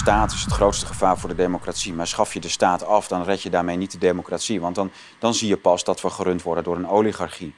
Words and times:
staat 0.00 0.32
is 0.32 0.42
het 0.42 0.52
grootste 0.52 0.86
gevaar 0.86 1.18
voor 1.18 1.28
de 1.28 1.34
democratie. 1.34 1.92
Maar 1.92 2.06
schaf 2.06 2.34
je 2.34 2.40
de 2.40 2.48
staat 2.48 2.84
af, 2.84 3.08
dan 3.08 3.22
red 3.22 3.42
je 3.42 3.50
daarmee 3.50 3.76
niet 3.76 3.92
de 3.92 3.98
democratie. 3.98 4.60
Want 4.60 4.74
dan, 4.74 4.90
dan 5.18 5.34
zie 5.34 5.48
je 5.48 5.56
pas 5.56 5.84
dat 5.84 6.00
we 6.00 6.10
gerund 6.10 6.42
worden 6.42 6.64
door 6.64 6.76
een 6.76 6.88
oligarchie. 6.88 7.54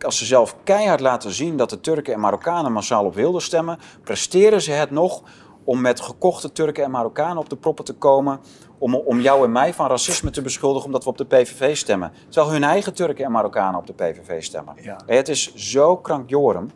Als 0.00 0.18
ze 0.18 0.24
zelf 0.24 0.56
keihard 0.64 1.00
laten 1.00 1.30
zien 1.30 1.56
dat 1.56 1.70
de 1.70 1.80
Turken 1.80 2.14
en 2.14 2.20
Marokkanen 2.20 2.72
massaal 2.72 3.04
op 3.04 3.14
wilden 3.14 3.42
stemmen, 3.42 3.78
presteren 4.04 4.62
ze 4.62 4.72
het 4.72 4.90
nog 4.90 5.22
om 5.64 5.80
met 5.80 6.00
gekochte 6.00 6.52
Turken 6.52 6.84
en 6.84 6.90
Marokkanen 6.90 7.38
op 7.38 7.48
de 7.48 7.56
proppen 7.56 7.84
te 7.84 7.94
komen. 7.94 8.40
Om, 8.78 8.94
om 8.94 9.20
jou 9.20 9.44
en 9.44 9.52
mij 9.52 9.74
van 9.74 9.88
racisme 9.88 10.30
te 10.30 10.42
beschuldigen 10.42 10.86
omdat 10.86 11.04
we 11.04 11.10
op 11.10 11.18
de 11.18 11.26
PVV 11.26 11.76
stemmen. 11.76 12.12
Terwijl 12.28 12.52
hun 12.52 12.64
eigen 12.64 12.94
Turken 12.94 13.24
en 13.24 13.32
Marokkanen 13.32 13.80
op 13.80 13.86
de 13.86 13.92
PVV 13.92 14.42
stemmen. 14.42 14.74
Ja. 14.82 15.00
Het 15.06 15.28
is 15.28 15.54
zo 15.54 15.96
krankjorum. 15.96 16.70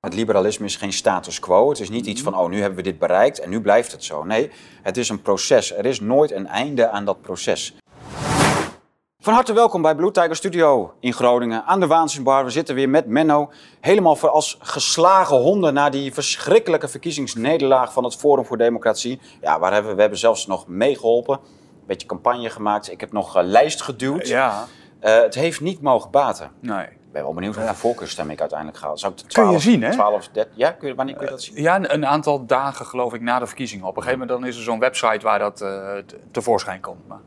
Het 0.00 0.14
liberalisme 0.14 0.64
is 0.66 0.76
geen 0.76 0.92
status 0.92 1.38
quo. 1.40 1.68
Het 1.68 1.80
is 1.80 1.90
niet 1.90 2.06
iets 2.06 2.22
van, 2.22 2.38
oh, 2.38 2.48
nu 2.48 2.60
hebben 2.60 2.76
we 2.76 2.82
dit 2.82 2.98
bereikt 2.98 3.40
en 3.40 3.50
nu 3.50 3.60
blijft 3.60 3.92
het 3.92 4.04
zo. 4.04 4.24
Nee, 4.24 4.50
het 4.82 4.96
is 4.96 5.08
een 5.08 5.22
proces. 5.22 5.76
Er 5.76 5.86
is 5.86 6.00
nooit 6.00 6.32
een 6.32 6.46
einde 6.46 6.88
aan 6.88 7.04
dat 7.04 7.20
proces. 7.20 7.74
Van 9.22 9.32
harte 9.34 9.52
welkom 9.52 9.82
bij 9.82 9.94
Blue 9.94 10.10
Tiger 10.10 10.36
Studio 10.36 10.94
in 11.00 11.12
Groningen 11.12 11.64
aan 11.64 11.80
de 11.80 11.86
Waanzinbar. 11.86 12.44
We 12.44 12.50
zitten 12.50 12.74
weer 12.74 12.88
met 12.88 13.06
Menno, 13.06 13.50
helemaal 13.80 14.16
voor 14.16 14.28
als 14.28 14.58
geslagen 14.60 15.36
honden 15.36 15.74
na 15.74 15.90
die 15.90 16.14
verschrikkelijke 16.14 16.88
verkiezingsnederlaag 16.88 17.92
van 17.92 18.04
het 18.04 18.16
Forum 18.16 18.44
voor 18.44 18.58
Democratie. 18.58 19.20
Ja, 19.40 19.58
waar 19.58 19.72
hebben 19.72 19.90
we, 19.90 19.94
we 19.96 20.00
hebben 20.00 20.18
zelfs 20.18 20.46
nog 20.46 20.66
meegeholpen, 20.66 21.34
een 21.34 21.86
beetje 21.86 22.06
campagne 22.06 22.50
gemaakt. 22.50 22.90
Ik 22.90 23.00
heb 23.00 23.12
nog 23.12 23.36
uh, 23.36 23.42
lijst 23.44 23.82
geduwd. 23.82 24.28
Ja, 24.28 24.66
Uh, 25.02 25.20
het 25.20 25.34
heeft 25.34 25.60
niet 25.60 25.80
mogen 25.80 26.10
baten. 26.10 26.50
nee. 26.60 26.86
Ben 27.12 27.22
wel 27.22 27.34
benieuwd 27.34 27.54
hoeveel 27.54 27.74
voorkeurstem 27.74 28.30
ik 28.30 28.40
uiteindelijk 28.40 28.78
ga. 28.78 28.96
Zou 28.96 29.12
ik 29.12 29.18
de 29.18 29.24
Kun 29.32 29.42
je 29.42 29.48
12, 29.48 29.62
zien, 29.62 29.82
hè? 29.82 29.92
12, 29.92 30.28
13, 30.32 30.52
ja, 30.56 30.70
kun 30.70 30.88
je, 30.88 30.94
wanneer 30.94 31.14
kun 31.14 31.24
je 31.24 31.30
dat 31.30 31.42
zien? 31.42 31.62
Ja, 31.62 31.76
een- 31.76 31.92
een 31.94 32.06
aantal 32.06 32.46
dagen 32.46 32.86
geloof 32.86 33.14
ik 33.14 33.20
na 33.20 33.38
de 33.38 33.46
verkiezingen. 33.46 33.86
Op 33.86 33.96
een 33.96 34.02
gegeven 34.02 34.20
moment 34.20 34.40
dan 34.40 34.48
is 34.48 34.56
er 34.56 34.62
zo'n 34.62 34.78
website 34.78 35.20
waar 35.26 35.38
dat 35.38 35.56
te- 35.56 36.04
tevoorschijn 36.30 36.80
komt. 36.80 37.08
Maar 37.08 37.18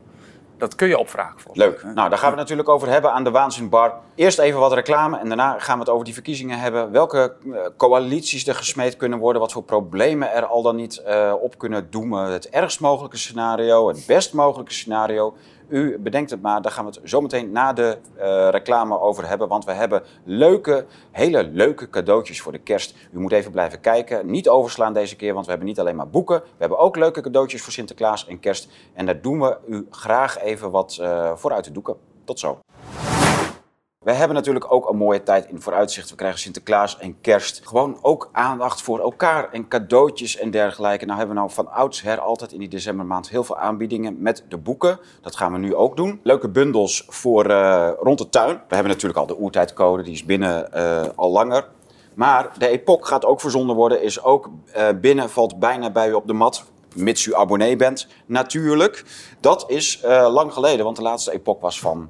dat 0.58 0.74
kun 0.74 0.88
je 0.88 0.98
opvragen. 0.98 1.50
Leuk. 1.52 1.82
hè? 1.82 1.92
Nou, 1.92 2.08
daar 2.08 2.18
gaan 2.18 2.30
we 2.30 2.38
het 2.38 2.48
natuurlijk 2.48 2.68
over 2.68 2.88
hebben 2.88 3.12
aan 3.12 3.24
de 3.24 3.30
Waanzinbar. 3.30 3.94
Eerst 4.14 4.38
even 4.38 4.60
wat 4.60 4.72
reclame 4.72 5.18
en 5.18 5.28
daarna 5.28 5.58
gaan 5.58 5.74
we 5.74 5.80
het 5.80 5.90
over 5.92 6.04
die 6.04 6.14
verkiezingen 6.14 6.58
hebben. 6.58 6.90
Welke 6.90 7.34
eh, 7.52 7.58
coalities 7.76 8.46
er 8.46 8.54
gesmeed 8.54 8.96
kunnen 8.96 9.18
worden, 9.18 9.40
wat 9.40 9.52
voor 9.52 9.62
problemen 9.62 10.32
er 10.32 10.46
al 10.46 10.62
dan 10.62 10.76
niet 10.76 10.96
eh, 10.98 11.32
op 11.40 11.58
kunnen 11.58 11.90
doemen. 11.90 12.30
Het 12.32 12.48
ergst 12.48 12.80
mogelijke 12.80 13.16
scenario, 13.16 13.88
het 13.88 14.04
best 14.06 14.32
mogelijke 14.32 14.72
scenario. 14.72 15.36
U 15.68 15.98
bedenkt 15.98 16.30
het 16.30 16.42
maar, 16.42 16.62
daar 16.62 16.72
gaan 16.72 16.84
we 16.84 16.90
het 16.90 17.10
zo 17.10 17.20
meteen 17.20 17.52
na 17.52 17.72
de 17.72 17.98
eh, 18.16 18.48
reclame 18.50 19.00
over 19.00 19.28
hebben. 19.28 19.48
Want 19.48 19.64
we 19.64 19.72
hebben 19.72 20.02
leuke, 20.24 20.86
hele 21.10 21.44
leuke 21.44 21.90
cadeautjes 21.90 22.40
voor 22.40 22.52
de 22.52 22.58
kerst. 22.58 22.94
U 23.12 23.18
moet 23.18 23.32
even 23.32 23.50
blijven 23.50 23.80
kijken. 23.80 24.26
Niet 24.30 24.48
overslaan 24.48 24.92
deze 24.92 25.16
keer, 25.16 25.32
want 25.32 25.44
we 25.44 25.50
hebben 25.50 25.68
niet 25.68 25.80
alleen 25.80 25.96
maar 25.96 26.08
boeken. 26.08 26.40
We 26.40 26.48
hebben 26.58 26.78
ook 26.78 26.96
leuke 26.96 27.20
cadeautjes 27.20 27.62
voor 27.62 27.72
Sinterklaas 27.72 28.26
en 28.26 28.40
kerst. 28.40 28.68
En 28.94 29.06
daar 29.06 29.20
doen 29.20 29.40
we 29.40 29.56
u 29.68 29.86
graag 29.90 30.38
even 30.38 30.70
wat 30.70 30.98
eh, 31.00 31.32
voor 31.36 31.52
uit 31.52 31.64
de 31.64 31.72
doeken. 31.72 31.96
Tot 32.24 32.38
zo. 32.38 32.58
We 34.04 34.12
hebben 34.12 34.36
natuurlijk 34.36 34.72
ook 34.72 34.88
een 34.88 34.96
mooie 34.96 35.22
tijd 35.22 35.46
in 35.46 35.60
vooruitzicht. 35.60 36.10
We 36.10 36.16
krijgen 36.16 36.38
Sinterklaas 36.38 36.98
en 36.98 37.20
kerst. 37.20 37.60
Gewoon 37.64 37.98
ook 38.02 38.28
aandacht 38.32 38.82
voor 38.82 39.00
elkaar 39.00 39.52
en 39.52 39.68
cadeautjes 39.68 40.36
en 40.36 40.50
dergelijke. 40.50 41.04
Nou 41.04 41.18
hebben 41.18 41.36
we 41.36 41.42
nou 41.42 41.54
van 41.54 41.72
oudsher 41.72 42.20
altijd 42.20 42.52
in 42.52 42.58
die 42.58 42.68
decembermaand 42.68 43.28
heel 43.28 43.44
veel 43.44 43.58
aanbiedingen 43.58 44.22
met 44.22 44.44
de 44.48 44.56
boeken. 44.56 44.98
Dat 45.20 45.36
gaan 45.36 45.52
we 45.52 45.58
nu 45.58 45.74
ook 45.74 45.96
doen. 45.96 46.20
Leuke 46.22 46.48
bundels 46.48 47.04
voor 47.08 47.46
eh, 47.46 47.90
rond 48.00 48.18
de 48.18 48.28
tuin. 48.28 48.54
We 48.68 48.74
hebben 48.74 48.92
natuurlijk 48.92 49.18
al 49.18 49.26
de 49.26 49.40
oertijdcode, 49.40 50.02
die 50.02 50.12
is 50.12 50.24
binnen 50.24 50.72
eh, 50.72 51.02
al 51.14 51.30
langer. 51.30 51.68
Maar 52.14 52.50
de 52.58 52.68
epoch 52.68 53.08
gaat 53.08 53.24
ook 53.24 53.40
verzonden 53.40 53.76
worden, 53.76 54.02
is 54.02 54.22
ook 54.22 54.50
eh, 54.72 54.88
binnen, 55.00 55.30
valt 55.30 55.58
bijna 55.58 55.90
bij 55.90 56.08
u 56.08 56.12
op 56.12 56.26
de 56.26 56.32
mat. 56.32 56.64
Mits 56.94 57.26
u 57.26 57.34
abonnee 57.34 57.76
bent, 57.76 58.06
natuurlijk. 58.26 59.04
Dat 59.40 59.64
is 59.66 60.00
lang 60.28 60.52
geleden, 60.52 60.84
want 60.84 60.96
de 60.96 61.02
laatste 61.02 61.32
epoch 61.32 61.60
was 61.60 61.80
van 61.80 62.08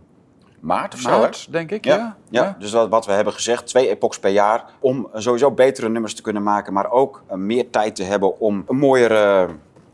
maart 0.65 0.95
of 0.95 1.01
zo. 1.01 1.19
Maart, 1.19 1.47
denk 1.51 1.71
ik. 1.71 1.85
Ja, 1.85 1.97
Ja, 1.97 2.17
ja. 2.31 2.57
dus 2.59 2.73
wat, 2.73 2.89
wat 2.89 3.07
we 3.07 3.13
hebben 3.13 3.33
gezegd, 3.33 3.67
twee 3.67 3.89
epochs 3.89 4.19
per 4.19 4.31
jaar. 4.31 4.65
Om 4.81 5.09
sowieso 5.15 5.51
betere 5.51 5.89
nummers 5.89 6.15
te 6.15 6.23
kunnen 6.23 6.43
maken, 6.43 6.73
maar 6.73 6.91
ook 6.91 7.23
eh, 7.27 7.37
meer 7.37 7.71
tijd 7.71 7.97
te 7.97 8.03
hebben 8.03 8.41
om 8.41 8.65
een 8.67 8.77
mooier 8.77 9.13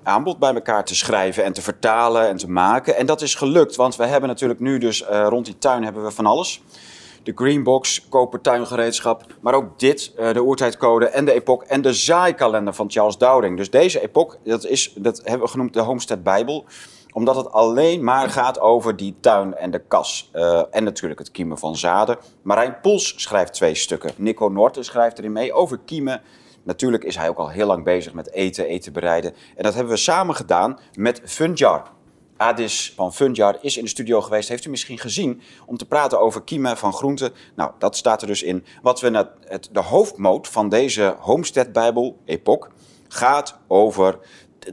aanbod 0.03 0.39
bij 0.39 0.55
elkaar 0.55 0.85
te 0.85 0.95
schrijven 0.95 1.45
en 1.45 1.53
te 1.53 1.63
vertalen 1.63 2.29
en 2.29 2.37
te 2.37 2.51
maken. 2.51 2.97
En 2.97 3.07
dat 3.07 3.23
is 3.23 3.35
gelukt, 3.35 3.77
want 3.77 3.97
we 3.97 4.07
hebben 4.07 4.29
natuurlijk 4.29 4.61
nu 4.61 4.79
dus 4.79 5.05
eh, 5.05 5.27
rond 5.29 5.45
die 5.45 5.59
tuin 5.59 5.85
hebben 5.85 6.05
we 6.05 6.11
van 6.11 6.27
alles. 6.27 6.63
De 7.23 7.33
Greenbox, 7.35 8.09
koper 8.09 8.41
tuingereedschap, 8.41 9.25
maar 9.41 9.55
ook 9.55 9.79
dit, 9.79 10.13
eh, 10.17 10.33
de 10.33 10.43
oertijdcode 10.43 11.07
en 11.07 11.25
de 11.25 11.33
epoch 11.33 11.65
en 11.65 11.83
de 11.83 11.93
zaaikalender 11.93 12.75
van 12.75 12.91
Charles 12.91 13.19
Dowding. 13.19 13.57
Dus 13.57 13.71
deze 13.71 14.03
epoch, 14.03 14.37
dat, 14.45 14.67
is, 14.67 14.93
dat 14.97 15.21
hebben 15.25 15.47
we 15.47 15.53
genoemd 15.53 15.73
de 15.73 15.81
Homestead 15.81 16.23
Bijbel 16.23 16.65
omdat 17.13 17.37
het 17.37 17.53
alleen 17.53 18.05
maar 18.05 18.31
gaat 18.31 18.61
over 18.61 18.97
die 18.97 19.15
tuin 19.21 19.57
en 19.57 19.71
de 19.71 19.83
kas. 19.89 20.29
Eh, 20.33 20.63
en 20.71 20.85
natuurlijk 20.85 21.21
het 21.21 21.31
kiemen 21.31 21.59
van 21.59 21.77
zaden. 21.77 22.19
Marijn 22.43 22.81
Poels 22.81 23.15
schrijft 23.17 23.53
twee 23.53 23.75
stukken. 23.75 24.13
Nico 24.17 24.49
Norten 24.49 24.85
schrijft 24.85 25.19
erin 25.19 25.33
mee 25.33 25.53
over 25.53 25.79
kiemen. 25.85 26.23
Natuurlijk 26.63 27.05
is 27.05 27.17
hij 27.17 27.29
ook 27.29 27.39
al 27.39 27.49
heel 27.49 27.67
lang 27.67 27.85
bezig 27.85 28.13
met 28.13 28.33
eten, 28.33 28.67
eten 28.67 28.93
bereiden. 28.93 29.35
En 29.57 29.63
dat 29.63 29.75
hebben 29.75 29.93
we 29.93 29.99
samen 29.99 30.35
gedaan 30.35 30.79
met 30.95 31.21
Funjar. 31.25 31.83
Adis 32.37 32.93
van 32.97 33.13
Funjar 33.13 33.59
is 33.61 33.77
in 33.77 33.83
de 33.83 33.89
studio 33.91 34.21
geweest, 34.21 34.49
heeft 34.49 34.65
u 34.65 34.71
misschien 34.71 34.99
gezien, 34.99 35.41
om 35.67 35.77
te 35.77 35.87
praten 35.87 36.21
over 36.21 36.43
kiemen 36.43 36.77
van 36.77 36.93
groenten. 36.93 37.33
Nou, 37.55 37.73
dat 37.79 37.97
staat 37.97 38.21
er 38.21 38.27
dus 38.27 38.43
in. 38.43 38.65
Wat 38.83 39.01
we 39.01 39.27
het, 39.45 39.69
de 39.73 39.81
hoofdmoot 39.81 40.49
van 40.49 40.69
deze 40.69 41.17
Homestead 41.19 41.73
Bijbel, 41.73 42.19
Epoch, 42.25 42.69
gaat 43.09 43.59
over 43.67 44.19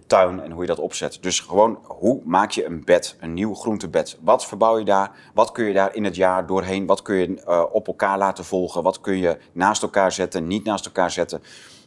tuin 0.08 0.42
en 0.42 0.52
hoe 0.52 0.62
je 0.62 0.68
dat 0.68 0.80
opzet. 0.80 1.18
Dus 1.22 1.40
gewoon, 1.40 1.80
hoe 1.84 2.22
maak 2.26 2.52
je 2.52 2.66
een 2.66 2.84
bed, 2.86 3.16
een 3.20 3.34
nieuw 3.34 3.54
groentebed? 3.54 4.18
Wat 4.22 4.46
verbouw 4.46 4.78
je 4.78 4.86
daar? 4.86 5.12
Wat 5.34 5.52
kun 5.52 5.66
je 5.66 5.74
daar 5.74 5.96
in 5.96 6.04
het 6.04 6.16
jaar 6.16 6.46
doorheen? 6.46 6.86
Wat 6.86 7.02
kun 7.02 7.16
je 7.16 7.42
eh, 7.42 7.64
op 7.72 7.88
elkaar 7.88 8.18
laten 8.18 8.46
volgen? 8.46 8.84
Wat 8.84 9.02
kun 9.02 9.18
je 9.18 9.38
naast 9.52 9.82
elkaar 9.82 10.12
zetten, 10.12 10.48
niet 10.48 10.64
naast 10.64 10.86
elkaar 10.86 11.12
zetten? 11.12 11.42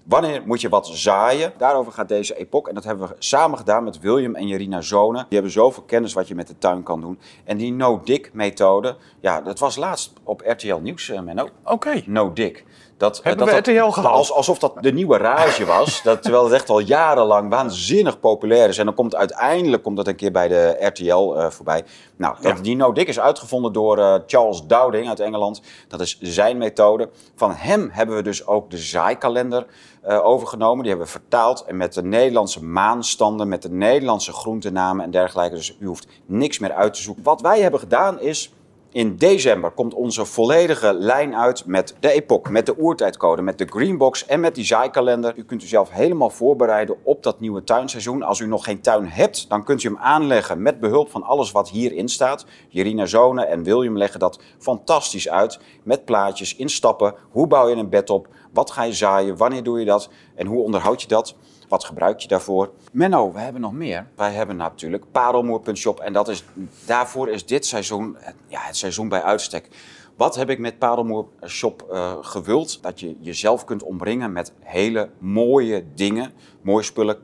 Wanneer 0.05 0.43
moet 0.45 0.61
je 0.61 0.69
wat 0.69 0.87
zaaien? 0.87 1.53
Daarover 1.57 1.93
gaat 1.93 2.09
deze 2.09 2.37
epoch. 2.37 2.69
En 2.69 2.75
dat 2.75 2.85
hebben 2.85 3.09
we 3.09 3.15
samen 3.19 3.59
gedaan 3.59 3.85
met 3.85 4.01
William 4.01 4.35
en 4.35 4.47
Jerina 4.47 4.81
Zonen. 4.81 5.23
Die 5.29 5.35
hebben 5.35 5.51
zoveel 5.51 5.83
kennis 5.83 6.13
wat 6.13 6.29
je 6.29 6.35
met 6.35 6.47
de 6.47 6.59
tuin 6.59 6.83
kan 6.83 7.01
doen. 7.01 7.19
En 7.45 7.57
die 7.57 7.73
no-dick-methode, 7.73 8.97
ja, 9.21 9.41
dat 9.41 9.59
was 9.59 9.77
laatst 9.77 10.13
op 10.23 10.43
RTL 10.47 10.77
Nieuws, 10.77 11.09
eh, 11.09 11.21
Menno. 11.21 11.49
Oké. 11.65 12.03
No-dick. 12.07 12.65
Dat, 13.01 13.21
Hebben 13.23 13.47
dat, 13.47 13.55
we 13.55 13.63
dat- 13.63 13.85
RTL 13.87 13.91
gehaald? 14.01 14.17
Als, 14.17 14.33
alsof 14.33 14.59
dat 14.59 14.73
de 14.81 14.93
nieuwe 14.93 15.17
rage 15.17 15.65
was. 15.65 16.01
dat, 16.03 16.23
terwijl 16.23 16.45
het 16.45 16.53
echt 16.53 16.69
al 16.71 16.79
jarenlang 16.79 17.51
waanzinnig 17.51 18.21
populair 18.21 18.69
is. 18.69 18.79
En 18.79 18.85
dan 18.85 18.95
komt 18.95 19.15
uiteindelijk 19.15 19.83
komt 19.83 19.97
dat 19.97 20.07
een 20.07 20.17
keer 20.17 20.33
bij 20.33 20.49
de 20.49 20.77
RTL 20.81 21.35
eh, 21.37 21.51
voorbij. 21.51 21.85
Nou, 22.17 22.35
dat, 22.41 22.57
Ja. 22.57 22.63
die 22.63 22.77
no-dick 22.77 23.09
is 23.09 23.21
uitgevonden 23.21 23.73
door 23.73 23.99
eh, 23.99 24.15
Charles 24.27 24.63
Dowding 24.67 25.09
uit 25.09 25.21
Engeland. 25.21 25.61
Dat 25.89 26.01
is 26.01 26.19
zijn 26.21 26.59
methode. 26.59 27.09
Van 27.37 27.53
hem 27.53 27.89
hebben 27.93 28.17
we 28.17 28.23
dus 28.23 28.47
ook 28.47 28.71
de 28.71 28.79
zaaikalender 28.79 29.67
eh, 30.03 30.25
overgenomen. 30.25 30.79
Die 30.79 30.89
hebben 30.89 31.07
we 31.07 31.13
vertaald. 31.13 31.65
En 31.65 31.77
met 31.77 31.95
de 31.95 32.03
Nederlandse 32.03 32.65
maanstanden, 32.65 33.49
met 33.49 33.63
de 33.63 33.71
Nederlandse 33.71 34.33
groentenamen 34.33 35.05
en 35.05 35.11
dergelijke. 35.11 35.55
Dus 35.55 35.77
u 35.79 35.87
hoeft 35.87 36.07
niks 36.27 36.59
meer 36.59 36.73
uit 36.73 36.95
te 36.95 37.01
zoeken. 37.03 37.23
Wat 37.23 37.41
wij 37.41 37.61
hebben 37.61 37.81
gedaan 37.81 38.21
is... 38.21 38.53
In 38.93 39.17
december 39.17 39.71
komt 39.71 39.95
onze 39.95 40.25
volledige 40.25 40.95
lijn 40.95 41.37
uit 41.37 41.67
met 41.67 41.97
de 42.01 42.11
epoch, 42.11 42.51
met 42.51 42.67
de 42.67 42.75
oertijdcode, 42.79 43.43
met 43.43 43.59
de 43.59 43.67
greenbox 43.71 44.27
en 44.27 44.41
met 44.41 44.55
die 44.55 44.65
zaaikalender. 44.65 45.35
U 45.37 45.45
kunt 45.45 45.63
u 45.63 45.67
zelf 45.67 45.91
helemaal 45.91 46.31
voorbereiden 46.31 46.97
op 47.03 47.23
dat 47.23 47.41
nieuwe 47.41 47.65
tuinseizoen. 47.65 48.23
Als 48.23 48.39
u 48.39 48.47
nog 48.47 48.65
geen 48.65 48.81
tuin 48.81 49.07
hebt, 49.07 49.49
dan 49.49 49.65
kunt 49.65 49.83
u 49.83 49.89
hem 49.89 49.99
aanleggen 49.99 50.63
met 50.63 50.81
behulp 50.81 51.11
van 51.11 51.23
alles 51.23 51.53
wat 51.53 51.71
hierin 51.71 52.09
staat. 52.09 52.47
Jerina 52.69 53.07
Zonen 53.07 53.49
en 53.49 53.63
William 53.63 53.97
leggen 53.97 54.21
dat 54.21 54.41
fantastisch 54.59 55.29
uit 55.29 55.61
met 55.83 56.05
plaatjes 56.05 56.57
in 56.57 56.69
stappen. 56.69 57.15
Hoe 57.31 57.47
bouw 57.47 57.69
je 57.69 57.77
een 57.77 57.89
bed 57.89 58.11
op? 58.11 58.29
Wat 58.53 58.71
ga 58.71 58.83
je 58.83 58.93
zaaien? 58.93 59.37
Wanneer 59.37 59.63
doe 59.63 59.79
je 59.79 59.85
dat? 59.85 60.11
En 60.35 60.47
hoe 60.47 60.63
onderhoud 60.63 61.03
je 61.03 61.09
dat? 61.09 61.35
Wat 61.71 61.85
gebruik 61.85 62.21
je 62.21 62.29
daarvoor? 62.29 62.71
Menno, 62.93 63.33
we 63.33 63.39
hebben 63.41 63.61
nog 63.61 63.73
meer. 63.73 64.07
Wij 64.17 64.33
hebben 64.33 64.57
natuurlijk 64.57 65.05
Parelmoer.shop 65.13 66.01
en 66.01 66.13
dat 66.13 66.29
is, 66.29 66.45
daarvoor 66.87 67.29
is 67.29 67.47
dit 67.47 67.67
seizoen 67.67 68.17
het- 68.19 68.35
ja, 68.47 68.61
het 68.61 68.77
seizoen 68.77 69.09
bij 69.09 69.23
uitstek. 69.23 69.69
Wat 70.17 70.35
heb 70.37 70.51
ik 70.51 70.59
met 70.59 70.79
Parelmoer 70.79 71.27
Shop 71.47 71.87
eh, 71.91 72.13
gewild? 72.21 72.83
Dat 72.83 73.01
je 73.01 73.17
jezelf 73.21 73.65
kunt 73.65 73.83
omringen 73.83 74.33
met 74.33 74.53
hele 74.61 75.11
mooie 75.19 75.85
dingen, 75.95 76.33
mooie 76.63 76.83
spullen, 76.85 77.19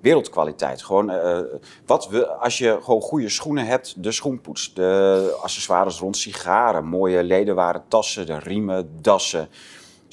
wereldkwaliteit. 0.00 0.82
Gewoon, 0.82 1.10
eh, 1.10 1.38
wat 1.86 2.08
we, 2.08 2.26
als 2.26 2.58
je 2.58 2.78
gewoon 2.82 3.00
goede 3.00 3.28
schoenen 3.28 3.66
hebt, 3.66 4.02
de 4.02 4.12
schoenpoets, 4.12 4.74
de 4.74 5.38
accessoires 5.42 5.98
rond 5.98 6.16
sigaren, 6.16 6.84
mooie 6.84 7.22
ledenwaren 7.24 7.82
tassen, 7.88 8.26
de 8.26 8.38
riemen, 8.38 8.90
dassen 9.00 9.48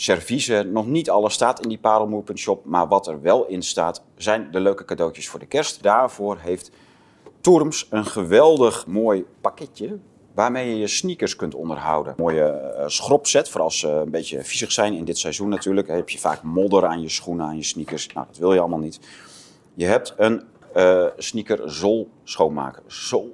serviezen. 0.01 0.71
Nog 0.71 0.87
niet 0.87 1.09
alles 1.09 1.33
staat 1.33 1.61
in 1.61 1.69
die 1.69 1.77
parelmoer.shop, 1.77 2.65
maar 2.65 2.87
wat 2.87 3.07
er 3.07 3.21
wel 3.21 3.45
in 3.45 3.61
staat 3.61 4.03
zijn 4.17 4.51
de 4.51 4.59
leuke 4.59 4.85
cadeautjes 4.85 5.29
voor 5.29 5.39
de 5.39 5.45
kerst. 5.45 5.83
Daarvoor 5.83 6.37
heeft 6.37 6.71
Toerms 7.41 7.87
een 7.89 8.05
geweldig 8.05 8.87
mooi 8.87 9.25
pakketje 9.41 9.97
waarmee 10.33 10.69
je 10.69 10.77
je 10.77 10.87
sneakers 10.87 11.35
kunt 11.35 11.55
onderhouden. 11.55 12.13
Mooie 12.17 12.43
eh, 12.43 12.87
schropset, 12.87 13.49
voor 13.49 13.61
als 13.61 13.79
ze 13.79 13.87
een 13.87 14.11
beetje 14.11 14.43
viezig 14.43 14.71
zijn 14.71 14.93
in 14.93 15.05
dit 15.05 15.17
seizoen 15.17 15.49
natuurlijk. 15.49 15.87
Heb 15.87 16.09
je 16.09 16.19
vaak 16.19 16.43
modder 16.43 16.85
aan 16.85 17.01
je 17.01 17.09
schoenen, 17.09 17.45
aan 17.45 17.57
je 17.57 17.63
sneakers. 17.63 18.07
Nou, 18.13 18.27
dat 18.27 18.37
wil 18.37 18.53
je 18.53 18.59
allemaal 18.59 18.79
niet. 18.79 18.99
Je 19.73 19.85
hebt 19.85 20.13
een 20.17 20.43
eh 20.74 21.06
sneaker 21.18 21.71
zool 21.71 22.10
schoonmaken. 22.24 22.83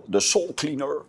De 0.06 0.20
soul 0.20 0.52
cleaner. 0.56 1.02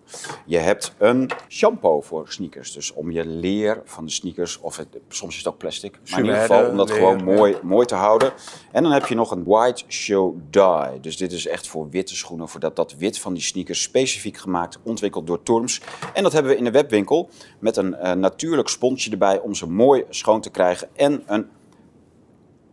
Je 0.44 0.58
hebt 0.58 0.94
een 0.98 1.30
shampoo 1.48 2.00
voor 2.00 2.24
sneakers. 2.28 2.72
Dus 2.72 2.92
om 2.92 3.10
je 3.10 3.26
leer 3.26 3.82
van 3.84 4.04
de 4.04 4.10
sneakers, 4.10 4.60
of 4.60 4.76
het, 4.76 4.88
soms 5.08 5.32
is 5.32 5.38
het 5.38 5.48
ook 5.48 5.58
plastic. 5.58 5.98
Maar 6.10 6.18
in 6.18 6.24
ieder 6.24 6.40
geval 6.40 6.68
om 6.68 6.76
dat 6.76 6.88
leer, 6.88 6.96
gewoon 6.96 7.18
ja. 7.18 7.24
mooi, 7.24 7.56
mooi 7.62 7.86
te 7.86 7.94
houden. 7.94 8.32
En 8.72 8.82
dan 8.82 8.92
heb 8.92 9.06
je 9.06 9.14
nog 9.14 9.30
een 9.30 9.44
white 9.44 9.84
show 9.88 10.36
dye. 10.50 10.98
Dus 11.00 11.16
dit 11.16 11.32
is 11.32 11.46
echt 11.46 11.68
voor 11.68 11.90
witte 11.90 12.16
schoenen. 12.16 12.48
Voor 12.48 12.60
dat, 12.60 12.76
dat 12.76 12.94
wit 12.94 13.18
van 13.18 13.34
die 13.34 13.42
sneakers 13.42 13.82
specifiek 13.82 14.36
gemaakt, 14.36 14.78
ontwikkeld 14.82 15.26
door 15.26 15.42
Torms. 15.42 15.80
En 16.14 16.22
dat 16.22 16.32
hebben 16.32 16.52
we 16.52 16.58
in 16.58 16.64
de 16.64 16.70
webwinkel 16.70 17.28
met 17.58 17.76
een 17.76 17.94
eh, 17.94 18.12
natuurlijk 18.12 18.68
sponsje 18.68 19.10
erbij 19.10 19.38
om 19.40 19.54
ze 19.54 19.68
mooi 19.68 20.04
schoon 20.08 20.40
te 20.40 20.50
krijgen. 20.50 20.88
En 20.96 21.22
een 21.26 21.48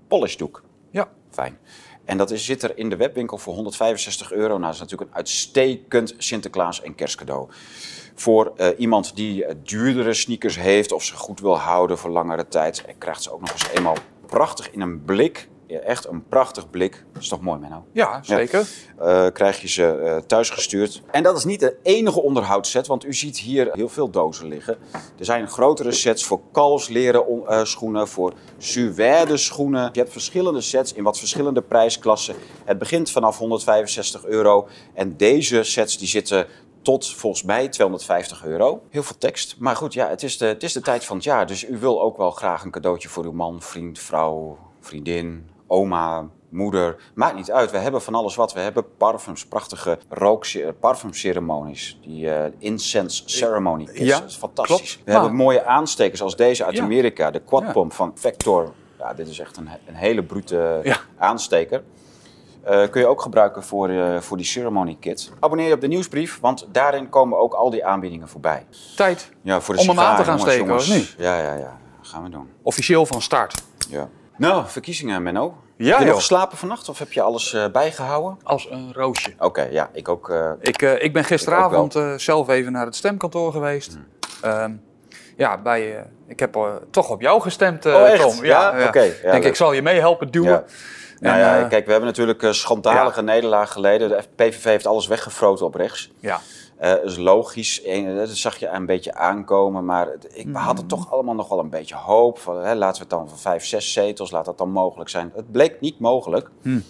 polishdoek. 0.08 0.64
Ja. 0.90 1.10
Fijn. 1.30 1.58
En 2.06 2.18
dat 2.18 2.32
is, 2.32 2.46
zit 2.46 2.64
er 2.64 2.78
in 2.78 2.90
de 2.90 2.96
webwinkel 2.96 3.38
voor 3.38 3.54
165 3.54 4.32
euro. 4.32 4.48
Nou, 4.48 4.62
dat 4.62 4.74
is 4.74 4.80
natuurlijk 4.80 5.10
een 5.10 5.18
uitstekend 5.18 6.14
Sinterklaas- 6.18 6.82
en 6.82 6.96
kerstcadeau. 6.96 7.50
Voor 8.16 8.54
eh, 8.56 8.68
iemand 8.78 9.16
die 9.16 9.46
eh, 9.46 9.56
duurdere 9.64 10.14
sneakers 10.14 10.56
heeft 10.56 10.92
of 10.92 11.04
ze 11.04 11.16
goed 11.16 11.40
wil 11.40 11.58
houden 11.58 11.98
voor 11.98 12.10
langere 12.10 12.48
tijd. 12.48 12.86
En 12.86 12.98
krijgt 12.98 13.24
ze 13.24 13.34
ook 13.34 13.42
nog 13.42 13.52
eens 13.52 13.70
eenmaal 13.70 13.98
prachtig 14.26 14.72
in 14.72 14.82
een 14.82 15.04
blik. 15.04 15.48
Echt 15.80 16.08
een 16.08 16.28
prachtig 16.28 16.70
blik. 16.70 17.04
Dat 17.14 17.22
is 17.22 17.28
toch 17.28 17.42
mooi, 17.42 17.60
Menno? 17.60 17.86
Ja, 17.92 18.20
zeker. 18.24 18.68
eh, 19.00 19.28
krijg 19.34 19.62
je 19.62 19.68
ze 19.68 19.86
eh, 19.86 20.18
thuis 20.18 20.50
gestuurd. 20.50 21.02
En 21.12 21.24
dat 21.24 21.38
is 21.38 21.44
niet 21.44 21.60
de 21.60 21.76
enige 21.84 22.22
onderhoudsset, 22.22 22.88
want 22.88 23.06
u 23.06 23.14
ziet 23.14 23.38
hier 23.40 23.70
heel 23.72 23.90
veel 23.90 24.10
dozen 24.10 24.48
liggen. 24.48 24.78
Er 25.20 25.26
zijn 25.26 25.48
grotere 25.48 25.92
sets 25.92 26.24
voor 26.26 26.42
kalfsleren 26.52 27.28
on- 27.28 27.48
eh, 27.48 27.64
schoenen, 27.64 28.08
voor 28.08 28.34
suède 28.58 29.38
schoenen. 29.38 29.90
Je 29.94 30.00
hebt 30.00 30.12
verschillende 30.12 30.62
sets 30.62 30.94
in 30.94 31.04
wat 31.04 31.18
verschillende 31.20 31.62
prijsklassen. 31.62 32.36
Het 32.66 32.78
begint 32.78 33.10
vanaf 33.12 33.38
165 33.38 34.26
euro 34.26 34.68
en 34.94 35.18
deze 35.18 35.64
sets 35.64 35.98
die 35.98 36.08
zitten 36.08 36.48
tot 36.82 37.14
volgens 37.14 37.44
mij 37.44 37.68
250 37.70 38.46
euro. 38.46 38.82
Heel 38.90 39.04
veel 39.04 39.18
tekst. 39.18 39.56
Maar 39.60 39.76
goed, 39.76 39.94
ja, 39.94 40.10
het 40.10 40.24
is, 40.24 40.38
de, 40.38 40.46
het 40.46 40.64
is 40.64 40.74
de 40.74 40.82
tijd 40.82 41.06
van 41.06 41.16
het 41.16 41.26
jaar. 41.26 41.48
Dus 41.48 41.68
u 41.68 41.78
wil 41.78 42.02
ook 42.02 42.18
wel 42.18 42.32
graag 42.32 42.64
een 42.64 42.72
cadeautje 42.72 43.10
voor 43.10 43.24
uw 43.24 43.32
man, 43.32 43.62
vriend, 43.62 44.00
vrouw, 44.00 44.58
vriendin, 44.80 45.50
oma, 45.74 46.28
moeder. 46.50 46.96
Maakt 47.16 47.36
niet 47.36 47.52
uit. 47.52 47.72
We 47.72 47.78
hebben 47.78 48.02
van 48.02 48.16
alles 48.16 48.36
wat. 48.36 48.54
We 48.54 48.60
hebben 48.60 48.86
parfums, 48.98 49.46
prachtige 49.46 49.98
rook, 50.10 50.46
parfumceremonies. 50.80 52.00
Die 52.02 52.30
eh, 52.30 52.52
incense 52.58 53.24
ceremony 53.26 53.86
kits. 53.86 54.00
Ja, 54.00 54.20
dat 54.20 54.30
is 54.30 54.36
fantastisch. 54.36 54.78
klopt. 54.94 55.06
We 55.06 55.12
hebben 55.12 55.36
mooie 55.36 55.66
aanstekers 55.66 56.22
als 56.22 56.36
deze 56.36 56.66
uit 56.66 56.76
Ja. 56.76 56.84
Amerika. 56.84 57.32
De 57.32 57.40
Quadpump 57.40 57.94
van 57.94 58.12
Vector. 58.16 58.72
Ja, 59.00 59.14
dit 59.14 59.28
is 59.28 59.40
echt 59.40 59.58
een, 59.58 59.70
een 59.88 59.96
hele 59.96 60.24
brute 60.24 60.80
Ja. 60.84 60.98
aansteker. 61.18 61.84
Eh, 62.64 62.90
kun 62.90 63.02
je 63.02 63.08
ook 63.08 63.22
gebruiken 63.22 63.64
voor, 63.64 63.90
eh, 63.90 64.20
voor 64.20 64.38
die 64.38 64.46
ceremony 64.46 64.98
kit. 65.00 65.32
Abonneer 65.40 65.68
je 65.68 65.74
op 65.74 65.82
de 65.82 65.88
nieuwsbrief, 65.88 66.40
want 66.40 66.68
daarin 66.72 67.10
komen 67.10 67.40
ook 67.40 67.54
al 67.54 67.70
die 67.70 67.86
aanbiedingen 67.86 68.28
voorbij. 68.28 68.66
Tijd 68.96 69.32
Ja, 69.42 69.62
voor 69.62 69.76
de 69.76 69.82
Om 69.82 69.88
hem 69.88 70.00
aan 70.00 70.16
te 70.16 70.24
gaan 70.24 70.38
jongens, 70.38 70.54
steken, 70.54 70.68
jongens. 70.68 71.16
Ja, 71.18 71.38
ja, 71.38 71.54
ja. 71.54 71.80
gaan 72.02 72.24
we 72.24 72.30
doen. 72.30 72.50
officieel 72.62 73.06
van 73.06 73.22
start. 73.22 73.64
Ja. 73.90 74.10
Nou, 74.38 74.64
verkiezingen, 74.68 75.24
Menno. 75.24 75.58
Ja, 75.78 75.90
heb 75.90 76.00
je 76.00 76.06
nog 76.06 76.16
geslapen 76.16 76.58
vannacht 76.58 76.90
of 76.90 77.00
heb 77.00 77.12
je 77.14 77.22
alles 77.22 77.54
eh, 77.54 77.66
bijgehouden? 77.72 78.38
Als 78.44 78.68
een 78.72 78.94
roosje. 78.94 79.34
Oké, 79.40 79.68
ja, 79.72 79.90
ik 79.94 80.08
ook. 80.10 80.30
eh, 80.30 80.52
Ik, 80.62 80.82
eh, 80.82 81.04
ik 81.04 81.14
ben 81.14 81.24
gisteravond 81.24 81.96
eh, 81.96 82.14
zelf 82.18 82.50
even 82.50 82.72
naar 82.72 82.86
het 82.86 82.96
stemkantoor 82.96 83.52
geweest. 83.52 83.94
Hmm. 83.94 84.06
Ehm, 84.52 84.72
ja, 85.38 85.58
bij, 85.62 85.96
eh, 85.98 86.04
ik 86.28 86.40
heb 86.40 86.58
toch 86.92 87.10
op 87.10 87.22
jou 87.22 87.42
gestemd, 87.42 87.86
eh, 87.86 87.94
Oh, 87.94 88.08
echt? 88.10 88.22
Tom. 88.22 88.46
Ja? 88.46 88.70
Oké, 88.88 89.02
ja, 89.02 89.12
denk 89.22 89.34
leuk. 89.34 89.44
ik 89.44 89.56
zal 89.56 89.74
je 89.74 89.82
meehelpen 89.82 90.32
duwen. 90.32 90.50
Ja. 90.50 90.64
nou 91.20 91.36
En, 91.40 91.60
ja, 91.62 91.68
kijk, 91.68 91.86
we 91.86 91.92
hebben 91.92 92.10
natuurlijk 92.10 92.42
een 92.42 92.56
schandalige 92.56 93.22
nederlaag 93.22 93.72
geleden. 93.72 94.10
De 94.10 94.24
PVV 94.36 94.64
heeft 94.64 94.88
alles 94.88 95.08
weggefroten 95.08 95.66
op 95.66 95.76
rechts. 95.76 96.12
ja. 96.20 96.40
Eh, 96.84 96.90
dat 96.92 97.04
is 97.04 97.18
logisch, 97.18 97.82
En, 97.84 98.16
dat 98.16 98.30
zag 98.30 98.58
je 98.58 98.68
een 98.68 98.86
beetje 98.86 99.14
aankomen. 99.14 99.86
Maar 99.86 100.08
het- 100.08 100.28
ik 100.34 100.46
Mhm. 100.46 100.56
had 100.56 100.78
er 100.78 100.86
toch 100.86 101.12
allemaal 101.12 101.34
nog 101.36 101.50
wel 101.50 101.60
een 101.60 101.70
beetje 101.70 101.96
hoop. 101.96 102.40
Van, 102.40 102.58
hè, 102.64 102.76
laten 102.76 102.96
we 102.96 103.08
het 103.10 103.10
dan 103.20 103.30
van 103.30 103.38
vijf, 103.38 103.66
zes 103.66 103.94
zetels, 103.94 104.32
laat 104.32 104.46
dat 104.46 104.58
dan 104.58 104.70
mogelijk 104.70 105.10
zijn. 105.10 105.32
Het 105.36 105.52
bleek 105.52 105.80
niet 105.80 106.00
mogelijk. 106.00 106.50
Hmm. 106.62 106.84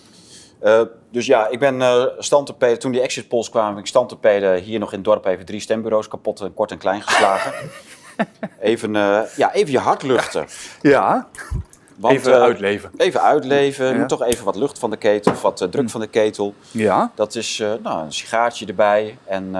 Eh, 0.60 0.82
dus 1.12 1.26
ja, 1.26 1.48
ik 1.48 1.60
ben 1.60 1.82
eh 1.82 2.04
stand 2.18 2.46
te 2.46 2.54
peden. 2.54 2.80
Toen 2.80 2.92
die 2.92 3.02
exit 3.02 3.28
polls 3.28 3.50
kwamen, 3.50 3.72
ben 3.74 3.82
ik 3.82 3.88
stand 3.90 4.10
te 4.10 4.18
peden. 4.18 4.56
Hier 4.62 4.80
nog 4.80 4.90
in 4.92 4.96
het 4.98 5.06
dorp 5.06 5.26
even 5.26 5.46
drie 5.46 5.60
stembureaus 5.60 6.08
kapot, 6.08 6.42
en 6.42 6.54
kort 6.54 6.72
en 6.72 6.78
klein 6.78 7.02
geslagen. 7.02 7.54
even, 8.60 8.96
eh, 8.96 9.22
ja, 9.38 9.54
even 9.54 9.72
je 9.72 9.80
hart 9.80 10.04
luchten. 10.04 10.46
ja. 10.82 11.28
Want, 11.98 12.14
even 12.16 12.34
eh, 12.34 12.42
uitleven. 12.42 12.92
Even 12.98 13.22
uitleven. 13.22 13.86
Ja. 13.86 13.94
Moet 14.00 14.10
toch 14.10 14.24
even 14.24 14.46
wat 14.46 14.56
lucht 14.56 14.80
van 14.80 14.90
de 14.90 14.98
ketel, 14.98 15.32
of 15.32 15.42
wat 15.42 15.62
eh, 15.62 15.68
druk 15.68 15.90
van 15.90 16.02
de 16.02 16.08
ketel. 16.08 16.54
Ja. 16.72 17.12
Dat 17.16 17.36
is 17.36 17.60
eh, 17.60 17.72
nou, 17.84 18.04
een 18.06 18.14
sigaartje 18.14 18.66
erbij. 18.66 19.18
En 19.26 19.56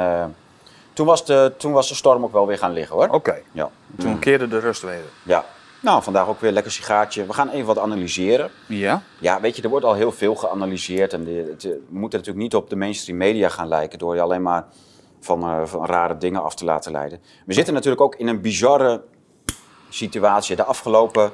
toen, 0.94 1.06
was 1.06 1.26
de, 1.26 1.54
toen 1.58 1.72
was 1.72 1.88
de 1.88 1.96
storm 1.96 2.24
ook 2.24 2.32
wel 2.32 2.48
weer 2.48 2.58
gaan 2.58 2.74
liggen 2.74 2.96
hoor. 2.96 3.08
Oké. 3.10 3.42
Ja. 3.52 3.70
Toen 3.98 4.20
keerde 4.20 4.48
de 4.48 4.60
rust 4.60 4.82
weer. 4.82 5.00
ja. 5.24 5.46
Nou, 5.82 6.04
vandaag 6.04 6.28
ook 6.28 6.40
weer 6.40 6.48
een 6.48 6.54
lekker 6.56 6.72
sigaartje. 6.72 7.26
We 7.26 7.34
gaan 7.34 7.50
even 7.50 7.66
wat 7.66 7.78
analyseren. 7.80 8.50
Ja. 8.68 9.02
Ja, 9.20 9.42
weet 9.42 9.56
je, 9.56 9.62
er 9.62 9.70
wordt 9.70 9.86
al 9.86 9.94
heel 9.94 10.12
veel 10.12 10.36
geanalyseerd. 10.36 11.14
En 11.14 11.24
de- 11.24 11.56
eh, 11.58 11.64
we 11.64 11.80
moeten 11.90 12.20
natuurlijk 12.20 12.46
niet 12.46 12.56
op 12.56 12.70
de 12.70 12.76
mainstream 12.76 13.18
media 13.18 13.50
gaan 13.50 13.68
lijken... 13.68 14.00
door 14.00 14.16
je 14.16 14.22
alleen 14.22 14.42
maar 14.42 14.66
van, 15.20 15.68
van 15.68 15.86
rare 15.86 16.18
dingen 16.18 16.44
af 16.44 16.56
te 16.56 16.66
laten 16.66 16.92
leiden. 16.92 17.22
We 17.46 17.54
zitten 17.54 17.74
natuurlijk 17.74 18.02
ook 18.02 18.16
in 18.16 18.28
een 18.28 18.42
bizarre 18.42 19.02
situatie. 19.90 20.56
De 20.56 20.64
afgelopen 20.64 21.32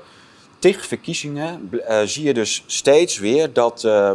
tig 0.60 0.86
verkiezingen 0.86 1.70
eh, 1.88 2.02
zie 2.02 2.24
je 2.24 2.34
dus 2.34 2.64
steeds 2.66 3.20
weer 3.20 3.54
dat, 3.54 3.84
eh, 3.84 4.12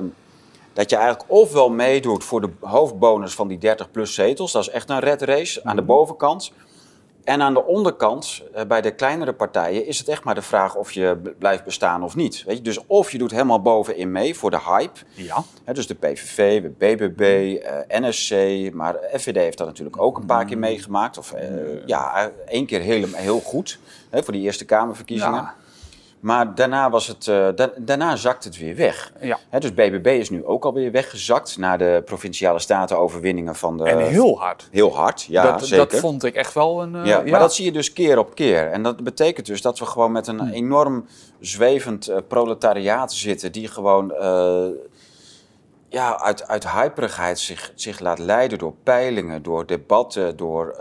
dat 0.73 0.91
je 0.91 0.97
eigenlijk 0.97 1.31
ofwel 1.31 1.71
meedoet 1.71 2.25
voor 2.25 2.41
de 2.41 2.51
hoofdbonus 2.61 3.35
van 3.35 3.49
die 3.49 3.59
30 3.59 3.91
plus 3.91 4.15
zetels. 4.15 4.53
Dat 4.53 4.63
is 4.63 4.69
echt 4.69 4.91
een 4.91 5.01
red 5.01 5.23
race 5.23 5.65
aan 5.65 5.77
de 5.77 5.83
bovenkant. 5.83 6.53
En 7.25 7.43
aan 7.43 7.55
de 7.55 7.65
onderkant, 7.65 8.43
eh, 8.53 8.65
bij 8.65 8.81
de 8.81 8.95
kleinere 8.95 9.33
partijen, 9.33 9.87
is 9.87 9.99
het 9.99 10.09
echt 10.09 10.25
maar 10.25 10.35
de 10.35 10.43
vraag 10.43 10.75
of 10.75 10.93
je 10.93 11.35
blijft 11.39 11.65
bestaan 11.65 12.03
of 12.03 12.17
niet. 12.17 12.45
Weet 12.47 12.57
je? 12.57 12.63
Dus 12.63 12.87
of 12.87 13.13
je 13.13 13.19
doet 13.19 13.31
helemaal 13.31 13.63
bovenin 13.63 14.13
mee 14.13 14.35
voor 14.35 14.51
de 14.51 14.61
hype. 14.61 15.01
Ja. 15.15 15.45
Hè, 15.65 15.73
dus 15.73 15.87
de 15.87 15.95
PVV, 15.95 16.63
de 16.63 16.69
BBB, 16.69 17.21
eh, 17.63 18.01
NSC, 18.01 18.35
maar 18.73 18.97
FVD 19.13 19.37
heeft 19.37 19.59
dat 19.59 19.67
natuurlijk 19.67 20.01
ook 20.01 20.19
een 20.19 20.27
paar 20.27 20.45
keer 20.45 20.59
meegemaakt. 20.59 21.19
Of 21.19 21.35
ja, 21.87 22.31
één 22.47 22.67
keer 22.67 22.81
heel, 22.81 23.07
heel 23.13 23.41
goed 23.41 23.79
hè, 24.11 24.23
voor 24.23 24.33
die 24.33 24.43
Eerste 24.43 24.65
Kamerverkiezingen. 24.65 25.35
Ja. 25.35 25.55
Maar 26.25 26.55
daarna, 26.55 26.91
was 26.91 27.07
het, 27.07 27.29
eh, 27.29 27.49
da- 27.55 27.73
daarna 27.77 28.17
zakt 28.17 28.45
het 28.45 28.59
weer 28.59 28.77
weg. 28.77 29.13
Ja. 29.21 29.39
Dus 29.59 29.75
BBB 29.75 30.07
is 30.07 30.31
nu 30.31 30.45
ook 30.45 30.65
alweer 30.65 30.91
weggezakt 30.93 31.59
na 31.59 31.77
de 31.77 32.03
provinciale 32.05 32.59
statenoverwinningen 32.59 33.55
van 33.55 33.77
de... 33.77 33.85
En 33.85 33.99
heel 33.99 34.39
hard. 34.39 34.69
Heel 34.71 34.95
hard, 34.97 35.23
ja, 35.23 35.43
dat, 35.53 35.67
zeker. 35.67 35.89
dat 35.89 36.01
vond 36.01 36.25
ik 36.25 36.35
echt 36.35 36.55
wel 36.55 36.83
een... 36.83 36.95
eh, 36.95 37.07
Ja, 37.07 37.23
maar 37.23 37.41
dat 37.41 37.55
zie 37.55 37.65
je 37.65 37.73
dus 37.73 37.93
keer 37.93 38.19
op 38.19 38.35
keer. 38.35 38.71
En 38.71 38.83
dat 38.83 39.05
betekent 39.05 39.47
dus 39.47 39.63
dat 39.63 39.79
we 39.79 39.87
gewoon 39.87 40.13
met 40.13 40.27
een 40.27 40.49
enorm 40.51 41.07
zwevend 41.41 42.09
eh, 42.09 42.17
proletariaat 42.29 43.13
zitten, 43.13 43.53
die 43.53 43.69
gewoon 43.69 44.13
ja, 45.89 46.21
uit, 46.21 46.49
uit 46.49 46.71
hyperigheid 46.71 47.39
zich, 47.39 47.73
zich 47.75 48.01
laat 48.01 48.19
leiden 48.19 48.59
door 48.59 48.75
peilingen, 48.83 49.43
door 49.43 49.67
debatten, 49.67 50.37
door, 50.37 50.77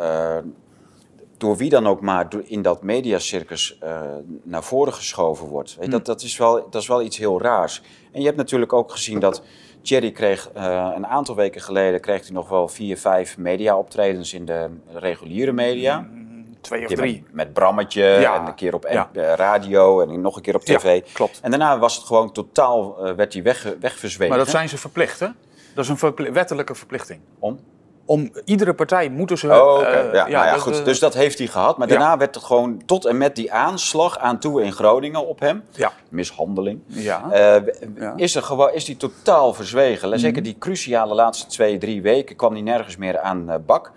door 1.44 1.58
wie 1.58 1.70
dan 1.70 1.88
ook 1.88 2.02
maar 2.02 2.28
in 2.44 2.62
dat 2.62 2.84
mediacircus 2.84 3.78
eh, 3.80 4.02
naar 4.44 4.64
voren 4.64 4.94
geschoven 4.94 5.48
wordt. 5.48 5.76
Weet 5.76 5.86
je, 5.86 5.92
dat, 5.92 6.06
dat, 6.06 6.22
is 6.22 6.38
wel, 6.38 6.68
dat 6.70 6.82
is 6.82 6.88
wel 6.88 7.02
iets 7.02 7.18
heel 7.18 7.42
raars. 7.42 7.82
En 8.12 8.20
je 8.20 8.26
hebt 8.26 8.38
natuurlijk 8.38 8.74
ook 8.74 8.92
gezien 8.92 9.20
dat 9.20 9.42
Thierry 9.82 10.12
kreeg 10.12 10.50
eh, 10.54 10.92
een 10.96 11.08
aantal 11.08 11.36
weken 11.36 11.62
geleden 11.62 12.02
kreeg 12.02 12.22
hij 12.22 12.32
nog 12.32 12.50
wel 12.50 12.68
vier, 12.68 12.98
vijf 12.98 13.38
media-optredens 13.38 14.34
in 14.34 14.46
de 14.46 14.70
reguliere 14.94 15.52
media. 15.52 16.08
Twee 16.62 16.84
of 16.86 16.90
Een 16.90 16.96
keer 16.96 17.06
drie. 17.06 17.22
Met, 17.26 17.34
met 17.34 17.54
Brammetje 17.54 18.04
Ja. 18.04 18.36
en 18.42 18.46
een 18.48 18.56
keer 18.56 18.74
op 18.74 18.88
Ja. 18.92 19.10
eh, 19.14 19.34
radio 19.36 20.02
en 20.02 20.22
nog 20.22 20.36
een 20.36 20.42
keer 20.42 20.56
op 20.56 20.62
tv. 20.64 20.96
Ja, 21.06 21.12
klopt. 21.14 21.40
En 21.42 21.50
daarna 21.50 21.80
was 21.80 21.96
het 21.96 22.06
gewoon 22.06 22.32
totaal, 22.32 23.06
eh, 23.06 23.14
werd 23.16 23.34
hij 23.34 23.44
weg, 23.44 23.74
wegverzwegen. 23.80 24.36
Maar 24.36 24.44
dat 24.46 24.54
zijn 24.54 24.70
ze 24.70 24.78
verplicht, 24.78 25.20
hè? 25.20 25.28
Dat 25.76 25.84
is 25.84 25.90
een 25.90 25.98
verpli- 25.98 26.32
wettelijke 26.32 26.76
verplichting. 26.76 27.20
Om? 27.40 27.60
Om 28.06 28.32
iedere 28.46 28.74
partij 28.74 29.10
moeten 29.10 29.38
ze... 29.38 29.48
Oh, 29.48 29.74
oké. 29.74 29.84
eh, 29.86 30.04
ja, 30.14 30.28
nou 30.28 30.30
ja, 30.30 30.52
dat, 30.52 30.62
goed. 30.62 30.80
eh, 30.80 30.86
Dus 30.86 31.00
dat 31.00 31.14
heeft 31.14 31.38
hij 31.38 31.48
gehad. 31.48 31.78
Maar 31.78 31.88
ja. 31.88 31.94
daarna 31.98 32.18
werd 32.18 32.36
het 32.36 32.44
gewoon 32.44 32.82
tot 32.86 33.06
en 33.06 33.18
met 33.18 33.36
die 33.36 33.52
aanslag 33.54 34.18
aan 34.18 34.40
toe 34.40 34.64
in 34.64 34.72
Groningen 34.72 35.28
op 35.28 35.40
hem. 35.40 35.64
Ja. 35.72 35.92
Mishandeling. 36.10 36.80
Ja. 36.88 37.24
Ja. 37.32 37.64
Mhm. 37.96 38.18
is, 38.18 38.36
er 38.36 38.44
gewoon, 38.44 38.74
is 38.74 38.86
die 38.86 38.98
totaal 38.98 39.54
verzwegen. 39.54 40.20
Zeker 40.20 40.44
die 40.44 40.56
cruciale 40.60 41.14
laatste 41.14 41.48
twee, 41.48 41.78
drie 41.78 42.02
weken 42.02 42.36
kwam 42.36 42.52
hij 42.54 42.62
nergens 42.62 42.98
meer 42.98 43.20
aan 43.20 43.64
bak. 43.66 43.92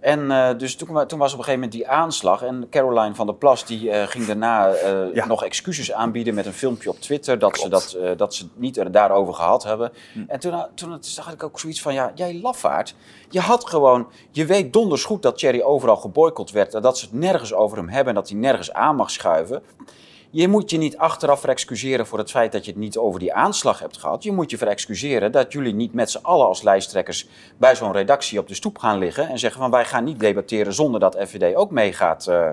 En 0.00 0.20
uh, 0.20 0.48
dus 0.56 0.76
toen, 0.76 1.06
toen, 1.06 1.18
was 1.18 1.32
op 1.32 1.38
een 1.38 1.44
gegeven 1.44 1.52
moment 1.52 1.72
die 1.72 1.88
aanslag. 1.88 2.42
En 2.42 2.66
Caroline 2.70 3.14
van 3.14 3.26
der 3.26 3.34
Plas 3.34 3.64
die, 3.66 3.88
uh, 3.88 4.02
ging 4.02 4.26
daarna 4.26 4.68
uh, 4.68 5.14
ja. 5.14 5.26
nog 5.26 5.44
excuses 5.44 5.92
aanbieden 5.92 6.34
met 6.34 6.46
een 6.46 6.52
filmpje 6.52 6.90
op 6.90 7.00
Twitter. 7.00 7.38
Dat 7.38 7.58
ze, 7.58 7.68
dat, 7.68 7.98
dat 8.16 8.34
ze 8.34 8.42
het 8.42 8.58
niet 8.58 8.92
daarover 8.92 9.34
gehad 9.34 9.64
hebben. 9.64 9.92
Hm. 10.12 10.24
En 10.26 10.40
toen, 10.40 10.64
toen 10.74 10.96
zag 11.00 11.32
ik 11.32 11.42
ook 11.42 11.60
zoiets 11.60 11.82
van: 11.82 11.94
ja, 11.94 12.12
jij 12.14 12.40
lafaard. 12.42 12.94
Je 13.28 13.40
had 13.40 13.68
gewoon. 13.68 14.08
Je 14.30 14.46
weet 14.46 14.72
donders 14.72 15.04
goed 15.04 15.22
dat 15.22 15.38
Thierry 15.38 15.60
overal 15.60 15.96
geboycott 15.96 16.50
werd. 16.50 16.74
En 16.74 16.82
dat 16.82 16.98
ze 16.98 17.04
het 17.04 17.14
nergens 17.14 17.54
over 17.54 17.76
hem 17.76 17.88
hebben. 17.88 18.08
En 18.08 18.20
dat 18.20 18.28
hij 18.28 18.38
nergens 18.38 18.72
aan 18.72 18.96
mag 18.96 19.10
schuiven. 19.10 19.62
Je 20.30 20.48
moet 20.48 20.70
je 20.70 20.78
niet 20.78 20.96
achteraf 20.96 21.40
verexcuseren 21.40 22.06
voor 22.06 22.18
het 22.18 22.30
feit 22.30 22.52
dat 22.52 22.64
je 22.64 22.70
het 22.70 22.80
niet 22.80 22.98
over 22.98 23.20
die 23.20 23.34
aanslag 23.34 23.78
hebt 23.78 23.98
gehad. 23.98 24.22
Je 24.22 24.32
moet 24.32 24.50
je 24.50 24.58
verexcuseren 24.58 25.32
dat 25.32 25.52
jullie 25.52 25.74
niet 25.74 25.92
met 25.94 26.10
z'n 26.10 26.22
allen 26.22 26.46
als 26.46 26.62
lijsttrekkers 26.62 27.28
bij 27.56 27.76
zo'n 27.76 27.92
redactie 27.92 28.38
op 28.38 28.48
de 28.48 28.54
stoep 28.54 28.78
gaan 28.78 28.98
liggen 28.98 29.28
en 29.28 29.38
zeggen 29.38 29.60
van 29.60 29.70
wij 29.70 29.84
gaan 29.84 30.04
niet 30.04 30.20
debatteren 30.20 30.72
zonder 30.72 31.00
dat 31.00 31.16
FVD 31.26 31.54
ook 31.54 31.70
meegaat. 31.70 32.26
Uh, 32.28 32.48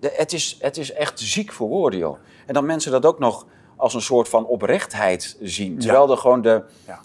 het, 0.00 0.32
is, 0.32 0.56
het 0.60 0.76
is 0.76 0.92
echt 0.92 1.20
ziek 1.20 1.52
voor 1.52 1.68
woorden, 1.68 1.98
joh. 1.98 2.18
En 2.46 2.54
dan 2.54 2.66
mensen 2.66 2.92
dat 2.92 3.06
ook 3.06 3.18
nog 3.18 3.46
als 3.76 3.94
een 3.94 4.02
soort 4.02 4.28
van 4.28 4.46
oprechtheid 4.46 5.36
zien. 5.40 5.78
Terwijl 5.78 6.10
er 6.10 6.16
gewoon 6.16 6.42
de, 6.42 6.62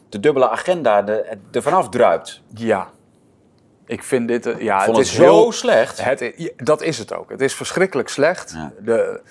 de 0.09 0.19
dubbele 0.19 0.49
agenda 0.49 1.07
er, 1.07 1.37
er 1.51 1.61
vanaf 1.61 1.89
druipt. 1.89 2.41
Ja, 2.53 2.91
ik 3.85 4.03
vind 4.03 4.27
dit... 4.27 4.45
Eh, 4.45 4.61
ja, 4.61 4.85
het, 4.85 4.97
is 4.97 5.15
zo 5.15 5.51
slecht. 5.51 6.03
Het, 6.03 6.53
dat 6.55 6.81
is 6.81 6.97
het 6.97 7.13
ook. 7.13 7.29
Het 7.29 7.41
is 7.41 7.53
verschrikkelijk 7.53 8.09
slecht. 8.09 8.55
De, 8.79 9.21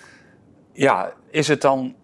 ja, 0.80 1.12
is 1.30 1.49
het 1.49 1.60
dan 1.60 1.94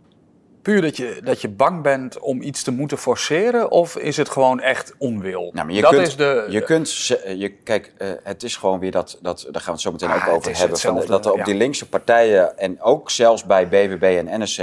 puur 0.62 0.80
dat 0.80 0.96
je, 0.96 1.20
dat 1.24 1.40
je 1.40 1.48
bang 1.48 1.82
bent 1.82 2.18
om 2.18 2.42
iets 2.42 2.62
te 2.62 2.70
moeten 2.70 2.98
forceren? 2.98 3.70
Of 3.70 3.96
is 3.96 4.16
het 4.16 4.28
gewoon 4.28 4.60
echt 4.60 4.94
onwil? 4.98 5.50
Nou, 5.52 5.66
maar 5.66 5.74
je 5.74 5.80
dat 5.80 5.90
kunt, 5.90 6.06
is 6.06 6.16
de, 6.16 6.46
je 6.48 6.62
kunt, 6.62 7.06
je, 7.36 7.48
kijk, 7.64 7.92
uh, 7.98 8.08
het 8.22 8.42
is 8.42 8.56
gewoon 8.56 8.78
weer 8.78 8.90
dat, 8.90 9.18
dat, 9.22 9.48
daar 9.50 9.62
gaan 9.62 9.64
we 9.64 9.70
het 9.70 9.80
zo 9.80 9.92
meteen 9.92 10.10
ah, 10.10 10.28
ook 10.28 10.34
over 10.34 10.56
hebben. 10.56 10.78
Van, 10.78 11.06
dat 11.06 11.26
er 11.26 11.32
op 11.32 11.44
die 11.44 11.54
linkse 11.54 11.88
partijen 11.88 12.58
en 12.58 12.80
ook 12.80 13.10
zelfs 13.10 13.44
bij 13.44 13.68
BBB 13.68 14.24
en 14.26 14.42
NSC 14.42 14.58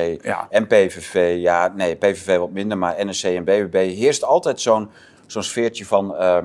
en 0.49 0.67
PVV, 0.67 1.35
ja, 1.39 1.73
nee, 1.75 1.95
PVV 1.95 2.37
wat 2.37 2.51
minder, 2.51 2.77
maar 2.77 3.05
NSC 3.05 3.23
en 3.23 3.43
BBB 3.43 3.95
heerst 3.95 4.23
altijd 4.23 4.61
zo'n 4.61 4.89
zo'n 5.27 5.43
sfeertje 5.43 5.85
van. 5.85 6.15
Uh, 6.19 6.37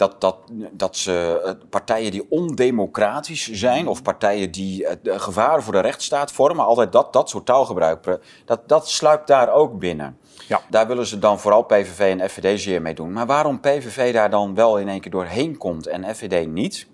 dat, 0.00 0.20
dat, 0.20 0.36
dat 0.72 0.96
ze 0.96 1.40
eh, 1.44 1.52
partijen 1.70 2.10
die 2.10 2.26
ondemocratisch 2.28 3.50
zijn 3.50 3.88
of 3.88 4.02
partijen 4.02 4.50
die 4.50 4.82
uh, 4.82 4.90
gevaren 5.20 5.62
voor 5.62 5.72
de 5.72 5.80
rechtsstaat 5.80 6.32
vormen, 6.32 6.64
altijd 6.64 6.92
dat, 6.92 7.12
dat 7.12 7.28
soort 7.28 7.46
taalgebruik, 7.46 8.18
dat, 8.44 8.68
dat 8.68 8.88
sluipt 8.88 9.26
daar 9.26 9.52
ook 9.52 9.78
binnen. 9.78 10.18
Ja. 10.48 10.60
Daar 10.70 10.86
willen 10.86 11.06
ze 11.06 11.18
dan 11.18 11.40
vooral 11.40 11.62
PVV 11.62 12.16
en 12.18 12.30
FVD 12.30 12.60
zeer 12.60 12.82
mee 12.82 12.94
doen. 12.94 13.12
Maar 13.12 13.26
waarom 13.26 13.60
PVV 13.60 14.12
daar 14.12 14.30
dan 14.30 14.54
wel 14.54 14.78
in 14.78 14.88
één 14.88 15.00
keer 15.00 15.10
doorheen 15.10 15.56
komt 15.56 15.86
en 15.86 16.14
FVD 16.14 16.46
niet, 16.46 16.88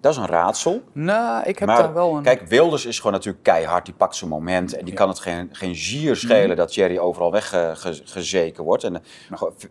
dat 0.00 0.12
is 0.12 0.18
een 0.18 0.26
raadsel. 0.26 0.82
Nou, 0.92 1.44
ik 1.44 1.58
heb 1.58 1.68
daar 1.68 1.94
wel 1.94 2.16
een... 2.16 2.22
Kijk, 2.22 2.46
Wilders 2.46 2.86
is 2.86 2.96
gewoon 2.96 3.12
natuurlijk 3.12 3.44
keihard. 3.44 3.84
Die 3.84 3.94
pakt 3.94 4.16
zijn 4.16 4.30
moment. 4.30 4.76
En 4.76 4.84
die 4.84 4.94
kan 4.94 5.08
het 5.08 5.18
geen, 5.18 5.48
geen 5.52 5.74
zier 5.74 6.16
schelen 6.16 6.46
mhm. 6.48 6.56
dat 6.56 6.74
Jerry 6.74 6.98
overal 6.98 7.32
weggezeken 7.32 8.64
wordt. 8.64 8.84
En, 8.84 9.02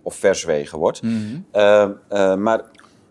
of 0.01 0.15
verzwegen 0.15 0.77
wordt. 0.77 1.01
Mm 1.01 1.45
maar 2.37 2.61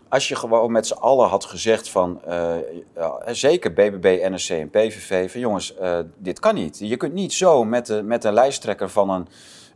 als 0.08 0.28
je 0.28 0.36
gewoon 0.36 0.72
met 0.72 0.86
z'n 0.86 0.92
allen 0.92 1.28
had 1.28 1.44
gezegd 1.44 1.88
van, 1.88 2.20
uh, 2.28 2.54
ja, 2.94 3.32
zeker 3.32 3.72
BBB, 3.72 4.28
NSC 4.30 4.50
en 4.50 4.70
PVV, 4.70 5.30
van 5.30 5.40
jongens, 5.40 5.74
uh, 5.80 5.98
dit 6.16 6.40
kan 6.40 6.54
niet. 6.54 6.78
Je 6.78 6.96
kunt 6.96 7.12
niet 7.12 7.32
zo 7.32 7.64
met 7.64 7.86
de, 7.86 8.02
met 8.02 8.22
de 8.22 8.32
lijsttrekker 8.32 8.88
van 8.88 9.10
een, 9.10 9.28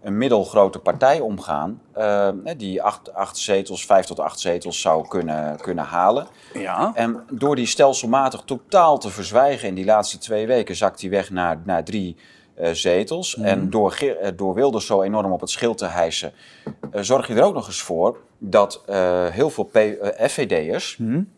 een 0.03 0.19
middelgrote 0.19 0.79
partij 0.79 1.21
omgaan, 1.21 1.83
uh, 1.99 2.29
die 2.57 2.83
acht, 2.83 3.15
acht 3.15 3.37
zetels, 3.37 3.87
vijf 3.87 4.07
tot 4.07 4.21
acht 4.21 4.41
zetels 4.41 4.81
zou 4.81 5.09
kunnen, 5.09 5.61
kunnen 5.61 5.85
halen. 5.85 6.27
Ja. 6.55 6.93
En 6.95 7.25
door 7.31 7.57
die 7.57 7.67
stelselmatig 7.67 8.41
totaal 8.45 8.99
te 8.99 9.11
verzwijgen 9.11 9.69
in 9.69 9.75
die 9.75 9.85
laatste 9.85 10.19
twee 10.19 10.47
weken, 10.47 10.77
zakt 10.77 11.01
hij 11.01 11.11
weg 11.11 11.31
naar, 11.31 11.61
naar 11.65 11.85
drie 11.85 12.17
zetels. 12.73 13.37
Mhm. 13.37 13.47
En 13.47 13.71
door, 13.71 13.99
door 14.37 14.55
Wilders 14.55 14.87
zo 14.87 15.02
enorm 15.02 15.33
op 15.33 15.40
het 15.40 15.50
schild 15.50 15.79
te 15.79 15.87
hijsen, 15.87 16.33
zorg 16.93 17.26
je 17.26 17.35
er 17.35 17.43
ook 17.43 17.55
nog 17.55 17.67
eens 17.67 17.83
voor 17.83 18.19
dat 18.38 18.83
heel 19.31 19.50
veel 19.50 19.71
eh, 19.73 20.29
FVD'ers 20.29 20.97
hmm. 20.97 21.29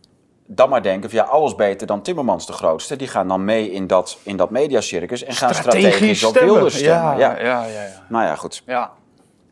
dan 0.46 0.68
maar 0.68 0.82
denken 0.82 1.10
van 1.10 1.18
ja, 1.18 1.24
alles 1.24 1.54
beter 1.54 1.86
dan 1.86 2.02
Timmermans 2.02 2.46
de 2.46 2.52
grootste. 2.52 2.96
Die 2.96 3.08
gaan 3.08 3.28
dan 3.28 3.44
mee 3.44 3.70
in 3.72 3.86
dat, 3.86 4.18
in 4.22 4.36
dat 4.36 4.50
mediacircus 4.50 5.24
en 5.24 5.34
gaan 5.34 5.54
strategisch 5.54 6.24
op 6.24 6.34
Wilders 6.34 6.74
stemmen. 6.74 7.18
Ja, 7.18 7.38
ja. 7.38 7.40
Ja, 7.40 7.64
ja, 7.64 8.04
Nou 8.08 8.24
ja, 8.24 8.34
goed. 8.34 8.62
Ja. 8.66 8.92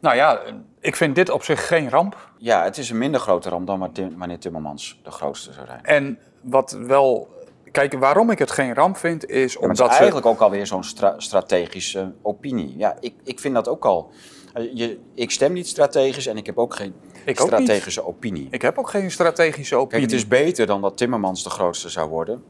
Nou 0.00 0.16
ja, 0.16 0.40
ik 0.80 0.96
vind 0.96 1.14
dit 1.14 1.30
op 1.30 1.42
zich 1.42 1.66
geen 1.66 1.90
ramp. 1.90 2.30
Ja, 2.38 2.64
het 2.64 2.78
is 2.78 2.90
een 2.90 2.98
minder 2.98 3.20
grote 3.20 3.48
ramp 3.48 3.66
dan 3.66 3.90
wanneer 4.16 4.38
Timmermans 4.38 5.00
de 5.02 5.10
grootste 5.10 5.52
zou 5.52 5.66
zijn. 5.66 5.84
En 5.84 6.18
wat 6.40 6.78
wel 6.80 7.28
Kijk, 7.72 7.92
waarom 7.92 8.30
ik 8.30 8.38
het 8.38 8.50
geen 8.50 8.74
ramp 8.74 8.96
vind, 8.96 9.28
is 9.28 9.56
omdat 9.56 9.76
ja, 9.76 9.82
het 9.82 9.92
is 9.92 9.98
eigenlijk 9.98 10.26
ook 10.26 10.40
alweer 10.40 10.66
zo'n 10.66 10.84
strategische 11.16 12.12
opinie. 12.22 12.74
Ja, 12.76 12.96
ik, 13.00 13.14
ik 13.24 13.40
vind 13.40 13.54
dat 13.54 13.68
ook 13.68 13.84
al. 13.84 14.10
Eh, 14.54 14.64
je, 14.74 14.98
ik 15.14 15.30
stem 15.30 15.52
niet 15.52 15.68
strategisch 15.68 16.26
en 16.26 16.36
ik 16.36 16.46
heb 16.46 16.58
ook 16.58 16.74
geen 16.74 16.94
ik 17.24 17.40
strategische 17.40 18.06
opinie. 18.06 18.48
Ik 18.50 18.62
heb 18.62 18.78
ook 18.78 18.90
geen 18.90 19.10
strategische 19.10 19.74
opinie. 19.76 19.90
Kijk, 19.90 20.02
het 20.02 20.20
is 20.20 20.28
beter 20.28 20.66
dan 20.66 20.80
dat 20.80 20.96
Timmermans 20.96 21.42
de 21.42 21.50
grootste 21.50 21.88
zou 21.88 22.08
worden. 22.08 22.42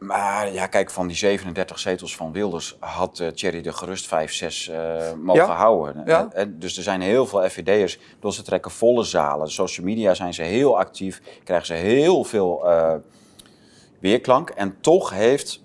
Maar 0.00 0.52
ja, 0.52 0.66
kijk, 0.66 0.90
van 0.90 1.06
die 1.06 1.16
37 1.16 1.78
zetels 1.78 2.16
van 2.16 2.32
Wilders 2.32 2.76
had 2.78 3.18
uh, 3.18 3.28
Thierry 3.28 3.62
de 3.62 3.72
gerust 3.72 4.06
5, 4.06 4.32
6 4.32 4.68
uh, 4.68 5.12
mogen 5.22 5.54
houden. 5.54 6.02
Ja. 6.06 6.28
Eh, 6.32 6.46
dus 6.48 6.76
er 6.76 6.82
zijn 6.82 7.00
heel 7.00 7.26
veel 7.26 7.48
FVD'ers, 7.48 7.98
door 8.20 8.32
ze 8.32 8.42
trekken 8.42 8.70
volle 8.70 9.04
zalen. 9.04 9.50
social 9.50 9.86
media 9.86 10.14
zijn 10.14 10.34
ze 10.34 10.42
heel 10.42 10.78
actief, 10.78 11.20
krijgen 11.44 11.66
ze 11.66 11.72
heel 11.72 12.24
veel 12.24 12.62
weerklank. 14.00 14.50
En 14.50 14.80
toch 14.80 15.10
heeft 15.10 15.64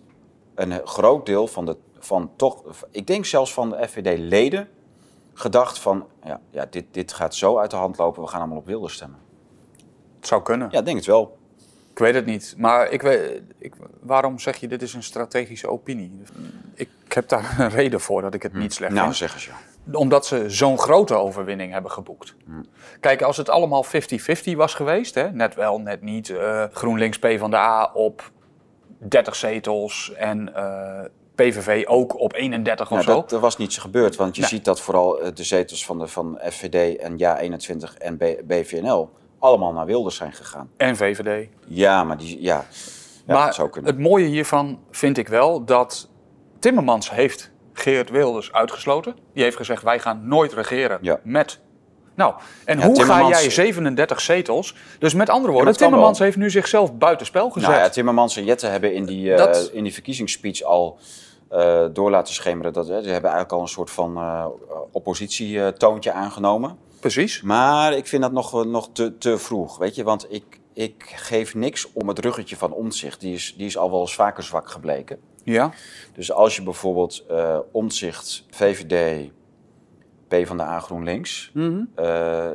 een 0.56 0.88
groot 0.88 1.25
deel 1.25 1.48
van 1.48 1.65
de, 1.65 1.77
van 2.00 2.32
toch, 2.36 2.63
ik 2.92 3.08
denk 3.08 3.25
zelfs 3.25 3.54
van 3.54 3.70
de 3.70 3.88
FVD-leden, 3.88 4.68
gedacht 5.34 5.80
van, 5.80 6.08
ja, 6.24 6.42
ja 6.50 6.65
dit, 6.70 6.86
dit 6.92 7.13
gaat 7.13 7.36
zo 7.36 7.58
uit 7.58 7.72
de 7.72 7.77
hand 7.77 7.98
lopen, 7.98 8.22
we 8.22 8.27
gaan 8.27 8.39
allemaal 8.39 8.58
op 8.58 8.65
Wilders 8.65 8.94
stemmen. 8.94 9.20
Het 10.18 10.27
zou 10.27 10.42
kunnen. 10.42 10.68
Ja, 10.72 10.82
denk 10.82 10.98
het 10.98 11.06
wel. 11.06 11.38
Ik 11.92 12.01
weet 12.01 12.13
het 12.13 12.25
niet. 12.25 12.56
Maar 12.58 12.92
ik 12.92 13.01
weet, 13.01 13.42
ik, 13.58 13.74
waarom 14.01 14.39
zeg 14.39 14.58
je 14.58 14.68
dit 14.68 14.82
is 14.82 14.94
een 14.94 15.04
strategische 15.04 15.70
opinie? 15.70 16.22
Ik 16.74 16.89
heb 17.08 17.30
daar 17.30 17.60
een 17.60 17.70
reden 17.70 18.01
voor 18.01 18.22
dat 18.22 18.34
ik 18.34 18.44
het 18.44 18.54
niet 18.54 18.74
slecht 18.74 18.94
nou, 18.94 19.13
vind. 19.13 19.20
Nou, 19.20 19.32
zeg 19.32 19.34
eens 19.34 19.46
ja. 19.46 19.75
Omdat 19.92 20.25
ze 20.25 20.50
zo'n 20.50 20.80
grote 20.80 21.13
overwinning 21.13 21.72
hebben 21.72 21.92
geboekt. 21.92 22.36
Hm. 22.46 22.51
Kijk, 23.00 23.22
als 23.22 23.38
het 23.38 23.50
allemaal 23.50 23.86
50-50 23.86 23.89
was 24.56 24.74
geweest, 24.74 25.15
hè, 25.15 25.32
net 25.32 25.56
wel, 25.56 25.80
net 25.80 26.01
niet. 26.01 26.30
Uh, 26.30 26.63
GroenLinks 26.72 27.20
P 27.20 27.27
van 27.38 27.51
de 27.51 27.58
A 27.58 27.92
op 27.94 28.32
30 28.98 29.36
zetels 29.36 30.13
en 30.13 30.51
uh, 30.56 31.00
PVV 31.36 31.84
ook 31.88 32.20
op 32.20 32.34
31 32.34 32.92
of 32.92 33.04
zo. 33.04 33.25
Dat, 33.27 33.39
was 33.39 33.58
niet 33.58 33.74
zo 33.74 33.82
gebeurd, 33.82 34.15
want 34.15 34.36
je 34.36 34.46
ziet 34.46 34.65
dat 34.65 34.82
vooral 34.82 35.20
eh, 35.20 35.32
de 35.34 35.44
zetels 35.44 35.86
van, 35.86 36.00
de, 36.00 36.08
van 36.08 36.39
FVD 36.50 36.98
en 36.98 37.18
Ja21 37.18 37.98
en 37.98 38.18
BVNL 38.48 39.10
allemaal 39.39 39.74
naar 39.74 39.86
Wilders 39.86 40.15
zijn 40.15 40.34
gegaan. 40.34 40.70
En 40.77 40.96
VVD. 40.96 41.50
Ja, 41.68 42.04
maar 42.04 42.18
die, 42.18 42.42
ja, 42.42 42.65
ja 43.25 43.34
maar 43.34 43.70
het 43.84 44.00
mooie 44.00 44.25
hiervan 44.25 44.80
vind 44.92 45.18
ik 45.18 45.27
wel 45.27 45.63
dat 45.63 46.10
Timmermans 46.60 47.12
heeft 47.12 47.51
Geert 47.77 48.10
Wilders 48.10 48.51
uitgesloten. 48.51 49.15
Die 49.34 49.44
heeft 49.44 49.58
gezegd, 49.58 49.84
wij 49.84 50.00
gaan 50.00 50.27
nooit 50.27 50.53
regeren 50.53 51.20
met 51.24 51.60
nou, 52.15 52.34
en 52.65 52.84
hoe 52.84 53.03
ga 53.03 53.27
jij 53.27 53.50
37 53.50 54.22
zetels? 54.22 54.75
Dus 55.00 55.13
met 55.13 55.29
andere 55.29 55.53
woorden, 55.53 55.77
Timmermans 55.77 56.20
heeft 56.20 56.38
nu 56.38 56.50
zichzelf 56.50 56.98
buitenspel 56.98 57.50
gezet. 57.50 57.70
Nou 57.70 57.82
ja, 57.82 57.89
Timmermans 57.89 58.38
en 58.38 58.44
Jette 58.44 58.67
hebben 58.67 58.94
in 58.94 59.05
die, 59.05 59.25
uh, 59.25 59.53
in 59.72 59.84
die 59.84 59.94
verkiezingsspeech 59.94 60.62
al 60.62 60.98
uh, 61.51 61.86
door 61.94 62.10
laten 62.10 62.34
schemeren. 62.34 62.74
Dat, 62.74 62.86
ze 62.86 62.94
hebben 62.94 63.12
eigenlijk 63.12 63.51
al 63.51 63.62
een 63.62 63.67
soort 63.67 63.91
van 63.91 64.17
uh, 64.17 64.46
oppositietoontje 64.91 66.12
aangenomen. 66.12 66.77
Precies. 67.00 67.41
Maar 67.41 67.94
ik 67.94 68.08
vind 68.08 68.22
dat 68.22 68.32
nog, 68.32 68.65
nog 68.65 68.89
te, 68.94 69.17
te 69.17 69.38
vroeg, 69.38 69.77
weet 69.77 69.96
je. 69.96 70.03
Want 70.03 70.25
ik, 70.29 70.60
ik 70.74 71.13
geef 71.15 71.55
niks 71.55 71.91
om 71.94 72.08
het 72.08 72.20
ruggetje 72.20 72.55
van 72.55 72.72
Omtzigt. 72.72 73.20
Die 73.20 73.34
is, 73.34 73.53
die 73.58 73.65
is 73.65 73.77
al 73.77 73.91
wel 73.91 74.01
eens 74.01 74.15
vaker 74.15 74.44
zwak 74.44 74.70
gebleken. 74.70 75.20
Ja. 75.46 75.72
Dus 76.14 76.32
als 76.32 76.56
je 76.56 76.64
bijvoorbeeld 76.64 77.24
uh, 77.32 77.58
Omtzigt, 77.72 78.46
VVD, 78.50 79.30
P 80.28 80.48
van 80.48 80.58
de 80.58 80.64
A 80.64 80.80
GroenLinks 80.80 81.52
mm 81.54 81.90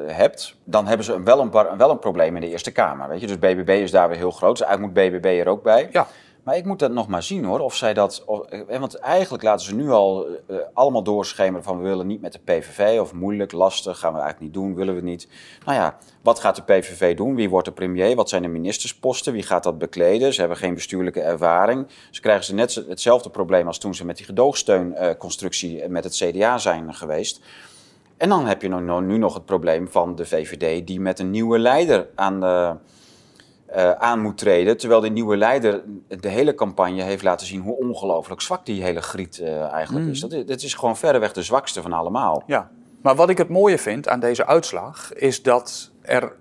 hebt, 0.07 0.57
dan 0.65 0.87
hebben 0.87 1.07
ze 1.07 1.23
wel 1.23 1.41
een, 1.41 1.51
wel 1.77 1.91
een 1.91 1.99
probleem 1.99 2.35
in 2.35 2.41
de 2.41 2.49
Eerste 2.49 2.71
Kamer. 2.71 3.09
Weet 3.09 3.21
je? 3.21 3.27
Dus 3.27 3.39
BBB 3.39 3.69
is 3.69 3.91
daar 3.91 4.09
weer 4.09 4.17
heel 4.17 4.31
groot. 4.31 4.59
Dus 4.59 4.67
eigenlijk 4.67 4.95
moet 4.95 5.11
BBB 5.11 5.25
er 5.25 5.49
ook 5.49 5.63
bij. 5.63 5.89
Ja. 5.93 6.07
Maar 6.51 6.59
ik 6.59 6.65
moet 6.65 6.79
dat 6.79 6.93
nog 6.93 7.09
maar 7.09 7.23
zien 7.23 7.45
hoor, 7.45 7.61
of 7.61 7.77
zij 7.77 7.95
dat... 7.95 8.25
Eh, 8.49 8.79
want 8.79 8.95
eigenlijk 8.95 9.43
laten 9.43 9.67
ze 9.67 9.75
nu 9.75 9.91
al 9.91 10.27
uh, 10.29 10.57
allemaal 10.73 11.03
doorschemeren 11.03 11.65
van 11.65 11.77
we 11.77 11.89
willen 11.89 12.07
niet 12.07 12.21
met 12.21 12.33
de 12.33 12.39
PVV 12.39 13.01
of 13.01 13.13
moeilijk, 13.13 13.53
lastig, 13.53 13.99
gaan 13.99 14.13
we 14.13 14.19
eigenlijk 14.19 14.53
niet 14.53 14.63
doen, 14.63 14.75
willen 14.75 14.95
we 14.95 15.01
niet. 15.01 15.29
Nou 15.65 15.79
ja, 15.79 15.99
wat 16.23 16.39
gaat 16.41 16.57
de 16.57 16.63
PVV 16.63 17.17
doen? 17.17 17.35
Wie 17.35 17.51
wordt 17.51 17.67
de 17.67 17.73
premier? 17.73 18.17
Wat 18.17 18.29
zijn 18.29 18.43
de 18.43 18.49
ministersposten? 18.49 19.33
Wie 19.33 19.43
gaat 19.43 19.63
dat 19.63 19.79
bekleden? 19.79 20.35
Ze 20.35 20.41
hebben 20.41 20.59
geen 20.59 20.75
bestuurlijke 20.75 21.21
ervaring. 21.21 21.87
Ze 22.11 22.21
krijgen 22.21 22.45
ze 22.45 22.55
net 22.55 22.75
hetzelfde 22.75 23.31
probleem 23.31 23.67
als 23.67 23.79
toen 23.79 23.95
ze 23.95 24.05
met 24.05 24.17
die 24.17 24.27
gedoogsteunconstructie 24.27 25.89
met 25.89 26.05
het 26.05 26.15
CDA 26.15 26.59
zijn 26.59 26.95
geweest. 26.95 27.41
En 28.17 28.29
dan 28.29 28.47
heb 28.47 28.63
je 28.63 28.69
nu 28.69 29.19
nog 29.19 29.35
het 29.35 29.45
probleem 29.45 29.89
van 29.89 30.15
de 30.15 30.27
VVD 30.27 30.87
die 30.87 31.01
met 31.01 31.19
een 31.19 31.31
nieuwe 31.31 31.59
leider 31.59 32.09
aan 32.15 32.41
de 32.41 32.77
uh, 33.77 33.91
aan 33.91 34.21
moet 34.21 34.39
treden. 34.39 34.77
Terwijl 34.77 35.01
de 35.01 35.11
nieuwe 35.11 35.37
leider 35.37 35.83
de 36.09 36.29
hele 36.29 36.55
campagne 36.55 37.03
heeft 37.03 37.23
laten 37.23 37.47
zien 37.47 37.61
hoe 37.61 37.77
ongelooflijk 37.77 38.41
zwak 38.41 38.67
die 38.67 38.83
hele 38.83 39.03
griet 39.03 39.39
uh, 39.39 39.73
eigenlijk 39.73 40.07
is. 40.07 40.23
Mm. 40.23 40.29
Dat, 40.29 40.47
dat 40.47 40.63
is 40.63 40.75
gewoon 40.75 40.97
verreweg 40.97 41.33
de 41.33 41.43
zwakste 41.43 41.83
van 41.83 41.93
allemaal. 41.93 42.43
Ja, 42.47 42.71
maar 43.03 43.15
wat 43.15 43.31
ik 43.31 43.39
het 43.39 43.49
mooie 43.49 43.79
vind 43.79 44.09
aan 44.09 44.21
deze 44.21 44.47
uitslag 44.47 45.13
is 45.13 45.43
dat 45.43 45.91
er 46.03 46.33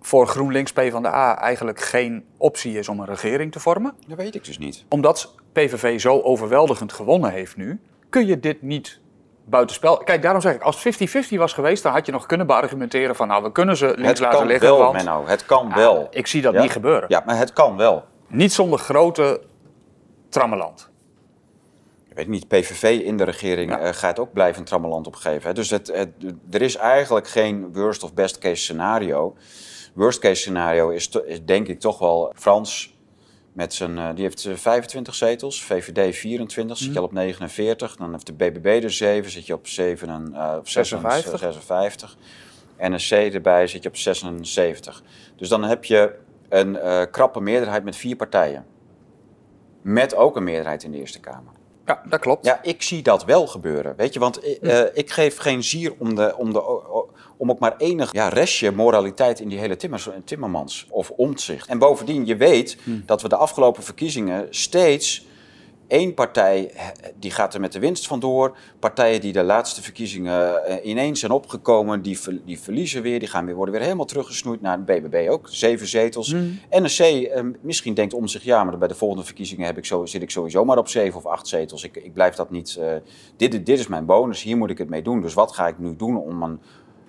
voor 0.00 0.26
GroenLinks 0.26 0.72
PvdA 0.72 1.38
eigenlijk 1.38 1.80
geen 1.80 2.24
optie 2.36 2.78
is 2.78 2.88
om 2.88 3.00
een 3.00 3.06
regering 3.06 3.52
te 3.52 3.60
vormen. 3.60 3.94
Dat 4.06 4.16
weet 4.16 4.34
ik 4.34 4.44
dus 4.44 4.58
niet. 4.58 4.84
Omdat 4.88 5.34
PVV 5.52 6.00
zo 6.00 6.20
overweldigend 6.20 6.92
gewonnen 6.92 7.30
heeft 7.30 7.56
nu, 7.56 7.80
kun 8.08 8.26
je 8.26 8.40
dit 8.40 8.62
niet 8.62 9.00
buitenspel. 9.46 9.96
Kijk, 9.96 10.22
daarom 10.22 10.40
zeg 10.40 10.54
ik, 10.54 10.62
als 10.62 10.84
het 10.84 11.08
50-50 11.26 11.36
was 11.36 11.52
geweest, 11.52 11.82
dan 11.82 11.92
had 11.92 12.06
je 12.06 12.12
nog 12.12 12.26
kunnen 12.26 12.46
beargumenteren 12.46 13.16
van, 13.16 13.28
nou, 13.28 13.42
we 13.42 13.52
kunnen 13.52 13.76
ze 13.76 13.92
links 13.96 14.20
laten 14.20 14.46
liggen. 14.46 14.68
Wel, 14.68 14.78
want... 14.78 14.92
Menno, 14.92 15.26
het 15.26 15.46
kan 15.46 15.74
wel. 15.74 16.06
Ik 16.10 16.26
zie 16.26 16.42
dat 16.42 16.54
niet 16.54 16.72
gebeuren. 16.72 17.04
Ja, 17.08 17.22
maar 17.26 17.38
het 17.38 17.52
kan 17.52 17.76
wel. 17.76 18.04
Niet 18.26 18.52
zonder 18.52 18.78
grote 18.78 19.40
trammeland. 20.28 20.90
Ik 22.08 22.16
weet 22.16 22.28
niet, 22.28 22.48
PVV 22.48 23.00
in 23.00 23.16
de 23.16 23.24
regering 23.24 23.70
ja. 23.70 23.86
uh, 23.86 23.88
gaat 23.92 24.18
ook 24.18 24.32
blijven 24.32 24.64
trammeland 24.64 25.06
opgeven. 25.06 25.54
Dus 25.54 25.70
het, 25.70 25.86
het, 25.86 26.08
er 26.50 26.62
is 26.62 26.76
eigenlijk 26.76 27.28
geen 27.28 27.72
worst 27.72 28.02
of 28.02 28.14
best 28.14 28.38
case 28.38 28.62
scenario. 28.62 29.36
Worst 29.94 30.18
case 30.18 30.40
scenario 30.40 30.88
is, 30.88 31.08
is 31.24 31.44
denk 31.44 31.68
ik 31.68 31.80
toch 31.80 31.98
wel 31.98 32.32
Frans 32.34 32.95
met 33.56 33.74
zijn, 33.74 33.96
uh, 33.96 34.08
die 34.14 34.24
heeft 34.24 34.48
25 34.54 35.12
eh, 35.12 35.28
zetels, 35.28 35.62
VVD 35.62 36.16
24, 36.16 36.76
zit 36.76 36.86
je 36.86 36.92
mhm. 36.92 37.00
al 37.00 37.04
op 37.04 37.12
49. 37.12 37.96
Dan 37.96 38.12
heeft 38.12 38.26
de 38.26 38.32
BBB 38.32 38.80
er 38.82 38.90
7, 38.90 39.30
zit 39.30 39.46
je 39.46 39.54
op 39.54 39.66
7 39.66 40.08
en, 40.08 40.30
uh, 40.32 40.54
op 40.58 40.68
56. 40.68 41.38
56. 41.38 42.16
NSC 42.78 43.10
erbij 43.10 43.66
zit 43.66 43.82
je 43.82 43.88
op 43.88 43.96
76. 43.96 45.02
Dus 45.36 45.48
dan 45.48 45.62
heb 45.64 45.84
je 45.84 46.14
een 46.48 46.74
uh, 46.74 47.02
krappe 47.10 47.40
meerderheid 47.40 47.84
met 47.84 47.96
vier 47.96 48.16
partijen. 48.16 48.66
Met 49.82 50.14
ook 50.14 50.36
een 50.36 50.44
meerderheid 50.44 50.82
in 50.82 50.90
de 50.90 50.98
Eerste 50.98 51.20
Kamer. 51.20 51.52
Ja, 51.84 52.02
dat 52.08 52.20
klopt. 52.20 52.44
Ja, 52.44 52.62
ik 52.62 52.82
zie 52.82 53.02
dat 53.02 53.24
wel 53.24 53.46
gebeuren. 53.46 53.96
Weet 53.96 54.12
je, 54.12 54.18
want 54.18 54.44
uh, 54.62 54.80
ik 54.92 55.10
geef 55.10 55.36
geen 55.36 55.62
zier 55.62 55.94
om 55.98 56.14
de, 56.14 56.36
om 56.36 56.52
de 56.52 56.62
om 57.36 57.50
ook 57.50 57.58
maar 57.58 57.74
enig 57.76 58.12
ja, 58.12 58.28
restje 58.28 58.70
moraliteit 58.70 59.40
in 59.40 59.48
die 59.48 59.58
hele 59.58 59.76
timmers, 59.76 60.08
Timmermans 60.24 60.86
of 60.90 61.10
omzicht. 61.10 61.68
En 61.68 61.78
bovendien, 61.78 62.26
je 62.26 62.36
weet 62.36 62.76
hmm. 62.84 63.02
dat 63.06 63.22
we 63.22 63.28
de 63.28 63.36
afgelopen 63.36 63.82
verkiezingen 63.82 64.46
steeds 64.50 65.26
één 65.86 66.14
partij 66.14 66.72
die 67.18 67.30
gaat 67.30 67.54
er 67.54 67.60
met 67.60 67.72
de 67.72 67.78
winst 67.78 68.06
vandoor. 68.06 68.56
Partijen 68.78 69.20
die 69.20 69.32
de 69.32 69.42
laatste 69.42 69.82
verkiezingen 69.82 70.64
eh, 70.64 70.90
ineens 70.90 71.20
zijn 71.20 71.32
opgekomen, 71.32 72.02
die, 72.02 72.18
die 72.44 72.60
verliezen 72.60 73.02
weer. 73.02 73.18
Die 73.18 73.28
gaan 73.28 73.46
weer, 73.46 73.54
worden 73.54 73.74
weer 73.74 73.82
helemaal 73.82 74.06
teruggesnoeid 74.06 74.60
naar 74.60 74.84
de 74.84 74.92
BBB 74.92 75.28
ook. 75.30 75.48
Zeven 75.50 75.86
zetels. 75.86 76.32
Mm. 76.32 76.58
NSC, 76.70 77.00
eh, 77.00 77.42
misschien 77.60 77.94
denkt 77.94 78.14
om 78.14 78.26
zich, 78.26 78.44
ja, 78.44 78.64
maar 78.64 78.78
bij 78.78 78.88
de 78.88 78.94
volgende 78.94 79.24
verkiezingen 79.24 79.66
heb 79.66 79.78
ik 79.78 79.84
zo, 79.84 80.06
zit 80.06 80.22
ik 80.22 80.30
sowieso 80.30 80.64
maar 80.64 80.78
op 80.78 80.88
zeven 80.88 81.18
of 81.18 81.26
acht 81.26 81.48
zetels. 81.48 81.84
Ik, 81.84 81.96
ik 81.96 82.12
blijf 82.12 82.34
dat 82.34 82.50
niet. 82.50 82.76
Uh, 82.80 82.86
dit, 83.36 83.66
dit 83.66 83.78
is 83.78 83.86
mijn 83.86 84.06
bonus, 84.06 84.42
hier 84.42 84.56
moet 84.56 84.70
ik 84.70 84.78
het 84.78 84.88
mee 84.88 85.02
doen. 85.02 85.20
Dus 85.20 85.34
wat 85.34 85.52
ga 85.52 85.68
ik 85.68 85.78
nu 85.78 85.96
doen 85.96 86.16
om 86.16 86.42
een 86.42 86.60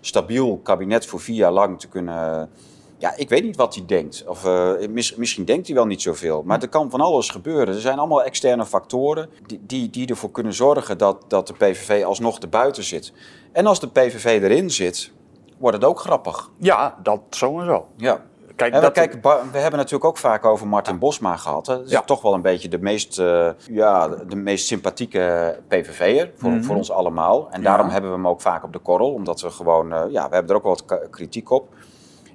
stabiel 0.02 0.60
kabinet 0.64 1.06
voor 1.06 1.20
vier 1.20 1.36
jaar 1.36 1.52
lang 1.52 1.80
te 1.80 1.88
kunnen. 1.88 2.50
Ja, 2.98 3.16
ik 3.16 3.30
weet 3.30 3.44
niet 3.44 3.56
wat 3.56 3.76
hij 3.76 3.86
denkt. 3.86 4.24
Of 4.28 4.46
uh, 4.46 4.72
misschien 5.16 5.46
denkt 5.46 5.68
hij 5.68 5.76
wel 5.76 5.86
niet 5.86 6.02
zoveel. 6.02 6.44
Maar 6.46 6.62
er 6.62 6.70
kan 6.70 6.90
van 6.90 7.02
alles 7.02 7.30
gebeuren. 7.30 7.76
Er 7.76 7.82
zijn 7.82 7.98
allemaal 7.98 8.24
externe 8.24 8.66
factoren 8.66 9.30
die, 9.46 9.60
die, 9.66 9.90
die 9.90 10.08
ervoor 10.08 10.32
kunnen 10.32 10.54
zorgen 10.54 10.98
dat, 10.98 11.24
dat 11.28 11.48
de 11.48 11.54
PVV 11.54 12.04
alsnog 12.06 12.40
erbuiten 12.40 12.84
zit. 12.84 13.14
En 13.52 13.66
als 13.66 13.80
de 13.80 13.88
PVV 13.88 14.26
erin 14.44 14.70
zit, 14.70 15.12
wordt 15.58 15.78
het 15.78 15.86
ook 15.86 16.00
grappig. 16.00 16.50
Ja, 16.58 16.98
dat 17.04 17.22
sowieso. 17.30 17.88
Ja. 17.98 18.26
Kijk, 18.58 18.74
dat... 18.74 18.92
kijk, 18.92 19.14
we 19.52 19.58
hebben 19.58 19.80
natuurlijk 19.80 20.06
ook 20.06 20.18
vaak 20.18 20.46
over 20.46 20.68
Martin 20.68 21.00
Bosma 21.00 21.36
gehad. 21.36 21.66
Dat 21.66 21.86
is 21.86 21.92
ja. 21.92 22.02
toch 22.02 22.22
wel 22.22 22.34
een 22.34 22.42
beetje 22.42 22.70
de 22.70 22.80
meest, 22.80 23.20
uh, 23.20 23.50
ja, 23.70 24.08
de 24.08 24.36
meest 24.36 24.68
sympathieke 24.68 25.58
PVV'er 25.68 26.32
voor, 26.36 26.50
mm 26.50 26.56
-hmm. 26.56 26.64
voor 26.64 26.76
ons 26.76 26.92
allemaal. 26.92 27.48
En 27.52 27.62
daarom 27.62 27.90
hebben 27.90 28.10
we 28.10 28.16
hem 28.16 28.28
ook 28.28 28.42
vaak 28.42 28.64
op 28.64 28.74
de 28.74 28.80
korrel. 28.80 29.14
Omdat 29.14 29.42
we 29.42 29.50
gewoon, 29.50 29.94
uh, 29.94 30.04
ja, 30.10 30.30
we 30.30 30.34
hebben 30.34 30.52
er 30.52 30.56
ook 30.56 30.64
wel 30.64 30.78
wat 30.88 31.10
kritiek 31.10 31.50
op. 31.50 31.68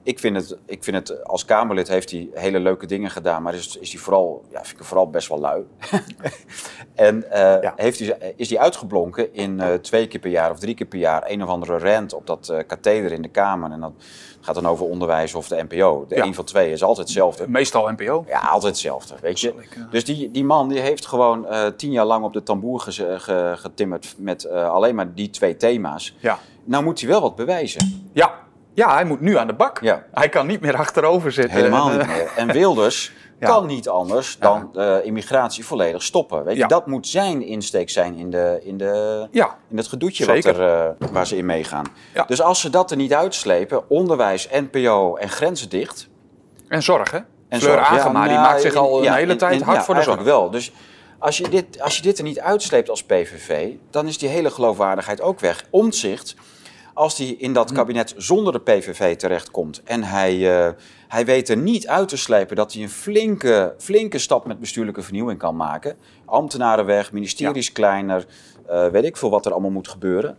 Ik 0.04 0.18
vind, 0.18 0.36
het, 0.36 0.58
ik 0.66 0.84
vind 0.84 0.96
het, 0.96 1.24
als 1.24 1.44
Kamerlid 1.44 1.88
heeft 1.88 2.10
hij 2.10 2.28
hele 2.32 2.60
leuke 2.60 2.86
dingen 2.86 3.10
gedaan, 3.10 3.42
maar 3.42 3.54
is, 3.54 3.76
is 3.76 3.92
hij 3.92 4.00
vooral, 4.00 4.44
ja, 4.50 4.64
vind 4.64 4.80
ik 4.80 4.86
vooral 4.86 5.10
best 5.10 5.28
wel 5.28 5.40
lui. 5.40 5.64
en 6.94 7.16
uh, 7.16 7.32
ja. 7.62 7.72
heeft 7.76 7.98
hij, 7.98 8.34
is 8.36 8.50
hij 8.50 8.58
uitgeblonken 8.58 9.34
in 9.34 9.58
uh, 9.58 9.74
twee 9.74 10.06
keer 10.06 10.20
per 10.20 10.30
jaar 10.30 10.50
of 10.50 10.58
drie 10.58 10.74
keer 10.74 10.86
per 10.86 10.98
jaar 10.98 11.22
een 11.26 11.42
of 11.42 11.48
andere 11.48 11.78
rant 11.78 12.12
op 12.12 12.26
dat 12.26 12.48
uh, 12.52 12.58
katheder 12.66 13.12
in 13.12 13.22
de 13.22 13.28
Kamer. 13.28 13.70
En 13.70 13.80
dat 13.80 13.92
gaat 14.44 14.54
dan 14.54 14.66
over 14.66 14.86
onderwijs 14.86 15.34
of 15.34 15.48
de 15.48 15.64
NPO. 15.68 16.04
De 16.08 16.14
ja. 16.14 16.24
een 16.24 16.34
van 16.34 16.44
twee 16.44 16.72
is 16.72 16.82
altijd 16.82 17.06
hetzelfde. 17.06 17.48
Meestal 17.48 17.90
NPO? 17.90 18.24
Ja, 18.28 18.38
altijd 18.38 18.72
hetzelfde, 18.72 19.14
weet 19.20 19.40
je. 19.40 19.54
Dus 19.90 20.04
die, 20.04 20.30
die 20.30 20.44
man 20.44 20.68
die 20.68 20.80
heeft 20.80 21.06
gewoon 21.06 21.46
tien 21.76 21.90
jaar 21.90 22.04
lang 22.04 22.24
op 22.24 22.32
de 22.32 22.42
tamboer 22.42 22.80
getimmerd 23.56 24.14
met 24.18 24.48
alleen 24.48 24.94
maar 24.94 25.14
die 25.14 25.30
twee 25.30 25.56
thema's. 25.56 26.16
Ja. 26.18 26.38
Nou 26.64 26.84
moet 26.84 27.00
hij 27.00 27.08
wel 27.08 27.20
wat 27.20 27.36
bewijzen. 27.36 28.10
Ja, 28.12 28.34
ja, 28.74 28.94
hij 28.94 29.04
moet 29.04 29.20
nu 29.20 29.36
aan 29.36 29.46
de 29.46 29.52
bak. 29.52 29.80
Ja. 29.80 30.04
Hij 30.12 30.28
kan 30.28 30.46
niet 30.46 30.60
meer 30.60 30.76
achterover 30.76 31.32
zitten. 31.32 31.56
Helemaal 31.56 31.88
niet 31.88 32.06
meer. 32.06 32.32
En 32.36 32.52
Wilders 32.52 33.12
kan 33.46 33.66
niet 33.66 33.88
anders 33.88 34.36
dan 34.38 34.70
de 34.72 35.00
immigratie 35.04 35.64
volledig 35.64 36.02
stoppen. 36.02 36.44
Weet 36.44 36.56
je, 36.56 36.66
dat 36.66 36.86
moet 36.86 37.06
zijn 37.06 37.42
insteek 37.42 37.90
zijn 37.90 38.14
in, 38.16 38.30
de, 38.30 38.60
in, 38.62 38.78
de, 38.78 39.28
in 39.68 39.76
het 39.76 39.88
gedoetje 39.88 40.26
wat 40.26 40.44
er, 40.44 40.60
uh, 40.60 41.08
waar 41.12 41.26
ze 41.26 41.36
in 41.36 41.46
meegaan. 41.46 41.84
Dus 42.26 42.42
als 42.42 42.60
ze 42.60 42.70
dat 42.70 42.90
er 42.90 42.96
niet 42.96 43.14
uitslepen, 43.14 43.90
onderwijs, 43.90 44.48
NPO 44.50 45.16
en 45.16 45.28
grenzen 45.28 45.68
dicht. 45.68 46.08
En 46.68 46.82
zorg, 46.82 47.10
hè? 47.10 47.18
En 47.48 47.60
Fleur 47.60 47.72
zorg, 47.72 47.86
Agema, 47.86 48.22
die 48.22 48.32
nou, 48.32 48.46
maakt 48.46 48.60
zich 48.60 48.74
al 48.74 49.06
een 49.06 49.12
hele 49.12 49.36
tijd 49.36 49.62
hard 49.62 49.84
voor 49.84 49.94
de 49.94 50.02
zorg. 50.02 50.22
wel. 50.22 50.50
Dus 50.50 50.72
als 51.18 51.36
je, 51.36 51.48
dit, 51.48 51.80
als 51.80 51.96
je 51.96 52.02
dit 52.02 52.18
er 52.18 52.24
niet 52.24 52.40
uitsleept 52.40 52.90
als 52.90 53.04
PVV, 53.04 53.70
dan 53.90 54.06
is 54.06 54.18
die 54.18 54.28
hele 54.28 54.50
geloofwaardigheid 54.50 55.20
ook 55.20 55.40
weg. 55.40 55.64
Omzicht 55.70 56.34
als 56.94 57.18
hij 57.18 57.26
in 57.26 57.52
dat 57.52 57.68
hm. 57.68 57.74
kabinet 57.74 58.14
zonder 58.16 58.52
de 58.52 58.60
PVV 58.60 59.16
terechtkomt 59.16 59.82
en 59.82 60.02
hij, 60.02 60.34
uh, 60.36 60.68
hij 61.12 61.24
weet 61.24 61.48
er 61.48 61.56
niet 61.56 61.88
uit 61.88 62.08
te 62.08 62.16
slijpen 62.16 62.56
dat 62.56 62.72
hij 62.72 62.82
een 62.82 62.90
flinke, 62.90 63.74
flinke 63.78 64.18
stap 64.18 64.46
met 64.46 64.60
bestuurlijke 64.60 65.02
vernieuwing 65.02 65.38
kan 65.38 65.56
maken, 65.56 65.96
ambtenaren 66.24 66.84
weg, 66.84 67.12
ministeries 67.12 67.72
kleiner, 67.72 68.26
uh, 68.70 68.86
weet 68.86 69.04
ik 69.04 69.16
veel 69.16 69.30
wat 69.30 69.46
er 69.46 69.52
allemaal 69.52 69.70
moet 69.70 69.88
gebeuren, 69.88 70.38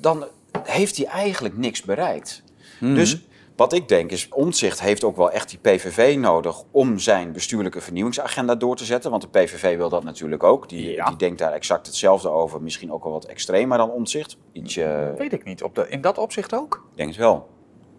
dan 0.00 0.24
heeft 0.62 0.96
hij 0.96 1.06
eigenlijk 1.06 1.56
niks 1.56 1.82
bereikt. 1.82 2.42
Mm 2.80 2.94
Dus 2.94 3.20
wat 3.56 3.72
ik 3.72 3.88
denk 3.88 4.10
is, 4.10 4.28
Omtzigt 4.28 4.80
heeft 4.80 5.04
ook 5.04 5.16
wel 5.16 5.30
echt 5.30 5.48
die 5.48 5.58
PVV 5.58 6.16
nodig 6.18 6.62
om 6.70 6.98
zijn 6.98 7.32
bestuurlijke 7.32 7.80
vernieuwingsagenda 7.80 8.54
door 8.54 8.76
te 8.76 8.84
zetten. 8.84 9.10
Want 9.10 9.22
de 9.22 9.28
PVV 9.28 9.76
wil 9.76 9.88
dat 9.88 10.04
natuurlijk 10.04 10.42
ook. 10.42 10.68
Die, 10.68 11.04
die 11.04 11.16
denkt 11.16 11.38
daar 11.38 11.52
exact 11.52 11.86
hetzelfde 11.86 12.28
over. 12.28 12.62
Misschien 12.62 12.92
ook 12.92 13.02
wel 13.04 13.12
wat 13.12 13.24
extremer 13.24 13.78
dan 13.78 13.90
Omtzigt. 13.90 14.36
Ietsje... 14.52 15.14
Weet 15.18 15.32
ik 15.32 15.44
niet. 15.44 15.62
Op 15.62 15.74
de, 15.74 15.88
in 15.88 16.00
dat 16.00 16.18
opzicht 16.18 16.54
ook? 16.54 16.86
Ik 16.90 16.96
denk 16.96 17.08
het 17.08 17.18
wel. 17.18 17.48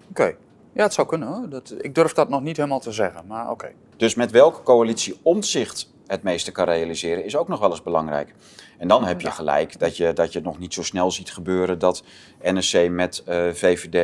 Oké. 0.09 0.35
Ja, 0.75 0.83
het 0.83 0.93
zou 0.93 1.07
kunnen 1.07 1.27
hoor. 1.27 1.49
Dat, 1.49 1.75
ik 1.79 1.95
durf 1.95 2.13
dat 2.13 2.29
nog 2.29 2.41
niet 2.41 2.57
helemaal 2.57 2.79
te 2.79 2.91
zeggen, 2.91 3.27
maar 3.27 3.49
oké. 3.49 3.71
Dus 3.97 4.15
met 4.15 4.31
welke 4.31 4.63
coalitie 4.63 5.19
Omtzigt 5.21 5.93
het 6.07 6.23
meeste 6.23 6.51
kan 6.51 6.65
realiseren, 6.65 7.25
is 7.25 7.35
ook 7.35 7.47
nog 7.47 7.59
wel 7.59 7.69
eens 7.69 7.83
belangrijk. 7.83 8.33
En 8.77 8.87
dan 8.87 9.03
heb 9.03 9.21
je 9.21 9.31
gelijk 9.31 9.79
dat 9.79 9.97
je, 9.97 10.13
dat 10.13 10.31
je 10.31 10.37
het 10.37 10.47
nog 10.47 10.59
niet 10.59 10.73
zo 10.73 10.83
snel 10.83 11.11
ziet 11.11 11.31
gebeuren 11.31 11.79
dat 11.79 12.03
NSC 12.41 12.89
met 12.89 13.23
uh, 13.27 13.53
VVD, 13.53 13.95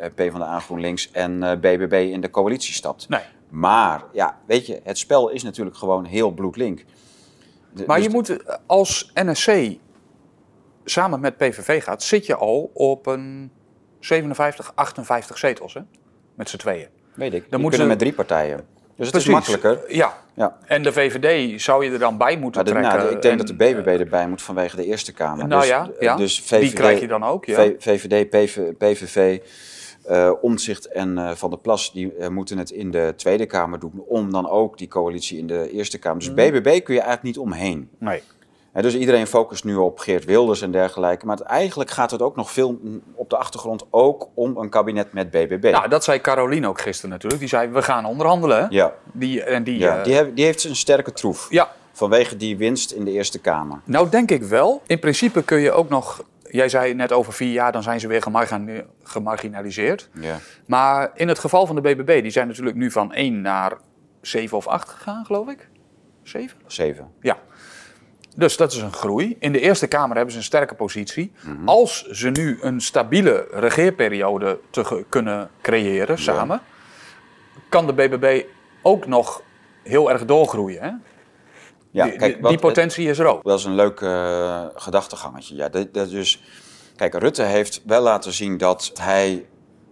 uh, 0.00 0.06
PvdA 0.14 0.60
GroenLinks 0.60 1.10
en 1.10 1.42
uh, 1.42 1.52
eh, 1.52 1.58
BBB 1.58 2.08
in 2.12 2.20
de 2.20 2.30
coalitie 2.30 2.74
stapt. 2.74 3.08
Nee. 3.08 3.20
Maar 3.48 4.04
ja, 4.12 4.38
weet 4.46 4.66
je, 4.66 4.80
het 4.84 4.98
spel 4.98 5.28
is 5.28 5.42
natuurlijk 5.42 5.76
gewoon 5.76 6.04
heel 6.04 6.30
bloedlink. 6.30 6.84
maar 7.86 7.96
dus 7.96 8.06
je 8.06 8.12
moet 8.12 8.36
als 8.66 9.10
NSC 9.14 9.76
samen 10.84 11.20
met 11.20 11.36
PVV 11.36 11.84
gaat, 11.84 12.02
zit 12.02 12.26
je 12.26 12.36
al 12.36 12.70
op 12.74 13.06
een 13.06 13.52
57, 14.00 14.72
58 14.74 15.38
zetels, 15.38 15.74
hè? 15.74 15.80
Met 16.40 16.48
z'n 16.48 16.56
tweeën. 16.56 16.86
Weet 17.14 17.34
ik. 17.34 17.50
Dan 17.50 17.60
moeten 17.60 17.80
ze 17.80 17.86
met 17.86 17.98
drie 17.98 18.12
partijen. 18.12 18.60
Dus 18.96 19.06
het 19.06 19.16
is 19.16 19.26
makkelijker. 19.26 19.84
Ja. 19.88 20.18
ja. 20.34 20.56
En 20.66 20.82
de 20.82 20.92
VVD 20.92 21.60
zou 21.60 21.84
je 21.84 21.90
er 21.90 21.98
dan 21.98 22.18
bij 22.18 22.36
moeten 22.36 22.64
de, 22.64 22.70
trekken. 22.70 22.98
Nou, 22.98 23.10
ik 23.10 23.22
denk 23.22 23.38
dat 23.38 23.46
de 23.46 23.54
BBB 23.54 23.86
erbij 23.86 24.28
moet 24.28 24.42
vanwege 24.42 24.76
de 24.76 24.84
Eerste 24.84 25.12
Kamer. 25.12 25.46
Nou 25.46 25.60
dus, 25.60 25.70
ja, 25.70 25.90
ja. 25.98 26.16
Dus 26.16 26.40
VVD, 26.40 26.60
die 26.60 26.72
krijg 26.72 27.00
je 27.00 27.06
dan 27.06 27.24
ook. 27.24 27.44
Ja. 27.44 27.72
VVD, 27.78 28.30
PV, 28.30 28.72
PVV, 28.78 29.38
uh, 30.10 30.32
Omtzigt 30.40 30.86
en 30.86 31.16
uh, 31.16 31.30
Van 31.30 31.50
der 31.50 31.58
Plas 31.58 31.92
die 31.92 32.16
uh, 32.18 32.28
moeten 32.28 32.58
het 32.58 32.70
in 32.70 32.90
de 32.90 33.12
Tweede 33.16 33.46
Kamer 33.46 33.78
doen. 33.78 34.04
Om 34.06 34.32
dan 34.32 34.48
ook 34.48 34.78
die 34.78 34.88
coalitie 34.88 35.38
in 35.38 35.46
de 35.46 35.70
Eerste 35.70 35.98
Kamer. 35.98 36.18
Dus 36.18 36.34
BBB 36.34 36.66
mm. 36.66 36.82
kun 36.82 36.94
je 36.94 37.00
eigenlijk 37.00 37.22
niet 37.22 37.38
omheen. 37.38 37.90
Nee 37.98 38.22
dus 38.72 38.96
iedereen 38.96 39.26
focust 39.26 39.64
nu 39.64 39.76
op 39.76 39.98
Geert 39.98 40.24
Wilders 40.24 40.62
en 40.62 40.70
dergelijke. 40.70 41.26
Maar 41.26 41.40
eigenlijk 41.40 41.90
gaat 41.90 42.10
het 42.10 42.22
ook 42.22 42.36
nog 42.36 42.50
veel 42.50 42.80
op 43.14 43.30
de 43.30 43.36
achtergrond 43.36 43.86
ook 43.90 44.28
om 44.34 44.56
een 44.56 44.68
kabinet 44.68 45.12
met 45.12 45.30
BBB. 45.30 45.70
Nou, 45.70 45.88
dat 45.88 46.04
zei 46.04 46.20
Caroline 46.20 46.68
ook 46.68 46.80
gisteren 46.80 47.10
natuurlijk. 47.10 47.40
Die 47.40 47.48
zei, 47.48 47.68
we 47.68 47.82
gaan 47.82 48.04
onderhandelen. 48.04 48.66
Ja. 48.70 48.94
Die, 49.12 49.42
en 49.42 49.64
die, 49.64 49.78
ja, 49.78 50.02
die, 50.02 50.14
heeft, 50.14 50.36
die 50.36 50.44
heeft 50.44 50.64
een 50.64 50.76
sterke 50.76 51.12
troef. 51.12 51.46
Ja. 51.50 51.72
Vanwege 51.92 52.36
die 52.36 52.56
winst 52.56 52.90
in 52.90 53.04
de 53.04 53.10
Eerste 53.10 53.38
Kamer. 53.38 53.80
Nou, 53.84 54.08
denk 54.08 54.30
ik 54.30 54.42
wel. 54.42 54.82
In 54.86 54.98
principe 54.98 55.42
kun 55.42 55.60
je 55.60 55.72
ook 55.72 55.88
nog... 55.88 56.24
Jij 56.42 56.68
zei 56.68 56.94
net 56.94 57.12
over 57.12 57.32
vier 57.32 57.52
jaar, 57.52 57.72
dan 57.72 57.82
zijn 57.82 58.00
ze 58.00 58.08
weer 58.08 58.22
gemarginaliseerd. 59.02 60.08
Ja. 60.20 60.38
Maar 60.66 61.10
in 61.14 61.28
het 61.28 61.38
geval 61.38 61.66
van 61.66 61.74
de 61.74 61.80
BBB, 61.80 62.22
die 62.22 62.30
zijn 62.30 62.46
natuurlijk 62.46 62.76
nu 62.76 62.90
van 62.90 63.12
één 63.12 63.40
naar 63.40 63.72
7 64.20 64.56
of 64.56 64.66
8 64.66 64.88
gegaan, 64.88 65.24
geloof 65.24 65.48
ik. 65.48 65.68
7? 66.22 66.56
7. 66.66 67.10
Ja. 67.20 67.38
Dus 68.36 68.56
dat 68.56 68.72
is 68.72 68.78
een 68.78 68.92
groei. 68.92 69.36
In 69.38 69.52
de 69.52 69.60
Eerste 69.60 69.86
Kamer 69.86 70.14
hebben 70.16 70.32
ze 70.32 70.38
een 70.38 70.44
sterke 70.44 70.74
positie. 70.74 71.32
Mhm. 71.40 71.68
Als 71.68 72.06
ze 72.06 72.30
nu 72.30 72.58
een 72.60 72.80
stabiele 72.80 73.46
regeerperiode 73.50 74.58
te 74.70 75.04
kunnen 75.08 75.50
creëren 75.60 76.18
samen, 76.18 76.60
kan 77.68 77.86
de 77.86 77.92
BBB 77.92 78.44
ook 78.82 79.06
nog 79.06 79.42
heel 79.82 80.10
erg 80.10 80.24
doorgroeien. 80.24 80.82
Hè? 80.82 80.90
Ja, 81.90 82.04
die, 82.04 82.16
kijk, 82.16 82.48
die 82.48 82.58
potentie 82.58 83.08
is 83.08 83.18
er 83.18 83.26
ook. 83.26 83.44
Dat 83.44 83.58
is 83.58 83.64
een 83.64 83.74
leuk 83.74 84.00
uh, 84.00 84.64
gedachtegangetje. 84.74 85.54
Ja, 85.54 85.68
dat, 85.68 85.94
dat 85.94 86.10
dus, 86.10 86.42
kijk, 86.96 87.14
Rutte 87.14 87.42
heeft 87.42 87.82
wel 87.86 88.02
laten 88.02 88.32
zien 88.32 88.56
dat 88.56 88.90
hij 88.94 89.46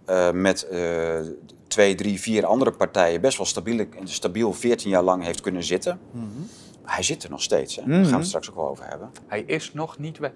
uh, 0.09 0.31
met 0.31 0.67
uh, 0.71 1.19
twee, 1.67 1.95
drie, 1.95 2.19
vier 2.19 2.45
andere 2.45 2.71
partijen 2.71 3.21
best 3.21 3.37
wel 3.37 3.45
stabiel, 3.45 3.85
stabiel 4.03 4.53
14 4.53 4.89
jaar 4.89 5.03
lang 5.03 5.23
heeft 5.23 5.41
kunnen 5.41 5.63
zitten. 5.63 5.99
Mm 6.11 6.31
-hmm. 6.35 6.49
Hij 6.89 7.03
zit 7.03 7.23
er 7.23 7.29
nog 7.29 7.41
steeds. 7.41 7.75
Hè? 7.75 7.81
Daar 7.81 7.91
gaan 7.91 8.01
we 8.01 8.07
het 8.07 8.17
mhm. 8.17 8.23
straks 8.27 8.49
ook 8.49 8.55
wel 8.55 8.69
over 8.69 8.87
hebben. 8.87 9.09
Hij 9.27 9.41
is 9.41 9.73
nog 9.73 9.97
niet 9.97 10.17
weg. 10.17 10.31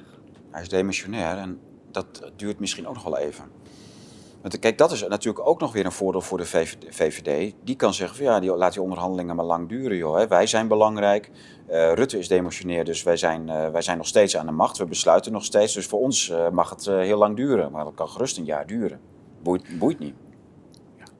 Hij 0.52 0.62
is 0.62 0.70
demissionair 0.70 1.38
en 1.38 1.60
dat 1.92 2.32
duurt 2.36 2.60
misschien 2.60 2.88
ook 2.88 2.94
nog 2.94 3.04
wel 3.04 3.18
even. 3.18 3.46
Want 4.42 4.60
kijk, 4.60 4.78
dat 4.78 4.92
is 4.92 5.08
natuurlijk 5.08 5.48
ook 5.48 5.60
nog 5.60 5.74
weer 5.74 5.86
een 5.86 5.92
voordeel 5.92 6.22
voor 6.22 6.38
de 6.38 6.46
VVD. 6.90 7.54
Die 7.64 7.76
kan 7.76 7.94
zeggen 7.94 8.18
van 8.18 8.26
ja, 8.26 8.40
die, 8.40 8.56
laat 8.56 8.74
die 8.74 8.82
onderhandelingen 8.82 9.36
maar 9.36 9.46
lang 9.46 9.70
duren 9.70 9.98
joh. 9.98 10.18
Hè. 10.18 10.28
Wij 10.28 10.48
zijn 10.48 10.68
belangrijk. 10.68 11.30
Uh, 11.70 11.94
Rutte 11.94 12.18
is 12.18 12.28
demotioneer, 12.28 12.86
dus 12.86 13.04
wij 13.04 13.18
zijn, 13.18 13.48
uh, 13.48 13.70
wij 13.70 13.82
zijn 13.82 13.98
nog 13.98 14.08
steeds 14.08 14.38
aan 14.38 14.46
de 14.46 14.52
macht. 14.52 14.78
We 14.78 14.86
besluiten 14.86 15.32
nog 15.32 15.44
steeds. 15.44 15.74
Dus 15.74 15.86
voor 15.86 16.00
ons 16.00 16.30
uh, 16.30 16.50
mag 16.50 16.70
het 16.70 16.86
heel 16.86 17.18
lang 17.18 17.36
duren. 17.36 17.72
Maar 17.72 17.84
dat 17.84 17.94
kan 17.94 18.10
gerust 18.10 18.38
een 18.38 18.46
jaar 18.46 18.68
duren. 18.68 19.00
Boeit, 19.44 19.80
boeit 19.80 20.00
niet. 20.00 20.16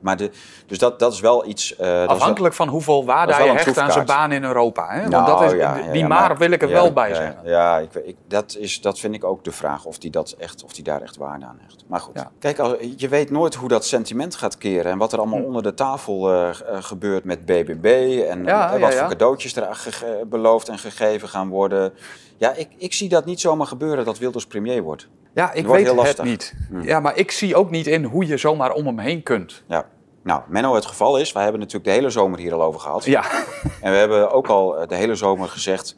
Maar 0.04 0.16
de, 0.16 0.30
dus 0.66 0.78
dat, 0.78 0.98
dat 0.98 1.12
is 1.12 1.20
wel 1.20 1.46
iets. 1.46 1.74
Uh, 1.80 2.04
Afhankelijk 2.06 2.54
van 2.54 2.68
hoeveel 2.68 3.04
waarde 3.04 3.34
hij 3.34 3.48
hecht 3.48 3.78
aan 3.78 3.92
zijn 3.92 4.06
baan 4.06 4.32
in 4.32 4.44
Europa. 4.44 4.86
Hè? 4.88 4.98
Want 4.98 5.10
nou, 5.10 5.26
dat 5.26 5.52
is, 5.52 5.58
ja, 5.58 5.92
die 5.92 6.06
maar, 6.06 6.36
wil 6.36 6.50
ik 6.50 6.62
er 6.62 6.68
wel 6.68 6.92
bij 6.92 7.14
zeggen. 7.14 7.38
Ja, 7.44 7.78
ik, 7.78 7.94
ik, 7.94 8.16
dat, 8.28 8.56
is, 8.58 8.80
dat 8.80 8.98
vind 8.98 9.14
ik 9.14 9.24
ook 9.24 9.44
de 9.44 9.52
vraag 9.52 9.84
of 9.84 9.98
die, 9.98 10.10
dat 10.10 10.34
echt, 10.38 10.64
of 10.64 10.72
die 10.72 10.84
daar 10.84 11.02
echt 11.02 11.16
waarde 11.16 11.44
aan 11.44 11.58
hecht. 11.60 11.84
Maar 11.86 12.00
goed, 12.00 12.24
kijk, 12.38 12.58
als, 12.58 12.74
je 12.96 13.08
weet 13.08 13.30
nooit 13.30 13.54
hoe 13.54 13.68
dat 13.68 13.84
sentiment 13.84 14.34
gaat 14.34 14.58
keren. 14.58 14.92
En 14.92 14.98
wat 14.98 15.12
er 15.12 15.18
allemaal 15.18 15.38
hm. 15.38 15.44
onder 15.44 15.62
de 15.62 15.74
tafel 15.74 16.34
uh, 16.34 16.48
gebeurt 16.62 17.24
met 17.24 17.44
BBB. 17.44 18.20
En 18.28 18.44
wat 18.80 18.94
voor 18.94 19.08
cadeautjes 19.08 19.56
er 19.56 20.28
beloofd 20.28 20.68
en 20.68 20.78
gegeven 20.78 21.28
gaan 21.28 21.48
worden. 21.48 21.92
Ja, 22.36 22.52
ik, 22.52 22.68
ik 22.76 22.92
zie 22.92 23.08
dat 23.08 23.24
niet 23.24 23.40
zomaar 23.40 23.66
gebeuren 23.66 24.04
dat 24.04 24.18
Wilders 24.18 24.46
premier 24.46 24.82
wordt. 24.82 25.08
Ja, 25.34 25.52
ik 25.52 25.66
weet 25.66 25.86
het 25.86 26.22
niet. 26.22 26.54
Hm. 26.68 26.82
Ja, 26.82 27.00
maar 27.00 27.16
ik 27.16 27.30
zie 27.30 27.56
ook 27.56 27.70
niet 27.70 27.86
in 27.86 28.04
hoe 28.04 28.26
je 28.26 28.36
zomaar 28.36 28.72
om 28.72 28.86
hem 28.86 28.98
heen 28.98 29.22
kunt. 29.22 29.62
Ja. 29.66 29.86
Nou, 30.24 30.42
Menno, 30.48 30.74
het 30.74 30.86
geval 30.86 31.18
is, 31.18 31.32
wij 31.32 31.42
hebben 31.42 31.60
natuurlijk 31.60 31.86
de 31.86 31.94
hele 31.94 32.10
zomer 32.10 32.38
hier 32.38 32.54
al 32.54 32.62
over 32.62 32.80
gehad. 32.80 33.04
Ja. 33.04 33.24
En 33.80 33.92
we 33.92 33.98
hebben 33.98 34.30
ook 34.32 34.46
al 34.46 34.78
eh, 34.78 34.88
de 34.88 34.94
hele 34.94 35.14
zomer 35.14 35.48
gezegd 35.48 35.96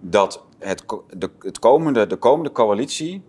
dat 0.00 0.42
het, 0.58 0.84
de, 1.10 1.30
het 1.38 1.58
komende, 1.58 2.06
de 2.06 2.16
komende 2.16 2.52
coalitie 2.52 3.22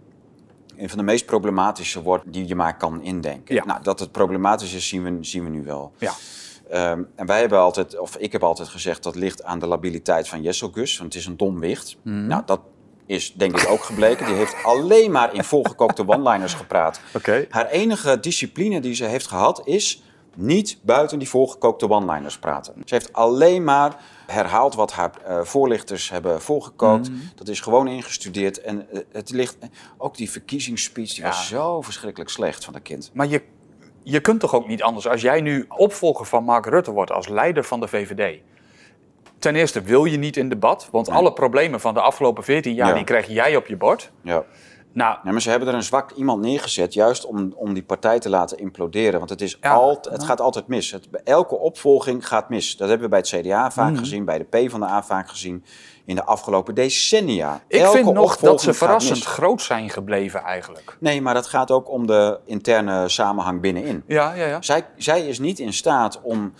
een 0.77 0.89
van 0.89 0.97
de 0.97 1.03
meest 1.03 1.25
problematische 1.25 2.01
wordt 2.01 2.23
die 2.33 2.47
je 2.47 2.55
maar 2.55 2.77
kan 2.77 3.01
indenken. 3.01 3.55
Ja. 3.55 3.65
Nou, 3.65 3.83
dat 3.83 3.99
het 3.99 4.11
problematisch 4.11 4.73
is, 4.73 4.87
zien 4.87 5.03
we, 5.03 5.17
zien 5.21 5.43
we 5.43 5.49
nu 5.49 5.63
wel. 5.63 5.91
Ja. 5.97 6.13
Um, 6.91 7.09
en 7.15 7.25
wij 7.25 7.39
hebben 7.39 7.59
altijd, 7.59 7.99
of 7.99 8.17
ik 8.17 8.31
heb 8.31 8.43
altijd 8.43 8.67
gezegd, 8.67 9.03
dat 9.03 9.15
ligt 9.15 9.43
aan 9.43 9.59
de 9.59 9.67
labiliteit 9.67 10.27
van 10.27 10.43
Gus, 10.43 10.97
want 10.97 11.13
het 11.13 11.21
is 11.21 11.25
een 11.25 11.37
dom 11.37 11.59
wicht. 11.59 11.97
Mm. 12.01 12.27
Nou, 12.27 12.41
dat 12.45 12.59
is 13.05 13.33
denk 13.33 13.61
ik 13.61 13.69
ook 13.69 13.83
gebleken. 13.83 14.25
Die 14.25 14.35
heeft 14.35 14.55
alleen 14.63 15.11
maar 15.11 15.33
in 15.33 15.43
volgekookte 15.43 16.07
one-liners 16.07 16.53
gepraat. 16.53 16.99
Okay. 17.15 17.47
Haar 17.49 17.69
enige 17.69 18.19
discipline 18.19 18.79
die 18.79 18.95
ze 18.95 19.05
heeft 19.05 19.27
gehad 19.27 19.61
is 19.65 20.03
niet 20.35 20.77
buiten 20.81 21.19
die 21.19 21.29
volgekookte 21.29 21.89
one-liners 21.89 22.37
praten. 22.37 22.73
Ze 22.85 22.93
heeft 22.93 23.13
alleen 23.13 23.63
maar 23.63 23.95
herhaald 24.27 24.75
wat 24.75 24.91
haar 24.91 25.11
uh, 25.27 25.41
voorlichters 25.41 26.09
hebben 26.09 26.41
voorgekookt. 26.41 27.09
Mhm. 27.09 27.19
Dat 27.35 27.47
is 27.47 27.59
gewoon 27.59 27.87
ingestudeerd. 27.87 28.61
En 28.61 28.87
uh, 28.91 28.99
het 29.11 29.29
ligt. 29.29 29.57
Ook 29.97 30.17
die 30.17 30.31
verkiezingsspeech 30.31 31.13
die 31.13 31.23
was 31.23 31.47
zo 31.47 31.81
verschrikkelijk 31.81 32.29
slecht 32.31 32.63
van 32.63 32.73
dat 32.73 32.81
kind. 32.81 33.11
Maar 33.13 33.27
je, 33.27 33.41
je 34.03 34.19
kunt 34.19 34.39
toch 34.39 34.55
ook 34.55 34.67
niet 34.67 34.83
anders. 34.83 35.07
Als 35.07 35.21
jij 35.21 35.41
nu 35.41 35.65
opvolger 35.67 36.25
van 36.25 36.43
Mark 36.43 36.65
Rutte 36.65 36.91
wordt 36.91 37.11
als 37.11 37.27
leider 37.27 37.63
van 37.63 37.79
de 37.79 37.87
VVD. 37.87 38.39
Ten 39.39 39.55
eerste 39.55 39.81
wil 39.81 40.05
je 40.05 40.17
niet 40.17 40.37
in 40.37 40.49
debat, 40.49 40.87
want 40.91 41.09
alle 41.09 41.33
problemen 41.33 41.79
van 41.79 41.93
de 41.93 42.01
afgelopen 42.01 42.43
14 42.43 42.73
jaar 42.73 42.95
die 42.95 43.03
krijg 43.03 43.27
jij 43.27 43.55
op 43.55 43.67
je 43.67 43.77
bord. 43.77 44.11
Ja. 44.21 44.43
Nou, 44.93 45.17
ja, 45.23 45.31
maar 45.31 45.41
ze 45.41 45.49
hebben 45.49 45.67
er 45.67 45.73
een 45.73 45.83
zwak 45.83 46.11
iemand 46.11 46.41
neergezet, 46.41 46.93
juist 46.93 47.25
om, 47.25 47.53
om 47.55 47.73
die 47.73 47.83
partij 47.83 48.19
te 48.19 48.29
laten 48.29 48.57
imploderen. 48.57 49.17
Want 49.17 49.29
het, 49.29 49.41
is 49.41 49.61
altijd, 49.61 50.15
het 50.15 50.23
gaat 50.23 50.41
altijd 50.41 50.67
mis. 50.67 50.91
Het, 50.91 51.07
elke 51.23 51.55
opvolging 51.55 52.27
gaat 52.27 52.49
mis. 52.49 52.77
Dat 52.77 52.89
hebben 52.89 53.09
we 53.09 53.21
bij 53.21 53.23
het 53.29 53.45
CDA 53.45 53.71
vaak 53.71 53.91
mhm. 53.91 53.99
gezien, 53.99 54.25
bij 54.25 54.37
de 54.37 54.65
P 54.65 54.69
van 54.69 54.79
de 54.79 54.85
A 54.85 55.03
vaak 55.03 55.29
gezien 55.29 55.63
in 56.05 56.15
de 56.15 56.23
afgelopen 56.23 56.75
decennia. 56.75 57.61
Ik 57.67 57.85
vind 57.85 58.13
nog 58.13 58.37
dat 58.37 58.61
ze 58.61 58.73
verrassend 58.73 59.23
groot 59.23 59.61
zijn 59.61 59.89
gebleven 59.89 60.41
eigenlijk. 60.41 60.97
Nee, 60.99 61.21
maar 61.21 61.33
dat 61.33 61.47
gaat 61.47 61.71
ook 61.71 61.89
om 61.89 62.07
de 62.07 62.39
interne 62.45 63.09
samenhang 63.09 63.61
binnenin. 63.61 64.03
Ja, 64.07 64.33
ja, 64.33 64.45
ja. 64.45 64.61
Zij, 64.61 64.85
zij 64.97 65.27
is 65.27 65.39
niet 65.39 65.59
in 65.59 65.73
staat 65.73 66.21
om 66.21 66.53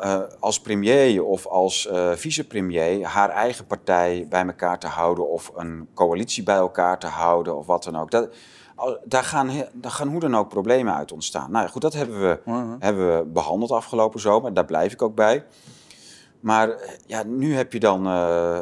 uh, 0.00 0.20
als 0.40 0.60
premier 0.60 1.24
of 1.24 1.46
als 1.46 1.88
uh, 1.92 2.12
vicepremier 2.12 3.06
haar 3.06 3.30
eigen 3.30 3.66
partij 3.66 4.26
bij 4.28 4.46
elkaar 4.46 4.78
te 4.78 4.86
houden 4.86 5.30
of 5.30 5.50
een 5.56 5.88
coalitie 5.94 6.42
bij 6.42 6.56
elkaar 6.56 6.98
te 6.98 7.06
houden 7.06 7.56
of 7.56 7.66
wat 7.66 7.84
dan 7.84 7.96
ook. 7.96 8.10
Dat, 8.10 8.34
daar, 9.04 9.24
gaan, 9.24 9.50
daar 9.72 9.90
gaan 9.90 10.08
hoe 10.08 10.20
dan 10.20 10.36
ook 10.36 10.48
problemen 10.48 10.94
uit 10.94 11.12
ontstaan. 11.12 11.50
Nou 11.50 11.64
ja, 11.64 11.70
goed, 11.70 11.82
dat 11.82 11.92
hebben 11.92 12.20
we, 12.20 12.38
hebben 12.78 13.16
we 13.16 13.24
behandeld 13.24 13.70
afgelopen 13.70 14.20
zomer. 14.20 14.54
Daar 14.54 14.64
blijf 14.64 14.92
ik 14.92 15.02
ook 15.02 15.14
bij. 15.14 15.44
Maar 16.40 16.74
ja, 17.06 17.22
nu 17.22 17.54
heb 17.54 17.72
je 17.72 17.80
dan 17.80 18.06
uh, 18.06 18.58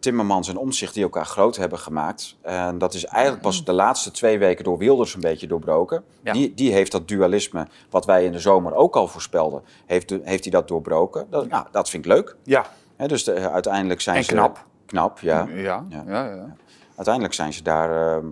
Timmermans 0.00 0.48
en 0.48 0.56
Omzicht 0.56 0.94
die 0.94 1.02
elkaar 1.02 1.26
groot 1.26 1.56
hebben 1.56 1.78
gemaakt. 1.78 2.36
En 2.42 2.78
dat 2.78 2.94
is 2.94 3.04
eigenlijk 3.04 3.42
pas 3.42 3.64
de 3.64 3.72
laatste 3.72 4.10
twee 4.10 4.38
weken 4.38 4.64
door 4.64 4.78
Wilders 4.78 5.14
een 5.14 5.20
beetje 5.20 5.46
doorbroken. 5.46 6.04
Die, 6.22 6.54
die 6.54 6.72
heeft 6.72 6.92
dat 6.92 7.08
dualisme, 7.08 7.66
wat 7.90 8.04
wij 8.04 8.24
in 8.24 8.32
de 8.32 8.38
zomer 8.38 8.74
ook 8.74 8.96
al 8.96 9.08
voorspelden, 9.08 9.62
heeft, 9.86 10.10
heeft 10.22 10.42
hij 10.42 10.52
dat 10.52 10.68
doorbroken. 10.68 11.26
Dat, 11.30 11.48
nou, 11.48 11.66
dat 11.70 11.90
vind 11.90 12.04
ik 12.04 12.12
leuk. 12.12 12.36
Ja. 12.42 12.66
dus 13.06 13.24
de, 13.24 13.50
uiteindelijk 13.50 14.00
zijn 14.00 14.16
en 14.16 14.24
ze... 14.24 14.32
knap. 14.32 14.64
Knap, 14.86 15.18
ja. 15.18 15.48
Ja, 15.54 15.84
ja. 15.88 16.04
ja, 16.06 16.54
Uiteindelijk 16.96 17.34
zijn 17.34 17.52
ze 17.52 17.62
daar 17.62 18.18
uh, 18.22 18.30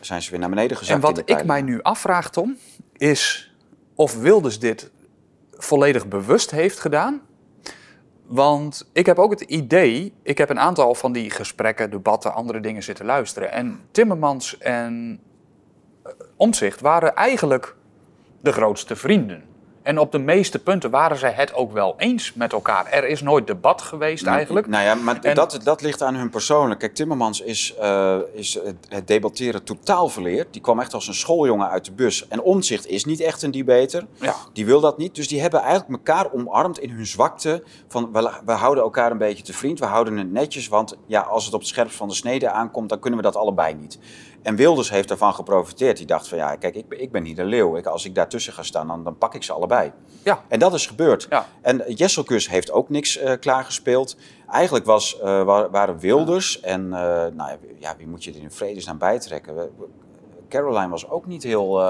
zijn 0.00 0.22
ze 0.22 0.30
weer 0.30 0.40
naar 0.40 0.48
beneden 0.48 0.76
gezakt. 0.76 1.04
En 1.04 1.14
wat 1.14 1.22
ik 1.24 1.44
mij 1.44 1.62
nu 1.62 1.82
afvraag, 1.82 2.30
Tom, 2.30 2.56
is 2.92 3.54
of 3.94 4.18
Wilders 4.18 4.58
dit 4.58 4.90
volledig 5.50 6.08
bewust 6.08 6.50
heeft 6.50 6.80
gedaan 6.80 7.20
want 8.26 8.90
ik 8.92 9.06
heb 9.06 9.18
ook 9.18 9.30
het 9.30 9.40
idee, 9.40 10.12
ik 10.22 10.38
heb 10.38 10.50
een 10.50 10.60
aantal 10.60 10.94
van 10.94 11.12
die 11.12 11.30
gesprekken, 11.30 11.90
debatten, 11.90 12.34
andere 12.34 12.60
dingen 12.60 12.82
zitten 12.82 13.04
luisteren. 13.04 13.52
En 13.52 13.80
Timmermans 13.90 14.58
en 14.58 15.20
uh, 16.06 16.12
Omtzigt 16.36 16.80
waren 16.80 17.14
eigenlijk 17.14 17.76
de 18.40 18.52
grootste 18.52 18.96
vrienden. 18.96 19.55
En 19.86 19.98
op 19.98 20.12
de 20.12 20.18
meeste 20.18 20.58
punten 20.58 20.90
waren 20.90 21.16
zij 21.16 21.32
het 21.32 21.54
ook 21.54 21.72
wel 21.72 21.94
eens 21.98 22.32
met 22.34 22.52
elkaar. 22.52 22.86
Er 22.86 23.08
is 23.08 23.22
nooit 23.22 23.46
debat 23.46 23.82
geweest 23.82 24.24
nou, 24.24 24.36
eigenlijk. 24.36 24.66
Nou 24.66 24.84
ja, 24.84 24.94
maar 24.94 25.34
dat, 25.34 25.60
dat 25.62 25.82
ligt 25.82 26.02
aan 26.02 26.14
hun 26.14 26.30
persoonlijk. 26.30 26.80
Kijk, 26.80 26.94
Timmermans 26.94 27.40
is, 27.40 27.74
uh, 27.80 28.16
is 28.32 28.58
het 28.88 29.06
debatteren 29.08 29.64
totaal 29.64 30.08
verleerd. 30.08 30.52
Die 30.52 30.62
kwam 30.62 30.80
echt 30.80 30.94
als 30.94 31.08
een 31.08 31.14
schooljongen 31.14 31.68
uit 31.68 31.84
de 31.84 31.92
bus. 31.92 32.28
En 32.28 32.42
Omzicht 32.42 32.86
is 32.86 33.04
niet 33.04 33.20
echt 33.20 33.42
een 33.42 33.50
debater. 33.50 34.06
Ja. 34.20 34.34
Die 34.52 34.66
wil 34.66 34.80
dat 34.80 34.98
niet. 34.98 35.14
Dus 35.14 35.28
die 35.28 35.40
hebben 35.40 35.60
eigenlijk 35.60 35.90
elkaar 35.90 36.32
omarmd 36.32 36.78
in 36.78 36.90
hun 36.90 37.06
zwakte. 37.06 37.62
Van, 37.88 38.12
we, 38.12 38.30
we 38.44 38.52
houden 38.52 38.84
elkaar 38.84 39.10
een 39.10 39.18
beetje 39.18 39.42
te 39.42 39.52
vriend. 39.52 39.78
We 39.78 39.86
houden 39.86 40.16
het 40.16 40.32
netjes. 40.32 40.68
Want 40.68 40.96
ja, 41.06 41.20
als 41.20 41.44
het 41.44 41.54
op 41.54 41.60
het 41.60 41.68
scherpst 41.68 41.96
van 41.96 42.08
de 42.08 42.14
snede 42.14 42.50
aankomt, 42.50 42.88
dan 42.88 42.98
kunnen 42.98 43.18
we 43.18 43.24
dat 43.24 43.36
allebei 43.36 43.74
niet. 43.74 43.98
En 44.46 44.56
Wilders 44.56 44.90
heeft 44.90 45.08
daarvan 45.08 45.34
geprofiteerd. 45.34 45.96
Die 45.96 46.06
dacht 46.06 46.28
van 46.28 46.38
ja, 46.38 46.56
kijk, 46.56 46.74
ik, 46.74 46.84
ik 46.88 47.12
ben 47.12 47.24
hier 47.24 47.34
de 47.34 47.44
leeuw. 47.44 47.76
Ik, 47.76 47.86
als 47.86 48.04
ik 48.04 48.14
daartussen 48.14 48.52
ga 48.52 48.62
staan, 48.62 48.86
dan, 48.86 49.04
dan 49.04 49.18
pak 49.18 49.34
ik 49.34 49.42
ze 49.42 49.52
allebei. 49.52 49.92
Ja. 50.22 50.42
En 50.48 50.58
dat 50.58 50.74
is 50.74 50.86
gebeurd. 50.86 51.26
Ja. 51.30 51.46
En 51.60 51.84
Jesselkus 51.94 52.48
heeft 52.48 52.70
ook 52.70 52.88
niks 52.88 53.22
uh, 53.22 53.32
klaargespeeld. 53.40 54.16
Eigenlijk 54.50 54.84
was, 54.84 55.18
uh, 55.18 55.42
waren 55.70 55.98
Wilders 55.98 56.60
en 56.60 56.84
uh, 56.84 56.90
nou, 57.32 57.50
ja, 57.78 57.94
wie 57.96 58.06
moet 58.06 58.24
je 58.24 58.32
er 58.32 58.40
in 58.40 58.50
vredesnaam 58.50 58.98
bijtrekken? 58.98 59.70
Caroline 60.48 60.88
was 60.88 61.10
ook 61.10 61.26
niet 61.26 61.42
heel, 61.42 61.82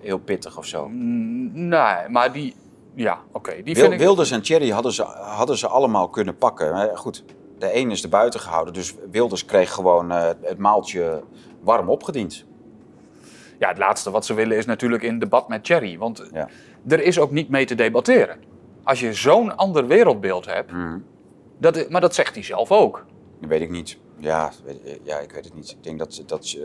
heel 0.00 0.18
pittig 0.18 0.58
of 0.58 0.66
zo. 0.66 0.88
Nee, 0.88 2.08
maar 2.08 2.32
die... 2.32 2.56
Ja, 2.94 3.18
oké. 3.32 3.50
Okay, 3.50 3.74
Wil, 3.74 3.90
Wilders 3.90 4.30
en 4.30 4.42
Thierry 4.42 4.70
hadden 4.70 4.92
ze, 4.92 5.02
hadden 5.18 5.58
ze 5.58 5.68
allemaal 5.68 6.08
kunnen 6.08 6.36
pakken. 6.36 6.72
Maar 6.72 6.98
goed, 6.98 7.24
de 7.58 7.76
een 7.76 7.90
is 7.90 8.02
er 8.02 8.08
buiten 8.08 8.40
gehouden. 8.40 8.74
Dus 8.74 8.94
Wilders 9.10 9.44
kreeg 9.44 9.72
gewoon 9.72 10.10
het 10.10 10.58
maaltje 10.58 11.22
warm 11.60 11.88
opgediend. 11.88 12.44
Ja, 13.58 13.68
het 13.68 13.78
laatste 13.78 14.10
wat 14.10 14.26
ze 14.26 14.34
willen 14.34 14.56
is 14.56 14.66
natuurlijk 14.66 15.02
in 15.02 15.18
debat 15.18 15.48
met 15.48 15.64
Thierry. 15.64 15.98
Want 15.98 16.28
ja. 16.32 16.48
er 16.88 17.02
is 17.02 17.18
ook 17.18 17.30
niet 17.30 17.48
mee 17.48 17.66
te 17.66 17.74
debatteren. 17.74 18.38
Als 18.82 19.00
je 19.00 19.12
zo'n 19.12 19.56
ander 19.56 19.86
wereldbeeld 19.86 20.46
hebt, 20.46 20.72
mhm. 20.72 20.98
dat, 21.58 21.88
maar 21.88 22.00
dat 22.00 22.14
zegt 22.14 22.34
hij 22.34 22.42
zelf 22.42 22.72
ook. 22.72 23.04
Dat 23.40 23.48
weet 23.48 23.60
ik 23.60 23.70
niet. 23.70 23.98
Ja, 24.18 24.52
ja, 25.02 25.18
ik 25.18 25.32
weet 25.32 25.44
het 25.44 25.54
niet. 25.54 25.70
Ik 25.70 25.82
denk 25.82 25.98
dat, 25.98 26.22
dat 26.26 26.54
uh, 26.58 26.64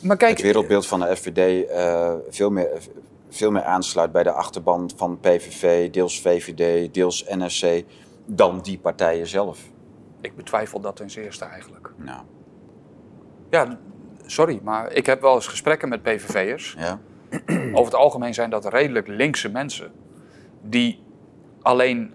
maar 0.00 0.16
kijk, 0.16 0.32
het 0.32 0.42
wereldbeeld 0.42 0.86
van 0.86 1.00
de 1.00 1.16
FVD 1.16 1.38
uh, 1.38 2.08
eh, 2.08 2.14
veel 2.28 2.50
meer 2.50 2.68
veel 3.34 3.50
meer 3.50 3.62
aansluit 3.62 4.12
bij 4.12 4.22
de 4.22 4.30
achterban 4.30 4.90
van 4.96 5.20
PVV, 5.20 5.90
deels 5.90 6.20
VVD, 6.20 6.94
deels 6.94 7.24
NSC, 7.28 7.84
dan 8.26 8.60
die 8.60 8.78
partijen 8.78 9.26
zelf. 9.26 9.58
Ik 10.20 10.36
betwijfel 10.36 10.80
dat 10.80 10.96
ten 10.96 11.10
zeerste 11.10 11.44
eigenlijk. 11.44 11.92
Nou. 11.96 12.20
Ja, 13.50 13.78
sorry, 14.26 14.60
maar 14.62 14.92
ik 14.92 15.06
heb 15.06 15.20
wel 15.20 15.34
eens 15.34 15.46
gesprekken 15.46 15.88
met 15.88 16.02
PVV'ers. 16.02 16.76
Ja. 16.78 16.98
Over 17.72 17.84
het 17.84 17.94
algemeen 17.94 18.34
zijn 18.34 18.50
dat 18.50 18.72
redelijk 18.72 19.06
linkse 19.06 19.48
mensen. 19.48 19.92
Die 20.62 21.02
alleen. 21.62 22.14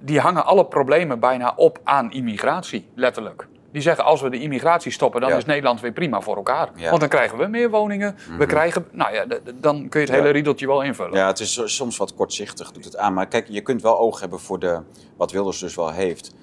Die 0.00 0.20
hangen 0.20 0.44
alle 0.44 0.66
problemen 0.66 1.20
bijna 1.20 1.52
op 1.56 1.80
aan 1.84 2.12
immigratie, 2.12 2.88
letterlijk. 2.94 3.48
Die 3.72 3.82
zeggen 3.84 4.04
als 4.04 4.20
we 4.20 4.30
de 4.30 4.40
immigratie 4.40 4.92
stoppen, 4.92 5.20
dan 5.20 5.32
is 5.32 5.44
Nederland 5.44 5.80
weer 5.80 5.92
prima 5.92 6.20
voor 6.20 6.36
elkaar. 6.36 6.70
Want 6.80 7.00
dan 7.00 7.08
krijgen 7.08 7.38
we 7.38 7.46
meer 7.46 7.70
woningen. 7.70 8.16
We 8.26 8.32
mhm. 8.32 8.46
krijgen, 8.46 8.86
nou 8.90 9.14
ja, 9.14 9.24
dan 9.54 9.88
kun 9.88 10.00
je 10.00 10.06
het 10.06 10.16
hele 10.16 10.30
riedeltje 10.30 10.66
wel 10.66 10.82
invullen. 10.82 11.18
Ja, 11.18 11.26
het 11.26 11.40
is 11.40 11.60
soms 11.64 11.96
wat 11.96 12.14
kortzichtig, 12.14 12.72
doet 12.72 12.84
het 12.84 12.96
aan. 12.96 13.14
Maar 13.14 13.26
kijk, 13.26 13.46
je 13.48 13.60
kunt 13.60 13.82
wel 13.82 13.98
oog 13.98 14.20
hebben 14.20 14.40
voor 14.40 14.58
de, 14.58 14.80
wat 15.16 15.32
Wilders 15.32 15.58
dus 15.58 15.74
wel 15.74 15.90
heeft, 15.90 16.34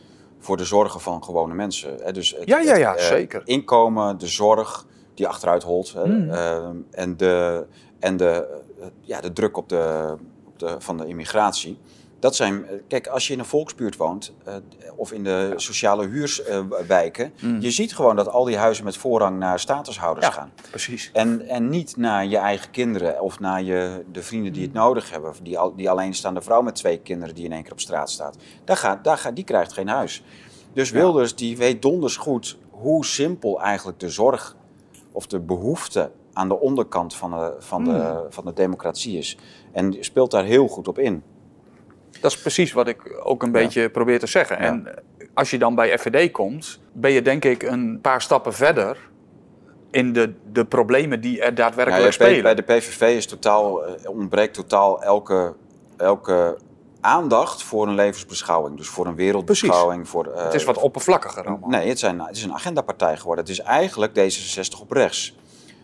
voor 0.44 0.58
de 0.58 0.66
zorgen 0.66 1.00
van 1.02 1.24
gewone 1.24 1.54
mensen. 1.54 2.14
Dus 2.14 2.36
het, 2.38 2.48
ja, 2.48 2.60
ja, 2.60 2.76
ja, 2.76 2.96
eh, 2.96 3.04
zeker. 3.04 3.42
Inkomen, 3.46 4.18
de 4.18 4.28
zorg 4.28 4.86
die 5.14 5.28
achteruit 5.28 5.64
holt. 5.64 5.94
Mm. 6.06 6.30
en 6.92 7.18
de, 7.18 7.66
en 8.00 8.18
de, 8.18 8.62
ja, 9.02 9.22
de 9.22 9.34
druk 9.34 9.58
op 9.58 9.70
de, 9.70 10.16
op 10.46 10.60
de, 10.60 10.76
van 10.80 10.98
de 10.98 11.08
immigratie. 11.08 11.80
Dat 12.24 12.36
zijn, 12.36 12.68
eh, 12.68 12.76
kijk, 12.88 13.08
als 13.08 13.28
je 13.28 13.34
in 13.34 13.40
een 13.40 13.46
volksbuurt 13.46 13.98
woont 13.98 14.34
uh, 14.48 14.54
of 14.96 15.12
in 15.12 15.24
de 15.24 15.54
sociale 15.56 16.08
huurswijken, 16.08 17.34
uh, 17.44 17.62
je 17.62 17.72
ziet 17.72 17.96
gewoon 17.96 18.16
dat 18.16 18.28
al 18.28 18.44
die 18.44 18.58
huizen 18.58 18.84
met 18.84 18.98
voorrang 18.98 19.40
naar 19.40 19.60
statushouders 19.60 20.26
ja, 20.26 20.32
gaan. 20.32 20.52
Precies. 20.70 21.10
En, 21.14 21.48
en 21.48 21.70
niet 21.70 21.98
naar 21.98 22.26
je 22.26 22.38
eigen 22.38 22.72
kinderen 22.72 23.22
of 23.22 23.40
naar 23.40 23.64
je, 23.64 24.04
de 24.12 24.24
vrienden 24.24 24.54
die 24.54 24.64
het 24.64 24.74
nodig 24.74 25.12
hebben, 25.12 25.34
die, 25.42 25.60
al, 25.60 25.76
die 25.76 25.90
alleenstaande 25.90 26.42
vrouw 26.42 26.62
met 26.62 26.76
twee 26.76 26.98
kinderen 26.98 27.36
die 27.36 27.46
in 27.46 27.52
één 27.52 27.64
keer 27.64 27.72
op 27.72 27.80
straat 27.80 28.10
staat. 28.10 28.38
Daar 28.64 28.78
gaat, 28.78 29.04
daar 29.04 29.18
gaat, 29.18 29.36
die 29.36 29.46
krijgt 29.46 29.74
geen 29.74 29.88
huis. 29.88 30.24
Dus 30.74 30.92
Wilders 30.92 31.36
die 31.36 31.58
weet 31.58 31.82
donders 31.82 32.18
goed 32.18 32.58
hoe 32.70 33.06
simpel 33.06 33.62
eigenlijk 33.62 34.00
de 34.00 34.10
zorg 34.10 34.56
of 35.12 35.28
de 35.28 35.40
behoefte 35.40 36.12
aan 36.34 36.48
de 36.48 36.60
onderkant 36.60 37.16
van 37.16 37.32
de, 37.32 37.56
van 37.60 37.84
de, 37.84 37.92
hmm. 37.92 38.26
van 38.30 38.46
de 38.46 38.54
democratie 38.54 39.18
is. 39.18 39.38
En 39.72 39.96
speelt 40.00 40.32
daar 40.32 40.46
heel 40.46 40.68
goed 40.68 40.88
op 40.88 41.00
in. 41.00 41.24
Dat 42.24 42.32
is 42.32 42.38
precies 42.38 42.72
wat 42.72 42.88
ik 42.88 43.22
ook 43.24 43.44
een 43.44 43.52
beetje 43.52 43.90
probeer 43.90 44.20
te 44.20 44.28
zeggen. 44.28 44.58
En 44.58 45.04
als 45.34 45.50
je 45.50 45.58
dan 45.58 45.76
bij 45.76 45.98
FVD 45.98 46.32
komt, 46.32 46.80
ben 46.94 47.12
je 47.12 47.22
denk 47.22 47.46
ik 47.46 47.64
een 47.64 48.00
paar 48.02 48.22
stappen 48.22 48.54
verder 48.54 48.98
in 49.92 50.14
de, 50.14 50.34
de 50.52 50.66
problemen 50.66 51.22
die 51.22 51.42
er 51.42 51.56
daadwerkelijk 51.56 52.04
ja, 52.04 52.12
spelen. 52.12 52.44
Bij 52.44 52.56
de 52.56 52.62
PVV 52.62 53.02
is 53.02 53.26
totaal, 53.26 53.86
eh, 53.86 54.10
ontbreekt 54.10 54.54
totaal 54.54 55.04
elke, 55.04 55.54
elke 55.98 56.58
aandacht 57.02 57.64
voor 57.64 57.88
een 57.88 57.96
levensbeschouwing. 57.96 58.78
Dus 58.78 58.88
voor 58.88 59.06
een 59.06 59.16
wereldbeschouwing. 59.16 60.10
Voor, 60.10 60.28
uh, 60.28 60.44
het 60.44 60.54
is 60.54 60.64
wat 60.64 60.78
oppervlakkiger 60.78 61.46
allemaal. 61.46 61.70
Nee, 61.70 61.88
het, 61.88 62.00
zijn, 62.00 62.22
het 62.22 62.36
is 62.36 62.44
een 62.44 62.54
agendapartij 62.54 63.18
geworden. 63.18 63.46
Het 63.46 63.54
is 63.54 63.60
eigenlijk 63.60 64.12
D66 64.20 64.82
op 64.82 64.92
rechts. 64.92 65.36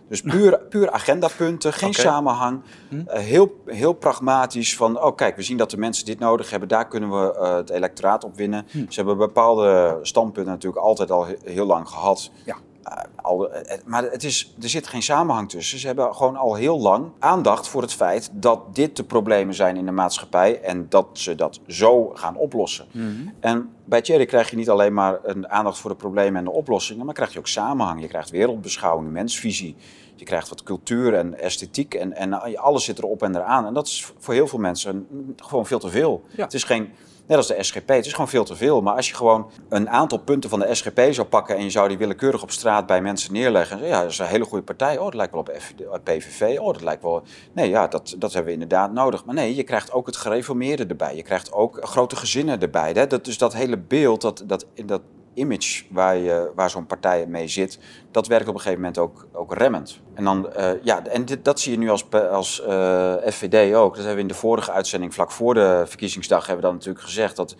Dus 0.09 0.21
puur, 0.21 0.59
puur 0.69 0.91
agendapunten, 0.91 1.73
geen 1.73 1.93
samenhang. 1.93 2.61
Hm? 2.89 3.01
Eh, 3.07 3.19
heel, 3.19 3.61
heel 3.65 3.93
pragmatisch 3.93 4.75
van, 4.75 5.01
oh 5.01 5.15
kijk, 5.15 5.35
we 5.35 5.41
zien 5.41 5.57
dat 5.57 5.69
de 5.69 5.77
mensen 5.77 6.05
dit 6.05 6.19
nodig 6.19 6.49
hebben. 6.49 6.69
Daar 6.69 6.87
kunnen 6.87 7.09
we 7.09 7.35
uh, 7.39 7.55
het 7.55 7.69
electoraat 7.69 8.23
op 8.23 8.35
winnen. 8.35 8.65
Hm. 8.71 8.77
Ze 8.77 8.95
hebben 8.95 9.17
bepaalde 9.17 9.99
standpunten 10.01 10.51
natuurlijk 10.53 10.83
altijd 10.83 11.11
al 11.11 11.27
heel 11.43 11.65
lang 11.65 11.87
gehad. 11.87 12.31
Ja. 12.45 12.55
Eh, 12.83 12.97
al, 13.15 13.51
maar 13.85 14.03
het 14.03 14.23
is, 14.23 14.55
er 14.61 14.69
zit 14.69 14.87
geen 14.87 15.01
samenhang 15.01 15.49
tussen. 15.49 15.79
Ze 15.79 15.87
hebben 15.87 16.15
gewoon 16.15 16.35
al 16.35 16.55
heel 16.55 16.79
lang 16.79 17.11
aandacht 17.19 17.67
voor 17.67 17.81
het 17.81 17.93
feit 17.93 18.29
dat 18.33 18.75
dit 18.75 18.95
de 18.95 19.03
problemen 19.03 19.53
zijn 19.53 19.77
in 19.77 19.85
de 19.85 19.91
maatschappij 19.91 20.61
en 20.61 20.85
dat 20.89 21.07
ze 21.13 21.35
dat 21.35 21.59
zo 21.67 22.11
gaan 22.13 22.35
oplossen. 22.35 22.85
Hm. 22.91 23.01
En 23.39 23.69
bij 23.85 24.01
Thierry 24.01 24.25
krijg 24.25 24.49
je 24.49 24.55
niet 24.55 24.69
alleen 24.69 24.93
maar 24.93 25.19
een 25.23 25.49
aandacht 25.49 25.77
voor 25.77 25.89
de 25.89 25.95
problemen 25.95 26.35
en 26.35 26.43
de 26.43 26.51
oplossingen, 26.51 27.05
maar 27.05 27.13
krijg 27.13 27.33
je 27.33 27.39
ook 27.39 27.47
samenhang. 27.47 28.01
Je 28.01 28.07
krijgt 28.07 28.29
wereldbeschouwing, 28.29 29.11
mensvisie. 29.11 29.75
Je 30.15 30.25
krijgt 30.25 30.49
wat 30.49 30.63
cultuur 30.63 31.13
en 31.13 31.39
esthetiek 31.39 31.93
en, 31.93 32.13
en 32.13 32.57
alles 32.57 32.83
zit 32.83 32.97
erop 32.97 33.23
en 33.23 33.35
eraan. 33.35 33.65
En 33.65 33.73
dat 33.73 33.87
is 33.87 34.13
voor 34.17 34.33
heel 34.33 34.47
veel 34.47 34.59
mensen 34.59 35.07
gewoon 35.35 35.65
veel 35.65 35.79
te 35.79 35.89
veel. 35.89 36.23
Het 36.35 36.53
is 36.53 36.63
geen, 36.63 36.89
net 37.29 37.37
als 37.37 37.47
de 37.47 37.63
SGP, 37.63 37.87
het 37.89 38.05
is 38.05 38.11
gewoon 38.11 38.29
veel 38.29 38.43
te 38.43 38.55
veel. 38.55 38.81
Maar 38.81 38.95
als 38.95 39.09
je 39.09 39.15
gewoon 39.15 39.51
een 39.69 39.89
aantal 39.89 40.17
punten 40.17 40.49
van 40.49 40.59
de 40.59 40.75
SGP 40.75 41.01
zou 41.09 41.27
pakken 41.27 41.57
en 41.57 41.63
je 41.63 41.69
zou 41.69 41.87
die 41.87 41.97
willekeurig 41.97 42.41
op 42.41 42.51
straat 42.51 42.85
bij 42.85 43.01
mensen 43.01 43.33
neerleggen. 43.33 43.85
Ja, 43.85 44.01
dat 44.01 44.11
is 44.11 44.19
een 44.19 44.25
hele 44.25 44.45
goede 44.45 44.63
partij. 44.63 44.97
Oh, 44.97 45.03
dat 45.03 45.13
lijkt 45.13 45.31
wel 45.31 45.41
op 45.41 45.99
PVV. 46.03 46.59
Oh, 46.59 46.73
dat 46.73 46.81
lijkt 46.81 47.03
wel. 47.03 47.23
Nee, 47.53 47.69
ja, 47.69 47.87
dat, 47.87 48.15
dat 48.17 48.33
hebben 48.33 48.53
we 48.53 48.59
inderdaad 48.61 48.93
nodig. 48.93 49.25
Maar 49.25 49.35
nee, 49.35 49.55
je 49.55 49.63
krijgt 49.63 49.91
ook 49.91 50.05
het 50.05 50.15
gereformeerde 50.15 50.85
erbij. 50.85 51.15
Je 51.15 51.23
krijgt 51.23 51.51
ook 51.51 51.77
grote 51.81 52.15
gezinnen 52.15 52.61
erbij. 52.61 52.91
Hè? 52.91 53.07
Dat, 53.07 53.25
dus 53.25 53.37
dat 53.37 53.53
hele 53.53 53.77
beeld, 53.77 54.21
dat, 54.21 54.43
dat, 54.45 54.65
dat, 54.85 55.01
image 55.33 55.83
waar, 55.89 56.17
je, 56.17 56.51
waar 56.55 56.69
zo'n 56.69 56.85
partij 56.85 57.25
mee 57.27 57.47
zit, 57.47 57.79
dat 58.11 58.27
werkt 58.27 58.47
op 58.47 58.53
een 58.53 58.59
gegeven 58.59 58.81
moment 58.81 58.97
ook, 58.97 59.27
ook 59.31 59.53
remmend. 59.53 60.01
En, 60.19 60.25
dan, 60.25 60.49
uh, 60.57 60.69
ja, 60.83 61.05
en 61.05 61.25
dit, 61.25 61.45
dat 61.45 61.59
zie 61.59 61.71
je 61.71 61.77
nu 61.77 61.89
als, 61.89 62.11
als 62.11 62.61
uh, 62.67 63.13
eh, 63.13 63.33
FVD 63.33 63.75
ook. 63.75 63.89
Dat 63.89 63.97
hebben 63.97 64.15
we 64.15 64.21
in 64.21 64.27
de 64.27 64.33
vorige 64.33 64.71
uitzending, 64.71 65.13
vlak 65.13 65.31
voor 65.31 65.53
de 65.53 65.83
verkiezingsdag, 65.87 66.45
hebben 66.45 66.55
we 66.55 66.69
dan 66.69 66.73
natuurlijk 66.73 67.05
gezegd 67.05 67.35
dat. 67.35 67.55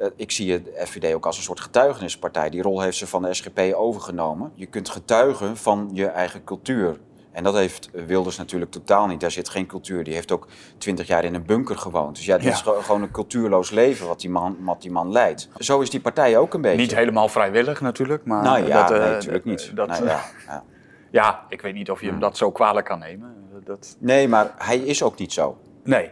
Uh, 0.00 0.06
ik 0.16 0.30
zie 0.30 0.62
de 0.62 0.86
FVD 0.86 1.14
ook 1.14 1.26
als 1.26 1.36
een 1.36 1.42
soort 1.42 1.60
getuigenispartij. 1.60 2.50
Die 2.50 2.62
rol 2.62 2.80
heeft 2.80 2.96
ze 2.96 3.06
van 3.06 3.22
de 3.22 3.34
SGP 3.34 3.60
overgenomen. 3.74 4.52
Je 4.54 4.66
kunt 4.66 4.88
getuigen 4.88 5.56
van 5.56 5.90
je 5.92 6.06
eigen 6.06 6.44
cultuur. 6.44 6.98
En 7.32 7.44
dat 7.44 7.54
heeft 7.54 7.90
Wilders 8.06 8.36
natuurlijk 8.36 8.70
totaal 8.70 9.06
niet. 9.06 9.20
Daar 9.20 9.30
zit 9.30 9.48
geen 9.48 9.66
cultuur. 9.66 10.04
Die 10.04 10.14
heeft 10.14 10.32
ook 10.32 10.46
twintig 10.78 11.06
jaar 11.06 11.24
in 11.24 11.34
een 11.34 11.46
bunker 11.46 11.78
gewoond. 11.78 12.16
Dus 12.16 12.24
ja, 12.24 12.38
dit 12.38 12.52
is 12.52 12.60
gewoon 12.60 13.02
een 13.02 13.10
cultuurloos 13.10 13.70
leven 13.70 14.06
wat 14.06 14.20
die, 14.20 14.30
man, 14.30 14.56
wat 14.60 14.82
die 14.82 14.90
man 14.90 15.12
leidt. 15.12 15.48
Zo 15.56 15.80
is 15.80 15.90
die 15.90 16.00
partij 16.00 16.36
ook 16.36 16.54
een 16.54 16.60
beetje. 16.60 16.78
Niet 16.78 16.94
helemaal 16.94 17.28
vrijwillig 17.28 17.80
natuurlijk, 17.80 18.24
maar... 18.24 18.42
Nou 18.42 18.66
ja, 18.66 18.88
dat, 18.88 18.98
nee, 18.98 19.10
natuurlijk 19.10 19.44
niet. 19.44 19.70
Dat, 19.74 19.88
nou, 19.88 20.04
ja, 20.04 20.24
ja. 20.46 20.64
Ja, 21.10 21.44
ik 21.48 21.60
weet 21.60 21.74
niet 21.74 21.90
of 21.90 22.00
je 22.00 22.06
hem 22.06 22.20
dat 22.20 22.36
zo 22.36 22.50
kwalijk 22.50 22.86
kan 22.86 22.98
nemen. 22.98 23.34
Dat... 23.64 23.96
Nee, 23.98 24.28
maar 24.28 24.54
hij 24.58 24.78
is 24.78 25.02
ook 25.02 25.18
niet 25.18 25.32
zo. 25.32 25.56
Nee, 25.84 26.10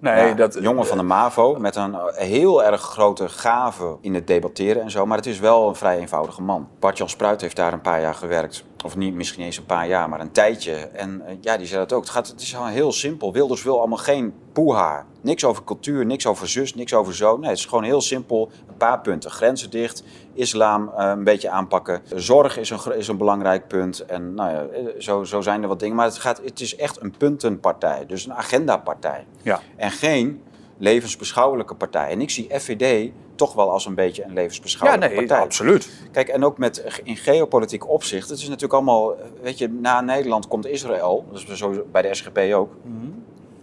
Nee, 0.00 0.34
dat, 0.34 0.58
jongen 0.60 0.86
van 0.86 0.96
de 0.96 1.02
MAVO 1.02 1.56
met 1.58 1.76
een 1.76 1.96
heel 2.14 2.64
erg 2.64 2.80
grote 2.80 3.28
gave 3.28 3.96
in 4.00 4.14
het 4.14 4.26
debatteren 4.26 4.82
en 4.82 4.90
zo. 4.90 5.06
Maar 5.06 5.16
het 5.16 5.26
is 5.26 5.38
wel 5.38 5.68
een 5.68 5.74
vrij 5.74 5.98
eenvoudige 5.98 6.42
man. 6.42 6.68
Bart-Jan 6.78 7.08
Spruit 7.08 7.40
heeft 7.40 7.56
daar 7.56 7.72
een 7.72 7.80
paar 7.80 8.00
jaar 8.00 8.14
gewerkt. 8.14 8.64
Of 8.84 8.96
niet, 8.96 9.14
misschien 9.14 9.44
eens 9.44 9.56
een 9.56 9.66
paar 9.66 9.88
jaar, 9.88 10.08
maar 10.08 10.20
een 10.20 10.32
tijdje. 10.32 10.72
En 10.72 11.22
uh, 11.26 11.34
ja, 11.40 11.56
die 11.56 11.66
zei 11.66 11.80
dat 11.80 11.92
ook. 11.92 12.02
Het, 12.02 12.10
gaat, 12.10 12.28
het 12.28 12.40
is 12.40 12.52
heel 12.52 12.92
simpel. 12.92 13.32
Wilders 13.32 13.62
wil 13.62 13.78
allemaal 13.78 13.98
geen 13.98 14.34
poeha. 14.52 15.06
Niks 15.20 15.44
over 15.44 15.64
cultuur, 15.64 16.06
niks 16.06 16.26
over 16.26 16.48
zus, 16.48 16.74
niks 16.74 16.94
over 16.94 17.14
zo. 17.14 17.36
Nee, 17.36 17.48
het 17.48 17.58
is 17.58 17.64
gewoon 17.64 17.84
heel 17.84 18.00
simpel. 18.00 18.50
Een 18.68 18.76
paar 18.76 19.00
punten. 19.00 19.30
Grenzen 19.30 19.70
dicht, 19.70 20.04
islam 20.34 20.92
uh, 20.98 21.08
een 21.08 21.24
beetje 21.24 21.50
aanpakken. 21.50 22.02
Zorg 22.14 22.58
is 22.58 22.70
een, 22.70 22.96
is 22.96 23.08
een 23.08 23.16
belangrijk 23.16 23.68
punt. 23.68 24.00
En 24.00 24.34
nou 24.34 24.50
ja, 24.50 24.62
eh, 24.62 24.84
zo, 24.98 25.24
zo 25.24 25.40
zijn 25.40 25.62
er 25.62 25.68
wat 25.68 25.80
dingen. 25.80 25.96
Maar 25.96 26.06
het, 26.06 26.18
gaat, 26.18 26.40
het 26.44 26.60
is 26.60 26.76
echt 26.76 27.02
een 27.02 27.14
puntenpartij. 27.16 28.06
Dus 28.06 28.26
een 28.26 28.34
agendapartij. 28.34 29.26
Ja. 29.42 29.60
En 29.76 29.90
geen 29.90 30.42
levensbeschouwelijke 30.78 31.74
partij. 31.74 32.10
En 32.10 32.20
ik 32.20 32.30
zie 32.30 32.48
FVD 32.58 33.10
toch 33.40 33.52
wel 33.52 33.70
als 33.70 33.86
een 33.86 33.94
beetje 33.94 34.24
een 34.24 34.32
levensbeschouwelijke 34.32 35.14
ja, 35.14 35.20
nee, 35.20 35.26
partij. 35.26 35.46
absoluut. 35.46 35.90
Kijk, 36.12 36.28
en 36.28 36.44
ook 36.44 36.58
met 36.58 37.00
in 37.04 37.16
geopolitiek 37.16 37.88
opzicht. 37.88 38.28
Het 38.28 38.38
is 38.38 38.44
natuurlijk 38.44 38.72
allemaal, 38.72 39.14
weet 39.42 39.58
je, 39.58 39.68
na 39.68 40.00
Nederland 40.00 40.48
komt 40.48 40.66
Israël. 40.66 41.24
Dat 41.32 41.48
is 41.48 41.64
bij 41.92 42.02
de 42.02 42.14
SGP 42.14 42.38
ook. 42.38 42.72
Mhm. 42.82 43.06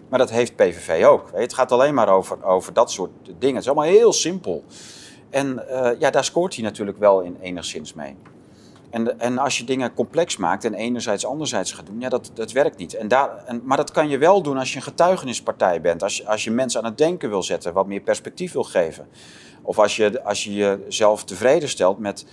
Maar 0.09 0.19
dat 0.19 0.29
heeft 0.29 0.55
PVV 0.55 1.05
ook. 1.05 1.29
Het 1.33 1.53
gaat 1.53 1.71
alleen 1.71 1.93
maar 1.93 2.09
over, 2.09 2.43
over 2.43 2.73
dat 2.73 2.91
soort 2.91 3.11
dingen. 3.23 3.55
Het 3.55 3.63
is 3.63 3.69
allemaal 3.69 3.89
heel 3.89 4.13
simpel. 4.13 4.63
En 5.29 5.63
uh, 5.69 5.89
ja, 5.99 6.09
daar 6.09 6.23
scoort 6.23 6.55
hij 6.55 6.63
natuurlijk 6.63 6.97
wel 6.97 7.21
in 7.21 7.37
enigszins 7.41 7.93
mee. 7.93 8.15
En, 8.89 9.19
en 9.19 9.37
als 9.37 9.57
je 9.57 9.63
dingen 9.63 9.93
complex 9.93 10.37
maakt 10.37 10.65
en 10.65 10.73
enerzijds 10.73 11.25
anderzijds 11.25 11.71
gaat 11.71 11.85
doen, 11.85 11.99
ja, 11.99 12.09
dat, 12.09 12.31
dat 12.33 12.51
werkt 12.51 12.77
niet. 12.77 12.93
En 12.93 13.07
daar, 13.07 13.43
en, 13.45 13.61
maar 13.63 13.77
dat 13.77 13.91
kan 13.91 14.09
je 14.09 14.17
wel 14.17 14.41
doen 14.41 14.57
als 14.57 14.69
je 14.69 14.75
een 14.75 14.81
getuigenispartij 14.81 15.81
bent. 15.81 16.03
Als 16.03 16.17
je, 16.17 16.27
als 16.27 16.43
je 16.43 16.51
mensen 16.51 16.79
aan 16.79 16.85
het 16.85 16.97
denken 16.97 17.29
wil 17.29 17.43
zetten, 17.43 17.73
wat 17.73 17.87
meer 17.87 17.99
perspectief 17.99 18.51
wil 18.51 18.63
geven. 18.63 19.07
Of 19.67 19.79
als 19.79 19.95
je, 19.95 20.23
als 20.23 20.43
je 20.43 20.53
jezelf 20.53 21.23
tevreden 21.23 21.69
stelt 21.69 21.99
met. 21.99 22.25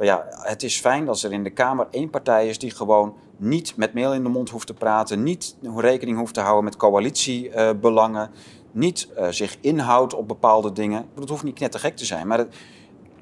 Ja, 0.00 0.26
het 0.30 0.62
is 0.62 0.80
fijn 0.80 1.08
als 1.08 1.24
er 1.24 1.32
in 1.32 1.44
de 1.44 1.50
Kamer 1.50 1.86
één 1.90 2.10
partij 2.10 2.48
is 2.48 2.58
die 2.58 2.70
gewoon 2.70 3.14
niet 3.36 3.76
met 3.76 3.92
meel 3.92 4.14
in 4.14 4.22
de 4.22 4.28
mond 4.28 4.50
hoeft 4.50 4.66
te 4.66 4.74
praten, 4.74 5.22
niet 5.22 5.56
rekening 5.76 6.18
hoeft 6.18 6.34
te 6.34 6.40
houden 6.40 6.64
met 6.64 6.76
coalitiebelangen, 6.76 8.30
niet 8.72 9.08
uh, 9.18 9.28
zich 9.28 9.56
inhoudt 9.60 10.14
op 10.14 10.28
bepaalde 10.28 10.72
dingen. 10.72 11.06
Het 11.20 11.28
hoeft 11.28 11.42
niet 11.42 11.54
knettergek 11.54 11.96
te 11.96 12.04
zijn, 12.04 12.26
maar 12.26 12.38
het, 12.38 12.54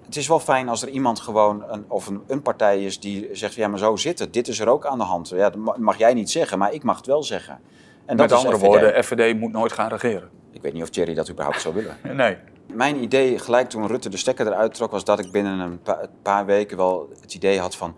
het 0.07 0.17
is 0.17 0.29
wel 0.29 0.41
fijn 0.41 0.69
als 0.69 0.83
er 0.83 0.89
iemand 0.89 1.21
gewoon, 1.21 1.65
een, 1.69 1.85
of 1.89 2.07
een, 2.07 2.23
een, 2.27 2.43
partij 2.43 2.85
is 2.85 3.01
die 3.01 3.29
zegt, 3.33 3.55
ja 3.55 3.69
maar 3.69 3.79
zo 3.79 3.97
zit 3.97 4.19
het, 4.19 4.33
dit 4.33 4.49
is 4.49 4.61
er 4.61 4.69
ook 4.69 4.87
aan 4.87 4.99
de 4.99 5.05
hand. 5.05 5.29
Ja, 5.29 5.51
dat 5.51 5.79
mag 5.79 5.99
jij 5.99 6.15
niet 6.15 6.31
zeggen, 6.31 6.59
maar 6.59 6.73
ik 6.73 6.83
mag 6.83 6.97
het 6.97 7.07
wel 7.07 7.23
zeggen. 7.23 7.61
En 8.07 8.17
Met 8.17 8.33
andere 8.33 8.59
woorden, 8.59 9.05
FVD 9.05 9.39
moet 9.39 9.53
nooit 9.53 9.73
gaan 9.73 9.89
regeren. 9.89 10.31
Ik 10.53 10.63
weet 10.63 10.73
niet 10.73 10.83
of 10.83 10.91
Thierry 10.91 11.15
dat 11.15 11.31
überhaupt 11.31 11.61
zou 11.61 11.75
willen. 11.75 11.97
nee. 12.17 12.37
Mijn 12.75 13.03
idee, 13.03 13.39
gelijk 13.39 13.69
toen 13.69 13.87
Rutte 13.87 14.09
de 14.09 14.17
stekker 14.17 14.47
eruit 14.47 14.75
trok, 14.75 14.91
was 14.91 15.05
dat 15.05 15.19
ik 15.19 15.31
binnen 15.31 15.59
een 15.59 15.81
paar, 16.23 16.47
weken 16.47 16.77
wel 16.77 17.09
het 17.21 17.35
idee 17.35 17.59
had 17.59 17.77
van 17.77 17.97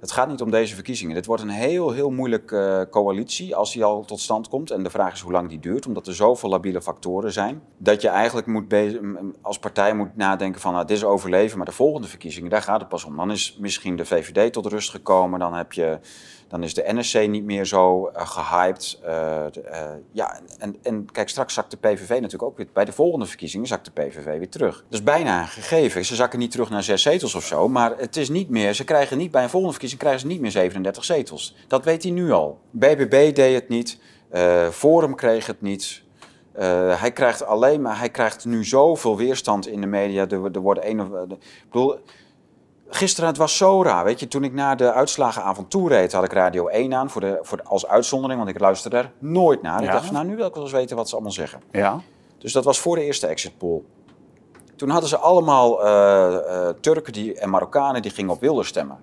Het 0.00 0.12
gaat 0.12 0.28
niet 0.28 0.40
om 0.40 0.50
deze 0.50 0.74
verkiezingen. 0.74 1.14
Dit 1.14 1.26
wordt 1.26 1.42
een 1.42 1.48
heel, 1.48 1.90
heel 1.90 2.10
moeilijke 2.10 2.86
coalitie 2.90 3.56
als 3.56 3.72
die 3.72 3.84
al 3.84 4.04
tot 4.04 4.20
stand 4.20 4.48
komt. 4.48 4.70
En 4.70 4.82
de 4.82 4.90
vraag 4.90 5.12
is 5.12 5.20
hoe 5.20 5.32
lang 5.32 5.48
die 5.48 5.58
duurt, 5.58 5.86
omdat 5.86 6.06
er 6.06 6.14
zoveel 6.14 6.48
labiele 6.48 6.82
factoren 6.82 7.32
zijn. 7.32 7.62
Dat 7.78 8.02
je 8.02 8.08
eigenlijk 8.08 8.46
moet 8.46 8.74
als 9.40 9.58
partij 9.58 9.94
moet 9.94 10.16
nadenken 10.16 10.60
van, 10.60 10.72
nou, 10.72 10.86
dit 10.86 10.96
is 10.96 11.04
overleven, 11.04 11.56
maar 11.56 11.66
de 11.66 11.72
volgende 11.72 12.08
verkiezingen, 12.08 12.50
daar 12.50 12.62
gaat 12.62 12.80
het 12.80 12.88
pas 12.88 13.04
om. 13.04 13.16
Dan 13.16 13.30
is 13.30 13.56
misschien 13.60 13.96
de 13.96 14.04
VVD 14.04 14.52
tot 14.52 14.66
rust 14.66 14.90
gekomen, 14.90 15.38
dan 15.38 15.54
heb 15.54 15.72
je 15.72 15.98
dan 16.48 16.62
is 16.62 16.74
de 16.74 16.84
NSC 16.86 17.26
niet 17.28 17.44
meer 17.44 17.64
zo 17.64 18.08
uh, 18.08 18.26
gehyped. 18.26 19.00
Uh, 19.04 19.44
ja, 20.12 20.40
en, 20.58 20.76
en 20.82 21.08
kijk, 21.12 21.28
straks 21.28 21.54
zakt 21.54 21.70
de 21.70 21.76
PVV 21.76 22.08
natuurlijk 22.08 22.42
ook 22.42 22.56
weer. 22.56 22.66
Bij 22.72 22.84
de 22.84 22.92
volgende 22.92 23.26
verkiezingen 23.26 23.66
zakt 23.66 23.84
de 23.84 24.02
PVV 24.02 24.38
weer 24.38 24.48
terug. 24.48 24.76
Dat 24.76 24.98
is 24.98 25.02
bijna 25.02 25.40
een 25.40 25.48
gegeven. 25.48 26.04
Ze 26.04 26.14
zakken 26.14 26.38
niet 26.38 26.50
terug 26.50 26.70
naar 26.70 26.82
zes 26.82 27.02
zetels 27.02 27.34
of 27.34 27.44
zo. 27.44 27.68
Maar 27.68 27.92
het 27.96 28.16
is 28.16 28.28
niet 28.28 28.48
meer. 28.48 28.74
Ze 28.74 28.84
krijgen 28.84 29.18
niet 29.18 29.30
bij 29.30 29.42
een 29.42 29.48
volgende 29.48 29.72
verkiezing 29.72 30.00
krijgen 30.00 30.20
ze 30.20 30.26
niet 30.26 30.40
meer 30.40 30.50
37 30.50 31.04
zetels. 31.04 31.54
Dat 31.68 31.84
weet 31.84 32.02
hij 32.02 32.12
nu 32.12 32.30
al. 32.32 32.58
BBB 32.70 33.34
deed 33.34 33.54
het 33.54 33.68
niet. 33.68 33.98
Forum 34.70 35.14
kreeg 35.14 35.46
het 35.46 35.60
niet. 35.60 36.02
hij 36.98 37.12
krijgt 37.12 37.44
alleen 37.44 37.82
maar, 37.82 37.98
hij 37.98 38.10
krijgt 38.10 38.44
nu 38.44 38.64
zoveel 38.64 39.16
weerstand 39.16 39.66
in 39.66 39.80
de 39.80 39.86
media. 39.86 40.28
Er, 40.28 40.44
er 40.52 40.60
worden 40.60 40.88
een 40.90 41.00
of. 41.00 41.06
ik 41.30 41.38
bedoel, 41.70 41.98
Gisteren, 42.88 43.28
het 43.28 43.38
was 43.38 43.56
zo 43.56 43.82
raar. 43.82 44.04
Weet 44.04 44.20
je, 44.20 44.28
toen 44.28 44.44
ik 44.44 44.52
naar 44.52 44.76
de 44.76 44.92
uitslagenavond 44.92 45.70
toe 45.70 45.88
reed, 45.88 46.12
had 46.12 46.24
ik 46.24 46.32
Radio 46.32 46.66
1 46.66 46.94
aan 46.94 47.10
voor 47.10 47.20
de, 47.20 47.38
voor 47.42 47.62
als 47.62 47.86
uitzondering, 47.86 48.38
want 48.38 48.54
ik 48.54 48.60
luisterde 48.60 48.96
er 48.96 49.12
nooit 49.18 49.62
naar. 49.62 49.82
Ik 49.82 49.90
dacht 49.90 50.04
van, 50.04 50.14
nou, 50.14 50.26
nu 50.26 50.36
wil 50.36 50.46
ik 50.46 50.54
wel 50.54 50.62
eens 50.62 50.72
weten 50.72 50.96
wat 50.96 51.08
ze 51.08 51.14
allemaal 51.14 51.32
zeggen. 51.32 51.62
Ja. 51.70 52.00
Dus 52.38 52.52
dat 52.52 52.64
was 52.64 52.78
voor 52.78 52.96
de 52.96 53.04
eerste 53.04 53.26
exit 53.26 53.58
poll. 53.58 53.82
Toen 54.76 54.88
hadden 54.88 55.08
ze 55.08 55.18
allemaal 55.18 55.86
uh, 55.86 56.32
uh, 56.32 56.68
Turken 56.80 57.12
die, 57.12 57.34
en 57.38 57.50
Marokkanen 57.50 58.02
die 58.02 58.10
gingen 58.10 58.32
op 58.32 58.40
Wilders 58.40 58.68
stemmen. 58.68 58.98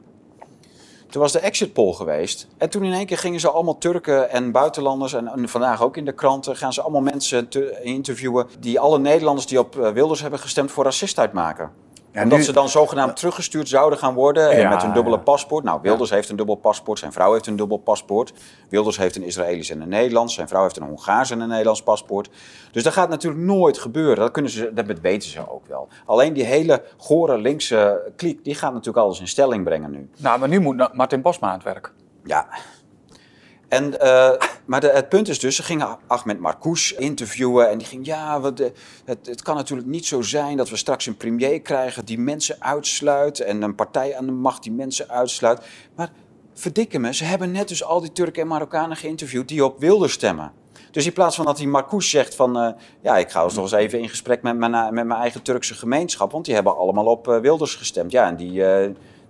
Toen 1.11 1.21
was 1.21 1.31
de 1.31 1.39
exit 1.39 1.73
poll 1.73 1.93
geweest. 1.93 2.47
En 2.57 2.69
toen 2.69 2.83
in 2.83 2.93
één 2.93 3.05
keer 3.05 3.17
gingen 3.17 3.39
ze 3.39 3.49
allemaal 3.49 3.77
Turken 3.77 4.29
en 4.29 4.51
buitenlanders. 4.51 5.13
En, 5.13 5.27
en 5.27 5.49
vandaag 5.49 5.83
ook 5.83 5.97
in 5.97 6.05
de 6.05 6.11
kranten 6.11 6.55
gaan 6.55 6.73
ze 6.73 6.81
allemaal 6.81 7.01
mensen 7.01 7.47
interviewen. 7.81 8.47
die 8.59 8.79
alle 8.79 8.99
Nederlanders 8.99 9.47
die 9.47 9.59
op 9.59 9.79
eh, 9.79 9.91
Wilders 9.91 10.21
hebben 10.21 10.39
gestemd 10.39 10.71
voor 10.71 10.83
racist 10.83 11.19
uitmaken. 11.19 11.71
Ja, 12.13 12.23
Omdat 12.23 12.43
ze 12.43 12.51
dan 12.51 12.69
zogenaamd 12.69 13.15
teruggestuurd 13.15 13.69
zouden 13.69 13.99
gaan 13.99 14.13
worden 14.13 14.57
ja, 14.57 14.69
met 14.69 14.83
een 14.83 14.93
dubbele 14.93 15.19
paspoort. 15.19 15.63
Nou, 15.63 15.79
Wilders 15.81 16.09
heeft 16.09 16.29
een 16.29 16.35
dubbel 16.35 16.55
paspoort, 16.55 16.99
zijn 16.99 17.11
vrouw 17.11 17.33
heeft 17.33 17.47
een 17.47 17.55
dubbel 17.55 17.77
paspoort. 17.77 18.33
Wilders 18.69 18.97
heeft 18.97 19.15
een 19.15 19.23
Israëlisch 19.23 19.69
en 19.69 19.81
een 19.81 19.89
Nederlands, 19.89 20.33
zijn 20.33 20.47
vrouw 20.47 20.61
heeft 20.61 20.77
een 20.77 20.87
Hongaars 20.87 21.31
en 21.31 21.39
een 21.39 21.47
Nederlands 21.47 21.83
paspoort. 21.83 22.29
Dus 22.71 22.83
dat 22.83 22.93
gaat 22.93 23.09
natuurlijk 23.09 23.43
nooit 23.43 23.77
gebeuren. 23.77 24.15
Dat, 24.15 24.31
kunnen 24.31 24.51
ze, 24.51 24.71
dat 24.73 24.99
weten 25.01 25.29
ze 25.29 25.49
ook 25.49 25.67
wel. 25.67 25.87
Alleen 26.05 26.33
die 26.33 26.43
hele 26.43 26.83
gore 26.97 27.37
linkse 27.37 28.11
kliek, 28.15 28.43
die 28.43 28.55
gaat 28.55 28.71
natuurlijk 28.71 29.05
alles 29.05 29.19
in 29.19 29.27
stelling 29.27 29.63
brengen 29.63 29.91
nu. 29.91 30.09
Nou, 30.17 30.39
maar 30.39 30.49
nu 30.49 30.59
moet 30.59 30.93
Martin 30.93 31.21
Bosma 31.21 31.47
aan 31.47 31.53
het 31.53 31.63
werk. 31.63 31.93
Ja, 32.23 32.47
en, 33.71 33.93
uh, 34.01 34.31
maar 34.65 34.81
het 34.81 35.09
punt 35.09 35.27
is 35.27 35.39
dus, 35.39 35.55
ze 35.55 35.63
gingen 35.63 35.97
Ahmed 36.07 36.39
Marcouch 36.39 36.95
interviewen 36.97 37.69
en 37.69 37.77
die 37.77 37.87
ging, 37.87 38.05
ja, 38.05 38.39
wat 38.39 38.57
het, 38.57 39.27
het, 39.27 39.41
kan 39.41 39.55
natuurlijk 39.55 39.87
niet 39.87 40.05
zo 40.05 40.21
zijn 40.21 40.57
dat 40.57 40.69
we 40.69 40.75
straks 40.75 41.05
een 41.05 41.17
premier 41.17 41.61
krijgen 41.61 42.05
die 42.05 42.19
mensen 42.19 42.55
uitsluit 42.59 43.39
en 43.39 43.61
een 43.61 43.75
partij 43.75 44.17
aan 44.17 44.25
de 44.25 44.31
macht 44.31 44.63
die 44.63 44.71
mensen 44.71 45.09
uitsluit. 45.09 45.61
Maar 45.95 46.11
verdikke 46.53 46.99
me, 46.99 47.13
ze 47.13 47.23
hebben 47.23 47.51
net 47.51 47.67
dus 47.67 47.83
al 47.83 48.01
die 48.01 48.11
Turken 48.11 48.41
en 48.41 48.47
Marokkanen 48.47 48.97
geïnterviewd 48.97 49.47
die 49.47 49.65
op 49.65 49.79
wilden 49.79 50.09
stemmen. 50.09 50.51
Dus 50.91 51.05
in 51.05 51.13
plaats 51.13 51.35
van 51.35 51.45
dat 51.45 51.57
die 51.57 51.67
Marcouch 51.67 52.03
zegt 52.03 52.35
van, 52.35 52.65
uh, 52.65 52.71
ja, 53.01 53.17
ik 53.17 53.31
ga 53.31 53.43
eens 53.43 53.53
nog 53.53 53.63
eens 53.63 53.73
even 53.73 53.99
in 53.99 54.09
gesprek 54.09 54.41
met 54.41 54.57
mijn, 54.57 54.93
met 54.93 55.05
mijn 55.05 55.19
eigen 55.19 55.41
Turkse 55.41 55.73
gemeenschap, 55.73 56.31
want 56.31 56.45
die 56.45 56.53
hebben 56.53 56.77
allemaal 56.77 57.05
op 57.05 57.25
Wilders 57.25 57.75
gestemd. 57.75 58.11
Ja, 58.11 58.27
en 58.27 58.35
die, 58.35 58.51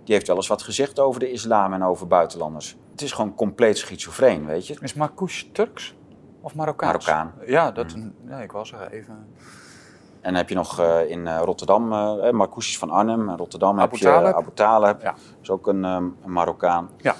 die 0.04 0.14
heeft 0.14 0.26
wel 0.26 0.36
eens 0.36 0.46
wat 0.46 0.62
gezegd 0.62 0.98
over 0.98 1.20
de 1.20 1.30
islam 1.30 1.72
en 1.72 1.84
over 1.84 2.06
buitenlanders. 2.06 2.76
Het 2.92 3.02
is 3.02 3.12
gewoon 3.12 3.34
compleet 3.34 3.78
schizofreen, 3.78 4.46
weet 4.46 4.66
je. 4.66 4.76
Is 4.80 4.94
Marcouch 4.94 5.44
Turks 5.52 5.94
of 6.40 6.54
Marokkaans? 6.54 7.06
Marokkaan. 7.06 7.34
Ja, 7.46 7.70
dat, 7.70 7.94
mm. 7.96 8.14
ja, 8.28 8.40
ik 8.40 8.52
wil 8.52 8.66
zeggen 8.66 8.90
even... 8.90 9.26
En 10.20 10.28
dan 10.28 10.34
heb 10.34 10.48
je 10.48 10.54
nog 10.54 10.80
uh, 10.80 11.10
in 11.10 11.20
uh, 11.20 11.40
Rotterdam, 11.44 11.92
uh, 11.92 12.30
Marcouch 12.30 12.66
is 12.66 12.78
van 12.78 12.90
Arnhem. 12.90 13.28
In 13.28 13.36
Rotterdam 13.36 13.80
Abu 13.80 13.80
heb 13.80 14.00
je 14.00 14.34
Abu. 14.74 15.02
Ja. 15.02 15.14
is 15.42 15.50
ook 15.50 15.66
een, 15.66 15.84
um, 15.84 16.16
een 16.24 16.32
Marokkaan. 16.32 16.90
Ja. 16.96 17.16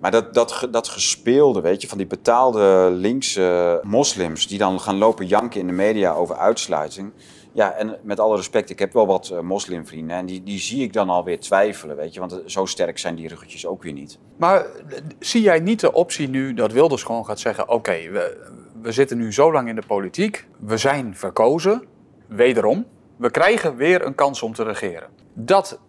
Maar 0.00 0.10
dat, 0.10 0.34
dat, 0.34 0.68
dat 0.70 0.88
gespeelde, 0.88 1.60
weet 1.60 1.80
je, 1.82 1.88
van 1.88 1.98
die 1.98 2.06
betaalde 2.06 2.88
linkse 2.92 3.80
moslims... 3.82 4.46
die 4.46 4.58
dan 4.58 4.80
gaan 4.80 4.96
lopen 4.96 5.26
janken 5.26 5.60
in 5.60 5.66
de 5.66 5.72
media 5.72 6.12
over 6.12 6.36
uitsluiting... 6.36 7.12
Ja, 7.56 7.72
en 7.72 7.98
met 8.02 8.20
alle 8.20 8.36
respect, 8.36 8.70
ik 8.70 8.78
heb 8.78 8.92
wel 8.92 9.06
wat 9.06 9.30
uh, 9.32 9.40
moslimvrienden 9.40 10.16
en 10.16 10.26
die, 10.26 10.42
die 10.42 10.58
zie 10.58 10.82
ik 10.82 10.92
dan 10.92 11.08
alweer 11.08 11.40
twijfelen, 11.40 11.96
weet 11.96 12.14
je. 12.14 12.20
Want 12.20 12.42
zo 12.46 12.64
sterk 12.64 12.98
zijn 12.98 13.14
die 13.14 13.28
ruggetjes 13.28 13.66
ook 13.66 13.82
weer 13.82 13.92
niet. 13.92 14.18
Maar 14.36 14.60
eh, 14.60 14.98
zie 15.18 15.42
jij 15.42 15.60
niet 15.60 15.80
de 15.80 15.92
optie 15.92 16.28
nu 16.28 16.54
dat 16.54 16.72
Wilders 16.72 17.02
gewoon 17.02 17.24
gaat 17.24 17.40
zeggen... 17.40 17.68
oké, 17.68 18.10
we, 18.10 18.48
we 18.82 18.92
zitten 18.92 19.16
nu 19.16 19.32
zo 19.32 19.52
lang 19.52 19.68
in 19.68 19.74
de 19.74 19.86
politiek, 19.86 20.46
we 20.58 20.76
zijn 20.76 21.16
verkozen, 21.16 21.82
wederom. 22.26 22.86
We 23.16 23.30
krijgen 23.30 23.76
weer 23.76 24.06
een 24.06 24.14
kans 24.14 24.42
om 24.42 24.54
te 24.54 24.62
regeren. 24.62 25.08
Dat 25.34 25.80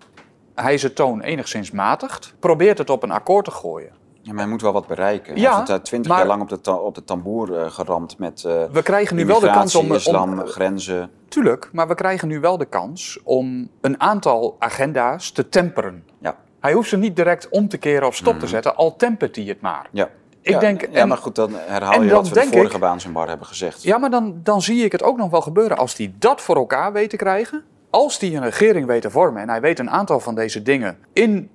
hij 0.55 0.77
zijn 0.77 0.93
toon 0.93 1.21
enigszins 1.21 1.71
matigt, 1.71 2.35
probeert 2.39 2.77
het 2.77 2.89
op 2.89 3.03
een 3.03 3.11
akkoord 3.11 3.45
te 3.45 3.51
gooien. 3.51 3.91
Ja, 4.27 4.33
maar 4.33 4.41
hij 4.41 4.51
moet 4.51 4.61
wel 4.61 4.73
wat 4.73 4.87
bereiken. 4.87 5.39
Hij 5.39 5.55
heeft 5.55 5.67
het 5.67 5.85
twintig 5.85 6.11
jaar 6.11 6.25
lang 6.25 6.41
op 6.41 6.63
de, 6.63 6.71
op 6.71 6.95
de 6.95 7.03
tamboer 7.03 7.49
uh, 7.49 7.71
geramd 7.71 8.17
met 8.17 8.43
uh, 8.47 8.63
We 8.71 8.81
krijgen 8.81 9.15
nu 9.15 9.25
wel 9.25 9.39
de 9.39 9.51
kans 9.51 9.75
om... 9.75 9.93
islam, 9.93 10.45
grenzen. 10.45 11.09
Tuurlijk, 11.27 11.69
maar 11.71 11.87
we 11.87 11.95
krijgen 11.95 12.27
nu 12.27 12.39
wel 12.39 12.57
de 12.57 12.65
kans 12.65 13.19
om 13.23 13.69
een 13.81 14.01
aantal 14.01 14.55
agenda's 14.59 15.31
te 15.31 15.49
temperen. 15.49 16.03
Ja. 16.19 16.35
Hij 16.59 16.73
hoeft 16.73 16.89
ze 16.89 16.97
niet 16.97 17.15
direct 17.15 17.49
om 17.49 17.67
te 17.67 17.77
keren 17.77 18.07
of 18.07 18.15
stop 18.15 18.33
te 18.33 18.39
mhm. 18.39 18.47
zetten, 18.47 18.75
al 18.75 18.95
tempert 18.95 19.35
hij 19.35 19.45
het 19.45 19.61
maar. 19.61 19.89
Ja. 19.91 20.09
Ik 20.41 20.53
ja, 20.53 20.59
denk, 20.59 20.87
ja, 20.91 21.05
maar 21.05 21.17
goed, 21.17 21.35
dan 21.35 21.51
herhaal 21.53 22.01
je 22.01 22.13
wat 22.13 22.29
we 22.29 22.39
de 22.39 22.47
vorige 22.51 22.79
baans 22.79 23.05
in 23.05 23.11
bar 23.11 23.27
hebben 23.27 23.47
gezegd. 23.47 23.83
Ja, 23.83 23.97
maar 23.97 24.09
dan, 24.09 24.39
dan 24.43 24.61
zie 24.61 24.85
ik 24.85 24.91
het 24.91 25.03
ook 25.03 25.17
nog 25.17 25.29
wel 25.29 25.41
gebeuren. 25.41 25.77
Als 25.77 25.97
hij 25.97 26.13
dat 26.19 26.41
voor 26.41 26.55
elkaar 26.55 26.93
weet 26.93 27.09
te 27.09 27.15
krijgen, 27.15 27.63
als 27.89 28.19
hij 28.19 28.35
een 28.35 28.43
regering 28.43 28.85
weet 28.85 29.01
te 29.01 29.09
vormen 29.09 29.41
en 29.41 29.49
hij 29.49 29.61
weet 29.61 29.79
een 29.79 29.89
aantal 29.89 30.19
van 30.19 30.35
deze 30.35 30.61
dingen 30.61 30.97
in 31.13 31.49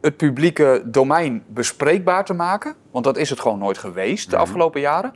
het 0.00 0.16
publieke 0.16 0.82
domein 0.86 1.42
bespreekbaar 1.46 2.24
te 2.24 2.32
maken, 2.32 2.74
want 2.90 3.04
dat 3.04 3.16
is 3.16 3.30
het 3.30 3.40
gewoon 3.40 3.58
nooit 3.58 3.78
geweest 3.78 4.30
de 4.30 4.36
mhm. 4.36 4.44
afgelopen 4.44 4.80
jaren, 4.80 5.14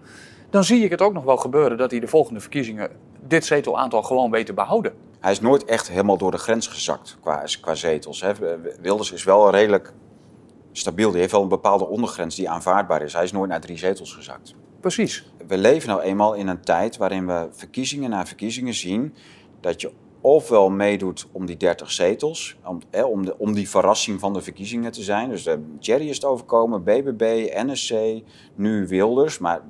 dan 0.50 0.64
zie 0.64 0.84
ik 0.84 0.90
het 0.90 1.02
ook 1.02 1.12
nog 1.12 1.24
wel 1.24 1.36
gebeuren 1.36 1.78
dat 1.78 1.90
hij 1.90 2.00
de 2.00 2.08
volgende 2.08 2.40
verkiezingen 2.40 2.90
dit 3.26 3.44
zetelaantal 3.44 4.02
gewoon 4.02 4.30
weet 4.30 4.46
te 4.46 4.52
behouden. 4.52 4.92
Hij 5.20 5.32
is 5.32 5.40
nooit 5.40 5.64
echt 5.64 5.88
helemaal 5.88 6.18
door 6.18 6.30
de 6.30 6.38
grens 6.38 6.66
gezakt 6.66 7.16
qua, 7.20 7.44
qua 7.60 7.74
zetels. 7.74 8.20
Hè. 8.20 8.32
Wilders 8.80 9.12
is 9.12 9.24
wel 9.24 9.50
redelijk 9.50 9.92
stabiel. 10.72 11.10
Die 11.10 11.20
heeft 11.20 11.32
wel 11.32 11.42
een 11.42 11.48
bepaalde 11.48 11.86
ondergrens 11.86 12.36
die 12.36 12.50
aanvaardbaar 12.50 13.02
is. 13.02 13.12
Hij 13.12 13.24
is 13.24 13.32
nooit 13.32 13.50
naar 13.50 13.60
drie 13.60 13.78
zetels 13.78 14.14
gezakt. 14.14 14.54
Precies. 14.80 15.32
We 15.46 15.58
leven 15.58 15.88
nou 15.88 16.00
eenmaal 16.00 16.34
in 16.34 16.48
een 16.48 16.60
tijd 16.60 16.96
waarin 16.96 17.26
we 17.26 17.48
verkiezingen 17.52 18.10
na 18.10 18.26
verkiezingen 18.26 18.74
zien 18.74 19.14
dat 19.60 19.80
je 19.80 19.92
ofwel 20.24 20.70
meedoet 20.70 21.26
om 21.32 21.46
die 21.46 21.56
30 21.56 21.90
zetels, 21.90 22.56
om, 22.64 22.80
om, 23.04 23.24
de, 23.24 23.38
om 23.38 23.52
die 23.52 23.68
verrassing 23.68 24.20
van 24.20 24.32
de 24.32 24.40
verkiezingen 24.40 24.92
te 24.92 25.02
zijn. 25.02 25.28
Dus 25.28 25.46
uh, 25.46 25.54
Thierry 25.80 26.08
is 26.08 26.14
het 26.14 26.24
overkomen, 26.24 26.84
BBB, 26.84 27.52
NSC, 27.66 27.94
nu 28.54 28.86
Wilders. 28.86 29.38
Maar 29.38 29.60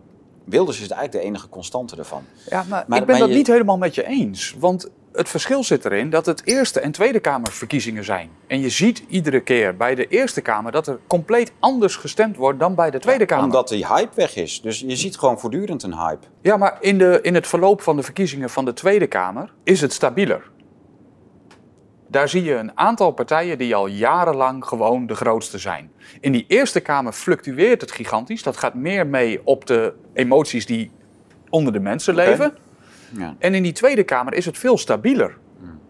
Wilders 0.45 0.81
is 0.81 0.89
eigenlijk 0.89 1.13
de 1.13 1.29
enige 1.29 1.49
constante 1.49 1.97
ervan. 1.97 2.23
Ja, 2.49 2.65
maar, 2.69 3.01
ik 3.01 3.07
ben 3.07 3.19
dat 3.19 3.29
niet 3.29 3.47
helemaal 3.47 3.79
met 3.79 3.95
je 3.95 4.07
eens. 4.07 4.57
Want 4.59 4.91
het 5.15 5.29
verschil 5.29 5.65
zit 5.65 5.85
erin 5.85 6.11
dat 6.11 6.27
het 6.27 6.47
Eerste 6.47 6.81
en 6.81 6.93
Tweede 6.93 7.21
Kamerverkiezingen 7.21 8.05
zijn. 8.05 8.31
En 8.47 8.61
je 8.61 8.69
ziet 8.69 9.05
iedere 9.09 9.41
keer 9.41 9.77
bij 9.77 9.95
de 9.95 10.07
Eerste 10.09 10.41
Kamer 10.41 10.73
dat 10.73 10.87
er 10.87 10.99
compleet 11.07 11.53
anders 11.59 11.97
gestemd 11.97 12.37
wordt 12.37 12.59
dan 12.59 12.75
bij 12.75 12.91
de 12.91 12.99
Tweede 12.99 13.27
Kamer. 13.27 13.45
Omdat 13.45 13.69
die 13.69 13.87
hype 13.87 14.15
weg 14.15 14.37
is. 14.37 14.61
Dus 14.61 14.81
je 14.81 14.97
ziet 14.97 15.19
gewoon 15.19 15.41
voortdurend 15.41 15.83
een 15.83 15.95
hype. 15.95 16.27
Ja, 16.41 16.57
maar 16.57 16.77
in, 16.81 16.99
de, 16.99 17.19
in 17.23 17.35
het 17.35 17.47
verloop 17.47 17.81
van 17.81 17.97
de 17.97 18.03
verkiezingen 18.03 18.51
van 18.51 18.65
de 18.65 18.73
Tweede 18.73 19.07
Kamer 19.07 19.53
is 19.65 19.81
het 19.81 19.93
stabieler. 19.93 20.51
Daar 22.09 22.29
zie 22.29 22.43
je 22.43 22.55
een 22.55 22.79
aantal 22.79 23.11
partijen 23.11 23.59
die 23.59 23.75
al 23.75 23.87
jarenlang 23.87 24.65
gewoon 24.65 25.07
de 25.07 25.15
grootste 25.15 25.59
zijn. 25.59 25.93
In 26.21 26.33
die 26.33 26.45
Eerste 26.49 26.81
Kamer 26.81 27.13
fluctueert 27.13 27.81
het 27.81 27.93
gigantisch. 27.93 28.43
Dat 28.43 28.57
gaat 28.57 28.75
meer 28.75 29.07
mee 29.07 29.41
op 29.45 29.67
de 29.67 29.95
emoties 30.13 30.67
die 30.67 30.91
onder 31.49 31.73
de 31.73 31.81
mensen 31.81 32.15
leven. 32.15 32.55
Ja. 33.19 33.37
En 33.39 33.55
in 33.55 33.63
die 33.63 33.73
Tweede 33.73 34.03
Kamer 34.03 34.35
is 34.35 34.47
het 34.47 34.59
veel 34.59 34.79
stabieler. 34.79 35.37
Hmm. 35.59 35.81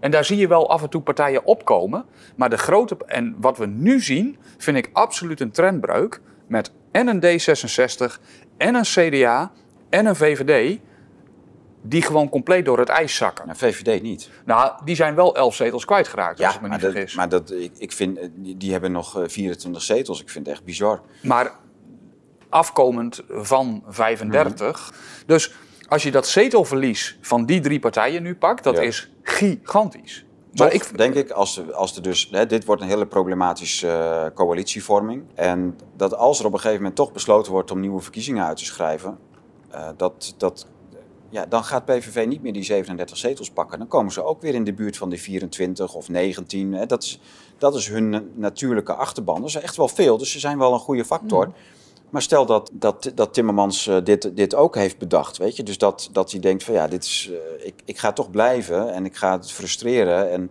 En 0.00 0.10
daar 0.10 0.24
zie 0.24 0.36
je 0.36 0.48
wel 0.48 0.70
af 0.70 0.82
en 0.82 0.88
toe 0.88 1.02
partijen 1.02 1.44
opkomen. 1.44 2.04
Maar 2.36 2.50
de 2.50 2.58
grote. 2.58 2.96
En 3.06 3.36
wat 3.38 3.58
we 3.58 3.66
nu 3.66 4.00
zien, 4.00 4.36
vind 4.56 4.76
ik 4.76 4.90
absoluut 4.92 5.40
een 5.40 5.50
trendbreuk. 5.50 6.20
Met 6.46 6.72
en 6.90 7.08
een 7.08 7.20
D66, 7.20 8.20
en 8.56 8.74
een 8.74 8.82
CDA, 8.82 9.52
en 9.88 10.06
een 10.06 10.16
VVD. 10.16 10.78
Die 11.82 12.02
gewoon 12.02 12.28
compleet 12.28 12.64
door 12.64 12.78
het 12.78 12.88
ijs 12.88 13.16
zakken. 13.16 13.46
Nou, 13.46 13.58
VVD 13.58 14.02
niet. 14.02 14.30
Nou, 14.44 14.72
die 14.84 14.94
zijn 14.94 15.14
wel 15.14 15.36
elf 15.36 15.54
zetels 15.54 15.84
kwijtgeraakt, 15.84 16.38
ja, 16.38 16.46
als 16.46 16.54
ik 16.54 16.60
me 16.60 16.68
niet 16.68 16.80
maar 16.80 16.90
vergis. 16.90 17.14
Dat, 17.14 17.16
maar 17.16 17.28
dat, 17.28 17.50
ik, 17.50 17.72
ik 17.78 17.92
vind, 17.92 18.18
die 18.34 18.72
hebben 18.72 18.92
nog 18.92 19.22
24 19.26 19.88
eh, 19.88 19.96
zetels. 19.96 20.20
Ik 20.20 20.28
vind 20.28 20.46
het 20.46 20.54
echt 20.54 20.64
bizar. 20.64 21.00
Maar 21.22 21.52
afkomend 22.48 23.22
van 23.28 23.82
35. 23.86 24.90
Mhm. 24.90 25.26
Dus 25.26 25.54
als 25.88 26.02
je 26.02 26.10
dat 26.10 26.26
zetelverlies 26.26 27.18
van 27.20 27.46
die 27.46 27.60
drie 27.60 27.78
partijen 27.78 28.22
nu 28.22 28.36
pakt, 28.36 28.64
dat 28.64 28.78
is 28.78 29.10
gigantisch. 29.22 30.24
maar 30.52 30.72
ik 30.72 30.98
denk 30.98 31.14
ik, 31.14 31.30
als, 31.30 31.72
als 31.72 31.96
er 31.96 32.02
dus, 32.02 32.28
hè, 32.30 32.46
dit 32.46 32.64
wordt 32.64 32.82
een 32.82 32.88
hele 32.88 33.06
problematische 33.06 33.86
uh, 33.86 34.34
coalitievorming. 34.34 35.22
En 35.34 35.78
dat 35.96 36.14
als 36.14 36.38
er 36.38 36.46
op 36.46 36.52
een 36.52 36.58
gegeven 36.58 36.80
moment 36.80 36.96
toch 36.96 37.12
besloten 37.12 37.52
wordt 37.52 37.70
om 37.70 37.80
nieuwe 37.80 38.00
verkiezingen 38.00 38.44
uit 38.44 38.56
te 38.56 38.64
schrijven, 38.64 39.18
uh, 39.74 39.88
dat, 39.96 40.34
dat, 40.36 40.66
ja, 41.28 41.46
dan 41.46 41.64
gaat 41.64 41.84
PVV 41.84 42.26
niet 42.26 42.42
meer 42.42 42.52
die 42.52 42.64
37 42.64 43.16
zetels 43.16 43.50
pakken. 43.50 43.78
Dan 43.78 43.88
komen 43.88 44.12
ze 44.12 44.24
ook 44.24 44.42
weer 44.42 44.54
in 44.54 44.64
de 44.64 44.74
buurt 44.74 44.96
van 44.96 45.08
die 45.08 45.20
24 45.20 45.94
of 45.94 46.08
19. 46.08 46.72
Hè. 46.72 46.86
Dat, 46.86 47.02
is, 47.02 47.20
dat 47.58 47.74
is 47.74 47.88
hun 47.88 48.30
natuurlijke 48.34 48.94
achterban. 48.94 49.40
Dat 49.40 49.48
is 49.48 49.54
echt 49.54 49.76
wel 49.76 49.88
veel, 49.88 50.18
dus 50.18 50.30
ze 50.32 50.38
zijn 50.38 50.58
wel 50.58 50.72
een 50.72 50.78
goede 50.78 51.04
factor. 51.04 51.46
Mm. 51.46 51.54
Maar 52.10 52.22
stel 52.22 52.46
dat, 52.46 52.70
dat, 52.72 53.12
dat 53.14 53.34
Timmermans 53.34 53.86
uh, 53.86 53.96
dit, 54.04 54.36
dit 54.36 54.54
ook 54.54 54.74
heeft 54.74 54.98
bedacht, 54.98 55.36
weet 55.36 55.56
je. 55.56 55.62
Dus 55.62 55.78
dat, 55.78 56.08
dat 56.12 56.30
hij 56.30 56.40
denkt 56.40 56.64
van 56.64 56.74
ja, 56.74 56.88
dit 56.88 57.04
is, 57.04 57.30
uh, 57.30 57.66
ik, 57.66 57.74
ik 57.84 57.98
ga 57.98 58.12
toch 58.12 58.30
blijven 58.30 58.92
en 58.92 59.04
ik 59.04 59.16
ga 59.16 59.32
het 59.32 59.52
frustreren. 59.52 60.30
En 60.30 60.50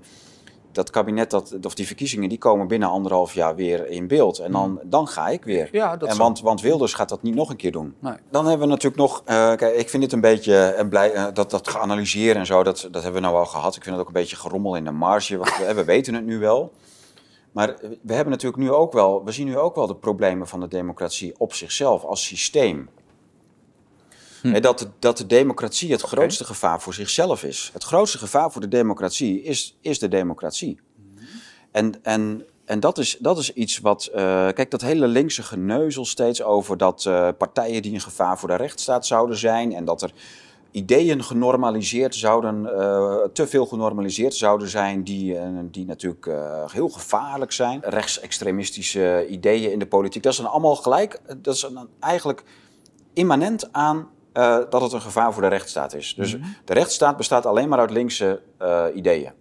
dat 0.71 0.89
kabinet, 0.89 1.29
dat, 1.29 1.55
of 1.61 1.73
die 1.73 1.85
verkiezingen, 1.85 2.29
die 2.29 2.37
komen 2.37 2.67
binnen 2.67 2.89
anderhalf 2.89 3.33
jaar 3.33 3.55
weer 3.55 3.87
in 3.87 4.07
beeld. 4.07 4.39
En 4.39 4.51
dan, 4.51 4.79
hmm. 4.79 4.89
dan 4.89 5.07
ga 5.07 5.27
ik 5.27 5.43
weer. 5.43 5.69
Ja, 5.71 5.97
dat 5.97 6.09
en 6.09 6.17
want, 6.17 6.41
want 6.41 6.61
Wilders 6.61 6.93
gaat 6.93 7.09
dat 7.09 7.21
niet 7.21 7.35
nog 7.35 7.49
een 7.49 7.55
keer 7.55 7.71
doen. 7.71 7.95
Nee. 7.99 8.13
Dan 8.29 8.47
hebben 8.47 8.67
we 8.67 8.73
natuurlijk 8.73 9.01
nog, 9.01 9.19
uh, 9.19 9.55
kijk, 9.55 9.75
ik 9.75 9.89
vind 9.89 10.03
dit 10.03 10.11
een 10.11 10.21
beetje, 10.21 10.75
uh, 10.79 10.89
blij, 10.89 11.31
dat, 11.33 11.51
dat 11.51 11.67
geanalyseerd 11.67 12.37
en 12.37 12.45
zo, 12.45 12.63
dat, 12.63 12.87
dat 12.91 13.03
hebben 13.03 13.21
we 13.21 13.27
nou 13.27 13.39
al 13.39 13.45
gehad. 13.45 13.75
Ik 13.75 13.83
vind 13.83 13.95
het 13.95 14.03
ook 14.03 14.13
een 14.13 14.21
beetje 14.21 14.35
gerommel 14.35 14.75
in 14.75 14.83
de 14.83 14.91
marge. 14.91 15.37
We, 15.37 15.73
we 15.75 15.83
weten 15.83 16.13
het 16.13 16.25
nu 16.25 16.39
wel. 16.39 16.71
Maar 17.55 17.75
we 18.01 18.13
hebben 18.13 18.31
natuurlijk 18.31 18.63
nu 18.63 18.71
ook 18.71 18.93
wel, 18.93 19.23
we 19.23 19.31
zien 19.31 19.45
nu 19.45 19.57
ook 19.57 19.75
wel 19.75 19.87
de 19.87 19.95
problemen 19.95 20.47
van 20.47 20.59
de 20.59 20.67
democratie 20.67 21.33
op 21.37 21.53
zichzelf 21.53 22.03
als 22.03 22.25
systeem. 22.25 22.89
Hm. 24.41 24.61
Dat, 24.61 24.79
de, 24.79 24.87
dat 24.99 25.17
de 25.17 25.25
democratie 25.25 25.91
het 25.91 26.01
grootste 26.01 26.45
gevaar 26.45 26.81
voor 26.81 26.93
zichzelf 26.93 27.43
is. 27.43 27.69
Het 27.73 27.83
grootste 27.83 28.17
gevaar 28.17 28.51
voor 28.51 28.61
de 28.61 28.67
democratie 28.67 29.41
is, 29.41 29.77
is 29.81 29.99
de 29.99 30.07
democratie. 30.07 30.79
En, 31.71 32.03
en, 32.03 32.45
en 32.65 32.79
dat, 32.79 32.97
is, 32.97 33.17
dat 33.19 33.37
is 33.37 33.53
iets 33.53 33.79
wat. 33.79 34.09
Uh, 34.09 34.15
kijk, 34.49 34.71
dat 34.71 34.81
hele 34.81 35.07
linkse 35.07 35.43
geneuzel 35.43 36.05
steeds 36.05 36.43
over 36.43 36.77
dat 36.77 37.05
uh, 37.07 37.29
partijen 37.37 37.81
die 37.81 37.93
een 37.93 38.01
gevaar 38.01 38.39
voor 38.39 38.49
de 38.49 38.55
rechtsstaat 38.55 39.05
zouden 39.05 39.37
zijn. 39.37 39.73
En 39.73 39.85
dat 39.85 40.01
er 40.01 40.11
ideeën 40.75 41.23
genormaliseerd 41.23 42.15
zouden, 42.15 42.63
uh, 42.63 43.15
te 43.33 43.47
veel 43.47 43.65
genormaliseerd 43.65 44.35
zouden 44.35 44.67
zijn, 44.67 45.03
die, 45.03 45.33
uh, 45.33 45.41
die 45.71 45.85
natuurlijk 45.85 46.25
uh, 46.25 46.63
heel 46.71 46.89
gevaarlijk 46.89 47.51
zijn. 47.51 47.79
Rechtsextremistische 47.83 49.27
ideeën 49.29 49.71
in 49.71 49.79
de 49.79 49.87
politiek, 49.87 50.23
dat 50.23 50.31
is 50.31 50.37
dan 50.37 50.51
allemaal 50.51 50.75
gelijk, 50.75 51.21
dat 51.37 51.55
is 51.55 51.63
een, 51.63 51.87
eigenlijk 51.99 52.43
immanent 53.13 53.73
aan 53.73 54.09
dat 54.69 54.81
het 54.81 54.91
een 54.91 55.01
gevaar 55.01 55.33
voor 55.33 55.41
de 55.41 55.47
rechtsstaat 55.47 55.93
is. 55.93 56.13
Dus 56.15 56.37
mhm. 56.37 56.47
de 56.65 56.73
rechtsstaat 56.73 57.17
bestaat 57.17 57.45
alleen 57.45 57.69
maar 57.69 57.79
uit 57.79 57.91
linkse 57.91 58.41
ideeën. 58.95 59.31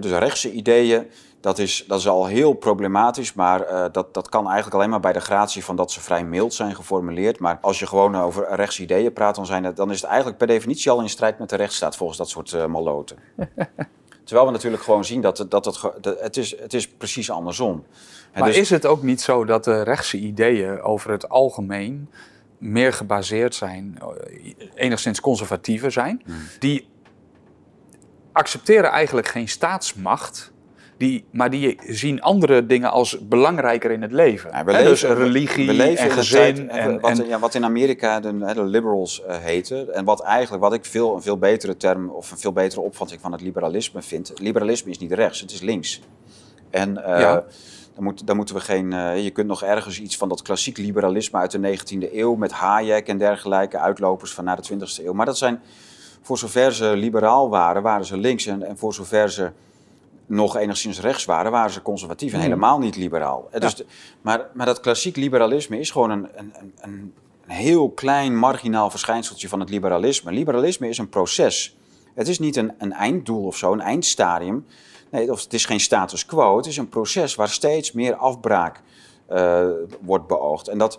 dus 0.00 0.10
rechtse 0.10 0.52
ideeën, 0.52 1.06
dat 1.44 1.58
is, 1.58 1.84
dat 1.86 1.98
is 1.98 2.08
al 2.08 2.26
heel 2.26 2.52
problematisch, 2.52 3.32
maar 3.32 3.70
uh, 3.70 3.84
dat, 3.92 4.14
dat 4.14 4.28
kan 4.28 4.44
eigenlijk 4.44 4.74
alleen 4.74 4.90
maar 4.90 5.00
bij 5.00 5.12
de 5.12 5.20
gratie 5.20 5.64
van 5.64 5.76
dat 5.76 5.92
ze 5.92 6.00
vrij 6.00 6.24
mild 6.24 6.54
zijn 6.54 6.74
geformuleerd. 6.74 7.38
Maar 7.38 7.58
als 7.60 7.78
je 7.78 7.86
gewoon 7.86 8.16
over 8.16 8.54
rechtsideeën 8.54 9.12
praat, 9.12 9.34
dan, 9.34 9.46
zijn 9.46 9.64
het, 9.64 9.76
dan 9.76 9.90
is 9.90 10.00
het 10.00 10.06
eigenlijk 10.06 10.38
per 10.38 10.46
definitie 10.46 10.90
al 10.90 11.00
in 11.00 11.08
strijd 11.08 11.38
met 11.38 11.48
de 11.48 11.56
rechtsstaat 11.56 11.96
volgens 11.96 12.18
dat 12.18 12.28
soort 12.28 12.52
uh, 12.52 12.66
maloten. 12.66 13.16
Terwijl 14.24 14.46
we 14.46 14.52
natuurlijk 14.52 14.82
gewoon 14.82 15.04
zien 15.04 15.20
dat, 15.20 15.36
dat, 15.36 15.50
dat, 15.50 15.64
dat 16.00 16.20
het, 16.20 16.36
is, 16.36 16.60
het 16.60 16.74
is 16.74 16.88
precies 16.88 17.30
andersom. 17.30 17.84
En 18.32 18.40
maar 18.40 18.48
dus... 18.48 18.58
is 18.58 18.70
het 18.70 18.86
ook 18.86 19.02
niet 19.02 19.20
zo 19.20 19.44
dat 19.44 19.64
de 19.64 19.82
rechtse 19.82 20.18
ideeën 20.18 20.80
over 20.80 21.10
het 21.10 21.28
algemeen 21.28 22.10
meer 22.58 22.92
gebaseerd 22.92 23.54
zijn, 23.54 23.98
eh, 24.00 24.52
enigszins 24.74 25.20
conservatiever 25.20 25.92
zijn, 25.92 26.22
hmm. 26.24 26.48
die 26.58 26.88
accepteren 28.32 28.90
eigenlijk 28.90 29.28
geen 29.28 29.48
staatsmacht 29.48 30.52
die, 30.96 31.24
maar 31.30 31.50
die 31.50 31.78
zien 31.88 32.22
andere 32.22 32.66
dingen 32.66 32.90
als 32.90 33.18
belangrijker 33.28 33.90
in 33.90 34.02
het 34.02 34.12
leven. 34.12 34.50
Ja, 34.52 34.62
leven 34.64 34.84
dus 34.84 35.02
religie 35.02 35.82
en 35.82 36.10
gezin. 36.10 36.70
en, 36.70 37.00
wat, 37.00 37.22
ja, 37.26 37.38
wat 37.38 37.54
in 37.54 37.64
Amerika 37.64 38.20
de, 38.20 38.52
de 38.54 38.64
liberals 38.64 39.22
uh, 39.28 39.36
heten. 39.36 39.94
En 39.94 40.04
wat 40.04 40.22
eigenlijk, 40.22 40.62
wat 40.62 40.72
ik 40.72 40.84
veel, 40.84 41.14
een 41.14 41.22
veel 41.22 41.38
betere 41.38 41.76
term 41.76 42.08
of 42.08 42.30
een 42.30 42.38
veel 42.38 42.52
betere 42.52 42.80
opvatting 42.80 43.20
van 43.20 43.32
het 43.32 43.40
liberalisme 43.40 44.02
vind. 44.02 44.32
Liberalisme 44.34 44.90
is 44.90 44.98
niet 44.98 45.12
rechts, 45.12 45.40
het 45.40 45.50
is 45.50 45.60
links. 45.60 46.00
En 46.70 46.90
uh, 46.90 47.04
ja. 47.04 47.44
dan, 47.94 48.04
moet, 48.04 48.26
dan 48.26 48.36
moeten 48.36 48.54
we 48.54 48.60
geen. 48.60 48.92
Uh, 48.92 49.24
je 49.24 49.30
kunt 49.30 49.46
nog 49.46 49.62
ergens 49.62 50.00
iets 50.00 50.16
van 50.16 50.28
dat 50.28 50.42
klassiek 50.42 50.78
liberalisme 50.78 51.38
uit 51.38 51.50
de 51.50 51.78
19e 51.78 52.12
eeuw 52.12 52.34
met 52.34 52.52
Hayek 52.52 53.08
en 53.08 53.18
dergelijke 53.18 53.78
uitlopers 53.78 54.32
van 54.32 54.44
na 54.44 54.56
de 54.56 54.74
20e 54.74 55.04
eeuw. 55.04 55.12
Maar 55.12 55.26
dat 55.26 55.38
zijn, 55.38 55.60
voor 56.22 56.38
zover 56.38 56.74
ze 56.74 56.96
liberaal 56.96 57.48
waren, 57.48 57.82
waren 57.82 58.06
ze 58.06 58.16
links. 58.16 58.46
En, 58.46 58.62
en 58.62 58.78
voor 58.78 58.94
zover 58.94 59.30
ze 59.30 59.50
nog 60.26 60.56
enigszins 60.56 61.00
rechts 61.00 61.24
waren, 61.24 61.52
waren 61.52 61.70
ze 61.70 61.82
conservatief 61.82 62.32
en 62.32 62.40
helemaal 62.40 62.78
niet 62.78 62.96
liberaal. 62.96 63.48
Dus 63.58 63.82
maar, 64.20 64.46
maar 64.54 64.66
dat 64.66 64.80
klassiek 64.80 65.16
liberalisme 65.16 65.78
is 65.78 65.90
gewoon 65.90 66.10
een, 66.10 66.28
een, 66.34 66.52
een, 66.56 66.72
een 66.80 67.14
heel 67.54 67.90
klein 67.90 68.36
marginaal 68.36 68.90
verschijnseltje 68.90 69.48
van 69.48 69.60
het 69.60 69.70
liberalisme. 69.70 70.32
Liberalisme 70.32 70.88
is 70.88 70.98
een 70.98 71.08
proces. 71.08 71.76
Het 72.14 72.28
is 72.28 72.38
niet 72.38 72.56
een, 72.56 72.72
een 72.78 72.92
einddoel 72.92 73.46
of 73.46 73.56
zo, 73.56 73.72
een 73.72 73.80
eindstadium. 73.80 74.66
Nee, 75.10 75.32
of 75.32 75.42
het 75.42 75.52
is 75.52 75.64
geen 75.64 75.80
status 75.80 76.26
quo. 76.26 76.56
Het 76.56 76.66
is 76.66 76.76
een 76.76 76.88
proces 76.88 77.34
waar 77.34 77.48
steeds 77.48 77.92
meer 77.92 78.14
afbraak 78.14 78.82
uh, 79.32 79.66
wordt 80.00 80.26
beoogd. 80.26 80.68
En 80.68 80.78
dat, 80.78 80.98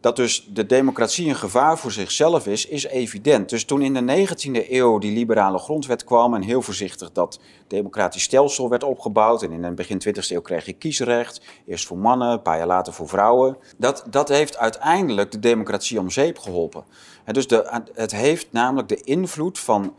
dat 0.00 0.16
dus 0.16 0.48
de 0.52 0.66
democratie 0.66 1.28
een 1.28 1.36
gevaar 1.36 1.78
voor 1.78 1.92
zichzelf 1.92 2.46
is, 2.46 2.66
is 2.66 2.84
evident. 2.84 3.48
Dus 3.48 3.64
toen 3.64 3.82
in 3.82 3.94
de 3.94 4.26
19e 4.26 4.70
eeuw 4.70 4.98
die 4.98 5.12
liberale 5.12 5.58
grondwet 5.58 6.04
kwam 6.04 6.34
en 6.34 6.42
heel 6.42 6.62
voorzichtig 6.62 7.12
dat 7.12 7.40
democratisch 7.66 8.22
stelsel 8.22 8.68
werd 8.68 8.84
opgebouwd 8.84 9.42
en 9.42 9.52
in 9.52 9.64
het 9.64 9.74
begin 9.74 10.02
20e 10.08 10.28
eeuw 10.28 10.40
kreeg 10.40 10.66
je 10.66 10.72
kiesrecht, 10.72 11.40
eerst 11.66 11.86
voor 11.86 11.98
mannen, 11.98 12.28
een 12.28 12.42
paar 12.42 12.58
jaar 12.58 12.66
later 12.66 12.92
voor 12.92 13.08
vrouwen. 13.08 13.56
Dat, 13.76 14.04
dat 14.10 14.28
heeft 14.28 14.56
uiteindelijk 14.56 15.30
de 15.32 15.38
democratie 15.38 15.98
om 15.98 16.10
zeep 16.10 16.38
geholpen. 16.38 16.84
En 17.24 17.34
dus 17.34 17.46
de, 17.46 17.82
het 17.94 18.12
heeft 18.12 18.46
namelijk 18.50 18.88
de 18.88 19.00
invloed 19.00 19.58
van 19.58 19.94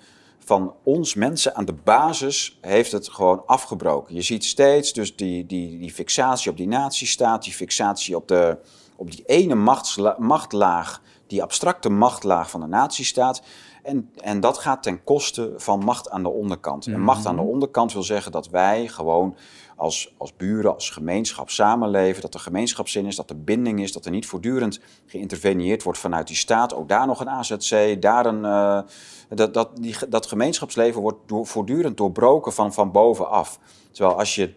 van 0.45 0.73
ons 0.83 1.13
mensen 1.13 1.55
aan 1.55 1.65
de 1.65 1.75
basis 1.83 2.57
heeft 2.61 2.91
het 2.91 3.09
gewoon 3.09 3.43
afgebroken. 3.45 4.15
Je 4.15 4.21
ziet 4.21 4.45
steeds 4.45 4.93
dus 4.93 5.15
die, 5.15 5.45
die, 5.45 5.79
die 5.79 5.93
fixatie 5.93 6.51
op 6.51 6.57
die 6.57 6.67
natiestaat, 6.67 7.43
die 7.43 7.53
fixatie 7.53 8.15
op 8.15 8.27
de, 8.27 8.57
op 8.99 9.11
die 9.11 9.23
ene 9.25 9.55
machtlaag, 10.17 11.01
die 11.27 11.43
abstracte 11.43 11.89
machtlaag 11.89 12.49
van 12.49 12.59
de 12.59 12.67
natiestaat. 12.67 13.41
En, 13.83 14.11
en 14.15 14.39
dat 14.39 14.57
gaat 14.57 14.83
ten 14.83 15.03
koste 15.03 15.53
van 15.57 15.79
macht 15.79 16.09
aan 16.09 16.23
de 16.23 16.29
onderkant. 16.29 16.87
En 16.87 17.01
macht 17.01 17.25
aan 17.25 17.35
de 17.35 17.41
mhm. 17.41 17.51
onderkant 17.51 17.93
wil 17.93 18.03
zeggen 18.03 18.31
dat 18.31 18.49
wij 18.49 18.87
gewoon 18.87 19.35
als, 19.75 20.13
als 20.17 20.35
buren, 20.35 20.73
als 20.73 20.89
gemeenschap 20.89 21.49
samenleven. 21.49 22.21
Dat 22.21 22.33
er 22.33 22.39
gemeenschapszin 22.39 23.05
is, 23.05 23.15
dat 23.15 23.29
er 23.29 23.43
binding 23.43 23.81
is, 23.81 23.91
dat 23.91 24.05
er 24.05 24.11
niet 24.11 24.25
voortdurend 24.25 24.79
geïnterveneerd 25.05 25.83
wordt 25.83 25.99
vanuit 25.99 26.27
die 26.27 26.35
staat. 26.35 26.73
Ook 26.73 26.89
daar 26.89 27.07
nog 27.07 27.19
een 27.19 27.29
AZC, 27.29 28.01
daar 28.01 28.25
een. 28.25 28.43
Uh, 28.43 28.81
dat, 29.29 29.53
dat, 29.53 29.69
die, 29.77 29.95
dat 30.09 30.25
gemeenschapsleven 30.25 31.01
wordt 31.01 31.17
door, 31.25 31.47
voortdurend 31.47 31.97
doorbroken 31.97 32.53
van, 32.53 32.73
van 32.73 32.91
bovenaf. 32.91 33.59
Terwijl 33.91 34.17
als 34.17 34.35
je 34.35 34.53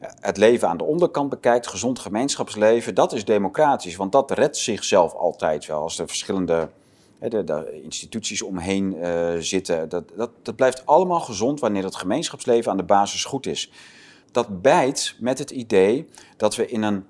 het 0.00 0.36
leven 0.36 0.68
aan 0.68 0.76
de 0.76 0.84
onderkant 0.84 1.30
bekijkt, 1.30 1.66
gezond 1.66 1.98
gemeenschapsleven, 1.98 2.94
dat 2.94 3.12
is 3.12 3.24
democratisch. 3.24 3.96
Want 3.96 4.12
dat 4.12 4.30
redt 4.30 4.56
zichzelf 4.56 5.14
altijd 5.14 5.66
wel. 5.66 5.82
Als 5.82 5.98
er 5.98 6.06
verschillende 6.06 6.68
de, 7.18 7.80
instituties 7.82 8.42
omheen 8.42 8.96
uh, 8.96 9.30
zitten, 9.38 9.88
dat, 9.88 10.04
dat, 10.42 10.56
blijft 10.56 10.86
allemaal 10.86 11.20
gezond 11.20 11.60
wanneer 11.60 11.84
het 11.84 11.96
gemeenschapsleven 11.96 12.70
aan 12.70 12.76
de 12.76 12.82
basis 12.82 13.24
goed 13.24 13.46
is. 13.46 13.70
Dat 14.32 14.62
bijt 14.62 15.16
met 15.18 15.38
het 15.38 15.50
idee 15.50 16.08
dat 16.36 16.56
we 16.56 16.66
in 16.66 16.82
een 16.82 17.04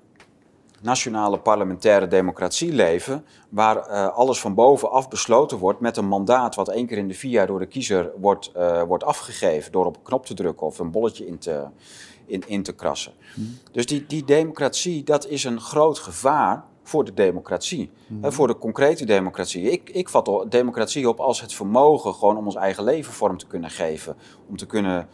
nationale 0.81 1.39
parlementaire 1.39 2.07
democratie 2.07 2.73
leven, 2.73 3.25
waar 3.49 3.89
uh, 3.89 4.07
alles 4.07 4.39
van 4.39 4.53
bovenaf 4.53 5.09
besloten 5.09 5.57
wordt 5.57 5.79
met 5.79 5.97
een 5.97 6.07
mandaat 6.07 6.55
wat 6.55 6.69
één 6.69 6.87
keer 6.87 6.97
in 6.97 7.07
de 7.07 7.13
vier 7.13 7.31
jaar 7.31 7.47
door 7.47 7.59
de 7.59 7.65
kiezer 7.65 8.11
wordt, 8.17 8.51
uh, 8.57 8.81
wordt 8.81 9.03
afgegeven 9.03 9.71
door 9.71 9.85
op 9.85 9.95
een 9.95 10.03
knop 10.03 10.25
te 10.25 10.33
drukken 10.33 10.67
of 10.67 10.79
een 10.79 10.91
bolletje 10.91 11.27
in 11.27 11.37
te, 11.37 11.67
in, 12.31 12.43
in 12.47 12.63
te 12.63 12.71
krassen. 12.71 13.13
Dus 13.71 13.85
die, 13.85 14.05
die 14.05 14.23
democratie, 14.23 15.03
dat 15.03 15.27
is 15.27 15.43
een 15.43 15.59
groot 15.59 15.99
gevaar 15.99 16.63
voor 16.83 17.05
de 17.05 17.13
democratie. 17.13 17.89
Mm. 18.07 18.31
voor 18.31 18.47
de 18.47 18.57
concrete 18.57 19.05
democratie. 19.05 19.71
Ik, 19.71 19.89
ik 19.89 20.09
vat 20.09 20.45
democratie 20.49 21.09
op 21.09 21.19
als 21.19 21.41
het 21.41 21.53
vermogen 21.53 22.13
gewoon 22.13 22.37
om 22.37 22.45
ons 22.45 22.55
eigen 22.55 22.83
leven 22.83 23.13
vorm 23.13 23.37
te 23.37 23.47
kunnen 23.47 23.69
geven. 23.69 24.15
Om 24.49 24.57
te 24.57 24.65
kunnen, 24.65 25.07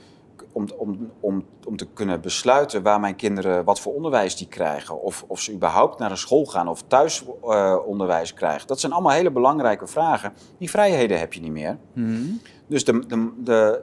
om, 0.51 0.67
om, 0.77 1.11
om, 1.19 1.45
om 1.65 1.77
te 1.77 1.87
kunnen 1.93 2.21
besluiten 2.21 2.83
waar 2.83 2.99
mijn 2.99 3.15
kinderen 3.15 3.63
wat 3.63 3.79
voor 3.79 3.93
onderwijs 3.93 4.35
die 4.35 4.47
krijgen. 4.47 5.01
Of, 5.01 5.25
of 5.27 5.41
ze 5.41 5.53
überhaupt 5.53 5.99
naar 5.99 6.11
een 6.11 6.17
school 6.17 6.45
gaan 6.45 6.67
of 6.67 6.83
thuisonderwijs 6.87 8.31
uh, 8.31 8.37
krijgen. 8.37 8.67
Dat 8.67 8.79
zijn 8.79 8.91
allemaal 8.91 9.11
hele 9.11 9.31
belangrijke 9.31 9.87
vragen. 9.87 10.33
Die 10.57 10.69
vrijheden 10.69 11.19
heb 11.19 11.33
je 11.33 11.41
niet 11.41 11.51
meer. 11.51 11.77
Mm. 11.93 12.41
Dus 12.67 12.85
de, 12.85 13.05
de, 13.07 13.31
de, 13.43 13.81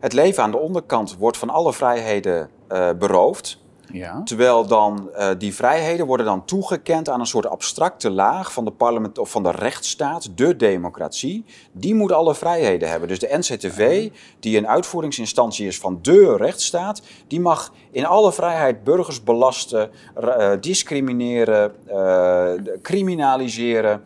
het 0.00 0.12
leven 0.12 0.42
aan 0.42 0.50
de 0.50 0.58
onderkant 0.58 1.16
wordt 1.16 1.36
van 1.36 1.50
alle 1.50 1.72
vrijheden 1.72 2.50
uh, 2.72 2.90
beroofd. 2.98 3.58
Ja. 3.92 4.22
Terwijl 4.24 4.66
dan 4.66 5.10
uh, 5.12 5.28
die 5.38 5.54
vrijheden 5.54 6.06
worden 6.06 6.26
dan 6.26 6.44
toegekend 6.44 7.08
aan 7.08 7.20
een 7.20 7.26
soort 7.26 7.46
abstracte 7.46 8.10
laag 8.10 8.52
van 8.52 8.64
de 8.64 8.70
parlement 8.70 9.18
of 9.18 9.30
van 9.30 9.42
de 9.42 9.50
rechtsstaat, 9.50 10.28
de 10.34 10.56
democratie. 10.56 11.44
Die 11.72 11.94
moet 11.94 12.12
alle 12.12 12.34
vrijheden 12.34 12.88
hebben. 12.88 13.08
Dus 13.08 13.18
de 13.18 13.36
NCTV, 13.38 14.10
die 14.40 14.58
een 14.58 14.68
uitvoeringsinstantie 14.68 15.66
is 15.66 15.78
van 15.78 15.98
de 16.02 16.36
rechtsstaat, 16.36 17.02
die 17.26 17.40
mag 17.40 17.72
in 17.90 18.06
alle 18.06 18.32
vrijheid 18.32 18.84
burgers 18.84 19.22
belasten, 19.22 19.90
uh, 20.24 20.52
discrimineren, 20.60 21.74
uh, 21.88 22.52
criminaliseren. 22.82 24.02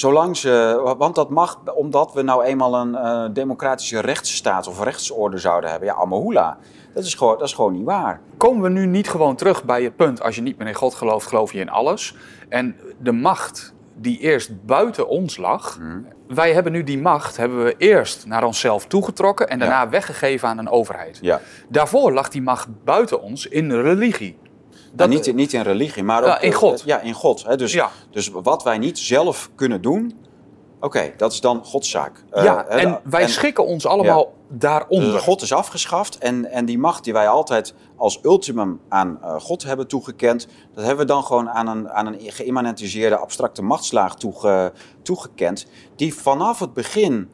Zolang 0.00 0.36
ze, 0.36 0.80
want 0.98 1.14
dat 1.14 1.30
mag 1.30 1.60
omdat 1.74 2.12
we 2.12 2.22
nou 2.22 2.44
eenmaal 2.44 2.74
een 2.74 3.32
democratische 3.32 4.00
rechtsstaat 4.00 4.66
of 4.66 4.82
rechtsorde 4.82 5.38
zouden 5.38 5.70
hebben. 5.70 5.88
Ja, 5.88 5.94
Amahula. 5.94 6.58
Dat 6.94 7.04
is, 7.04 7.14
gewoon, 7.14 7.38
dat 7.38 7.46
is 7.46 7.54
gewoon 7.54 7.72
niet 7.72 7.84
waar. 7.84 8.20
Komen 8.36 8.62
we 8.62 8.68
nu 8.68 8.86
niet 8.86 9.08
gewoon 9.08 9.36
terug 9.36 9.64
bij 9.64 9.82
het 9.82 9.96
punt, 9.96 10.22
als 10.22 10.34
je 10.34 10.42
niet 10.42 10.58
meer 10.58 10.66
in 10.66 10.74
God 10.74 10.94
gelooft, 10.94 11.26
geloof 11.26 11.52
je 11.52 11.60
in 11.60 11.68
alles. 11.68 12.14
En 12.48 12.76
de 12.98 13.12
macht 13.12 13.74
die 13.94 14.18
eerst 14.18 14.64
buiten 14.64 15.08
ons 15.08 15.36
lag, 15.36 15.74
hmm. 15.74 16.06
wij 16.28 16.52
hebben 16.52 16.72
nu 16.72 16.82
die 16.82 16.98
macht, 16.98 17.36
hebben 17.36 17.64
we 17.64 17.74
eerst 17.78 18.26
naar 18.26 18.44
onszelf 18.44 18.86
toegetrokken 18.86 19.48
en 19.48 19.58
daarna 19.58 19.88
weggegeven 19.88 20.48
aan 20.48 20.58
een 20.58 20.68
overheid. 20.68 21.18
Ja. 21.20 21.40
Daarvoor 21.68 22.12
lag 22.12 22.28
die 22.28 22.42
macht 22.42 22.68
buiten 22.84 23.22
ons 23.22 23.46
in 23.46 23.72
religie. 23.72 24.38
Dat, 24.92 25.08
niet, 25.08 25.34
niet 25.34 25.52
in 25.52 25.62
religie, 25.62 26.02
maar 26.02 26.24
ook, 26.24 26.42
in 26.42 26.52
God. 26.52 26.82
Ja, 26.84 27.00
in 27.00 27.12
God. 27.12 27.44
Hè. 27.44 27.56
Dus, 27.56 27.80
dus 28.10 28.28
wat 28.28 28.62
wij 28.62 28.78
niet 28.78 28.98
zelf 28.98 29.50
kunnen 29.54 29.82
doen, 29.82 30.18
Oké, 30.80 31.12
dat 31.16 31.32
is 31.32 31.40
dan 31.40 31.64
Godszaak. 31.64 32.24
Uh, 32.34 32.44
ja, 32.44 32.64
en 32.64 33.00
wij 33.04 33.28
schikken 33.28 33.66
ons 33.66 33.86
allemaal 33.86 34.32
daaronder. 34.48 35.12
Dus 35.12 35.22
God 35.22 35.42
is 35.42 35.52
afgeschaft 35.52 36.18
en, 36.18 36.50
en 36.50 36.64
die 36.64 36.78
macht 36.78 37.04
die 37.04 37.12
wij 37.12 37.28
altijd 37.28 37.74
als 37.96 38.18
ultimum 38.22 38.80
aan 38.88 39.18
uh, 39.22 39.40
God 39.40 39.62
hebben 39.62 39.86
toegekend, 39.86 40.46
dat 40.74 40.84
hebben 40.84 41.06
we 41.06 41.12
dan 41.12 41.24
gewoon 41.24 41.50
aan 41.50 41.66
een, 41.66 41.90
aan 41.90 42.06
een 42.06 42.20
geïmmanentiseerde 42.20 43.16
abstracte 43.16 43.62
machtslaag 43.62 44.14
toege, 44.16 44.72
toegekend, 45.02 45.66
die 45.96 46.14
vanaf 46.14 46.58
het 46.58 46.72
begin 46.72 47.30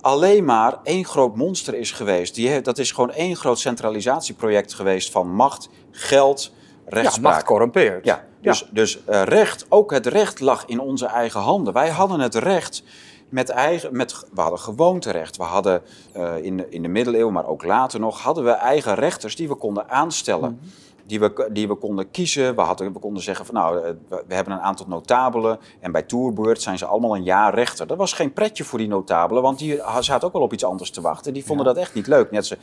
alleen 0.00 0.44
maar 0.44 0.78
één 0.82 1.04
groot 1.04 1.36
monster 1.36 1.74
is 1.74 1.90
geweest. 1.90 2.34
Die, 2.34 2.60
dat 2.60 2.78
is 2.78 2.92
gewoon 2.92 3.12
één 3.12 3.36
groot 3.36 3.58
centralisatieproject 3.58 4.74
geweest 4.74 5.10
van 5.10 5.34
macht, 5.34 5.68
geld, 5.90 6.52
rechtspraak. 6.88 7.24
Ja, 7.24 7.30
macht 7.30 7.44
corrumpeert. 7.44 8.04
Ja, 8.04 8.24
dus, 8.40 8.68
dus 8.70 8.98
uh, 9.08 9.22
recht, 9.22 9.66
ook 9.68 9.90
het 9.90 10.06
recht 10.06 10.40
lag 10.40 10.64
in 10.66 10.80
onze 10.80 11.06
eigen 11.06 11.40
handen. 11.40 11.72
Wij 11.72 11.88
hadden 11.88 12.20
het 12.20 12.34
recht 12.34 12.82
met 13.28 13.48
eigen, 13.48 13.96
met, 13.96 14.26
we 14.34 14.40
hadden 14.40 14.58
gewoonterecht. 14.58 15.36
We 15.36 15.42
hadden 15.42 15.82
uh, 16.16 16.36
in, 16.36 16.56
de, 16.56 16.66
in 16.68 16.82
de 16.82 16.88
middeleeuwen, 16.88 17.32
maar 17.32 17.46
ook 17.46 17.64
later 17.64 18.00
nog, 18.00 18.22
hadden 18.22 18.44
we 18.44 18.50
eigen 18.50 18.94
rechters 18.94 19.36
die 19.36 19.48
we 19.48 19.54
konden 19.54 19.90
aanstellen. 19.90 20.58
Mhm. 20.60 20.70
Die 21.08 21.20
we, 21.20 21.48
die 21.52 21.68
we 21.68 21.74
konden 21.74 22.10
kiezen. 22.10 22.54
We, 22.54 22.60
hadden, 22.60 22.92
we 22.92 22.98
konden 22.98 23.22
zeggen 23.22 23.46
van 23.46 23.54
nou, 23.54 23.84
eh, 23.84 23.92
we 24.26 24.34
hebben 24.34 24.52
een 24.52 24.60
aantal 24.60 24.86
notabelen. 24.88 25.58
En 25.80 25.92
bij 25.92 26.02
toerbeurt 26.02 26.62
zijn 26.62 26.78
ze 26.78 26.86
allemaal 26.86 27.16
een 27.16 27.22
jaar 27.22 27.54
rechter. 27.54 27.86
Dat 27.86 27.96
was 27.96 28.12
geen 28.12 28.32
pretje 28.32 28.64
voor 28.64 28.78
die 28.78 28.88
notabelen, 28.88 29.42
want 29.42 29.58
die 29.58 29.82
zaten 30.00 30.26
ook 30.26 30.32
wel 30.32 30.42
op 30.42 30.52
iets 30.52 30.64
anders 30.64 30.90
te 30.90 31.00
wachten. 31.00 31.32
Die 31.32 31.44
vonden 31.44 31.66
dat 31.66 31.76
echt 31.76 31.94
niet 31.94 32.06
leuk. 32.06 32.30
Net, 32.30 32.46
zo, 32.46 32.54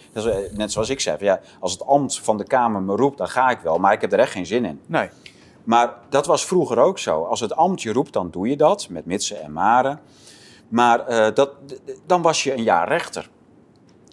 net 0.51 0.71
zoals 0.71 0.89
ik 0.89 0.99
zei, 0.99 1.17
ja, 1.19 1.39
als 1.59 1.71
het 1.71 1.85
ambt 1.85 2.19
van 2.19 2.37
de 2.37 2.43
Kamer 2.43 2.81
me 2.81 2.95
roept, 2.95 3.17
dan 3.17 3.27
ga 3.27 3.49
ik 3.49 3.59
wel. 3.59 3.77
Maar 3.77 3.93
ik 3.93 4.01
heb 4.01 4.13
er 4.13 4.19
echt 4.19 4.31
geen 4.31 4.45
zin 4.45 4.65
in. 4.65 4.81
Nee. 4.85 5.09
Maar 5.63 5.93
dat 6.09 6.25
was 6.25 6.45
vroeger 6.45 6.79
ook 6.79 6.99
zo. 6.99 7.23
Als 7.23 7.39
het 7.39 7.55
ambt 7.55 7.81
je 7.81 7.93
roept, 7.93 8.13
dan 8.13 8.31
doe 8.31 8.49
je 8.49 8.57
dat, 8.57 8.87
met 8.89 9.05
mitsen 9.05 9.41
en 9.41 9.53
maren. 9.53 9.99
Maar 10.67 11.09
uh, 11.09 11.27
dat, 11.33 11.51
dan 12.05 12.21
was 12.21 12.43
je 12.43 12.53
een 12.53 12.63
jaar 12.63 12.87
rechter. 12.87 13.29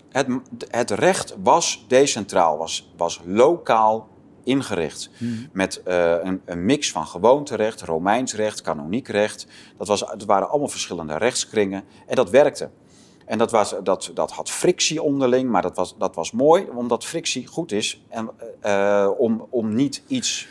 Het, 0.08 0.26
het 0.70 0.90
recht 0.90 1.36
was 1.42 1.84
decentraal, 1.88 2.58
was, 2.58 2.92
was 2.96 3.20
lokaal 3.24 4.08
ingericht. 4.44 5.10
Hmm. 5.18 5.48
Met 5.52 5.82
uh, 5.88 6.14
een, 6.22 6.40
een, 6.44 6.64
mix 6.64 6.92
van 6.92 7.06
gewoonterecht, 7.06 7.80
Romeins 7.80 8.34
recht, 8.34 8.60
kanoniek 8.60 9.08
recht. 9.08 9.46
Dat, 9.78 9.88
was, 9.88 10.00
het 10.00 10.24
waren 10.24 10.48
allemaal 10.48 10.68
verschillende 10.68 11.16
rechtskringen 11.16 11.84
en 12.06 12.16
dat 12.16 12.30
werkte. 12.30 12.70
En 13.26 13.38
dat, 13.38 13.50
was, 13.50 13.74
dat, 13.82 14.10
dat 14.14 14.30
had 14.30 14.50
frictie 14.50 15.02
onderling, 15.02 15.50
maar 15.50 15.62
dat 15.62 15.76
was, 15.76 15.94
dat 15.98 16.14
was 16.14 16.32
mooi, 16.32 16.66
omdat 16.74 17.04
frictie 17.04 17.46
goed 17.46 17.72
is 17.72 18.02
en, 18.08 18.30
uh, 18.66 19.10
om, 19.18 19.46
om 19.50 19.74
niet 19.74 20.02
iets 20.06 20.48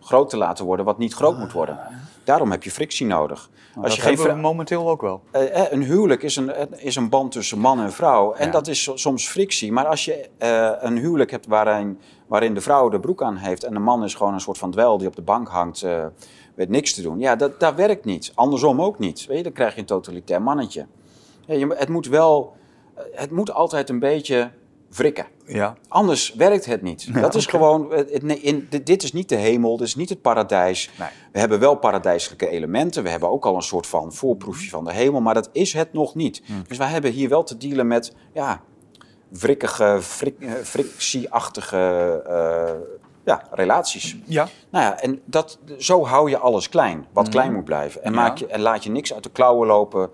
groot 0.00 0.30
te 0.30 0.36
laten 0.36 0.64
worden 0.64 0.84
wat 0.84 0.98
niet 0.98 1.14
groot 1.14 1.38
moet 1.38 1.52
worden. 1.52 1.78
Daarom 2.24 2.50
heb 2.50 2.62
je 2.62 2.70
frictie 2.70 3.06
nodig. 3.06 3.50
Nou, 3.74 3.84
Als 3.84 3.94
je 3.94 4.02
geen 4.02 4.16
we 4.16 4.34
momenteel 4.34 4.90
ook 4.90 5.00
wel. 5.00 5.22
Uh, 5.36 5.70
een 5.70 5.82
huwelijk 5.82 6.22
is 6.22 6.36
een, 6.36 6.78
is 6.78 6.96
een 6.96 7.08
band 7.08 7.32
tussen 7.32 7.58
man 7.58 7.80
en 7.80 7.92
vrouw. 7.92 8.32
En 8.32 8.50
dat 8.50 8.68
is 8.68 8.90
soms 8.94 9.28
frictie. 9.28 9.72
Maar 9.72 9.86
als 9.86 10.04
je 10.04 10.28
uh, 10.38 10.70
een 10.78 10.98
huwelijk 10.98 11.30
hebt 11.30 11.46
waarin, 11.46 11.98
waarin 12.26 12.54
de 12.54 12.60
vrouw 12.60 12.88
de 12.88 13.00
broek 13.00 13.22
aan 13.22 13.36
heeft... 13.36 13.64
en 13.64 13.72
de 13.72 13.78
man 13.78 14.04
is 14.04 14.14
gewoon 14.14 14.34
een 14.34 14.40
soort 14.40 14.58
van 14.58 14.70
dwel 14.70 14.98
die 14.98 15.08
op 15.08 15.16
de 15.16 15.22
bank 15.22 15.48
hangt... 15.48 15.82
Uh, 15.82 16.04
met 16.54 16.68
niks 16.68 16.94
te 16.94 17.02
doen. 17.02 17.18
Ja, 17.18 17.36
dat, 17.36 17.60
dat 17.60 17.74
werkt 17.74 18.04
niet. 18.04 18.32
Andersom 18.34 18.82
ook 18.82 18.98
niet. 18.98 19.26
Weet 19.26 19.36
je, 19.36 19.42
dan 19.42 19.52
krijg 19.52 19.74
je 19.74 19.80
een 19.80 19.86
totalitair 19.86 20.42
mannetje. 20.42 20.86
Ja, 21.46 21.54
je, 21.54 21.74
het 21.76 21.88
moet 21.88 22.06
wel... 22.06 22.56
Het 23.12 23.30
moet 23.30 23.52
altijd 23.52 23.88
een 23.88 23.98
beetje 23.98 24.50
wrikken. 24.96 25.26
Ja. 25.46 25.76
Anders 25.88 26.34
werkt 26.34 26.64
het 26.64 26.82
niet. 26.82 27.14
dat 27.14 27.34
is 27.34 27.46
gewoon, 27.46 27.92
het, 27.92 28.22
in, 28.22 28.68
dit 28.84 29.02
is 29.02 29.12
niet 29.12 29.28
de 29.28 29.36
hemel, 29.36 29.76
dit 29.76 29.86
is 29.86 29.94
niet 29.94 30.08
het 30.08 30.20
paradijs. 30.20 30.90
Nee. 30.98 31.08
We 31.32 31.38
hebben 31.38 31.60
wel 31.60 31.74
paradijselijke 31.74 32.48
elementen, 32.48 33.02
we 33.02 33.08
hebben 33.08 33.30
ook 33.30 33.46
al 33.46 33.56
een 33.56 33.62
soort 33.62 33.86
van 33.86 34.12
voorproefje 34.12 34.70
van 34.70 34.84
de 34.84 34.92
hemel, 34.92 35.20
maar 35.20 35.34
dat 35.34 35.48
is 35.52 35.72
het 35.72 35.92
nog 35.92 36.14
niet. 36.14 36.42
Hm. 36.44 36.52
Dus 36.68 36.78
wij 36.78 36.88
hebben 36.88 37.10
hier 37.10 37.28
wel 37.28 37.42
te 37.42 37.56
dealen 37.56 37.86
met, 37.86 38.14
ja, 38.32 38.62
wrikkige, 39.28 39.98
frik, 40.02 40.40
eh, 40.40 40.52
frictieachtige 40.52 42.22
uh, 42.28 42.70
ja, 43.24 43.42
relaties. 43.50 44.16
Ja. 44.24 44.48
Nou 44.70 44.84
ja, 44.84 45.00
en 45.00 45.20
dat, 45.24 45.58
zo 45.78 46.04
hou 46.04 46.30
je 46.30 46.38
alles 46.38 46.68
klein, 46.68 47.06
wat 47.12 47.26
hm. 47.26 47.32
klein 47.32 47.52
moet 47.52 47.64
blijven. 47.64 48.02
En, 48.02 48.12
maak 48.12 48.36
je, 48.36 48.46
en 48.46 48.60
laat 48.60 48.84
je 48.84 48.90
niks 48.90 49.14
uit 49.14 49.22
de 49.22 49.30
klauwen 49.30 49.66
lopen 49.66 50.10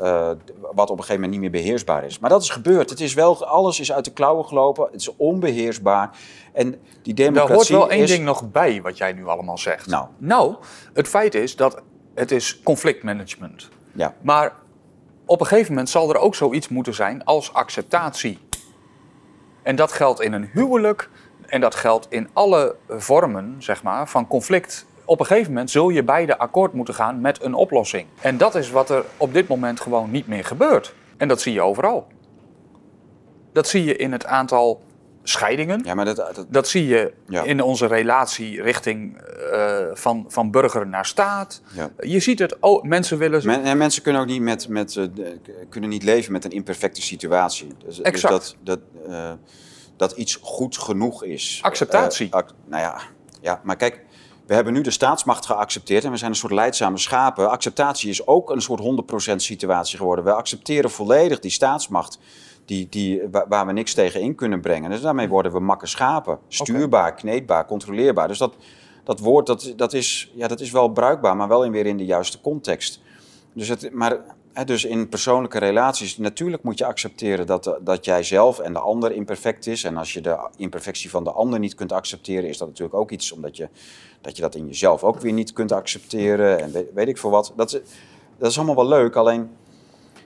uh, 0.00 0.30
wat 0.72 0.90
op 0.90 0.98
een 0.98 1.04
gegeven 1.04 1.14
moment 1.14 1.30
niet 1.30 1.40
meer 1.40 1.62
beheersbaar 1.62 2.04
is. 2.04 2.18
Maar 2.18 2.30
dat 2.30 2.42
is 2.42 2.50
gebeurd. 2.50 2.90
Het 2.90 3.00
is 3.00 3.14
wel, 3.14 3.46
alles 3.46 3.80
is 3.80 3.92
uit 3.92 4.04
de 4.04 4.12
klauwen 4.12 4.44
gelopen. 4.44 4.84
Het 4.84 5.00
is 5.00 5.16
onbeheersbaar. 5.16 6.10
En 6.52 6.80
die 7.02 7.14
democratie. 7.14 7.50
Er 7.50 7.54
hoort 7.54 7.68
wel 7.68 7.90
één 7.90 8.06
ding 8.06 8.24
nog 8.24 8.50
bij 8.50 8.82
wat 8.82 8.96
jij 8.96 9.12
nu 9.12 9.26
allemaal 9.26 9.58
zegt. 9.58 9.86
Nou. 9.86 10.06
nou, 10.18 10.54
het 10.94 11.08
feit 11.08 11.34
is 11.34 11.56
dat 11.56 11.82
het 12.14 12.30
is 12.30 12.60
conflictmanagement. 12.62 13.68
Ja. 13.92 14.14
Maar 14.22 14.56
op 15.24 15.40
een 15.40 15.46
gegeven 15.46 15.72
moment 15.72 15.90
zal 15.90 16.10
er 16.10 16.20
ook 16.20 16.34
zoiets 16.34 16.68
moeten 16.68 16.94
zijn 16.94 17.24
als 17.24 17.52
acceptatie. 17.52 18.38
En 19.62 19.76
dat 19.76 19.92
geldt 19.92 20.20
in 20.20 20.32
een 20.32 20.50
huwelijk 20.52 21.10
en 21.46 21.60
dat 21.60 21.74
geldt 21.74 22.06
in 22.08 22.28
alle 22.32 22.76
vormen 22.88 23.56
zeg 23.58 23.82
maar, 23.82 24.08
van 24.08 24.26
conflict 24.26 24.86
op 25.10 25.20
een 25.20 25.26
gegeven 25.26 25.52
moment 25.52 25.70
zul 25.70 25.88
je 25.88 26.02
beide 26.02 26.38
akkoord 26.38 26.72
moeten 26.72 26.94
gaan 26.94 27.20
met 27.20 27.42
een 27.42 27.54
oplossing. 27.54 28.06
En 28.20 28.36
dat 28.36 28.54
is 28.54 28.70
wat 28.70 28.90
er 28.90 29.04
op 29.16 29.32
dit 29.32 29.48
moment 29.48 29.80
gewoon 29.80 30.10
niet 30.10 30.26
meer 30.26 30.44
gebeurt. 30.44 30.94
En 31.16 31.28
dat 31.28 31.40
zie 31.40 31.52
je 31.52 31.60
overal. 31.60 32.06
Dat 33.52 33.68
zie 33.68 33.84
je 33.84 33.96
in 33.96 34.12
het 34.12 34.26
aantal 34.26 34.82
scheidingen. 35.22 35.80
Ja, 35.84 35.94
maar 35.94 36.04
dat, 36.04 36.16
dat... 36.16 36.46
dat 36.48 36.68
zie 36.68 36.86
je 36.86 37.12
in 37.42 37.62
onze 37.62 37.86
relatie 37.86 38.62
richting 38.62 39.22
uh, 39.52 39.76
van, 39.92 40.24
van 40.28 40.50
burger 40.50 40.86
naar 40.86 41.06
staat. 41.06 41.62
Ja. 41.74 41.90
Je 41.98 42.20
ziet 42.20 42.38
het, 42.38 42.56
oh, 42.60 42.82
mensen 42.82 43.18
willen... 43.18 43.46
Men, 43.46 43.62
en 43.62 43.78
mensen 43.78 44.02
kunnen 44.02 44.20
ook 44.20 44.28
niet, 44.28 44.42
met, 44.42 44.68
met, 44.68 44.94
uh, 44.94 45.06
kunnen 45.68 45.90
niet 45.90 46.02
leven 46.02 46.32
met 46.32 46.44
een 46.44 46.50
imperfecte 46.50 47.02
situatie. 47.02 47.68
Dus, 47.84 47.96
dus 47.96 48.00
exact. 48.00 48.34
Dus 48.34 48.56
dat, 48.62 48.80
dat, 49.04 49.10
uh, 49.10 49.32
dat 49.96 50.12
iets 50.12 50.38
goed 50.42 50.78
genoeg 50.78 51.24
is. 51.24 51.58
Acceptatie. 51.62 52.34
Ac 52.34 52.50
nou 52.66 52.82
ja, 52.82 53.00
ja, 53.40 53.60
maar 53.64 53.76
kijk 53.76 54.08
we 54.50 54.56
hebben 54.56 54.74
nu 54.74 54.80
de 54.80 54.90
staatsmacht 54.90 55.46
geaccepteerd 55.46 56.04
en 56.04 56.10
we 56.10 56.16
zijn 56.16 56.30
een 56.30 56.36
soort 56.36 56.52
leidzame 56.52 56.98
schapen. 56.98 57.50
Acceptatie 57.50 58.10
is 58.10 58.26
ook 58.26 58.50
een 58.50 58.60
soort 58.60 58.80
100% 59.32 59.34
situatie 59.36 59.98
geworden. 59.98 60.24
We 60.24 60.32
accepteren 60.32 60.90
volledig 60.90 61.38
die 61.38 61.50
staatsmacht 61.50 62.18
die, 62.64 62.86
die, 62.88 63.22
waar 63.48 63.66
we 63.66 63.72
niks 63.72 63.94
tegen 63.94 64.20
in 64.20 64.34
kunnen 64.34 64.60
brengen. 64.60 64.90
Dus 64.90 65.00
daarmee 65.00 65.28
worden 65.28 65.52
we 65.52 65.60
makke 65.60 65.86
schapen. 65.86 66.38
Stuurbaar, 66.48 67.14
kneedbaar, 67.14 67.66
controleerbaar. 67.66 68.28
Dus 68.28 68.38
dat, 68.38 68.54
dat 69.04 69.20
woord 69.20 69.46
dat, 69.46 69.72
dat 69.76 69.92
is, 69.92 70.32
ja, 70.34 70.48
dat 70.48 70.60
is 70.60 70.70
wel 70.70 70.88
bruikbaar, 70.88 71.36
maar 71.36 71.48
wel 71.48 71.64
in 71.64 71.72
weer 71.72 71.86
in 71.86 71.96
de 71.96 72.04
juiste 72.04 72.40
context. 72.40 73.00
Dus 73.54 73.68
het, 73.68 73.92
maar 73.92 74.20
dus 74.64 74.84
in 74.84 75.08
persoonlijke 75.08 75.58
relaties, 75.58 76.18
natuurlijk 76.18 76.62
moet 76.62 76.78
je 76.78 76.84
accepteren 76.84 77.46
dat, 77.46 77.78
dat 77.80 78.04
jij 78.04 78.22
zelf 78.22 78.58
en 78.58 78.72
de 78.72 78.78
ander 78.78 79.12
imperfect 79.12 79.66
is. 79.66 79.84
En 79.84 79.96
als 79.96 80.12
je 80.12 80.20
de 80.20 80.48
imperfectie 80.56 81.10
van 81.10 81.24
de 81.24 81.32
ander 81.32 81.58
niet 81.58 81.74
kunt 81.74 81.92
accepteren, 81.92 82.48
is 82.48 82.58
dat 82.58 82.68
natuurlijk 82.68 82.98
ook 82.98 83.10
iets 83.10 83.32
omdat 83.32 83.56
je 83.56 83.68
dat, 84.20 84.36
je 84.36 84.42
dat 84.42 84.54
in 84.54 84.66
jezelf 84.66 85.04
ook 85.04 85.20
weer 85.20 85.32
niet 85.32 85.52
kunt 85.52 85.72
accepteren. 85.72 86.60
En 86.60 86.88
weet, 86.94 87.08
ik 87.08 87.18
veel 87.18 87.30
wat. 87.30 87.52
Dat, 87.56 87.80
dat 88.38 88.50
is 88.50 88.56
allemaal 88.56 88.74
wel 88.74 88.88
leuk, 88.88 89.16
alleen 89.16 89.50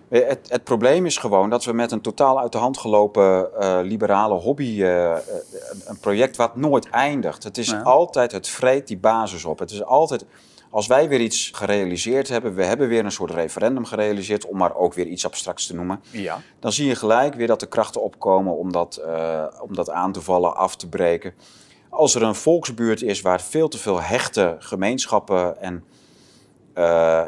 het, 0.08 0.48
het, 0.48 0.64
probleem 0.64 1.06
is 1.06 1.16
gewoon 1.16 1.50
dat 1.50 1.64
we 1.64 1.72
met 1.72 1.92
een 1.92 2.00
totaal 2.00 2.40
uit 2.40 2.52
de 2.52 2.58
hand 2.58 2.78
gelopen 2.78 3.48
uh, 3.60 3.78
liberale 3.82 4.34
hobby, 4.34 4.82
uh, 4.82 5.16
een 5.84 5.98
project 6.00 6.36
wat 6.36 6.56
nooit 6.56 6.90
eindigt. 6.90 7.44
Het 7.44 7.58
is 7.58 7.82
altijd, 7.82 8.32
het 8.32 8.48
vreet 8.48 8.86
die 8.86 8.98
basis 8.98 9.44
op. 9.44 9.58
Het 9.58 9.70
is 9.70 9.84
altijd 9.84 10.24
als 10.74 10.86
wij 10.86 11.08
weer 11.08 11.20
iets 11.20 11.50
gerealiseerd 11.54 12.28
hebben, 12.28 12.54
we 12.54 12.64
hebben 12.64 12.88
weer 12.88 13.04
een 13.04 13.12
soort 13.12 13.30
referendum 13.30 13.84
gerealiseerd, 13.84 14.46
om 14.46 14.56
maar 14.56 14.76
ook 14.76 14.94
weer 14.94 15.06
iets 15.06 15.24
abstracts 15.24 15.66
te 15.66 15.74
noemen, 15.74 16.00
ja. 16.10 16.40
dan 16.58 16.72
zie 16.72 16.86
je 16.86 16.94
gelijk 16.94 17.34
weer 17.34 17.46
dat 17.46 17.60
de 17.60 17.66
krachten 17.66 18.02
opkomen 18.02 18.56
om 18.56 18.72
dat, 18.72 19.00
uh, 19.06 19.44
om 19.60 19.74
dat 19.74 19.90
aan 19.90 20.12
te 20.12 20.20
vallen, 20.20 20.56
af 20.56 20.76
te 20.76 20.88
breken. 20.88 21.34
Als 21.94 22.14
er 22.14 22.22
een 22.22 22.34
volksbuurt 22.34 23.02
is 23.02 23.20
waar 23.20 23.40
veel 23.40 23.68
te 23.68 23.78
veel 23.78 24.00
hechte 24.00 24.56
gemeenschappen 24.58 25.60
en 25.60 25.84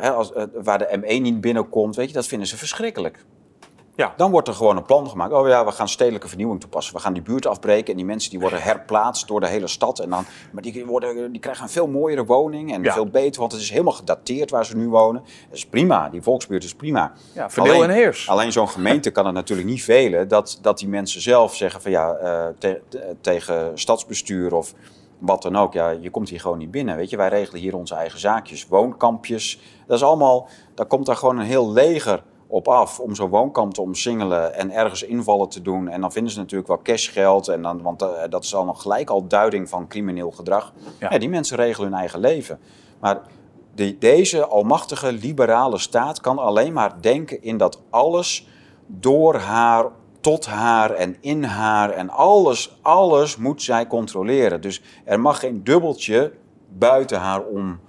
hè, 0.00 0.10
als, 0.10 0.32
waar 0.54 0.78
de 0.78 0.98
M1 1.00 1.20
niet 1.20 1.40
binnenkomt, 1.40 1.96
weet 1.96 2.08
je, 2.08 2.14
dat 2.14 2.26
vinden 2.26 2.48
ze 2.48 2.56
verschrikkelijk. 2.56 3.24
Ja. 3.96 4.14
Dan 4.16 4.30
wordt 4.30 4.48
er 4.48 4.54
gewoon 4.54 4.76
een 4.76 4.84
plan 4.84 5.08
gemaakt. 5.08 5.32
Oh 5.32 5.48
ja, 5.48 5.64
we 5.64 5.72
gaan 5.72 5.88
stedelijke 5.88 6.28
vernieuwing 6.28 6.60
toepassen. 6.60 6.94
We 6.94 7.00
gaan 7.00 7.12
die 7.12 7.22
buurt 7.22 7.46
afbreken 7.46 7.90
en 7.90 7.96
die 7.96 8.06
mensen 8.06 8.30
die 8.30 8.40
worden 8.40 8.62
herplaatst 8.62 9.28
door 9.28 9.40
de 9.40 9.46
hele 9.46 9.66
stad. 9.66 9.98
En 9.98 10.10
dan, 10.10 10.24
maar 10.52 10.62
die, 10.62 10.86
worden, 10.86 11.32
die 11.32 11.40
krijgen 11.40 11.62
een 11.62 11.70
veel 11.70 11.86
mooiere 11.86 12.24
woning 12.24 12.72
en 12.72 12.92
veel 12.92 13.06
beter, 13.06 13.40
want 13.40 13.52
het 13.52 13.60
is 13.60 13.70
helemaal 13.70 13.92
gedateerd 13.92 14.50
waar 14.50 14.66
ze 14.66 14.76
nu 14.76 14.88
wonen. 14.88 15.22
Dat 15.48 15.56
is 15.56 15.66
prima, 15.66 16.08
die 16.08 16.22
volksbuurt 16.22 16.64
is 16.64 16.74
prima. 16.74 17.12
Ja, 17.32 17.50
verdeel 17.50 17.82
en 17.82 17.90
heers. 17.90 18.28
Alleen 18.28 18.52
zo'n 18.52 18.68
gemeente 18.68 19.10
kan 19.10 19.24
het 19.24 19.34
natuurlijk 19.34 19.68
niet 19.68 19.82
velen 19.82 20.28
dat, 20.28 20.58
dat 20.62 20.78
die 20.78 20.88
mensen 20.88 21.20
zelf 21.20 21.54
zeggen 21.54 21.80
van 21.80 21.90
ja, 21.90 22.16
uh, 22.62 22.74
tegen 23.20 23.70
stadsbestuur 23.74 24.54
of 24.54 24.74
wat 25.18 25.42
dan 25.42 25.56
ook. 25.56 25.72
Ja, 25.72 25.90
je 25.90 26.10
komt 26.10 26.28
hier 26.28 26.40
gewoon 26.40 26.58
niet 26.58 26.70
binnen. 26.70 26.96
Weet 26.96 27.10
je, 27.10 27.16
wij 27.16 27.28
regelen 27.28 27.60
hier 27.60 27.76
onze 27.76 27.94
eigen 27.94 28.18
zaakjes, 28.18 28.66
woonkampjes. 28.68 29.60
Dat 29.86 29.96
is 29.96 30.02
allemaal, 30.02 30.48
daar 30.74 30.86
komt 30.86 31.06
daar 31.06 31.16
gewoon 31.16 31.38
een 31.38 31.46
heel 31.46 31.72
leger 31.72 32.22
op 32.46 32.68
af 32.68 33.00
om 33.00 33.14
zo'n 33.14 33.28
woonkamp 33.30 33.74
te 33.74 33.80
omsingelen 33.80 34.54
en 34.54 34.70
ergens 34.70 35.02
invallen 35.02 35.48
te 35.48 35.62
doen. 35.62 35.88
En 35.88 36.00
dan 36.00 36.12
vinden 36.12 36.32
ze 36.32 36.38
natuurlijk 36.38 36.68
wel 36.68 36.82
cashgeld, 36.82 37.48
en 37.48 37.62
dan, 37.62 37.82
want 37.82 38.02
uh, 38.02 38.08
dat 38.30 38.44
is 38.44 38.54
al 38.54 38.64
nog 38.64 38.82
gelijk 38.82 39.10
al 39.10 39.26
duiding 39.26 39.68
van 39.68 39.88
crimineel 39.88 40.30
gedrag. 40.30 40.72
Ja. 40.98 41.18
die 41.18 41.28
mensen 41.28 41.56
regelen 41.56 41.90
hun 41.90 41.98
eigen 41.98 42.20
leven. 42.20 42.58
Maar 43.00 43.20
deze 43.98 44.46
almachtige 44.46 45.12
liberale 45.12 45.78
staat 45.78 46.20
kan 46.20 46.38
alleen 46.38 46.72
maar 46.72 47.00
denken 47.00 47.42
in 47.42 47.56
dat 47.56 47.82
alles 47.90 48.48
door 48.86 49.34
haar, 49.34 49.86
tot 50.20 50.46
haar 50.46 50.90
en 50.90 51.16
in 51.20 51.44
haar 51.44 51.90
en 51.90 52.10
alles, 52.10 52.78
alles 52.82 53.36
moet 53.36 53.62
zij 53.62 53.86
controleren. 53.86 54.60
Dus 54.60 54.82
er 55.04 55.20
mag 55.20 55.40
geen 55.40 55.64
dubbeltje 55.64 56.32
buiten 56.68 57.18
haar 57.18 57.44
om 57.44 57.80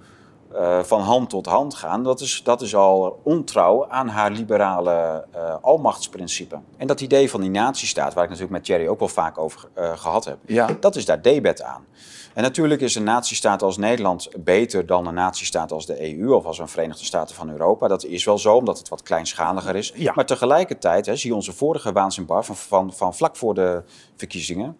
uh, 0.52 0.82
van 0.82 1.00
hand 1.00 1.30
tot 1.30 1.46
hand 1.46 1.74
gaan, 1.74 2.02
dat 2.02 2.20
is, 2.20 2.40
dat 2.44 2.60
is 2.60 2.74
al 2.74 3.20
ontrouw 3.22 3.88
aan 3.88 4.08
haar 4.08 4.30
liberale 4.30 5.24
uh, 5.36 5.54
almachtsprincipe. 5.60 6.58
En 6.76 6.86
dat 6.86 7.00
idee 7.00 7.30
van 7.30 7.40
die 7.40 7.50
natiestaat, 7.50 8.14
waar 8.14 8.24
ik 8.24 8.30
natuurlijk 8.30 8.56
met 8.56 8.64
Thierry 8.64 8.86
ook 8.86 8.98
wel 8.98 9.08
vaak 9.08 9.38
over 9.38 9.68
uh, 9.78 9.96
gehad 9.96 10.24
heb, 10.24 10.38
ja. 10.46 10.68
dat 10.80 10.96
is 10.96 11.04
daar 11.04 11.22
debet 11.22 11.62
aan. 11.62 11.86
En 12.34 12.42
natuurlijk 12.42 12.80
is 12.80 12.94
een 12.94 13.04
natiestaat 13.04 13.62
als 13.62 13.76
Nederland 13.76 14.28
beter 14.38 14.86
dan 14.86 15.06
een 15.06 15.14
natiestaat 15.14 15.72
als 15.72 15.86
de 15.86 16.18
EU 16.18 16.32
of 16.32 16.44
als 16.44 16.58
een 16.58 16.68
Verenigde 16.68 17.04
Staten 17.04 17.34
van 17.34 17.50
Europa. 17.50 17.88
Dat 17.88 18.04
is 18.04 18.24
wel 18.24 18.38
zo, 18.38 18.54
omdat 18.54 18.78
het 18.78 18.88
wat 18.88 19.02
kleinschaliger 19.02 19.76
is. 19.76 19.92
Ja. 19.94 20.12
Maar 20.14 20.26
tegelijkertijd, 20.26 21.06
hè, 21.06 21.16
zie 21.16 21.30
je 21.30 21.36
onze 21.36 21.52
vorige 21.52 21.92
waanzinbar 21.92 22.44
van, 22.44 22.56
van, 22.56 22.92
van 22.92 23.14
vlak 23.14 23.36
voor 23.36 23.54
de 23.54 23.82
verkiezingen 24.16 24.76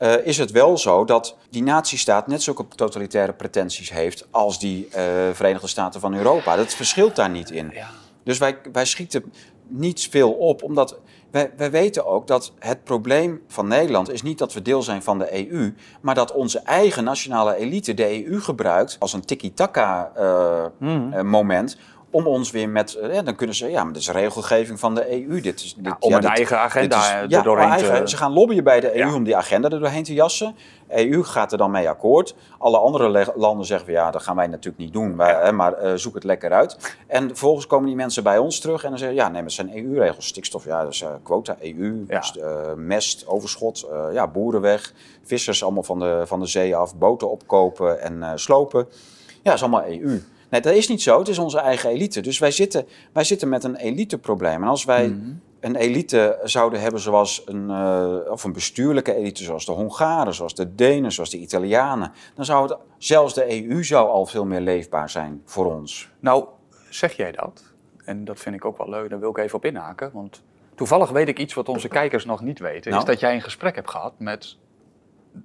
uh, 0.00 0.26
is 0.26 0.38
het 0.38 0.50
wel 0.50 0.78
zo 0.78 1.04
dat 1.04 1.36
die 1.50 1.62
natiestaat 1.62 2.26
net 2.26 2.42
zulke 2.42 2.64
totalitaire 2.68 3.32
pretenties 3.32 3.90
heeft 3.90 4.26
als 4.30 4.58
die 4.58 4.84
uh, 4.86 4.92
Verenigde 5.32 5.66
Staten 5.66 6.00
van 6.00 6.14
Europa. 6.14 6.56
Dat 6.56 6.74
verschilt 6.74 7.16
daar 7.16 7.30
niet 7.30 7.50
in. 7.50 7.70
Ja. 7.74 7.88
Dus 8.24 8.38
wij, 8.38 8.58
wij 8.72 8.84
schieten 8.84 9.32
niet 9.66 10.08
veel 10.10 10.32
op, 10.32 10.62
omdat 10.62 10.98
wij, 11.30 11.50
wij 11.56 11.70
weten 11.70 12.06
ook 12.06 12.26
dat 12.26 12.52
het 12.58 12.84
probleem 12.84 13.42
van 13.48 13.68
Nederland 13.68 14.10
is 14.10 14.22
niet 14.22 14.38
dat 14.38 14.52
we 14.52 14.62
deel 14.62 14.82
zijn 14.82 15.02
van 15.02 15.18
de 15.18 15.50
EU, 15.50 15.74
maar 16.00 16.14
dat 16.14 16.32
onze 16.32 16.58
eigen 16.58 17.04
nationale 17.04 17.56
elite 17.56 17.94
de 17.94 18.26
EU 18.26 18.40
gebruikt 18.40 18.96
als 18.98 19.12
een 19.12 19.24
tiki-taka 19.24 20.12
uh, 20.18 20.64
mm. 20.78 21.26
moment 21.26 21.76
om 22.10 22.26
ons 22.26 22.50
weer 22.50 22.68
met, 22.68 22.94
eh, 22.94 23.14
ja, 23.14 23.22
dan 23.22 23.34
kunnen 23.34 23.56
ze, 23.56 23.70
ja, 23.70 23.84
maar 23.84 23.92
dat 23.92 24.02
is 24.02 24.10
regelgeving 24.10 24.80
van 24.80 24.94
de 24.94 25.12
EU. 25.12 25.40
Dit 25.40 25.60
is, 25.60 25.74
dit, 25.78 25.94
om 26.00 26.12
een 26.12 26.22
eigen 26.22 26.58
agenda 26.58 27.20
is, 27.22 27.36
er 27.36 27.42
doorheen 27.42 27.70
eigen, 27.70 28.08
Ze 28.08 28.16
gaan 28.16 28.32
lobbyen 28.32 28.64
bij 28.64 28.80
de 28.80 29.00
EU 29.00 29.14
om 29.14 29.24
die 29.24 29.36
agenda 29.36 29.68
er 29.68 29.80
doorheen 29.80 30.02
te 30.02 30.14
jassen. 30.14 30.54
EU 30.88 31.22
gaat 31.22 31.52
er 31.52 31.58
dan 31.58 31.70
mee 31.70 31.88
akkoord. 31.88 32.34
Alle 32.58 32.78
andere 32.78 33.32
landen 33.36 33.66
zeggen 33.66 33.86
van 33.86 33.94
ja, 33.94 34.10
dat 34.10 34.22
gaan 34.22 34.36
wij 34.36 34.46
natuurlijk 34.46 34.78
niet 34.78 34.92
doen, 34.92 35.14
maar, 35.14 35.54
maar 35.54 35.84
uh, 35.84 35.92
zoek 35.94 36.14
het 36.14 36.24
lekker 36.24 36.52
uit. 36.52 36.96
En 37.06 37.26
vervolgens 37.26 37.66
komen 37.66 37.86
die 37.86 37.96
mensen 37.96 38.22
bij 38.22 38.38
ons 38.38 38.60
terug 38.60 38.84
en 38.84 38.90
dan 38.90 38.98
zeggen 38.98 39.16
ja, 39.16 39.28
nee, 39.28 39.42
het 39.42 39.52
zijn 39.52 39.76
EU-regels. 39.76 40.26
Stikstof, 40.26 40.64
ja, 40.64 40.84
dus 40.84 41.02
uh, 41.02 41.08
quota, 41.22 41.56
EU, 41.60 42.04
dus, 42.06 42.38
mest, 42.76 43.26
overschot, 43.26 43.88
ja, 44.12 44.28
boeren 44.28 44.60
weg, 44.60 44.92
vissers 45.24 45.62
allemaal 45.62 45.82
van 45.82 45.98
de, 45.98 46.22
van 46.26 46.40
de 46.40 46.46
zee 46.46 46.76
af, 46.76 46.96
boten 46.96 47.30
opkopen 47.30 48.00
en 48.00 48.38
slopen. 48.38 48.88
Ja, 49.26 49.36
dat 49.42 49.54
is 49.54 49.62
allemaal 49.62 49.86
EU. 49.86 50.20
Nee, 50.50 50.60
dat 50.60 50.74
is 50.74 50.88
niet 50.88 51.02
zo. 51.02 51.18
Het 51.18 51.28
is 51.28 51.38
onze 51.38 51.58
eigen 51.58 51.90
elite. 51.90 52.20
Dus 52.20 52.38
wij 52.38 52.50
zitten, 52.50 52.86
wij 53.12 53.24
zitten 53.24 53.48
met 53.48 53.64
een 53.64 53.76
eliteprobleem. 53.76 54.62
En 54.62 54.68
als 54.68 54.84
wij 54.84 55.08
mhm. 55.08 55.32
een 55.60 55.76
elite 55.76 56.38
zouden 56.42 56.80
hebben 56.80 57.00
zoals 57.00 57.42
een, 57.46 57.68
uh, 57.70 58.30
of 58.30 58.44
een 58.44 58.52
bestuurlijke 58.52 59.14
elite, 59.14 59.42
zoals 59.42 59.66
de 59.66 59.72
Hongaren, 59.72 60.34
zoals 60.34 60.54
de 60.54 60.74
Denen, 60.74 61.12
zoals 61.12 61.30
de 61.30 61.38
Italianen, 61.38 62.12
dan 62.34 62.44
zou 62.44 62.68
het, 62.68 62.78
zelfs 62.98 63.34
de 63.34 63.68
EU 63.68 63.84
zou 63.84 64.08
al 64.08 64.26
veel 64.26 64.44
meer 64.44 64.60
leefbaar 64.60 65.10
zijn 65.10 65.42
voor 65.44 65.74
ons. 65.74 66.08
Nou, 66.20 66.44
zeg 66.88 67.12
jij 67.12 67.32
dat? 67.32 67.62
En 68.04 68.24
dat 68.24 68.38
vind 68.38 68.54
ik 68.54 68.64
ook 68.64 68.78
wel 68.78 68.88
leuk, 68.88 69.10
daar 69.10 69.20
wil 69.20 69.30
ik 69.30 69.38
even 69.38 69.56
op 69.56 69.64
inhaken. 69.64 70.10
Want 70.12 70.42
toevallig 70.74 71.10
weet 71.10 71.28
ik 71.28 71.38
iets 71.38 71.54
wat 71.54 71.68
onze 71.68 71.88
kijkers 71.88 72.24
nog 72.24 72.40
niet 72.40 72.58
weten. 72.58 72.90
Is 72.90 72.96
nou? 72.96 73.04
dat 73.04 73.20
jij 73.20 73.34
een 73.34 73.42
gesprek 73.42 73.74
hebt 73.74 73.90
gehad 73.90 74.12
met 74.18 74.56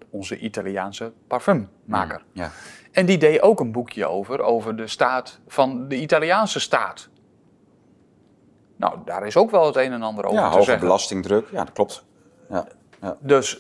onze 0.10 0.38
Italiaanse 0.38 1.12
parfummaker. 1.28 2.20
Mm, 2.34 2.42
ja. 2.42 2.52
En 2.96 3.06
die 3.06 3.18
deed 3.18 3.42
ook 3.42 3.60
een 3.60 3.72
boekje 3.72 4.06
over, 4.06 4.42
over 4.42 4.76
de 4.76 4.88
staat 4.88 5.40
van 5.48 5.88
de 5.88 5.96
Italiaanse 5.96 6.60
staat. 6.60 7.10
Nou, 8.76 8.98
daar 9.06 9.26
is 9.26 9.38
ook 9.38 9.52
wel 9.52 9.66
het 9.66 9.76
een 9.76 9.92
en 9.92 10.02
ander 10.02 10.26
over 10.26 10.40
ja, 10.40 10.50
te 10.50 10.58
hoge 10.58 10.78
belastingdruk, 10.78 11.48
ja, 11.52 11.64
dat 11.64 11.74
klopt. 11.74 12.04
Ja, 12.50 12.68
ja. 13.02 13.18
Dus, 13.20 13.60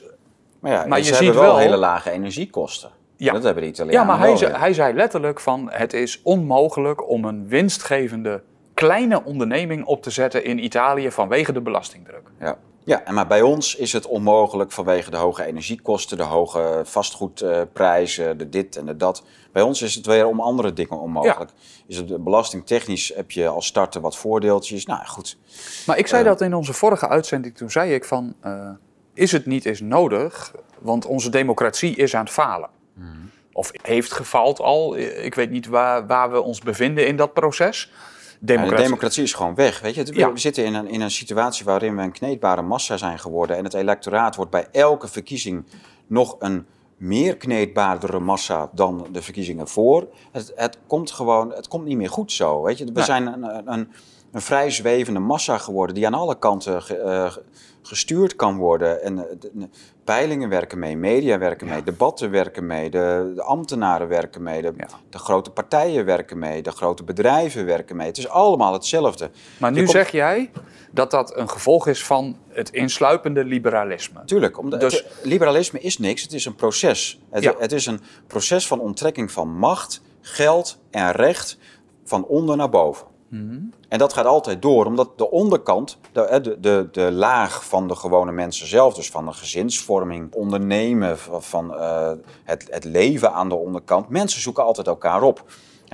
maar 0.60 0.72
ja, 0.72 0.86
maar 0.86 0.98
je 0.98 1.14
ziet 1.14 1.34
wel, 1.34 1.58
hele 1.58 1.78
lage 1.78 2.12
energiekosten. 2.12 2.90
Ja. 3.16 3.34
Dat 3.34 3.44
hebben 3.44 3.64
de 3.64 3.70
Italianen 3.70 4.02
Ja, 4.02 4.08
maar 4.08 4.28
hij 4.28 4.38
zei, 4.38 4.54
hij 4.54 4.74
zei 4.74 4.94
letterlijk 4.94 5.40
van 5.40 5.70
het 5.72 5.94
is 5.94 6.22
onmogelijk 6.22 7.10
om 7.10 7.26
een 7.26 7.48
winstgevende 7.48 8.44
kleine 8.74 9.24
onderneming 9.24 9.86
op 9.86 10.02
te 10.02 10.10
zetten 10.10 10.44
in 10.44 10.64
Italië 10.64 11.12
vanwege 11.12 11.52
de 11.52 11.62
belastingdruk. 11.62 12.30
Ja. 12.40 12.58
Ja, 12.86 13.04
maar 13.12 13.28
bij 13.28 13.42
ons 13.42 13.76
is 13.76 13.94
het 13.94 14.06
onmogelijk 14.06 14.72
vanwege 14.72 15.12
de 15.12 15.18
hoge 15.18 15.44
energiekosten, 15.44 16.18
de 16.18 16.24
hoge 16.24 16.82
vastgoedprijzen, 16.84 18.38
de 18.38 18.50
dit 18.50 18.76
en 18.76 18.86
de 18.86 18.98
dat. 18.98 19.24
Bij 19.52 19.62
ons 19.62 19.82
is 19.82 19.96
het 19.96 20.06
weer 20.06 20.28
om 20.28 20.40
andere 20.40 20.74
dingen 20.74 21.00
onmogelijk. 21.00 21.52
Is 21.88 21.98
het 21.98 22.24
belastingtechnisch 22.24 23.14
heb 23.16 23.32
je 23.32 23.48
als 23.48 23.66
starter 23.66 24.02
wat 24.02 24.18
voordeeltjes. 24.18 24.86
Nou 24.86 25.06
goed. 25.06 25.38
Maar 25.86 25.98
ik 25.98 26.08
zei 26.08 26.24
uh, 26.24 26.28
dat 26.28 26.42
in 26.42 26.54
onze 26.54 26.74
vorige 26.74 27.08
uitzending. 27.08 27.58
Toen 27.58 27.72
zei 27.72 27.94
ik 27.94 28.06
van, 28.06 28.36
uh, 28.46 28.70
is 29.14 29.32
het 29.32 29.46
niet 29.46 29.66
eens 29.66 29.82
nodig? 29.82 30.54
Want 30.80 31.06
onze 31.06 31.30
democratie 31.30 31.96
is 31.96 32.16
aan 32.16 32.24
het 32.24 32.34
falen. 32.34 32.70
Hmm. 32.96 33.30
Of 33.52 33.72
heeft 33.82 34.12
gefaald 34.12 34.60
al. 34.60 34.98
Ik 34.98 35.36
weet 35.36 35.50
niet 35.50 35.68
waar, 35.68 36.08
waar 36.08 36.32
we 36.32 36.42
ons 36.42 36.60
bevinden 36.60 37.08
in 37.08 37.16
dat 37.16 37.34
proces. 37.34 37.92
Democratie. 38.40 38.78
de 38.78 38.84
democratie 38.84 39.24
is 39.24 39.34
gewoon 39.34 39.56
weg. 39.56 39.80
Weet 39.80 39.96
je? 39.96 40.04
We 40.04 40.40
zitten 40.40 40.66
in 40.66 40.74
een, 40.74 40.88
in 40.88 41.02
een 41.02 41.12
situatie 41.12 41.66
waarin 41.66 41.96
we 41.96 42.02
een 42.02 42.12
kneedbare 42.12 42.62
massa 42.62 42.98
zijn 42.98 43.20
geworden. 43.20 43.58
En 43.58 43.64
het 43.64 43.74
electoraat 43.74 44.36
wordt 44.36 44.52
bij 44.52 44.68
elke 44.72 45.08
verkiezing 45.08 45.66
nog 46.08 46.36
een 46.40 46.66
meer 46.98 47.38
kneedbaardere 47.38 48.20
massa 48.20 48.70
dan 48.74 49.08
de 49.12 49.22
verkiezingen 49.22 49.68
voor. 49.68 50.08
Het, 50.32 50.52
het 50.56 50.78
komt 50.88 51.12
gewoon, 51.12 51.54
het 51.54 51.68
komt 51.68 51.86
niet 51.86 51.98
meer 51.98 52.10
goed 52.10 52.32
zo. 52.32 52.64
Weet 52.64 52.78
je? 52.78 52.92
We 52.94 53.04
zijn 53.04 53.44
een, 53.44 53.72
een, 53.72 53.92
een, 54.36 54.42
vrij 54.42 54.70
zwevende 54.72 55.20
massa 55.20 55.58
geworden 55.58 55.96
die 55.96 56.06
aan 56.06 56.14
alle 56.14 56.40
kanten 56.40 56.84
uh, 56.92 57.36
gestuurd 57.82 58.36
kan 58.36 58.58
worden. 58.58 59.04
En 59.04 59.18
eh, 59.18 59.36
de, 59.40 59.70
peilingen 60.04 60.50
werken 60.50 60.80
mee, 60.80 60.98
media 60.98 61.38
werken 61.38 61.68
mee, 61.68 61.84
debatten 61.84 62.32
werken 62.32 62.68
mee, 62.68 62.90
de, 62.90 63.32
de 63.36 63.44
ambtenaren 63.44 64.08
werken 64.08 64.44
mee, 64.44 64.62
de, 64.62 64.74
de, 65.10 65.18
grote 65.18 65.50
partijen 65.50 66.06
werken 66.06 66.40
mee, 66.40 66.62
de 66.62 66.72
grote 66.72 67.04
bedrijven 67.04 67.66
werken 67.66 67.96
mee. 67.96 68.08
Het 68.08 68.18
is 68.18 68.30
allemaal 68.30 68.74
hetzelfde. 68.74 69.30
Maar 69.58 69.72
nu 69.72 69.88
zeg 69.88 70.12
jij 70.12 70.52
dat 70.92 71.12
dat 71.12 71.38
een 71.38 71.50
gevolg 71.50 71.88
is 71.88 72.04
van 72.04 72.38
het 72.50 72.70
insluipende 72.70 73.44
liberalisme. 73.44 74.26
Tuurlijk, 74.26 74.58
omdat 74.58 74.80
dus... 74.80 75.06
liberalisme 75.24 75.80
is 75.80 75.98
niks, 75.98 76.22
het 76.22 76.34
is 76.34 76.46
een 76.46 76.56
proces. 76.56 77.20
Het, 77.30 77.56
het 77.60 77.72
is 77.72 77.86
een 77.86 78.00
proces 78.28 78.68
van 78.68 78.80
onttrekking 78.80 79.32
van 79.32 79.58
macht, 79.58 80.02
geld 80.22 80.80
en 80.92 81.12
recht 81.12 81.58
van 82.04 82.26
onder 82.26 82.58
naar 82.58 82.70
boven. 82.70 83.14
Mhm. 83.28 83.60
En 83.88 83.98
dat 83.98 84.14
gaat 84.14 84.26
altijd 84.26 84.62
door, 84.62 84.86
omdat 84.86 85.18
de 85.18 85.32
onderkant, 85.32 85.98
de, 86.12 86.40
de, 86.42 86.60
de, 86.60 86.88
de, 86.92 87.12
laag 87.12 87.66
van 87.66 87.88
de 87.88 87.96
gewone 87.96 88.32
mensen 88.32 88.68
zelf, 88.68 88.94
dus 88.94 89.10
van 89.10 89.26
de 89.26 89.34
gezinsvorming, 89.34 90.34
ondernemen, 90.34 91.18
van 91.40 91.74
uh, 91.74 92.12
het, 92.44 92.68
het 92.70 92.84
leven 92.84 93.34
aan 93.34 93.50
de 93.50 93.56
onderkant, 93.56 94.10
mensen 94.10 94.42
zoeken 94.42 94.64
altijd 94.64 94.88
elkaar 94.88 95.22
op 95.22 95.44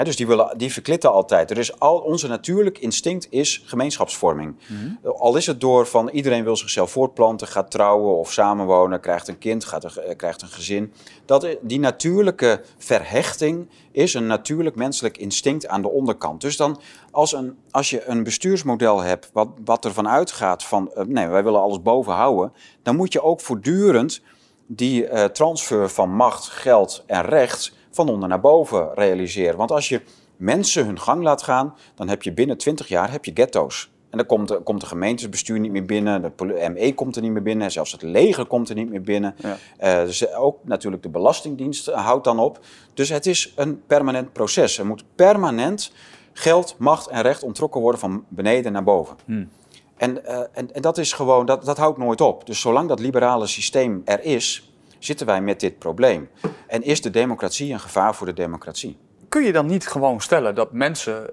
dus 0.04 0.16
die, 0.16 0.28
willen, 0.28 0.58
die 0.58 0.74
verklitten 0.74 1.12
altijd. 1.12 1.52
Er 1.52 1.58
is 1.58 1.80
al, 1.80 1.98
onze 1.98 2.28
natuurlijk 2.28 2.78
instinct 2.78 3.28
is 3.30 3.62
gemeenschapsvorming. 3.66 4.56
Mhm. 4.68 5.08
Al 5.08 5.36
is 5.36 5.46
het 5.46 5.62
door 5.62 5.88
van 5.88 6.10
iedereen 6.10 6.44
wil 6.44 6.56
zichzelf 6.58 6.92
voortplanten, 6.92 7.48
gaat 7.48 7.72
trouwen 7.72 8.18
of 8.18 8.32
samenwonen, 8.32 9.00
krijgt 9.00 9.28
een 9.28 9.38
kind, 9.38 9.66
gaat 9.66 9.84
een, 9.84 10.04
eh, 10.04 10.16
krijgt 10.16 10.42
een 10.42 10.48
gezin. 10.48 10.94
Dat, 11.26 11.58
die 11.62 11.80
natuurlijke 11.80 12.62
verhechting 12.78 13.70
is 13.92 14.14
een 14.14 14.28
natuurlijk 14.28 14.76
menselijk 14.76 15.18
instinct 15.18 15.68
aan 15.68 15.82
de 15.82 15.90
onderkant. 15.90 16.42
Dus 16.42 16.58
dan 16.58 16.80
als, 17.12 17.34
een, 17.34 17.58
als 17.72 17.90
je 17.90 18.06
een 18.06 18.24
bestuursmodel 18.24 19.02
hebt 19.02 19.30
wat, 19.34 19.48
wat 19.66 19.86
ervan 19.86 20.08
uitgaat 20.08 20.64
van 20.64 20.92
uh, 20.98 21.04
nee, 21.04 21.28
wij 21.28 21.44
willen 21.44 21.62
alles 21.62 21.82
boven 21.82 22.14
houden, 22.14 22.54
dan 22.84 22.96
moet 22.96 23.14
je 23.14 23.22
ook 23.22 23.42
voortdurend 23.42 24.22
die 24.68 25.10
uh, 25.10 25.24
transfer 25.24 25.90
van 25.90 26.16
macht, 26.16 26.46
geld 26.48 27.04
en 27.06 27.22
recht 27.22 27.80
van 27.92 28.10
onder 28.10 28.30
naar 28.30 28.40
boven 28.40 28.94
realiseren. 28.94 29.58
Want 29.58 29.72
als 29.72 29.90
je 29.90 30.02
mensen 30.38 30.86
hun 30.86 31.00
gang 31.00 31.24
laat 31.24 31.44
gaan, 31.44 31.76
dan 31.96 32.10
heb 32.10 32.24
je 32.24 32.34
binnen 32.34 32.58
20 32.58 32.88
jaar 32.88 33.12
heb 33.12 33.26
je 33.26 33.32
ghetto's. 33.34 33.92
En 34.10 34.18
dan 34.18 34.26
komt, 34.26 34.64
komt 34.64 34.82
de 34.82 34.88
gemeentesbestuur 34.88 35.60
niet 35.60 35.72
meer 35.72 35.86
binnen, 35.86 36.22
de 36.22 36.70
ME 36.74 36.94
komt 36.94 37.16
er 37.16 37.22
niet 37.22 37.32
meer 37.32 37.42
binnen, 37.42 37.72
zelfs 37.72 37.92
het 37.92 38.02
leger 38.02 38.46
komt 38.46 38.70
er 38.70 38.76
niet 38.76 38.90
meer 38.90 39.02
binnen. 39.02 39.36
Ja. 39.38 39.58
Uh, 40.02 40.06
dus 40.06 40.34
ook 40.34 40.58
natuurlijk 40.64 41.04
de 41.04 41.10
Belastingdienst 41.10 41.86
houdt 41.86 42.24
dan 42.24 42.40
op. 42.40 42.60
Dus 42.94 43.10
het 43.10 43.26
is 43.26 43.54
een 43.56 43.82
permanent 43.88 44.34
proces. 44.34 44.78
Er 44.78 44.86
moet 44.86 45.04
permanent 45.16 45.92
geld, 46.34 46.76
macht 46.78 47.08
en 47.08 47.22
recht 47.22 47.44
ontrokken 47.44 47.82
worden 47.82 48.00
van 48.00 48.26
beneden 48.28 48.72
naar 48.72 48.84
boven. 48.84 49.16
Hmm. 49.26 49.50
En, 49.98 50.22
uh, 50.26 50.40
en, 50.52 50.74
en, 50.74 50.82
dat 50.82 50.98
is 50.98 51.14
gewoon, 51.14 51.46
dat, 51.46 51.66
dat 51.66 51.78
houdt 51.78 51.98
nooit 51.98 52.22
op. 52.22 52.46
Dus 52.46 52.60
zolang 52.60 52.88
dat 52.90 53.00
liberale 53.00 53.48
systeem 53.48 54.02
er 54.06 54.24
is, 54.24 54.71
zitten 55.04 55.26
wij 55.26 55.42
met 55.42 55.60
dit 55.60 55.80
probleem. 55.80 56.30
En 56.68 56.84
is 56.84 57.02
de 57.02 57.10
democratie 57.10 57.74
een 57.74 57.80
gevaar 57.80 58.16
voor 58.16 58.28
de 58.28 58.34
democratie? 58.34 58.98
Kun 59.30 59.44
je 59.44 59.52
dan 59.52 59.66
niet 59.66 59.88
gewoon 59.88 60.22
stellen 60.22 60.56
dat 60.56 60.72
mensen 60.72 61.30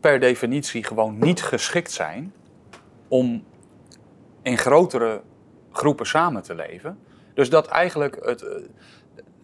per 0.00 0.20
definitie 0.20 0.84
gewoon 0.84 1.18
niet 1.18 1.42
geschikt 1.42 1.92
zijn 1.92 2.32
om 3.08 3.44
in 4.42 4.58
grotere 4.58 5.22
groepen 5.72 6.06
samen 6.06 6.42
te 6.42 6.54
leven? 6.54 6.98
Dus 7.34 7.50
dat 7.50 7.66
eigenlijk 7.66 8.18
het, 8.24 8.44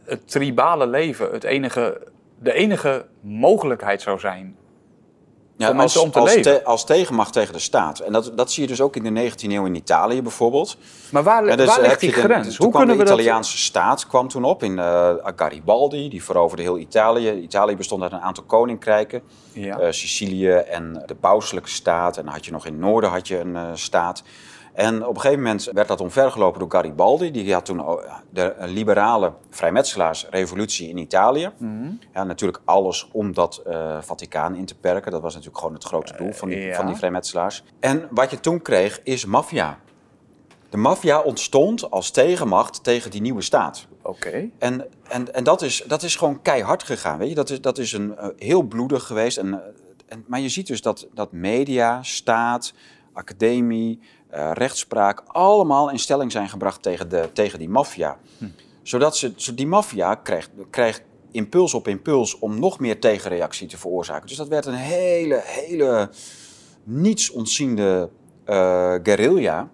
het 0.05 0.29
tribale 0.31 0.87
leven 0.87 1.31
het 1.31 1.45
enige, 1.45 2.07
de 2.39 2.53
enige 2.53 3.07
mogelijkheid 3.21 4.03
zou 4.03 4.19
zijn 4.19 4.57
ja, 5.57 5.71
als, 5.71 5.97
om 5.97 6.11
te 6.11 6.19
als, 6.19 6.35
leven. 6.35 6.65
als 6.65 6.85
tegenmacht 6.85 7.33
tegen 7.33 7.53
de 7.53 7.59
staat. 7.59 7.99
En 7.99 8.13
dat, 8.13 8.33
dat 8.35 8.53
zie 8.53 8.63
je 8.63 8.69
dus 8.69 8.81
ook 8.81 8.97
in 8.97 9.15
de 9.15 9.31
19e 9.31 9.51
eeuw 9.51 9.67
in 9.67 9.75
Italië 9.75 10.23
bijvoorbeeld. 10.23 10.77
Maar 11.11 11.23
waar, 11.23 11.57
dus 11.57 11.67
waar 11.67 11.81
ligt 11.81 12.01
die 12.01 12.13
grens? 12.13 12.57
Hoe 12.57 12.73
kunnen 12.73 12.97
de 12.97 13.05
Italiaanse 13.05 13.59
staat 13.59 14.07
kwam 14.07 14.29
toen 14.29 14.45
op 14.45 14.63
in 14.63 14.73
uh, 14.73 15.11
Garibaldi, 15.37 16.09
die 16.09 16.25
veroverde 16.25 16.63
heel 16.63 16.79
Italië. 16.79 17.33
Italië 17.33 17.77
bestond 17.77 18.03
uit 18.03 18.13
een 18.13 18.21
aantal 18.21 18.45
koninkrijken. 18.45 19.23
Ja. 19.53 19.81
Uh, 19.81 19.87
Sicilië 19.91 20.51
en 20.51 21.03
de 21.07 21.15
pauselijke 21.15 21.71
staat. 21.71 22.17
En 22.17 22.25
dan 22.25 22.33
had 22.33 22.45
je 22.45 22.53
nog 22.53 22.67
in 22.67 22.73
het 22.73 22.81
noorden 22.81 23.11
had 23.11 23.29
je 23.29 23.39
een 23.39 23.55
uh, 23.55 23.63
staat. 23.75 24.23
En 24.77 25.07
op 25.07 25.15
een 25.15 25.21
gegeven 25.21 25.43
moment 25.43 25.71
werd 25.73 25.89
dat 25.89 26.01
omvergelopen 26.01 26.61
door 26.61 26.71
Garibaldi. 26.71 27.31
Die 27.31 27.53
had 27.53 27.65
toen 27.65 27.83
de 28.31 28.55
liberale 28.59 29.33
vrijmetselaarsrevolutie 29.51 30.89
in 30.89 30.97
Italië. 30.97 31.51
Mhm. 31.59 31.91
ja, 32.13 32.25
natuurlijk 32.25 32.63
alles 32.65 33.09
om 33.13 33.35
dat 33.35 33.63
uh, 33.67 33.97
Vaticaan 34.03 34.55
in 34.55 34.65
te 34.65 34.75
perken. 34.75 35.13
Dat 35.13 35.23
was 35.23 35.33
natuurlijk 35.33 35.59
gewoon 35.59 35.75
het 35.75 35.85
grote 35.85 36.15
doel 36.17 36.33
van 36.33 36.49
die, 36.49 36.75
van 36.75 36.87
die 36.87 36.97
vrijmetselaars. 36.97 37.65
En 37.81 38.09
wat 38.11 38.31
je 38.31 38.41
toen 38.41 38.63
kreeg 38.63 39.01
is 39.03 39.25
maffia. 39.25 39.79
De 40.69 40.77
maffia 40.77 41.21
ontstond 41.21 41.91
als 41.91 42.11
tegenmacht 42.11 42.85
tegen 42.85 43.11
die 43.11 43.21
nieuwe 43.21 43.43
staat. 43.43 43.87
Oké. 44.03 44.49
En, 44.59 44.87
en, 45.09 45.35
en 45.35 45.45
dat, 45.45 45.63
is, 45.63 45.85
dat 45.87 46.03
is 46.03 46.17
gewoon 46.17 46.43
keihard 46.43 46.83
gegaan. 46.83 47.19
Weet 47.19 47.29
je? 47.29 47.35
Dat, 47.35 47.51
is, 47.51 47.61
dat 47.61 47.79
is 47.79 47.93
een, 47.93 48.17
uh, 48.21 48.27
heel 48.37 48.63
bloedig 48.63 49.07
geweest. 49.07 49.39
En, 49.39 49.63
en, 50.09 50.25
maar 50.27 50.41
je 50.41 50.49
ziet 50.49 50.67
dus 50.67 50.83
dat, 50.83 51.07
dat 51.15 51.33
media, 51.33 52.03
staat, 52.03 52.73
academie, 53.17 54.01
uh, 54.37 54.51
rechtspraak, 54.53 55.23
allemaal 55.27 55.91
in 55.91 55.99
stelling 55.99 56.33
zijn 56.33 56.49
gebracht 56.49 56.83
tegen, 56.83 57.09
de, 57.09 57.29
tegen 57.33 57.59
die 57.59 57.69
maffia. 57.69 58.19
Hm. 58.39 58.45
Zodat 58.83 59.17
ze, 59.17 59.55
die 59.55 59.67
maffia 59.67 60.15
krijgt, 60.15 60.51
krijgt 60.71 61.03
impuls 61.31 61.75
op 61.75 61.89
impuls 61.89 62.39
om 62.39 62.59
nog 62.59 62.81
meer 62.81 63.01
tegenreactie 63.01 63.69
te 63.69 63.79
veroorzaken. 63.79 64.27
Dus 64.29 64.37
dat 64.37 64.49
werd 64.49 64.67
een 64.67 64.75
hele, 64.75 65.41
hele 65.45 66.11
niets 66.85 67.31
ontziende 67.31 68.11
uh, 68.47 68.95
guerrilla 69.03 69.71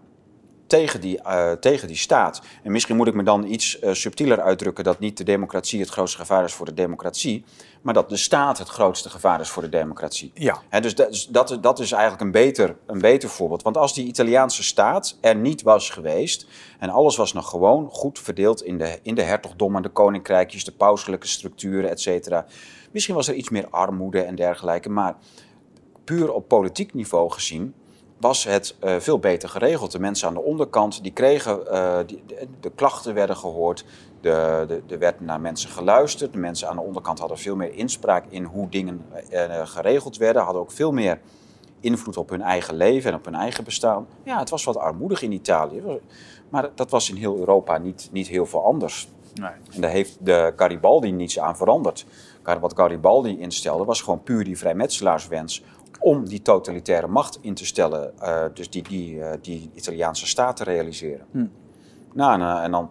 tegen 0.73 1.01
die, 1.01 1.19
uh, 1.27 1.53
tegen 1.53 1.89
die 1.89 1.97
staat. 1.97 2.43
En 2.63 2.73
misschien 2.73 2.97
moet 2.97 3.07
ik 3.07 3.15
me 3.15 3.23
dan 3.23 3.45
iets 3.45 3.83
uh, 3.83 3.93
subtieler 3.93 4.41
uitdrukken 4.41 4.85
dat 4.85 4.99
niet 4.99 5.17
de 5.17 5.25
democratie 5.25 5.81
het 5.81 5.89
grootste 5.89 6.19
gevaar 6.19 6.45
is 6.45 6.53
voor 6.53 6.67
de 6.67 6.75
democratie, 6.75 7.45
maar 7.83 7.95
dat 7.95 8.09
de 8.09 8.17
staat 8.17 8.59
het 8.59 8.69
grootste 8.69 9.11
gevaar 9.11 9.41
is 9.41 9.49
voor 9.49 9.63
de 9.63 9.69
democratie. 9.69 10.31
Ja. 10.35 10.63
dus 10.81 10.95
dat, 10.95 11.29
dat, 11.31 11.59
dat 11.61 11.79
is 11.79 11.93
eigenlijk 11.93 12.23
een 12.23 12.31
beter, 12.31 12.77
een 12.87 13.01
beter 13.01 13.29
voorbeeld. 13.29 13.63
Want 13.63 13.77
als 13.77 13.95
die 13.95 14.07
Italiaanse 14.07 14.63
staat 14.63 15.19
er 15.21 15.37
niet 15.37 15.63
was 15.63 15.91
geweest 15.91 16.47
en 16.79 16.91
alles 16.91 17.17
was 17.17 17.33
nog 17.33 17.49
gewoon 17.51 17.89
goed 17.91 18.19
verdeeld 18.19 18.63
in 18.63 18.79
de, 18.79 18.99
in 19.03 19.15
de 19.15 19.23
hertogdommen, 19.23 19.83
de 19.83 19.89
koninkrijkjes, 19.89 20.65
de 20.65 20.73
pauselijke 20.73 21.27
structuren, 21.27 21.91
et 21.91 22.01
cetera. 22.01 22.47
Misschien 22.93 23.15
was 23.15 23.29
er 23.29 23.35
iets 23.35 23.49
meer 23.49 23.69
armoede 23.71 24.23
en 24.23 24.35
dergelijke, 24.35 24.89
maar 24.89 25.17
puur 26.05 26.33
op 26.33 26.49
politiek 26.49 26.95
niveau 26.95 27.31
gezien 27.31 27.75
was 28.23 28.45
het 28.45 28.77
uh, 28.85 28.97
veel 28.99 29.19
beter 29.19 29.49
geregeld. 29.49 29.93
De 29.93 29.99
mensen 29.99 30.29
aan 30.29 30.35
de 30.35 30.41
onderkant 30.41 31.03
die 31.03 31.13
kregen, 31.13 31.61
uh, 31.73 31.99
die, 32.07 32.23
de, 32.27 32.47
de, 32.61 32.71
klachten 32.71 33.15
werden 33.15 33.37
gehoord, 33.37 33.85
de, 34.21 34.65
de, 34.69 34.83
er 34.89 34.99
werd 34.99 35.21
naar 35.21 35.41
mensen 35.41 35.71
geluisterd. 35.71 36.33
De 36.33 36.39
mensen 36.39 36.69
aan 36.69 36.77
de 36.77 36.83
onderkant 36.83 37.19
hadden 37.19 37.39
veel 37.39 37.57
meer 37.57 37.75
inspraak 37.75 38.25
in 38.29 38.45
hoe 38.45 38.69
dingen 38.69 39.05
uh, 39.33 39.67
geregeld 39.67 40.17
werden, 40.17 40.43
hadden 40.43 40.63
ook 40.63 40.73
veel 40.73 40.93
meer 40.93 41.21
invloed 41.81 42.17
op 42.17 42.29
hun 42.29 42.43
eigen 42.43 42.75
leven 42.75 43.11
en 43.11 43.17
op 43.17 43.25
hun 43.25 43.35
eigen 43.35 43.65
bestaan. 43.65 44.07
Ja, 44.25 44.39
het 44.39 44.51
was 44.51 44.65
wat 44.65 44.77
armoedig 44.77 45.23
in 45.23 45.33
Italië, 45.33 45.83
maar 46.49 46.71
dat 46.75 46.91
was 46.91 47.11
in 47.11 47.17
heel 47.17 47.39
Europa 47.39 47.79
niet, 47.79 48.09
niet 48.13 48.29
heel 48.29 48.47
veel 48.47 48.65
anders. 48.65 49.09
Nee. 49.35 49.51
En 49.71 49.81
daar 49.81 49.91
heeft 49.91 50.17
de 50.21 50.53
Garibaldi 50.57 51.13
niets 51.13 51.39
aan 51.39 51.57
veranderd. 51.57 52.07
Wat 52.61 52.73
Garibaldi 52.77 53.39
instelde 53.39 53.85
was 53.85 54.01
gewoon 54.01 54.23
puur 54.23 54.45
die 54.45 54.59
vrijmetselaarswens 54.59 55.63
om 56.03 56.29
die 56.29 56.43
totalitaire 56.43 57.07
macht 57.07 57.39
in 57.41 57.55
te 57.55 57.67
stellen, 57.67 58.13
uh, 58.23 58.45
dus 58.55 58.71
die, 58.71 58.83
die, 58.83 59.15
uh, 59.15 59.31
die 59.41 59.71
Italiaanse 59.75 60.27
staat 60.27 60.57
te 60.57 60.65
realiseren. 60.65 61.27
Hm. 61.31 61.47
Nou, 62.13 62.41
en, 62.41 62.63
en 62.63 62.71
dan 62.71 62.91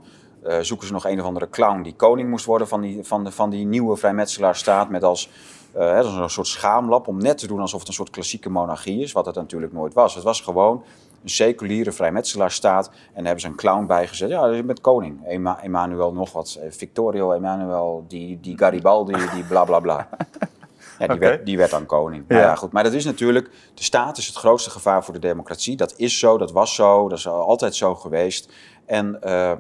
zoeken 0.62 0.88
ze 0.88 0.94
nog 0.94 1.06
een 1.06 1.20
of 1.20 1.26
andere 1.26 1.50
clown 1.50 1.82
die 1.82 1.96
koning 1.96 2.30
moest 2.30 2.46
worden 2.46 2.68
van 2.68 2.82
die, 2.82 3.04
van 3.04 3.24
de, 3.24 3.32
van 3.32 3.50
die 3.50 3.66
nieuwe 3.66 3.98
vrijmetselaarsstaat 3.98 4.90
met 4.90 5.04
als 5.04 5.30
een 5.74 6.30
soort 6.30 6.48
schaamlap 6.48 7.08
om 7.08 7.18
net 7.18 7.38
te 7.38 7.48
doen 7.48 7.60
alsof 7.60 7.80
het 7.80 7.88
een 7.88 7.94
soort 7.94 8.10
klassieke 8.10 8.50
monarchie 8.50 9.02
is, 9.02 9.12
wat 9.12 9.26
het 9.26 9.36
natuurlijk 9.36 9.74
nooit 9.74 9.94
was. 9.94 10.16
Het 10.16 10.24
was 10.24 10.42
gewoon 10.42 10.84
een 11.24 11.30
seculiere 11.30 11.92
vrijmetselaarsstaat 11.92 12.88
en 12.88 12.96
daar 13.14 13.24
hebben 13.24 13.42
ze 13.42 13.48
een 13.48 13.56
clown 13.56 13.86
bijgezet. 13.86 14.30
Ja, 14.30 14.64
bent 14.64 14.82
koning. 14.82 15.28
Ema 15.28 15.64
Emmanuel 15.64 16.14
nog 16.14 16.32
wat, 16.32 16.60
Victorio 16.70 17.32
Emmanuel, 17.32 18.06
die, 18.08 18.40
die 18.40 18.58
Garibaldi, 18.58 19.14
die 19.34 19.44
bla 19.44 19.64
bla 19.64 19.80
bla. 19.80 20.08
Ja, 21.00 21.08
die, 21.08 21.20
werd, 21.20 21.46
die 21.46 21.58
werd 21.58 21.72
dan 21.72 21.86
koning. 21.86 22.26
Maar, 22.28 22.38
ja. 22.38 22.56
goed. 22.56 22.72
maar 22.72 22.84
dat 22.84 22.94
is 22.94 23.06
natuurlijk, 23.06 23.50
de 23.74 23.84
staat 23.84 24.18
is 24.18 24.28
het 24.28 24.36
grootste 24.36 24.70
gevaar 24.70 25.04
voor 25.04 25.14
de 25.14 25.20
democratie. 25.20 25.76
Dat 25.76 25.94
is 25.98 26.20
zo, 26.20 26.38
dat 26.38 26.52
was 26.52 26.76
zo, 26.76 27.10
dat 27.10 27.18
is 27.18 27.28
altijd 27.28 27.76
zo 27.76 27.96
geweest. 27.96 28.52
En 28.86 29.20
uh, 29.24 29.52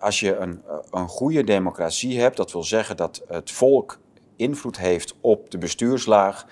als 0.00 0.20
je 0.20 0.36
een, 0.36 0.62
een 0.90 1.08
goede 1.08 1.44
democratie 1.44 2.20
hebt, 2.20 2.36
dat 2.36 2.52
wil 2.52 2.62
zeggen 2.62 2.96
dat 2.96 3.22
het 3.28 3.50
volk 3.50 3.98
invloed 4.36 4.78
heeft 4.78 5.14
op 5.20 5.50
de 5.50 5.58
bestuurslaag, 5.58 6.46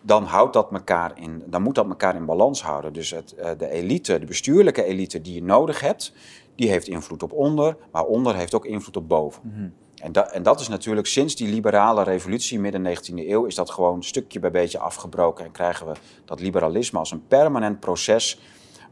dan, 0.00 0.24
houdt 0.24 0.52
dat 0.52 0.72
elkaar 0.72 1.12
in, 1.14 1.42
dan 1.46 1.62
moet 1.62 1.74
dat 1.74 1.88
elkaar 1.88 2.14
in 2.14 2.24
balans 2.24 2.62
houden. 2.62 2.92
Dus 2.92 3.10
het, 3.10 3.34
uh, 3.38 3.50
de 3.58 3.70
elite, 3.70 4.18
de 4.18 4.26
bestuurlijke 4.26 4.84
elite 4.84 5.20
die 5.20 5.34
je 5.34 5.42
nodig 5.42 5.80
hebt, 5.80 6.12
die 6.54 6.70
heeft 6.70 6.88
invloed 6.88 7.22
op 7.22 7.32
onder, 7.32 7.76
maar 7.92 8.04
onder 8.04 8.34
heeft 8.34 8.54
ook 8.54 8.66
invloed 8.66 8.96
op 8.96 9.08
boven. 9.08 9.42
Mm 9.44 9.52
-hmm. 9.54 9.72
En, 10.00 10.12
dat, 10.12 10.32
en 10.32 10.42
dat 10.42 10.60
is 10.60 10.68
natuurlijk 10.68 11.06
sinds 11.06 11.36
die 11.36 11.48
liberale 11.48 12.02
revolutie 12.02 12.60
midden 12.60 12.96
19e 12.96 13.14
eeuw 13.14 13.44
is 13.44 13.54
dat 13.54 13.70
gewoon 13.70 14.02
stukje 14.02 14.38
bij 14.40 14.50
beetje 14.50 14.78
afgebroken 14.78 15.44
en 15.44 15.52
krijgen 15.52 15.86
we 15.86 15.92
dat 16.24 16.40
liberalisme 16.40 16.98
als 16.98 17.10
een 17.10 17.26
permanent 17.26 17.80
proces. 17.80 18.38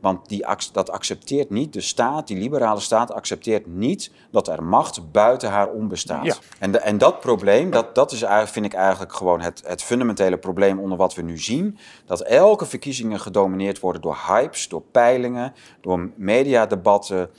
Want 0.00 0.28
die, 0.28 0.44
dat 0.72 0.90
accepteert 0.90 1.50
niet, 1.50 1.72
de 1.72 1.80
staat, 1.80 2.26
die 2.26 2.36
liberale 2.36 2.80
staat 2.80 3.12
accepteert 3.12 3.66
niet 3.66 4.10
dat 4.30 4.48
er 4.48 4.62
macht 4.62 5.12
buiten 5.12 5.50
haar 5.50 5.68
om 5.68 5.88
bestaat. 5.88 6.40
En, 6.58 6.72
de, 6.72 6.78
en 6.78 6.98
dat 6.98 7.20
probleem, 7.20 7.70
dat, 7.70 7.94
dat 7.94 8.12
is, 8.12 8.24
vind 8.44 8.66
ik 8.66 8.74
eigenlijk 8.74 9.12
gewoon 9.12 9.40
het, 9.40 9.62
het 9.66 9.82
fundamentele 9.82 10.38
probleem 10.38 10.78
onder 10.78 10.98
wat 10.98 11.14
we 11.14 11.22
nu 11.22 11.38
zien. 11.38 11.78
Dat 12.04 12.20
elke 12.20 12.66
verkiezingen 12.66 13.20
gedomineerd 13.20 13.80
worden 13.80 14.02
door 14.02 14.18
hypes, 14.26 14.68
door 14.68 14.82
peilingen, 14.82 15.54
door 15.80 16.10
mediadebatten. 16.16 17.30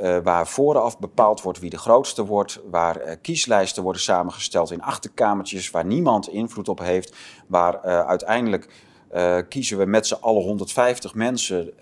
Uh, 0.00 0.18
waar 0.22 0.46
vooraf 0.46 0.98
bepaald 0.98 1.42
wordt 1.42 1.58
wie 1.58 1.70
de 1.70 1.78
grootste 1.78 2.24
wordt, 2.24 2.60
waar 2.70 3.06
uh, 3.06 3.12
kieslijsten 3.22 3.82
worden 3.82 4.02
samengesteld 4.02 4.70
in 4.70 4.82
achterkamertjes 4.82 5.70
waar 5.70 5.84
niemand 5.84 6.28
invloed 6.28 6.68
op 6.68 6.78
heeft, 6.78 7.16
waar 7.46 7.74
uh, 7.74 8.00
uiteindelijk 8.00 8.68
kiezen 9.48 9.78
we 9.78 9.84
met 9.84 10.06
z'n 10.06 10.16
allen 10.20 10.42
150 10.42 11.14
mensen, 11.14 11.72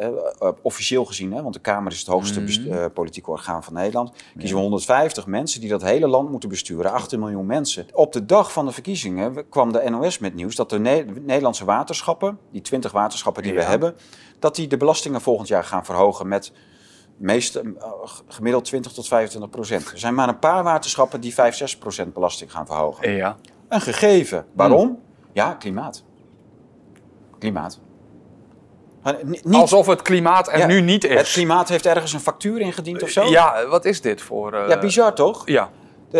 officieel 0.63 1.05
gezien, 1.05 1.33
hè, 1.33 1.43
want 1.43 1.55
de 1.55 1.61
Kamer 1.61 1.93
is 1.93 1.99
het 1.99 2.07
hoogste 2.07 2.41
mm. 2.41 2.93
politieke 2.93 3.31
orgaan 3.31 3.65
van 3.65 3.75
Nederland, 3.75 4.13
kiezen 4.39 4.57
we 4.57 4.63
150 4.63 5.27
mensen 5.27 5.61
die 5.61 5.69
dat 5.69 5.83
hele 5.83 6.07
land 6.07 6.31
moeten 6.31 6.49
besturen, 6.49 6.93
18 6.93 7.19
miljoen 7.19 7.47
mensen. 7.47 7.87
Op 7.93 8.13
de 8.13 8.25
dag 8.25 8.53
van 8.53 8.67
de 8.67 8.73
verkiezingen 8.73 9.49
kwam 9.49 9.73
de 9.73 9.91
NOS 9.91 10.19
met 10.19 10.35
nieuws 10.35 10.55
dat 10.55 10.71
de 10.71 10.79
ne 10.79 11.05
Nederlandse 11.21 11.65
waterschappen, 11.65 12.39
die 12.51 12.61
20 12.61 12.93
waterschappen 12.93 13.43
die 13.43 13.53
ja. 13.53 13.59
we 13.59 13.65
hebben, 13.65 13.95
dat 14.39 14.55
die 14.55 14.67
de 14.67 14.77
belastingen 14.77 15.21
volgend 15.21 15.49
jaar 15.49 15.65
gaan 15.65 15.85
verhogen 15.85 16.29
met 16.29 16.53
meest, 17.17 17.55
eh, 17.57 17.63
gemiddeld 18.29 18.65
20 18.65 18.93
tot 18.93 19.09
25 19.09 19.51
procent. 19.51 19.91
Er 19.91 19.99
zijn 19.99 20.15
maar 20.15 20.29
een 20.29 20.39
paar 20.39 20.63
waterschappen 20.63 21.21
die 21.21 21.35
5, 21.35 21.55
6 21.57 21.77
procent 21.77 22.13
belasting 22.13 22.53
gaan 22.53 22.67
verhogen. 22.67 23.11
Ja. 23.11 23.37
Een 23.69 23.81
gegeven. 23.81 24.47
Waarom? 24.53 25.01
Ja, 25.33 25.55
klimaat. 25.55 26.05
Klimaat. 27.39 27.81
Niet, 29.23 29.55
Alsof 29.55 29.87
het 29.87 30.03
klimaat 30.03 30.53
er 30.53 30.67
nu 30.67 30.81
niet 30.81 31.05
is. 31.05 31.19
Het 31.19 31.33
klimaat 31.33 31.69
heeft 31.69 31.87
ergens 31.87 32.13
een 32.13 32.21
factuur 32.21 32.61
ingediend 32.61 33.03
of 33.03 33.09
zo? 33.09 33.25
Ja, 33.25 33.67
wat 33.67 33.85
is 33.85 34.01
dit 34.01 34.23
voor... 34.23 34.55
Uh... 34.55 34.69
Ja, 34.69 34.79
bizar 34.79 35.15
toch? 35.15 35.49
Ja. 35.49 35.71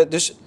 dus 0.09 0.37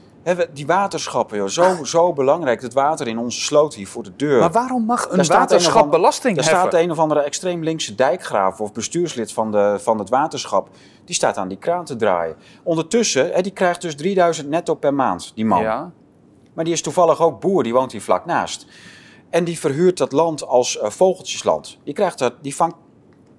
die 0.52 0.66
waterschappen, 0.66 1.36
joh, 1.36 1.48
zo, 1.48 1.84
zo 1.84 2.12
belangrijk. 2.12 2.62
Het 2.62 2.72
water 2.72 3.08
in 3.08 3.18
onze 3.18 3.40
sloot 3.40 3.74
hier 3.74 3.88
voor 3.88 4.02
de 4.02 4.16
deur. 4.16 4.40
Maar 4.40 4.50
waarom 4.50 4.84
mag 4.84 5.10
een 5.10 5.26
waterschap 5.26 5.84
een 5.84 5.90
belasting 5.90 6.36
hebben? 6.36 6.52
Er 6.52 6.58
staat 6.58 6.80
een 6.80 6.90
of 6.90 6.98
andere 6.98 7.20
extreem 7.20 7.62
linkse 7.62 7.94
dijkgraaf 7.94 8.60
of 8.60 8.72
bestuurslid 8.72 9.32
van, 9.32 9.50
de, 9.50 9.76
van 9.80 9.98
het 9.98 10.08
waterschap. 10.08 10.68
Die 11.04 11.14
staat 11.14 11.36
aan 11.36 11.48
die 11.48 11.58
kraan 11.58 11.84
te 11.84 11.96
draaien. 11.96 12.36
Ondertussen, 12.62 13.32
hè, 13.32 13.40
die 13.42 13.52
krijgt 13.52 13.80
dus 13.80 13.96
3000 13.96 14.48
netto 14.48 14.74
per 14.74 14.94
maand, 14.94 15.32
die 15.34 15.44
man. 15.44 15.62
Ja. 15.62 15.90
Maar 16.54 16.64
die 16.64 16.74
is 16.74 16.82
toevallig 16.82 17.20
ook 17.20 17.40
boer, 17.40 17.62
die 17.62 17.72
woont 17.72 17.92
hier 17.92 18.02
vlak 18.02 18.24
naast. 18.24 18.66
En 19.30 19.44
die 19.44 19.58
verhuurt 19.58 19.98
dat 19.98 20.12
land 20.12 20.46
als 20.46 20.76
uh, 20.76 20.90
vogeltjesland. 20.90 21.78
Die, 21.84 21.94
krijgt 21.94 22.18
dat, 22.18 22.34
die 22.42 22.54
vangt 22.54 22.76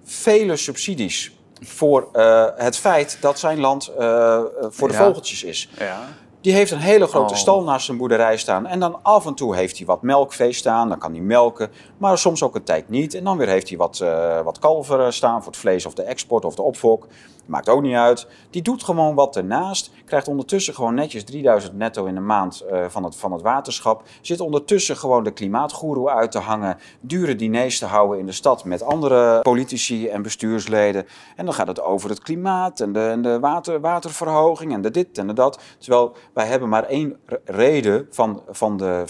vele 0.04 0.56
subsidies 0.56 1.38
voor 1.62 2.10
uh, 2.14 2.46
het 2.56 2.78
feit 2.78 3.18
dat 3.22 3.40
zijn 3.40 3.60
land 3.60 3.92
uh, 4.00 4.42
voor 4.70 4.88
de 4.88 4.94
vogeltjes 4.94 5.44
is. 5.44 5.70
Ja. 5.78 6.02
Die 6.42 6.54
heeft 6.54 6.72
een 6.72 6.80
hele 6.80 7.08
grote 7.08 7.34
oh. 7.34 7.40
stal 7.40 7.64
naast 7.64 7.86
zijn 7.86 7.98
boerderij 7.98 8.38
staan. 8.38 8.68
En 8.68 8.80
dan 8.80 9.00
af 9.02 9.26
en 9.26 9.34
toe 9.34 9.56
heeft 9.56 9.78
hij 9.78 9.86
wat 9.86 10.02
melkvee 10.02 10.54
staan. 10.54 10.90
Dan 10.90 11.00
kan 11.00 11.12
hij 11.12 11.22
melken. 11.22 11.72
Maar 11.98 12.18
soms 12.18 12.44
ook 12.44 12.56
een 12.56 12.64
tijd 12.64 12.90
niet. 12.90 13.14
En 13.14 13.24
dan 13.24 13.38
weer 13.38 13.48
heeft 13.48 13.70
hij 13.70 13.78
wat, 13.78 14.00
uh, 14.04 14.42
wat 14.42 14.60
kalveren 14.60 15.14
staan 15.14 15.44
voor 15.44 15.52
het 15.52 15.62
vlees 15.62 15.86
of 15.86 15.94
de 15.94 16.04
export 16.04 16.46
of 16.46 16.56
de 16.56 16.62
opfok. 16.62 17.08
Maakt 17.46 17.70
ook 17.70 17.82
niet 17.82 17.96
uit. 17.96 18.28
Die 18.50 18.62
doet 18.62 18.84
gewoon 18.84 19.16
wat 19.16 19.36
ernaast. 19.36 19.92
Krijgt 20.06 20.28
ondertussen 20.28 20.74
gewoon 20.74 20.94
netjes 20.94 21.24
3000 21.24 21.78
netto 21.78 22.06
in 22.06 22.16
de 22.16 22.22
maand 22.22 22.64
uh, 22.72 22.86
van, 22.88 23.04
het, 23.04 23.16
van 23.16 23.32
het 23.32 23.42
waterschap. 23.42 24.04
Zit 24.22 24.40
ondertussen 24.40 24.98
gewoon 24.98 25.24
de 25.24 25.32
klimaatgoeroe 25.32 26.10
uit 26.10 26.32
te 26.32 26.40
hangen. 26.40 26.78
Dure 27.00 27.36
diners 27.36 27.80
te 27.80 27.86
houden 27.86 28.20
in 28.20 28.26
de 28.26 28.32
stad 28.32 28.64
met 28.64 28.84
andere 28.84 29.42
politici 29.42 30.08
en 30.08 30.22
bestuursleden. 30.22 31.06
En 31.36 31.46
dan 31.46 31.54
gaat 31.54 31.68
het 31.68 31.82
over 31.82 32.10
het 32.10 32.20
klimaat 32.20 32.80
en 32.80 32.94
de, 32.94 33.08
en 33.08 33.22
de 33.22 33.40
water, 33.40 33.80
waterverhoging 33.80 34.74
en 34.74 34.82
de 34.82 34.92
dit 34.92 35.18
en 35.18 35.28
de 35.28 35.34
dat. 35.34 35.60
Terwijl 35.78 36.16
wij 36.34 36.46
hebben 36.46 36.70
maar 36.70 36.84
één 36.84 37.18
reden 37.46 38.08
van, 38.10 38.44
van 38.50 38.78
de 38.78 39.04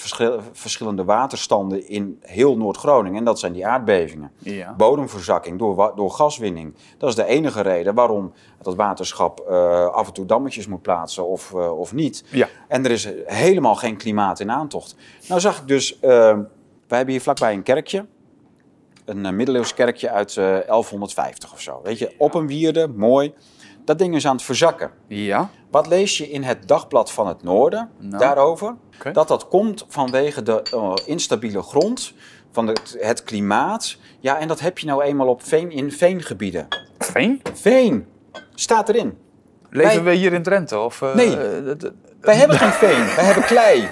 verschillende 0.51 1.03
waterstanden 1.03 1.89
in 1.89 2.17
heel 2.21 2.57
Noord-Groningen. 2.57 3.17
En 3.17 3.23
dat 3.23 3.39
zijn 3.39 3.53
die 3.53 3.67
aardbevingen. 3.67 4.31
Ja. 4.37 4.73
Bodemverzakking 4.77 5.59
door, 5.59 5.91
door 5.95 6.11
gaswinning. 6.11 6.75
Dat 6.97 7.09
is 7.09 7.15
de 7.15 7.25
enige 7.25 7.61
reden 7.61 7.95
waarom 7.95 8.28
dat 8.61 8.75
waterschap 8.75 9.45
uh, 9.49 9.85
af 9.85 10.07
en 10.07 10.13
toe 10.13 10.25
dammetjes 10.25 10.67
moet 10.67 10.81
plaatsen 10.81 11.27
of, 11.27 11.51
uh, 11.55 11.79
of 11.79 11.93
niet. 11.93 12.23
Ja. 12.29 12.47
En 12.67 12.85
er 12.85 12.91
is 12.91 13.09
helemaal 13.25 13.75
geen 13.75 13.97
klimaat 13.97 14.39
in 14.39 14.51
aantocht. 14.51 14.95
Nou 15.27 15.41
zag 15.41 15.59
ik 15.59 15.67
dus, 15.67 15.93
uh, 15.93 16.01
wij 16.87 16.97
hebben 16.97 17.09
hier 17.09 17.21
vlakbij 17.21 17.53
een 17.53 17.63
kerkje. 17.63 18.05
Een 19.05 19.35
middeleeuws 19.35 19.73
kerkje 19.73 20.09
uit 20.09 20.33
1150 20.33 21.53
of 21.53 21.61
zo. 21.61 21.79
Weet 21.83 21.97
je, 21.97 22.15
op 22.17 22.33
een 22.33 22.47
wierde, 22.47 22.87
mooi. 22.87 23.33
Dat 23.85 23.97
ding 23.97 24.15
is 24.15 24.27
aan 24.27 24.35
het 24.35 24.43
verzakken. 24.43 24.91
Ja. 25.07 25.49
Wat 25.71 25.87
lees 25.87 26.17
je 26.17 26.29
in 26.29 26.43
het 26.43 26.67
Dagblad 26.67 27.11
van 27.11 27.27
het 27.27 27.43
Noorden 27.43 27.89
nou. 27.97 28.17
daarover? 28.17 28.75
Dat 29.13 29.27
dat 29.27 29.47
komt 29.47 29.85
vanwege 29.87 30.43
de 30.43 31.01
instabiele 31.05 31.61
grond, 31.61 32.13
van 32.51 32.67
het, 32.67 32.97
het 32.99 33.23
klimaat. 33.23 33.97
Ja, 34.19 34.39
en 34.39 34.47
dat 34.47 34.59
heb 34.59 34.77
je 34.77 34.85
nou 34.85 35.03
eenmaal 35.03 35.27
op 35.27 35.43
veen, 35.43 35.71
in 35.71 35.91
veengebieden. 35.91 36.67
Veen? 36.97 37.41
Veen. 37.53 38.07
Staat 38.55 38.89
erin. 38.89 39.17
Leven 39.69 40.03
wij, 40.03 40.13
we 40.13 40.19
hier 40.19 40.33
in 40.33 40.43
Drenthe? 40.43 40.79
Of, 40.79 41.01
uh, 41.01 41.15
nee, 41.15 41.27
uh, 41.27 41.73
wij 42.21 42.35
hebben 42.35 42.57
geen 42.57 42.71
veen. 42.71 43.15
Wij 43.15 43.25
hebben 43.25 43.43
klei. 43.43 43.89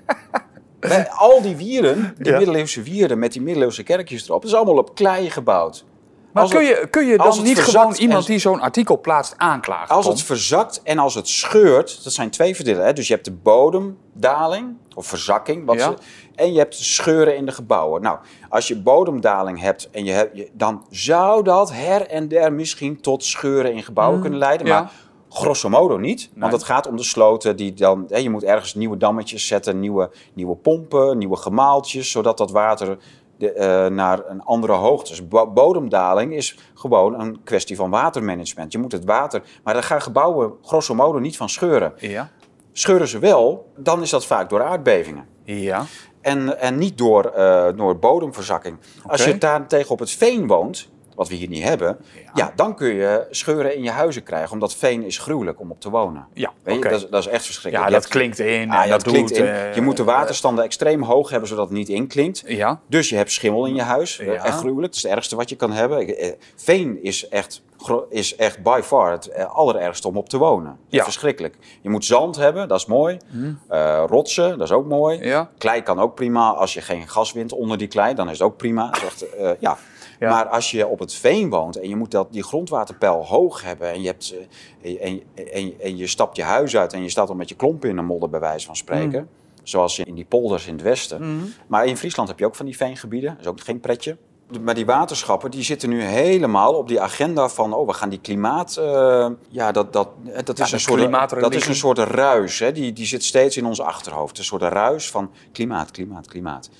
wij, 0.80 1.10
al 1.10 1.42
die 1.42 1.56
wieren, 1.56 2.14
die 2.18 2.32
middeleeuwse 2.32 2.82
wieren 2.82 3.18
met 3.18 3.32
die 3.32 3.42
middeleeuwse 3.42 3.82
kerkjes 3.82 4.28
erop, 4.28 4.44
is 4.44 4.54
allemaal 4.54 4.76
op 4.76 4.94
klei 4.94 5.30
gebouwd. 5.30 5.84
Maar 6.32 6.48
kun, 6.48 6.64
je, 6.64 6.86
kun 6.90 7.06
je 7.06 7.16
dan 7.16 7.42
niet 7.42 7.58
gewoon 7.58 7.94
iemand 7.94 8.26
die 8.26 8.38
zo'n 8.38 8.60
artikel 8.60 9.00
plaatst 9.00 9.34
aanklagen? 9.36 9.94
Als 9.94 10.06
het 10.06 10.22
verzakt 10.22 10.80
en 10.82 10.98
als 10.98 11.14
het 11.14 11.28
scheurt, 11.28 12.04
dat 12.04 12.12
zijn 12.12 12.30
twee 12.30 12.54
verdelen. 12.54 12.84
Hè? 12.84 12.92
Dus 12.92 13.08
je 13.08 13.12
hebt 13.14 13.24
de 13.24 13.32
bodemdaling, 13.32 14.76
of 14.98 15.06
verzakking, 15.06 15.64
wat 15.64 15.80
ze, 15.80 15.94
en 16.34 16.52
je 16.52 16.58
hebt 16.58 16.74
scheuren 16.74 17.36
in 17.36 17.46
de 17.46 17.52
gebouwen. 17.52 18.02
Nou, 18.02 18.18
als 18.48 18.68
je 18.68 18.82
bodemdaling 18.82 19.60
hebt, 19.60 19.90
en 19.90 20.04
je 20.04 20.12
hebt 20.12 20.50
dan 20.52 20.84
zou 20.90 21.42
dat 21.42 21.72
her 21.72 22.06
en 22.06 22.28
der 22.28 22.52
misschien 22.52 23.00
tot 23.00 23.24
scheuren 23.24 23.72
in 23.72 23.82
gebouwen 23.82 24.16
mm, 24.16 24.22
kunnen 24.22 24.38
leiden. 24.38 24.68
Maar 24.68 24.92
grosso 25.28 25.68
modo 25.68 25.96
niet. 25.96 26.30
Want 26.34 26.52
het 26.52 26.62
gaat 26.62 26.86
om 26.86 26.96
de 26.96 27.02
sloten 27.02 27.56
die 27.56 27.72
dan. 27.72 28.04
Hè, 28.08 28.18
je 28.18 28.30
moet 28.30 28.44
ergens 28.44 28.74
nieuwe 28.74 28.96
dammetjes 28.96 29.46
zetten, 29.46 29.80
nieuwe, 29.80 30.10
nieuwe 30.32 30.56
pompen, 30.56 31.18
nieuwe 31.18 31.36
gemaaltjes, 31.36 32.10
zodat 32.10 32.38
dat 32.38 32.50
water 32.50 32.98
de, 33.38 33.54
uh, 33.54 33.96
naar 33.96 34.20
een 34.26 34.42
andere 34.42 34.72
hoogte. 34.72 35.10
Dus 35.10 35.28
bodemdaling 35.28 36.34
is 36.34 36.58
gewoon 36.74 37.20
een 37.20 37.40
kwestie 37.44 37.76
van 37.76 37.90
watermanagement. 37.90 38.72
Je 38.72 38.78
moet 38.78 38.92
het 38.92 39.04
water. 39.04 39.42
Maar 39.64 39.74
daar 39.74 39.82
gaan 39.82 40.02
gebouwen 40.02 40.52
grosso 40.62 40.94
modo 40.94 41.18
niet 41.18 41.36
van 41.36 41.48
scheuren. 41.48 41.92
Ja. 41.96 42.30
Scheuren 42.78 43.08
ze 43.08 43.18
wel, 43.18 43.72
dan 43.76 44.02
is 44.02 44.10
dat 44.10 44.26
vaak 44.26 44.48
door 44.48 44.62
aardbevingen. 44.62 45.26
Ja. 45.44 45.84
En, 46.20 46.60
en 46.60 46.78
niet 46.78 46.98
door, 46.98 47.32
uh, 47.36 47.66
door 47.76 47.98
bodemverzakking. 47.98 48.78
Als 49.06 49.24
je 49.24 49.38
daar 49.38 49.66
tegen 49.66 49.90
op 49.90 49.98
het 49.98 50.10
veen 50.10 50.46
woont, 50.46 50.88
wat 51.18 51.28
we 51.28 51.34
hier 51.34 51.48
niet 51.48 51.62
hebben, 51.62 51.98
ja. 52.34 52.52
dan 52.56 52.74
kun 52.74 52.94
je 52.94 53.26
scheuren 53.30 53.76
in 53.76 53.82
je 53.82 53.90
huizen 53.90 54.22
krijgen. 54.22 54.52
Omdat 54.52 54.74
veen 54.74 55.02
is 55.02 55.18
gruwelijk 55.18 55.60
om 55.60 55.70
op 55.70 55.80
te 55.80 55.90
wonen. 55.90 56.26
Ja, 56.32 56.52
Weet 56.62 56.82
je? 56.82 56.88
Dat, 56.88 57.06
dat, 57.10 57.20
is 57.20 57.26
echt 57.26 57.44
verschrikkelijk. 57.44 57.90
Ja, 57.90 57.98
dat 57.98 58.08
klinkt 58.08 58.38
in. 58.38 58.70
Ah, 58.70 58.88
dat, 58.88 59.02
klinkt 59.02 59.30
in. 59.30 59.46
Eh, 59.46 59.74
je 59.74 59.80
moet 59.80 59.96
de 59.96 60.04
waterstanden 60.04 60.64
extreem 60.64 61.02
hoog 61.02 61.30
hebben, 61.30 61.48
zodat 61.48 61.68
het 61.68 61.76
niet 61.76 61.88
inklinkt. 61.88 62.42
Ja. 62.46 62.80
Dus 62.86 63.08
je 63.08 63.16
hebt 63.16 63.32
schimmel 63.32 63.66
in 63.66 63.74
je 63.74 63.82
huis. 63.82 64.16
Ja. 64.16 64.32
Echt 64.32 64.58
gruwelijk. 64.58 64.86
Dat 64.86 64.94
is 64.94 65.02
het 65.02 65.12
ergste 65.12 65.36
wat 65.36 65.48
je 65.48 65.56
kan 65.56 65.72
hebben. 65.72 66.16
Eh, 66.16 66.32
veen 66.56 67.02
is 67.02 67.28
echt 67.28 67.62
is 68.10 68.36
echt 68.36 68.62
by 68.62 68.80
far 68.84 69.10
het 69.10 69.28
eh, 69.28 69.54
allerergste 69.54 70.08
om 70.08 70.16
op 70.16 70.28
te 70.28 70.38
wonen. 70.38 70.78
Ja. 70.88 71.04
Verschrikkelijk. 71.04 71.56
Je 71.80 71.90
moet 71.90 72.04
zand 72.04 72.36
hebben, 72.36 72.68
dat 72.68 72.78
is 72.78 72.86
mooi. 72.86 73.18
Mm. 73.30 73.58
Uh, 73.70 74.04
rotsen, 74.06 74.58
dat 74.58 74.66
is 74.66 74.72
ook 74.72 74.86
mooi. 74.86 75.24
Ja. 75.24 75.50
Klei 75.58 75.82
kan 75.82 76.00
ook 76.00 76.14
prima. 76.14 76.50
Als 76.50 76.74
je 76.74 76.80
geen 76.80 77.08
gas 77.08 77.32
wint 77.32 77.52
onder 77.52 77.78
die 77.78 77.88
klei, 77.88 78.14
dan 78.14 78.30
is 78.30 78.38
het 78.38 78.48
ook 78.48 78.56
prima. 78.56 78.92
Is 78.92 79.02
echt, 79.02 79.24
uh, 79.40 79.50
ja. 79.58 79.78
Maar 80.18 80.46
als 80.46 80.70
je 80.70 80.86
op 80.86 80.98
het 80.98 81.14
veen 81.14 81.50
woont 81.50 81.76
en 81.76 81.88
je 81.88 81.96
moet 81.96 82.10
dat, 82.10 82.32
die 82.32 82.42
grondwaterpeil 82.42 83.24
hoog 83.26 83.62
hebben 83.62 83.92
en 83.92 84.00
je, 84.00 84.06
hebt, 84.06 84.34
en, 84.82 85.22
en, 85.52 85.74
en, 85.80 85.96
je 85.96 86.06
stapt 86.06 86.36
je 86.36 86.42
huis 86.42 86.76
uit 86.76 86.92
en 86.92 87.02
je 87.02 87.08
staat 87.08 87.28
al 87.28 87.34
met 87.34 87.48
je 87.48 87.54
klompen 87.54 87.88
in 87.88 87.96
de 87.96 88.02
modder 88.02 88.30
bij 88.30 88.40
wijze 88.40 88.66
van 88.66 88.76
spreken. 88.76 89.20
Mm. 89.20 89.28
Zoals 89.62 89.98
in 89.98 90.14
die 90.14 90.24
polders 90.24 90.66
in 90.66 90.72
het 90.72 90.82
westen. 90.82 91.22
Mm. 91.22 91.52
Maar 91.66 91.86
in 91.86 91.96
Friesland 91.96 92.28
heb 92.28 92.38
je 92.38 92.46
ook 92.46 92.54
van 92.54 92.66
die 92.66 92.76
veengebieden. 92.76 93.30
Dat 93.30 93.40
is 93.40 93.46
ook 93.46 93.60
geen 93.60 93.80
pretje. 93.80 94.16
Maar 94.60 94.74
die 94.74 94.86
waterschappen 94.86 95.50
die 95.50 95.62
zitten 95.62 95.88
nu 95.88 96.02
helemaal 96.02 96.74
op 96.74 96.88
die 96.88 97.00
agenda 97.00 97.48
van... 97.48 97.74
oh, 97.74 97.86
we 97.86 97.92
gaan 97.92 98.08
die 98.08 98.20
klimaat... 98.20 98.76
Uh, 98.80 99.28
ja, 99.48 99.72
dat, 99.72 99.92
dat, 99.92 100.08
dat, 100.44 100.58
is, 100.58 100.72
een 100.72 100.80
soort, 100.80 101.40
dat 101.40 101.54
is 101.54 101.66
een 101.66 101.74
soort 101.74 101.98
ruis. 101.98 102.58
Hè? 102.58 102.72
Die, 102.72 102.92
die 102.92 103.06
zit 103.06 103.24
steeds 103.24 103.56
in 103.56 103.66
ons 103.66 103.80
achterhoofd. 103.80 104.38
Een 104.38 104.44
soort 104.44 104.62
ruis 104.62 105.10
van 105.10 105.30
klimaat, 105.52 105.90
klimaat, 105.90 106.26
klimaat. 106.26 106.70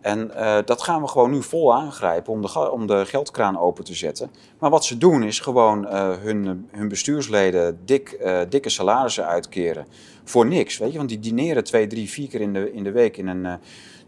En 0.00 0.30
uh, 0.36 0.56
dat 0.64 0.82
gaan 0.82 1.02
we 1.02 1.08
gewoon 1.08 1.30
nu 1.30 1.42
vol 1.42 1.74
aangrijpen 1.74 2.32
om 2.32 2.42
de, 2.42 2.70
om 2.70 2.86
de 2.86 3.06
geldkraan 3.06 3.58
open 3.58 3.84
te 3.84 3.94
zetten. 3.94 4.30
Maar 4.58 4.70
wat 4.70 4.84
ze 4.84 4.98
doen 4.98 5.22
is 5.22 5.40
gewoon 5.40 5.84
uh, 5.84 6.10
hun, 6.16 6.68
hun 6.70 6.88
bestuursleden 6.88 7.78
dik, 7.84 8.18
uh, 8.20 8.40
dikke 8.48 8.68
salarissen 8.68 9.26
uitkeren. 9.26 9.86
Voor 10.24 10.46
niks, 10.46 10.78
weet 10.78 10.92
je. 10.92 10.96
Want 10.96 11.08
die 11.08 11.20
dineren 11.20 11.64
twee, 11.64 11.86
drie, 11.86 12.10
vier 12.10 12.28
keer 12.28 12.40
in 12.40 12.52
de, 12.52 12.72
in 12.72 12.84
de 12.84 12.92
week 12.92 13.16
in 13.16 13.26
een... 13.26 13.58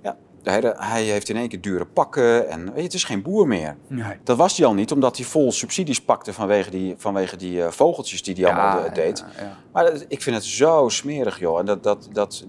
ja, 0.03 0.16
hij, 0.43 0.74
hij, 0.76 1.03
heeft 1.03 1.28
in 1.28 1.36
één 1.36 1.49
keer 1.49 1.61
dure 1.61 1.86
pakken 1.86 2.49
en 2.49 2.64
weet 2.64 2.76
je, 2.76 2.82
het 2.82 2.95
is 2.95 3.05
geen 3.05 3.22
boer 3.22 3.47
meer. 3.47 3.76
Nee. 3.86 4.16
Dat 4.24 4.36
was 4.36 4.57
hij 4.57 4.66
al 4.66 4.74
niet, 4.74 4.93
omdat 4.93 5.16
hij 5.16 5.26
vol 5.26 5.53
subsidies 5.53 6.03
pakte 6.03 6.32
vanwege 6.32 6.70
die, 6.70 6.95
vanwege 6.97 7.36
die 7.36 7.62
vogeltjes 7.62 8.22
die 8.22 8.34
hij 8.34 8.55
allemaal 8.55 8.93
deed. 8.93 9.24
Ja, 9.36 9.43
ja. 9.43 9.57
Maar 9.72 9.93
ik 10.09 10.22
vind 10.22 10.36
het 10.36 10.45
zo 10.45 10.88
smerig, 10.88 11.38
joh. 11.38 11.59
En 11.59 11.66
dat, 11.66 11.82
dat, 11.82 12.09
dat, 12.12 12.45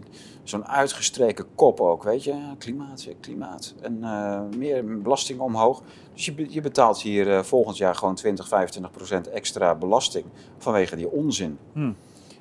zo'n 0.52 0.68
uitgestreken 0.68 1.46
kop 1.56 1.80
ook, 1.80 2.04
weet 2.04 2.24
je. 2.24 2.36
Klimaat, 2.58 3.08
klimaat. 3.20 3.74
En 3.82 3.98
uh, 4.02 4.42
meer 4.58 5.02
belasting 5.02 5.40
omhoog. 5.40 5.84
Dus 6.14 6.26
je, 6.26 6.46
je 6.50 6.62
betaalt 6.62 7.02
hier 7.02 7.28
uh, 7.28 7.40
volgend 7.40 7.78
jaar 7.78 7.96
gewoon 7.96 8.16
20, 8.16 8.48
25 8.48 8.92
procent 8.92 9.30
extra 9.30 9.76
belasting 9.76 10.26
vanwege 10.58 10.96
die 10.96 11.12
onzin. 11.12 11.58
Hmm. 11.74 11.96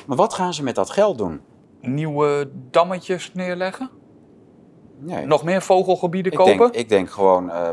Maar 0.07 0.17
wat 0.17 0.35
gaan 0.35 0.55
ze 0.55 0.63
met 0.63 0.75
dat 0.75 0.91
geld 0.91 1.19
doen? 1.19 1.41
Nieuwe 1.81 2.51
dammetjes 2.71 3.35
neerleggen? 3.35 3.91
Nee. 4.99 5.27
Nog 5.27 5.45
meer 5.45 5.63
vogelgebieden 5.63 6.33
kopen? 6.33 6.59
Denk, 6.59 6.75
ik 6.75 6.89
denk 6.89 7.11
gewoon 7.11 7.47
uh, 7.47 7.69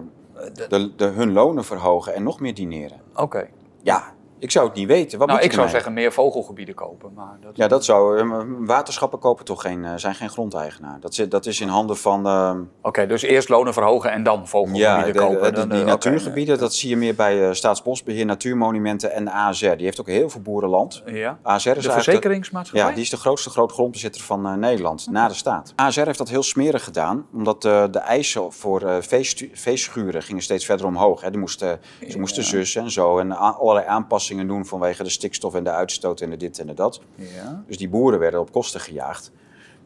de, 0.69 0.95
de, 0.95 1.05
hun 1.05 1.31
lonen 1.31 1.65
verhogen 1.65 2.13
en 2.13 2.23
nog 2.23 2.39
meer 2.39 2.53
dineren. 2.53 3.01
Oké. 3.15 3.49
Ja, 3.81 4.13
Ik 4.39 4.51
zou 4.51 4.67
het 4.67 4.75
niet 4.75 4.87
weten. 4.87 5.19
Wat 5.19 5.27
nou, 5.27 5.41
ik 5.41 5.51
zou 5.51 5.69
zeggen 5.69 5.93
meer 5.93 6.13
vogelgebieden 6.13 6.75
kopen. 6.75 7.13
Maar 7.13 7.37
dat... 7.41 7.57
Ja, 7.57 7.67
dat 7.67 7.85
zou. 7.85 8.19
Eh, 8.19 8.41
waterschappen 8.57 9.19
kopen 9.19 9.45
toch 9.45 9.61
geen, 9.61 9.85
eh, 9.85 9.91
zijn 9.95 10.15
geen 10.15 10.29
grondeigenaar. 10.29 10.99
Dat, 10.99 11.15
zit, 11.15 11.31
dat 11.31 11.45
is 11.45 11.61
in 11.61 11.67
handen 11.67 11.97
van. 11.97 12.27
Uh... 12.27 12.51
Oké, 12.81 13.05
dus 13.05 13.21
eerst 13.21 13.49
lonen 13.49 13.73
verhogen 13.73 14.11
en 14.11 14.23
dan 14.23 14.47
vogelgebieden 14.47 15.13
ja, 15.13 15.27
kopen. 15.27 15.55
Ja, 15.55 15.65
die 15.65 15.83
natuurgebieden, 15.83 16.57
dat 16.57 16.73
zie 16.73 16.89
je 16.89 16.97
meer 16.97 17.15
bij 17.15 17.53
Staatsbosbeheer, 17.53 18.25
Natuurmonumenten 18.25 19.11
en 19.11 19.25
de 19.25 19.31
AZR. 19.31 19.75
Die 19.75 19.85
heeft 19.85 19.99
ook 19.99 20.07
heel 20.07 20.29
veel 20.29 20.41
boerenland. 20.41 21.03
Ja. 21.05 21.39
AZR 21.43 21.69
is 21.69 21.83
de 21.83 21.91
verzekeringsmaatschappij? 21.91 22.89
Ja, 22.89 22.95
die 22.95 23.03
is 23.03 23.09
de 23.09 23.17
grootste 23.17 23.49
grootgrondbezitter 23.49 24.21
van 24.21 24.59
Nederland, 24.59 25.07
na 25.11 25.27
de 25.27 25.33
staat. 25.33 25.73
AZR 25.75 26.05
heeft 26.05 26.17
dat 26.17 26.29
heel 26.29 26.43
smerig 26.43 26.83
gedaan, 26.83 27.25
omdat 27.33 27.61
de 27.61 27.99
eisen 28.05 28.53
voor 28.53 29.03
veeschuren 29.51 30.23
gingen 30.23 30.43
steeds 30.43 30.65
verder 30.65 30.85
omhoog. 30.85 31.21
Hè. 31.21 31.29
Die 31.29 31.39
moesten, 31.39 31.79
ze 32.09 32.19
moesten 32.19 32.43
zussen 32.43 32.81
en 32.81 32.91
zo 32.91 33.19
en 33.19 33.31
allerlei 33.31 33.87
aanpassingen 33.87 34.26
doen 34.35 34.65
vanwege 34.65 35.03
de 35.03 35.09
stikstof 35.09 35.55
en 35.55 35.63
de 35.63 35.71
uitstoot 35.71 36.21
en 36.21 36.29
de 36.29 36.37
dit 36.37 36.59
en 36.59 36.67
de 36.67 36.73
dat. 36.73 37.01
Ja. 37.15 37.63
Dus 37.67 37.77
die 37.77 37.89
boeren 37.89 38.19
werden 38.19 38.39
op 38.39 38.51
kosten 38.51 38.79
gejaagd. 38.79 39.31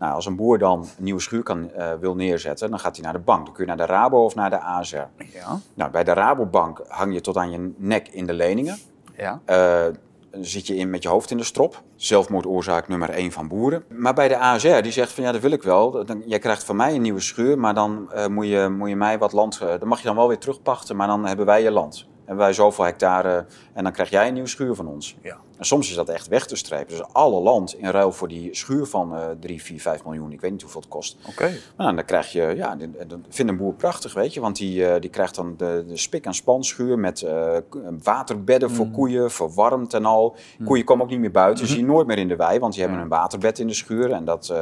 Nou, 0.02 0.14
als 0.14 0.26
een 0.26 0.36
boer 0.36 0.58
dan 0.58 0.80
een 0.80 1.04
nieuwe 1.04 1.22
schuur 1.22 1.44
kan, 1.44 1.72
uh, 1.78 1.92
wil 2.00 2.16
neerzetten, 2.16 2.70
dan 2.70 2.80
gaat 2.80 2.96
hij 2.96 3.04
naar 3.04 3.14
de 3.14 3.20
bank. 3.20 3.46
Dan 3.46 3.54
kun 3.54 3.64
je 3.64 3.76
naar 3.76 3.88
de 3.88 3.94
Rabo 3.94 4.24
of 4.24 4.36
naar 4.36 4.50
de 4.50 4.60
ASR. 4.60 4.96
Ja. 5.34 5.60
Nou, 5.74 5.92
bij 5.92 6.04
de 6.04 6.14
Rabobank 6.14 6.82
hang 6.88 7.14
je 7.14 7.22
tot 7.22 7.38
aan 7.38 7.52
je 7.52 7.74
nek 7.78 8.08
in 8.08 8.26
de 8.26 8.34
leningen. 8.34 8.78
Ja. 9.16 9.42
Uh, 9.50 9.94
dan 10.32 10.46
zit 10.46 10.68
je 10.68 10.76
in 10.76 10.90
met 10.90 11.04
je 11.04 11.10
hoofd 11.10 11.32
in 11.32 11.38
de 11.38 11.44
strop. 11.44 11.82
Zelfmoordoorzaak 11.96 12.88
nummer 12.88 13.10
één 13.10 13.32
van 13.32 13.48
boeren. 13.48 13.84
Maar 13.90 14.14
bij 14.14 14.28
de 14.28 14.38
ASR, 14.38 14.82
die 14.82 14.92
zegt 14.92 15.12
van 15.12 15.24
ja, 15.24 15.32
dat 15.32 15.42
wil 15.42 15.52
ik 15.52 15.64
wel. 15.64 16.06
Dan, 16.06 16.24
jij 16.26 16.40
krijgt 16.40 16.64
van 16.64 16.76
mij 16.76 16.96
een 16.96 17.02
nieuwe 17.02 17.20
schuur, 17.20 17.60
maar 17.60 17.74
dan 17.74 18.10
uh, 18.16 18.28
moet, 18.28 18.48
je, 18.48 18.76
moet 18.78 18.90
je 18.90 18.96
mij 18.96 19.18
wat 19.18 19.32
land... 19.32 19.60
dan 19.60 19.88
mag 19.88 20.00
je 20.00 20.08
dan 20.08 20.16
wel 20.16 20.28
weer 20.28 20.40
terugpachten, 20.40 20.96
maar 20.96 21.08
dan 21.08 21.26
hebben 21.26 21.46
wij 21.46 21.64
je 21.64 21.72
land 21.72 22.10
hebben 22.32 22.50
wij 22.50 22.56
zoveel 22.56 22.86
hectare 22.86 23.46
en 23.74 23.84
dan 23.84 23.92
krijg 23.92 24.10
jij 24.10 24.28
een 24.28 24.34
nieuwe 24.34 24.50
schuur 24.50 24.76
van 24.76 24.88
ons. 24.88 25.16
Ja. 25.22 25.38
En 25.58 25.66
soms 25.66 25.90
is 25.90 25.96
dat 25.96 26.10
echt 26.10 26.28
weg 26.28 26.46
te 26.46 26.56
strepen. 26.56 26.98
Dus 26.98 27.06
alle 27.12 27.42
land 27.42 27.74
in 27.74 27.90
ruil 27.90 28.12
voor 28.12 28.28
die 28.28 28.56
schuur 28.56 28.86
van 28.86 29.14
uh, 29.14 29.26
3, 29.40 29.62
4, 29.62 29.80
5 29.80 30.04
miljoen. 30.04 30.32
Ik 30.32 30.42
weet 30.42 30.52
niet 30.52 30.62
hoeveel 30.62 30.82
het 30.82 30.90
kost. 30.90 31.18
Oké. 31.30 31.52
Maar 31.78 31.96
dan 31.96 32.06
krijg 32.06 32.32
je, 32.32 32.54
ja, 32.56 32.76
dat 33.08 33.20
vindt 33.30 33.52
een 33.52 33.58
boer 33.58 33.74
prachtig, 33.74 34.14
weet 34.14 34.34
je. 34.34 34.40
Want 34.40 34.56
die, 34.56 34.80
uh, 34.80 34.94
die 35.00 35.10
krijgt 35.10 35.36
dan 35.36 35.54
de, 35.58 35.84
de 35.88 35.98
spik- 35.98 36.26
en 36.26 36.34
spanschuur 36.34 37.00
met 37.00 37.22
uh, 37.22 37.58
waterbedden 38.04 38.70
mm. 38.70 38.76
voor 38.76 38.90
koeien, 38.90 39.32
verwarmd 39.32 39.94
en 39.94 40.06
al. 40.06 40.36
Mm. 40.58 40.66
Koeien 40.66 40.86
komen 40.86 41.04
ook 41.04 41.12
niet 41.12 41.20
meer 41.20 41.32
buiten. 41.32 41.64
Mm 41.64 41.70
-hmm. 41.70 41.78
zie 41.78 41.86
je 41.86 41.92
nooit 41.92 42.08
meer 42.08 42.18
in 42.18 42.28
de 42.28 42.36
wei, 42.36 42.60
want 42.60 42.74
die 42.74 42.84
hebben 42.84 43.02
een 43.02 43.08
waterbed 43.08 43.60
in 43.60 43.68
de 43.68 43.74
schuur. 43.74 44.12
En 44.12 44.26
dat... 44.26 44.50
Uh, 44.52 44.62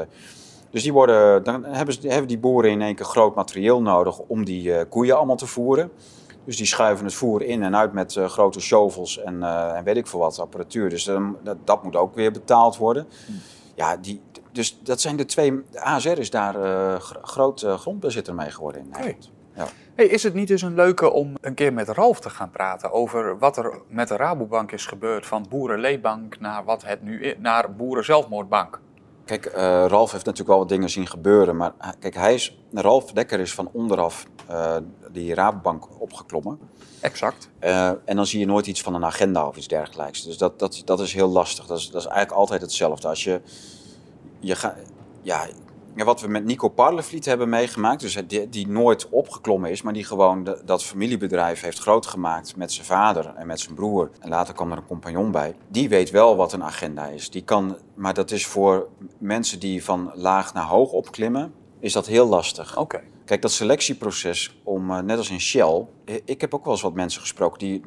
dus 0.72 0.84
die 0.84 0.94
worden, 0.94 1.44
dan 1.44 1.66
hebben, 1.66 1.94
ze, 1.94 2.08
hebben 2.08 2.28
die 2.28 2.40
boeren 2.40 2.72
in 2.72 2.82
één 2.82 2.96
keer 2.96 3.06
groot 3.06 3.36
materieel 3.36 3.82
nodig 3.82 4.20
om 4.20 4.46
die 4.46 4.86
koeien 4.86 5.18
allemaal 5.18 5.36
te 5.36 5.48
voeren. 5.48 5.92
Dus 6.46 6.58
die 6.58 6.66
schuiven 6.66 7.06
het 7.06 7.14
voer 7.14 7.42
in 7.42 7.64
en 7.64 7.76
uit 7.76 7.94
met 7.94 8.16
uh, 8.16 8.26
grote 8.26 8.60
shovels 8.60 9.20
en, 9.20 9.36
uh, 9.36 9.78
en 9.78 9.84
weet 9.84 9.98
ik 9.98 10.08
veel 10.08 10.20
wat 10.20 10.40
apparatuur. 10.40 10.90
Dus 10.90 11.08
um, 11.08 11.38
dat, 11.44 11.58
dat, 11.64 11.84
moet 11.84 11.96
ook 11.96 12.16
weer 12.16 12.32
betaald 12.32 12.78
worden. 12.78 13.08
Hm. 13.26 13.32
Ja, 13.76 13.98
die, 13.98 14.22
dus 14.52 14.80
dat 14.84 15.02
zijn 15.02 15.16
de 15.16 15.26
twee. 15.26 15.62
De 15.72 15.82
ASR 15.82 16.08
is 16.10 16.30
daar 16.30 16.66
uh, 16.66 17.00
groot 17.22 17.66
grondbezitter 17.68 18.36
mee 18.36 18.50
geworden 18.50 18.82
in 18.82 18.90
Nederland. 18.90 19.32
Ja. 19.56 19.68
Hey, 19.96 20.06
is 20.06 20.24
het 20.24 20.34
niet 20.34 20.48
dus 20.48 20.62
een 20.62 20.76
leuke 20.76 21.12
om 21.12 21.34
een 21.42 21.54
keer 21.54 21.74
met 21.74 21.88
Ralf 21.90 22.20
te 22.20 22.30
gaan 22.30 22.50
praten 22.50 22.92
over 22.92 23.38
wat 23.38 23.58
er 23.58 23.82
met 23.88 24.08
de 24.08 24.16
Rabobank 24.16 24.72
is 24.72 24.86
gebeurd 24.86 25.26
van 25.26 25.46
boerenleebank 25.50 26.40
naar 26.40 26.64
wat 26.64 26.84
het 26.86 27.02
nu 27.04 27.22
is, 27.24 27.36
naar 27.38 27.76
boerenzelfmoordbank? 27.76 28.80
Kijk, 29.30 29.46
uh, 29.46 29.54
Ralf 29.88 30.12
heeft 30.12 30.26
natuurlijk 30.26 30.50
wel 30.50 30.58
wat 30.58 30.70
dingen 30.70 30.90
zien 30.90 31.08
gebeuren. 31.08 31.56
Maar 31.56 31.74
kijk, 32.00 32.16
hij 32.16 32.34
is, 32.34 32.60
Ralf 32.74 33.12
Dekker 33.12 33.40
is 33.40 33.54
van 33.54 33.70
onderaf 33.72 34.26
uh, 34.50 34.76
die 35.12 35.34
Rabobank 35.34 35.88
opgeklommen. 36.02 36.60
Exact. 37.00 37.50
Uh, 37.62 37.88
en 37.88 38.16
dan 38.16 38.26
zie 38.26 38.40
je 38.40 38.46
nooit 38.46 38.68
iets 38.68 38.82
van 38.82 38.96
een 38.96 39.06
agenda 39.06 39.48
of 39.48 39.58
iets 39.58 39.68
dergelijks. 39.68 40.24
Dus 40.24 40.38
dat, 40.38 40.60
dat, 40.60 40.82
dat 40.86 41.00
is 41.00 41.14
heel 41.14 41.28
lastig. 41.28 41.66
Dat 41.66 41.78
is, 41.78 41.90
dat 41.90 42.02
is 42.02 42.08
eigenlijk 42.08 42.38
altijd 42.40 42.62
hetzelfde. 42.62 43.08
Als 43.08 43.24
je, 43.24 43.42
je 44.40 44.56
gaat, 44.56 44.76
ja, 45.22 45.48
ja, 45.96 46.06
wat 46.06 46.22
we 46.22 46.28
met 46.28 46.46
Nico 46.46 46.68
Parlevliet 46.68 47.26
hebben 47.26 47.50
meegemaakt, 47.50 48.02
dus 48.02 48.22
die, 48.28 48.50
die 48.50 48.68
nooit 48.68 49.10
opgeklommen 49.10 49.72
is, 49.72 49.82
maar 49.82 49.94
die 49.94 50.04
gewoon 50.04 50.58
dat 50.66 50.84
familiebedrijf 50.84 51.62
heeft 51.62 51.80
grootgemaakt 51.80 52.56
met 52.56 52.72
zijn 52.72 52.86
vader 52.86 53.34
en 53.36 53.48
met 53.48 53.60
zijn 53.60 53.76
broer. 53.76 54.10
En 54.20 54.30
later 54.30 54.54
kwam 54.54 54.72
er 54.72 54.78
een 54.78 54.86
compagnon 54.86 55.32
bij. 55.32 55.56
Die 55.68 55.90
weet 55.90 56.10
wel 56.10 56.36
wat 56.36 56.54
een 56.54 56.64
agenda 56.64 57.06
is. 57.06 57.30
Die 57.30 57.44
kan, 57.44 57.78
maar 57.94 58.14
dat 58.14 58.32
is 58.32 58.46
voor 58.46 58.88
mensen 59.18 59.60
die 59.60 59.84
van 59.84 60.12
laag 60.16 60.54
naar 60.54 60.66
hoog 60.66 60.92
opklimmen, 60.92 61.54
is 61.80 61.94
dat 61.94 62.08
heel 62.08 62.28
lastig. 62.28 62.78
Oké. 62.78 63.02
Kijk, 63.30 63.42
dat 63.42 63.52
selectieproces 63.52 64.56
om, 64.64 64.92
uh, 64.92 65.00
net 65.00 65.18
als 65.18 65.30
in 65.30 65.40
Shell, 65.40 65.86
ik 66.26 66.42
heb 66.42 66.54
ook 66.54 66.64
wel 66.64 66.74
eens 66.74 66.82
wat 66.82 66.94
mensen 66.94 67.22
gesproken 67.22 67.60
die, 67.60 67.82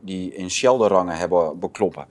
die 0.00 0.34
in 0.34 0.50
Shell 0.50 0.76
de 0.76 0.86
rangen 0.86 1.16
hebben 1.16 1.58
bekloppen. 1.58 2.06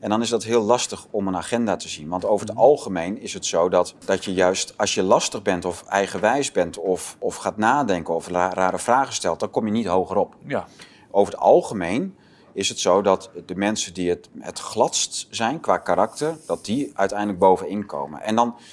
En 0.00 0.08
dan 0.08 0.20
is 0.22 0.28
dat 0.28 0.44
heel 0.44 0.62
lastig 0.62 1.06
om 1.10 1.28
een 1.28 1.36
agenda 1.36 1.76
te 1.76 1.88
zien. 1.88 2.08
Want 2.08 2.24
over 2.24 2.46
het 2.46 2.54
mhm. 2.54 2.64
algemeen 2.64 3.20
is 3.20 3.32
het 3.32 3.46
zo 3.46 3.68
dat, 3.68 3.94
dat 4.04 4.24
je 4.24 4.32
juist 4.32 4.74
als 4.76 4.94
je 4.94 5.02
lastig 5.02 5.42
bent 5.42 5.64
of 5.64 5.84
eigenwijs 5.84 6.52
bent 6.52 6.78
of, 6.78 7.16
of 7.18 7.36
gaat 7.36 7.56
nadenken 7.56 8.14
of 8.14 8.28
rare 8.28 8.78
vragen 8.78 9.12
stelt, 9.12 9.40
dan 9.40 9.50
kom 9.50 9.66
je 9.66 9.72
niet 9.72 9.86
hoger 9.86 10.16
op. 10.16 10.36
Ja. 10.46 10.66
Over 11.10 11.32
het 11.32 11.42
algemeen 11.42 12.16
is 12.52 12.68
het 12.68 12.78
zo 12.78 13.02
dat 13.02 13.30
de 13.46 13.56
mensen 13.56 13.94
die 13.94 14.08
het, 14.08 14.28
het 14.38 14.58
gladst 14.58 15.26
zijn 15.30 15.60
qua 15.60 15.78
karakter, 15.78 16.36
dat 16.46 16.64
die 16.64 16.90
uiteindelijk 16.94 17.38
bovenin 17.38 17.86
komen. 17.86 18.22
En 18.22 18.36
dan 18.36 18.56
eh, 18.56 18.64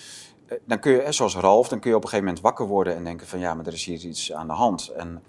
dan 0.65 0.79
kun 0.79 0.91
je, 0.91 1.11
zoals 1.11 1.35
Ralf, 1.35 1.67
dan 1.67 1.79
kun 1.79 1.89
je 1.89 1.95
op 1.95 2.03
een 2.03 2.09
gegeven 2.09 2.29
moment 2.29 2.45
wakker 2.45 2.67
worden 2.67 2.95
en 2.95 3.03
denken 3.03 3.27
van 3.27 3.39
ja, 3.39 3.53
maar 3.53 3.65
er 3.65 3.73
is 3.73 3.85
hier 3.85 4.05
iets 4.05 4.33
aan 4.33 4.47
de 4.47 4.53
hand. 4.53 4.87
En, 4.87 5.23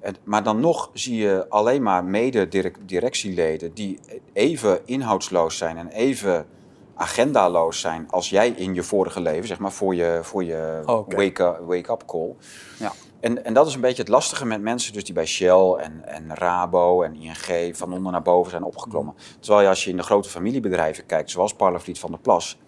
en 0.00 0.16
maar 0.24 0.42
dan 0.42 0.60
nog 0.60 0.90
zie 0.92 1.16
je 1.16 1.46
alleen 1.48 1.82
maar 1.82 2.04
mede-directieleden 2.04 3.74
die 3.74 3.98
even 4.32 4.80
inhoudsloos 4.86 5.56
zijn 5.56 5.76
en 5.76 5.88
even 5.88 6.46
agendaloos 6.94 7.80
zijn 7.80 8.06
als 8.10 8.30
jij 8.30 8.48
in 8.48 8.74
je 8.74 8.82
vorige 8.82 9.20
leven, 9.20 9.46
zeg 9.46 9.58
maar, 9.58 9.72
voor 9.72 9.94
je, 9.94 10.18
voor 10.22 10.44
je 10.44 10.82
wake-up 11.08 11.58
wake 11.66 11.96
call. 12.06 12.34
Ja. 12.78 12.92
En, 13.20 13.44
en 13.44 13.54
dat 13.54 13.66
is 13.66 13.74
een 13.74 13.80
beetje 13.80 14.02
het 14.02 14.10
lastige 14.10 14.46
met 14.46 14.60
mensen 14.60 14.92
dus 14.92 15.04
die 15.04 15.14
bij 15.14 15.26
Shell 15.26 15.72
en, 15.72 16.02
en 16.04 16.34
Rabo 16.34 17.02
en 17.02 17.14
ING 17.14 17.76
van 17.76 17.92
onder 17.92 18.12
naar 18.12 18.22
boven 18.22 18.50
zijn 18.50 18.62
opgeklommen. 18.62 19.14
Mm. 19.16 19.40
Terwijl 19.40 19.62
je 19.62 19.68
als 19.68 19.84
je 19.84 19.90
in 19.90 19.96
de 19.96 20.02
grote 20.02 20.28
familiebedrijven 20.28 21.06
kijkt, 21.06 21.30
zoals 21.30 21.54
Parlevliet 21.54 21.98
van 21.98 22.10
der 22.10 22.20
Plas, 22.20 22.58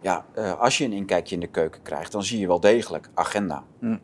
ja, 0.00 0.24
uh, 0.38 0.60
als 0.60 0.78
je 0.78 0.84
een 0.84 0.92
inkijkje 0.92 1.34
in 1.34 1.40
de 1.40 1.46
keuken 1.46 1.82
krijgt, 1.82 2.12
dan 2.12 2.22
zie 2.22 2.40
je 2.40 2.46
wel 2.46 2.60
degelijk 2.60 3.08
agenda. 3.14 3.64
Mm. 3.80 4.00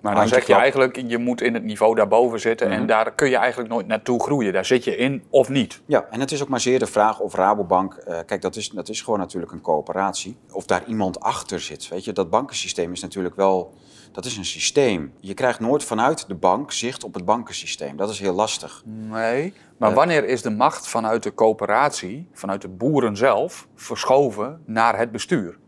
Maar 0.00 0.14
dan 0.14 0.28
zeg 0.28 0.46
je 0.46 0.54
eigenlijk, 0.54 1.02
je 1.06 1.18
moet 1.18 1.40
in 1.40 1.54
het 1.54 1.62
niveau 1.62 1.94
daarboven 1.94 2.40
zitten 2.40 2.70
en 2.70 2.78
mhm. 2.78 2.86
daar 2.86 3.12
kun 3.12 3.30
je 3.30 3.36
eigenlijk 3.36 3.70
nooit 3.70 3.86
naartoe 3.86 4.22
groeien. 4.22 4.52
Daar 4.52 4.64
zit 4.64 4.84
je 4.84 4.96
in 4.96 5.22
of 5.30 5.48
niet. 5.48 5.80
Ja, 5.86 6.06
en 6.10 6.20
het 6.20 6.32
is 6.32 6.42
ook 6.42 6.48
maar 6.48 6.60
zeer 6.60 6.78
de 6.78 6.86
vraag 6.86 7.20
of 7.20 7.34
Rabobank, 7.34 8.04
uh, 8.08 8.18
kijk 8.26 8.42
dat 8.42 8.56
is, 8.56 8.68
dat 8.68 8.88
is 8.88 9.02
gewoon 9.02 9.18
natuurlijk 9.18 9.52
een 9.52 9.60
coöperatie, 9.60 10.36
of 10.50 10.64
daar 10.64 10.84
iemand 10.86 11.20
achter 11.20 11.60
zit. 11.60 11.88
Weet 11.88 12.04
je, 12.04 12.12
dat 12.12 12.30
bankensysteem 12.30 12.92
is 12.92 13.00
natuurlijk 13.00 13.36
wel, 13.36 13.74
dat 14.18 14.26
is 14.26 14.36
een 14.36 14.44
systeem. 14.44 15.12
Je 15.20 15.34
krijgt 15.34 15.60
nooit 15.60 15.84
vanuit 15.84 16.28
de 16.28 16.34
bank 16.34 16.72
zicht 16.72 17.04
op 17.04 17.14
het 17.14 17.24
bankensysteem. 17.24 17.96
Dat 17.96 18.10
is 18.10 18.18
heel 18.18 18.32
lastig. 18.32 18.82
Nee, 18.84 19.54
maar 19.76 19.94
wanneer 19.94 20.24
is 20.24 20.42
de 20.42 20.50
macht 20.50 20.88
vanuit 20.88 21.22
de 21.22 21.34
coöperatie, 21.34 22.28
vanuit 22.32 22.62
de 22.62 22.68
boeren 22.68 23.16
zelf, 23.16 23.66
verschoven 23.74 24.62
naar 24.66 24.98
het 24.98 25.10
bestuur? 25.10 25.58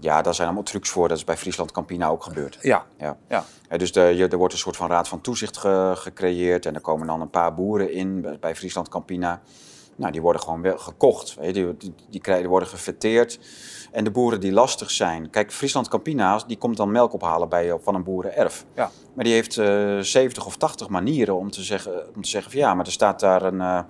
Ja, 0.00 0.22
daar 0.22 0.34
zijn 0.34 0.46
allemaal 0.46 0.64
trucs 0.64 0.90
voor. 0.90 1.08
Dat 1.08 1.16
is 1.16 1.24
bij 1.24 1.36
Friesland 1.36 1.72
Campina 1.72 2.08
ook 2.08 2.22
gebeurd. 2.22 2.58
Ja. 2.60 2.86
ja. 2.98 3.16
ja. 3.28 3.44
dus 3.76 3.92
de, 3.92 4.00
je, 4.00 4.28
er 4.28 4.38
wordt 4.38 4.52
een 4.52 4.60
soort 4.60 4.76
van 4.76 4.88
raad 4.90 5.08
van 5.08 5.20
toezicht 5.20 5.56
gecreëerd. 5.94 6.66
En 6.66 6.74
er 6.74 6.80
komen 6.80 7.06
dan 7.06 7.20
een 7.20 7.30
paar 7.30 7.54
boeren 7.54 7.92
in 7.92 8.36
bij 8.40 8.56
Friesland 8.56 8.88
Campina. 8.88 9.42
Nou, 9.96 10.12
die 10.12 10.22
worden 10.22 10.42
gewoon 10.42 10.62
wel 10.62 10.78
gekocht. 10.78 11.34
Weet 11.34 11.56
je, 11.56 11.74
die, 11.78 11.94
die, 12.10 12.20
die, 12.20 12.48
worden 12.48 12.68
gefeteerd. 12.68 13.38
En 13.94 14.04
de 14.04 14.10
boeren 14.10 14.40
die 14.40 14.52
lastig 14.52 14.90
zijn. 14.90 15.30
Kijk, 15.30 15.52
Friesland 15.52 15.88
Campina 15.88 16.42
die 16.46 16.58
komt 16.58 16.76
dan 16.76 16.90
melk 16.90 17.12
ophalen 17.12 17.48
bij, 17.48 17.76
van 17.82 17.94
een 17.94 18.02
boerenerf. 18.02 18.64
Ja. 18.74 18.90
Maar 19.14 19.24
die 19.24 19.32
heeft 19.32 19.56
uh, 19.56 19.98
eh, 19.98 20.04
70 20.04 20.46
of 20.46 20.56
80 20.56 20.88
manieren 20.88 21.36
om 21.36 21.50
te 21.50 21.62
zeggen, 21.62 22.14
om 22.14 22.22
te 22.22 22.28
zeggen 22.28 22.50
van 22.50 22.60
ja, 22.60 22.74
maar 22.74 22.86
er 22.86 22.92
staat 22.92 23.20
daar 23.20 23.42
een. 23.42 23.60
Uh, 23.60 23.80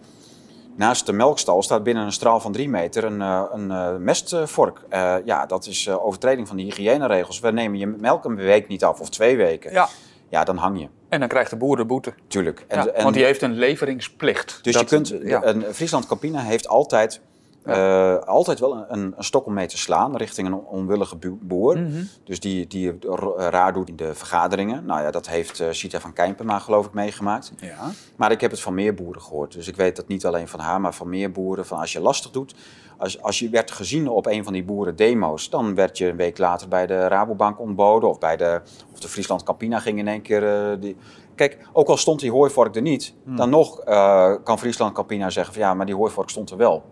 naast 0.77 1.07
de 1.07 1.13
melkstal 1.13 1.63
staat 1.63 1.83
binnen 1.83 2.05
een 2.05 2.13
straal 2.13 2.41
van 2.41 2.53
3 2.53 2.69
meter 2.69 3.05
een, 3.05 3.21
een 3.21 4.03
mestvork. 4.05 4.81
ja, 5.25 5.47
dat 5.47 5.67
is 5.67 5.89
overtreding 5.89 6.49
van 6.49 6.57
de 6.57 6.63
hygiëneregels. 6.63 7.41
We 7.41 7.51
nemen 7.51 7.79
je 7.79 7.87
melk 7.87 8.25
een 8.25 8.37
week 8.37 8.69
niet 8.69 8.85
af 8.85 9.01
of 9.01 9.09
twee 9.09 9.37
weken. 9.37 9.73
Ja. 9.73 9.89
Ja, 10.29 10.45
dan 10.45 10.57
hang 10.57 10.81
je. 10.81 10.89
En 11.09 11.21
dan 11.21 11.29
krijgt 11.29 11.51
de 11.51 11.57
boer 11.57 11.77
de 11.77 11.85
boete. 11.85 12.15
Tuurlijk. 12.27 12.65
En, 12.69 12.95
en, 12.95 13.03
want 13.03 13.15
die 13.15 13.25
heeft 13.25 13.43
een 13.43 13.53
leveringsplicht. 13.53 14.59
Dus 14.63 14.79
je 14.79 14.85
kunt, 14.85 15.15
ja. 15.23 15.45
een 15.45 15.65
Friesland 15.73 16.07
Campina 16.07 16.41
heeft 16.41 16.69
altijd 16.69 17.21
uh, 17.65 18.17
altijd 18.19 18.61
wel 18.61 18.77
een, 18.77 19.15
een, 19.17 19.25
stok 19.25 19.47
om 19.47 19.55
mee 19.55 19.67
te 19.67 19.79
slaan 19.79 20.17
richting 20.17 20.47
een 20.47 20.55
onwillige 20.55 21.17
boer. 21.41 21.79
Mm 21.79 21.93
-hmm. 21.93 22.09
Dus 22.25 22.41
die, 22.41 22.67
die 22.67 22.99
raar 23.37 23.73
doet 23.73 23.89
in 23.89 23.97
de 23.97 24.15
vergaderingen. 24.15 24.85
Nou 24.85 25.03
ja, 25.03 25.11
dat 25.11 25.29
heeft 25.29 25.61
uh, 25.61 25.67
Sita 25.71 26.01
van 26.01 26.13
Kijpenma 26.13 26.59
geloof 26.59 26.87
ik 26.87 26.93
meegemaakt. 26.93 27.53
Ja. 27.57 27.91
Maar 28.17 28.31
ik 28.31 28.41
heb 28.41 28.51
het 28.51 28.61
van 28.61 28.75
meer 28.75 28.95
boeren 28.95 29.23
gehoord. 29.23 29.53
Dus 29.53 29.69
ik 29.69 29.77
weet 29.77 29.97
dat 29.97 30.09
niet 30.09 30.27
alleen 30.27 30.49
van 30.49 30.61
haar, 30.61 30.81
maar 30.81 30.95
van 30.95 31.09
meer 31.09 31.33
boeren. 31.33 31.67
Van 31.67 31.79
als 31.79 31.93
je 31.93 32.01
lastig 32.01 32.31
doet, 32.31 32.55
als, 32.99 33.23
als 33.23 33.39
je 33.39 33.49
werd 33.49 33.71
gezien 33.71 34.09
op 34.09 34.27
een 34.27 34.45
van 34.45 34.53
die 34.53 34.65
boerendemo's, 34.65 35.51
dan 35.51 35.75
werd 35.75 35.99
je 35.99 36.09
een 36.09 36.17
week 36.17 36.39
later 36.39 36.69
bij 36.69 36.87
de 36.87 37.09
Rabobank 37.09 37.61
ontboden. 37.61 38.09
Of, 38.09 38.19
bij 38.19 38.37
de, 38.37 38.61
of 38.93 39.01
de 39.01 39.09
Friesland 39.09 39.43
Campina 39.43 39.79
ging 39.79 39.99
in 39.99 40.09
één 40.09 40.23
keer... 40.23 40.73
Uh, 40.73 40.81
die, 40.81 40.97
Kijk, 41.35 41.59
ook 41.73 41.89
al 41.89 41.97
stond 41.97 42.21
die 42.21 42.31
hooivork 42.31 42.77
er 42.77 42.83
niet, 42.83 43.15
hmm. 43.25 43.37
dan 43.37 43.51
nog 43.51 43.87
uh, 43.89 44.35
kan 44.45 44.59
Friesland 44.59 44.95
Campina 44.95 45.31
zeggen 45.31 45.55
van 45.55 45.63
ja, 45.63 45.75
maar 45.75 45.87
die 45.87 45.95
hooivork 45.95 46.31
stond 46.31 46.51
er 46.51 46.57
wel. 46.57 46.85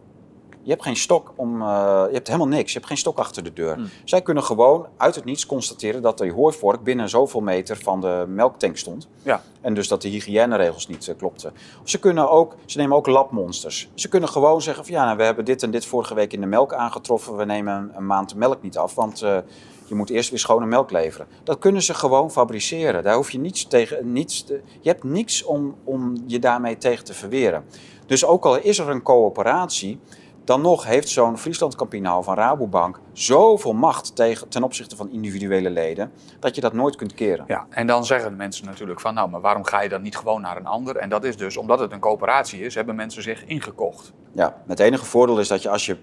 Je 0.63 0.71
hebt 0.71 0.83
geen 0.83 0.97
stok 0.97 1.33
om. 1.37 1.63
Uh, 1.63 1.67
je 2.07 2.15
hebt 2.15 2.27
helemaal 2.27 2.49
niks. 2.49 2.73
Je 2.73 2.77
hebt 2.77 2.87
geen 2.87 2.97
stok 2.97 3.19
achter 3.19 3.43
de 3.43 3.53
deur. 3.53 3.75
Hmm. 3.75 3.89
Zij 4.05 4.23
kunnen 4.23 4.43
gewoon 4.43 4.87
uit 4.97 5.15
het 5.15 5.25
niets 5.25 5.47
constateren 5.47 6.03
dat 6.03 6.19
de 6.19 6.31
hooivork 6.31 6.83
binnen 6.83 7.09
zoveel 7.09 7.41
meter 7.41 7.77
van 7.77 8.01
de 8.01 8.25
melktank 8.29 8.77
stond. 8.77 9.09
Ja. 9.23 9.43
En 9.61 9.75
dus 9.75 9.89
dat 9.89 10.03
de 10.03 10.09
hygiëneregels 10.09 10.89
niet 10.89 11.07
uh, 11.07 11.17
klopten. 11.17 11.53
Ze 11.85 11.99
kunnen 11.99 12.31
ook, 12.31 12.57
ze 12.65 12.79
nemen 12.79 12.97
ook 12.97 13.07
labmonsters. 13.07 13.91
Ze 13.95 14.09
kunnen 14.09 14.29
gewoon 14.29 14.63
zeggen 14.63 14.85
van 14.85 14.95
ja, 14.95 15.05
nou, 15.05 15.17
we 15.17 15.25
hebben 15.25 15.45
dit 15.45 15.63
en 15.63 15.71
dit 15.71 15.87
vorige 15.87 16.15
week 16.15 16.33
in 16.33 16.41
de 16.41 16.47
melk 16.47 16.73
aangetroffen. 16.73 17.37
We 17.37 17.45
nemen 17.45 17.93
een, 17.95 18.07
maand 18.07 18.29
de 18.29 18.37
melk 18.37 18.63
niet 18.63 18.79
af, 18.79 18.95
want 18.95 19.23
uh, 19.23 19.39
je 19.87 19.95
moet 19.95 20.11
eerst 20.11 20.31
weer 20.31 20.39
schone 20.39 20.67
melk 20.67 20.91
leveren. 20.91 21.27
Dat 21.45 21.59
kunnen 21.59 21.83
ze 21.83 21.95
gewoon 21.95 22.31
fabriceren. 22.31 23.03
Daar 23.03 23.15
hoef 23.15 23.31
je 23.31 23.39
niets 23.39 23.67
tegen. 23.67 24.13
Niets 24.13 24.45
te, 24.45 24.61
je 24.81 24.89
hebt 24.89 25.05
niks 25.05 25.45
om, 25.45 25.75
om 25.85 26.15
je 26.27 26.39
daarmee 26.39 26.79
tegen 26.79 27.05
te 27.05 27.15
verweren. 27.15 27.65
Dus 28.07 28.25
ook 28.25 28.45
al 28.45 28.59
is 28.59 28.79
er 28.79 28.89
een 28.89 29.03
coöperatie 29.03 30.01
dan 30.45 30.61
nog 30.61 30.85
heeft 30.85 31.09
zo'n 31.09 31.39
Friesland 31.39 31.77
Campinaal 31.77 32.23
van 32.23 32.35
Rabobank 32.35 33.01
zoveel 33.13 33.73
macht 33.73 34.17
tegen, 34.17 34.49
ten 34.49 34.63
opzichte 34.63 34.97
van 34.97 35.11
individuele 35.11 35.71
leden, 35.71 36.13
dat 36.41 36.55
je 36.55 36.61
dat 36.61 36.73
nooit 36.73 36.97
kunt 36.97 37.15
keren. 37.15 37.45
Ja, 37.47 37.67
en 37.71 37.87
dan 37.87 38.05
zeggen 38.05 38.37
mensen 38.37 38.67
natuurlijk 38.67 39.01
van, 39.01 39.15
nou, 39.15 39.31
maar 39.31 39.41
waarom 39.41 39.65
ga 39.65 39.81
je 39.81 39.89
dan 39.89 40.03
niet 40.03 40.17
gewoon 40.17 40.41
naar 40.41 40.57
een 40.57 40.67
ander? 40.67 40.97
En 40.97 41.09
dat 41.09 41.25
is 41.25 41.37
dus, 41.37 41.57
omdat 41.57 41.79
het 41.79 41.93
een 41.93 42.01
coöperatie 42.01 42.61
is, 42.61 42.75
hebben 42.75 42.95
mensen 42.95 43.23
zich 43.23 43.45
ingekocht. 43.45 44.13
Ja, 44.33 44.63
het 44.67 44.81
enige 44.81 45.05
voordeel 45.05 45.41
is 45.41 45.49
dat 45.49 45.63
je 45.63 45.71
als 45.71 45.87
je 45.87 45.97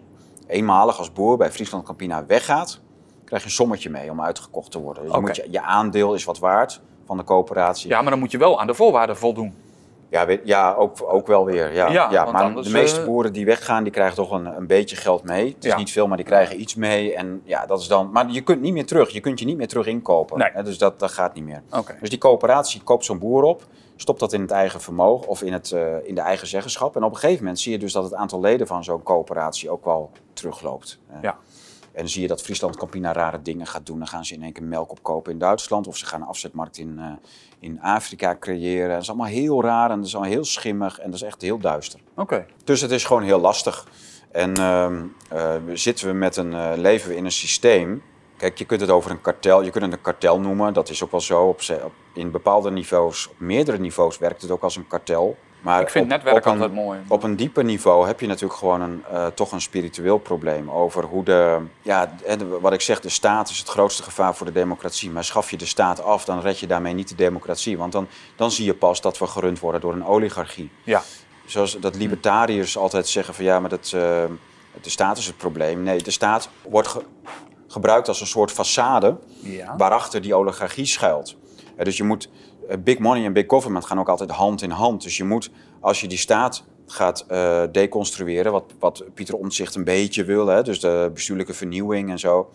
eenmalig 0.47 0.97
als 0.97 1.13
boer 1.13 1.37
bij 1.37 1.51
Friesland 1.51 1.85
Campina 1.85 2.25
weggaat, 2.25 2.79
krijg 3.25 3.41
je 3.41 3.47
een 3.47 3.55
sommetje 3.55 3.89
mee 3.89 4.11
om 4.11 4.21
uitgekocht 4.21 4.71
te 4.71 4.79
worden. 4.79 5.03
Dus 5.03 5.13
je, 5.13 5.19
moet 5.19 5.35
je, 5.35 5.47
je 5.49 5.61
aandeel 5.61 6.13
is 6.13 6.23
wat 6.23 6.39
waard 6.39 6.81
van 7.05 7.17
de 7.17 7.23
coöperatie. 7.23 7.89
Ja, 7.89 8.01
maar 8.01 8.11
dan 8.11 8.19
moet 8.19 8.31
je 8.31 8.37
wel 8.37 8.59
aan 8.59 8.67
de 8.67 8.73
voorwaarden 8.73 9.17
voldoen. 9.17 9.55
Ja, 10.09 10.27
ja 10.43 10.73
ook, 10.73 10.97
ook 11.03 11.27
wel 11.27 11.45
weer. 11.45 11.73
Ja, 11.73 12.11
ja, 12.11 12.31
maar 12.31 12.53
de 12.53 12.69
meeste 12.69 12.99
eh, 12.99 13.05
boeren 13.05 13.33
die 13.33 13.45
weggaan, 13.45 13.83
die 13.83 13.91
krijgen 13.91 14.15
toch 14.15 14.31
een, 14.31 14.45
een 14.45 14.67
beetje 14.67 14.95
geld 14.95 15.23
mee. 15.23 15.53
Het 15.55 15.65
is 15.65 15.75
niet 15.75 15.91
veel, 15.91 16.07
maar 16.07 16.17
die 16.17 16.25
krijgen 16.25 16.61
iets 16.61 16.75
mee. 16.75 17.15
En 17.15 17.41
ja, 17.43 17.65
dat 17.65 17.79
is 17.79 17.87
dan. 17.87 18.09
Maar 18.11 18.29
je 18.29 18.41
kunt 18.41 18.61
niet 18.61 18.73
meer 18.73 18.85
terug. 18.85 19.09
Je 19.09 19.19
kunt 19.19 19.39
je 19.39 19.45
niet 19.45 19.57
meer 19.57 19.67
terug 19.67 19.85
inkopen. 19.85 20.37
Nee. 20.37 20.63
dus 20.63 20.77
dat, 20.77 20.99
dat 20.99 21.11
gaat 21.11 21.33
niet 21.33 21.43
meer. 21.43 21.61
Okay. 21.71 21.97
Dus 21.99 22.09
die 22.09 22.19
coöperatie 22.19 22.81
koopt 22.83 23.05
zo'n 23.05 23.19
boer 23.19 23.43
op, 23.43 23.63
stopt 23.95 24.19
dat 24.19 24.33
in 24.33 24.41
het 24.41 24.51
eigen 24.51 24.81
vermogen 24.81 25.27
of 25.27 25.41
in, 25.41 25.53
het, 25.53 25.71
uh, 25.71 26.07
in 26.07 26.15
de 26.15 26.21
eigen 26.21 26.47
zeggenschap. 26.47 26.95
En 26.95 27.03
op 27.03 27.11
een 27.11 27.17
gegeven 27.17 27.43
moment 27.43 27.59
zie 27.59 27.71
je 27.71 27.79
dus 27.79 27.93
dat 27.93 28.03
het 28.03 28.13
aantal 28.13 28.39
leden 28.39 28.67
van 28.67 28.83
zo'n 28.83 29.03
coöperatie 29.03 29.69
ook 29.69 29.85
wel 29.85 30.11
terugloopt. 30.33 30.99
Ja. 31.21 31.37
En 31.99 32.05
dan 32.05 32.13
zie 32.13 32.21
je 32.21 32.27
dat 32.27 32.41
Friesland 32.41 32.77
Campina 32.77 33.13
rare 33.13 33.41
dingen 33.41 33.67
gaat 33.67 33.85
doen. 33.85 33.97
Dan 33.97 34.07
gaan 34.07 34.25
ze 34.25 34.33
in 34.33 34.43
één 34.43 34.53
keer 34.53 34.63
melk 34.63 34.91
opkopen 34.91 35.31
in 35.31 35.39
Duitsland. 35.39 35.87
Of 35.87 35.97
ze 35.97 36.05
gaan 36.05 36.21
een 36.21 36.27
afzetmarkt 36.27 36.77
in, 36.77 36.95
uh, 36.99 37.05
in 37.59 37.81
Afrika 37.81 38.37
creëren. 38.39 38.89
Dat 38.89 39.01
is 39.01 39.09
allemaal 39.09 39.27
heel 39.27 39.61
raar 39.63 39.91
en 39.91 39.97
dat 39.97 40.05
is 40.05 40.15
allemaal 40.15 40.33
heel 40.33 40.45
schimmig. 40.45 40.99
En 40.99 41.05
dat 41.11 41.21
is 41.21 41.27
echt 41.27 41.41
heel 41.41 41.57
duister. 41.57 41.99
Oké. 42.15 42.45
Dus 42.63 42.81
het 42.81 42.91
is 42.91 43.03
gewoon 43.03 43.23
heel 43.23 43.39
lastig. 43.39 43.87
En 44.31 44.59
uh, 44.59 44.89
uh, 45.33 45.55
zitten 45.73 46.07
we 46.07 46.13
met 46.13 46.37
een, 46.37 46.51
uh, 46.51 46.71
leven 46.75 47.09
we 47.09 47.15
in 47.15 47.25
een 47.25 47.31
systeem. 47.31 48.03
Kijk, 48.37 48.57
je 48.57 48.65
kunt 48.65 48.81
het 48.81 48.89
over 48.89 49.11
een 49.11 49.21
kartel, 49.21 49.61
je 49.63 49.71
kunt 49.71 49.83
het 49.83 49.93
een 49.93 50.01
kartel 50.01 50.39
noemen. 50.39 50.73
Dat 50.73 50.89
is 50.89 51.03
ook 51.03 51.11
wel 51.11 51.21
zo. 51.21 51.47
Op, 51.47 51.61
op 51.83 51.93
in 52.13 52.31
bepaalde 52.31 52.71
niveaus, 52.71 53.27
op 53.27 53.39
meerdere 53.39 53.77
niveaus 53.77 54.17
werkt 54.17 54.41
het 54.41 54.51
ook 54.51 54.63
als 54.63 54.75
een 54.75 54.87
kartel. 54.87 55.37
Maar 55.61 55.81
ik 55.81 55.89
vind 55.89 56.03
op, 56.03 56.09
netwerk 56.09 56.37
op 56.37 56.45
altijd 56.45 56.73
mooi. 56.73 56.99
Op 57.07 57.23
een 57.23 57.35
dieper 57.35 57.63
niveau 57.63 58.07
heb 58.07 58.19
je 58.19 58.27
natuurlijk 58.27 58.59
gewoon 58.59 58.81
een, 58.81 59.03
uh, 59.11 59.25
toch 59.25 59.51
een 59.51 59.61
spiritueel 59.61 60.17
probleem 60.17 60.71
over 60.71 61.03
hoe 61.03 61.23
de, 61.23 61.57
ja, 61.81 62.13
wat 62.61 62.73
ik 62.73 62.81
zeg, 62.81 62.99
de 62.99 63.09
staat 63.09 63.49
is 63.49 63.57
het 63.57 63.67
grootste 63.67 64.03
gevaar 64.03 64.35
voor 64.35 64.45
de 64.45 64.51
democratie. 64.51 65.09
Maar 65.09 65.23
schaf 65.23 65.51
je 65.51 65.57
de 65.57 65.65
staat 65.65 66.03
af, 66.03 66.25
dan 66.25 66.39
red 66.39 66.59
je 66.59 66.67
daarmee 66.67 66.93
niet 66.93 67.09
de 67.09 67.15
democratie. 67.15 67.77
Want 67.77 67.91
dan, 67.91 68.07
dan 68.35 68.51
zie 68.51 68.65
je 68.65 68.73
pas 68.73 69.01
dat 69.01 69.17
we 69.17 69.27
gerund 69.27 69.59
worden 69.59 69.81
door 69.81 69.93
een 69.93 70.05
oligarchie. 70.05 70.71
Ja. 70.83 71.01
Zoals 71.45 71.79
dat 71.79 71.95
libertariërs 71.95 72.77
altijd 72.77 73.07
zeggen 73.07 73.33
van 73.33 73.45
ja, 73.45 73.59
maar 73.59 73.69
dat, 73.69 73.91
uh, 73.95 74.01
de 74.81 74.89
staat 74.89 75.17
is 75.17 75.25
het 75.25 75.37
probleem. 75.37 75.83
Nee, 75.83 76.03
de 76.03 76.11
staat 76.11 76.49
wordt 76.61 76.97
gebruikt 77.67 78.07
als 78.07 78.21
een 78.21 78.27
soort 78.27 78.51
façade 78.51 79.13
ja. 79.41 79.75
waarachter 79.77 80.21
die 80.21 80.35
oligarchie 80.35 80.85
schuilt. 80.85 81.35
dus 81.77 81.97
je 81.97 82.03
moet 82.03 82.29
eh, 82.29 82.48
big 82.83 82.99
money 82.99 83.25
en 83.25 83.33
big 83.33 83.45
government 83.47 83.85
gaan 83.85 83.99
ook 83.99 84.09
altijd 84.09 84.31
hand 84.31 84.61
in 84.61 84.69
hand. 84.69 85.03
Dus 85.03 85.17
je 85.17 85.23
moet, 85.23 85.51
als 85.79 86.01
je 86.01 86.07
die 86.07 86.17
staat 86.17 86.63
gaat 86.85 87.25
uh, 87.31 87.63
deconstrueren, 87.71 88.51
wat, 88.51 88.73
wat 88.79 89.03
Pieter 89.13 89.35
Omtzigt 89.35 89.75
een 89.75 89.83
beetje 89.83 90.23
wil, 90.23 90.47
hè, 90.47 90.63
dus 90.63 90.79
de 90.79 91.11
bestuurlijke 91.13 91.53
vernieuwing 91.53 92.09
en 92.09 92.19
zo. 92.19 92.49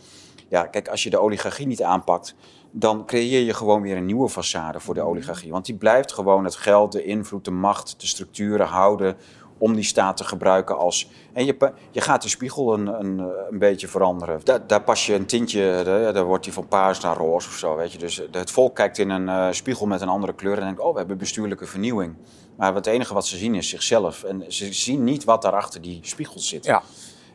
Ja, 0.49 0.67
kijk, 0.67 0.89
als 0.89 1.03
je 1.03 1.11
de 1.11 1.19
oligarchie 1.19 1.67
niet 1.67 1.83
aanpakt, 1.83 2.35
dan 2.71 3.07
creëer 3.07 3.43
je 3.43 3.55
gewoon 3.55 3.83
weer 3.83 3.97
een 3.97 4.07
nieuwe 4.07 4.31
façade 4.31 4.77
voor 4.77 4.95
de 4.95 5.03
oligarchie. 5.03 5.51
Want 5.51 5.67
die 5.67 5.75
blijft 5.75 6.13
gewoon 6.13 6.45
het 6.45 6.57
geld, 6.57 6.93
de 6.93 7.05
invloed, 7.05 7.45
de 7.45 7.51
macht, 7.51 8.01
de 8.01 8.07
structuren 8.07 8.67
houden 8.67 9.17
om 9.59 9.75
die 9.75 9.85
staat 9.85 10.17
te 10.17 10.25
gebruiken 10.25 10.79
als... 10.79 11.11
En 11.33 11.45
je, 11.45 11.73
je 11.91 12.01
gaat 12.01 12.23
de 12.23 12.29
spiegel 12.29 12.75
een, 12.75 12.87
een, 12.87 13.19
een 13.51 13.59
beetje 13.59 13.89
veranderen. 13.89 14.41
Daar, 14.43 14.67
daar 14.67 14.83
pas 14.83 15.07
je 15.07 15.15
een 15.15 15.27
tintje, 15.27 15.83
daar 15.85 16.25
wordt 16.25 16.45
die 16.45 16.53
van 16.53 16.69
paars 16.69 17.01
naar 17.01 17.17
roze 17.17 17.49
of 17.49 17.55
zo, 17.55 17.77
weet 17.77 17.93
je. 17.93 17.99
Dus 17.99 18.23
het 18.31 18.51
volk 18.51 18.75
kijkt 18.75 18.99
in 18.99 19.11
een 19.11 19.27
uh, 19.27 19.47
spiegel 19.51 19.87
met 19.87 20.01
een 20.01 20.09
andere 20.09 20.35
kleur 20.35 20.59
en 20.59 20.65
denkt... 20.65 20.81
oh, 20.81 20.93
we 20.93 20.99
hebben 20.99 21.19
bestuurlijke 21.19 21.67
vernieuwing. 21.67 22.15
Maar 22.57 22.75
het 22.75 22.87
enige 22.87 23.15
wat 23.15 23.27
ze 23.27 23.37
zien 23.37 23.55
is 23.55 23.69
zichzelf. 23.69 24.25
En 24.25 24.45
ze 24.49 24.73
zien 24.73 25.05
niet 25.05 25.25
wat 25.25 25.43
daar 25.43 25.53
achter 25.53 25.81
die 25.83 25.99
spiegel 26.03 26.41
zit. 26.41 26.65
Ja. 26.65 26.83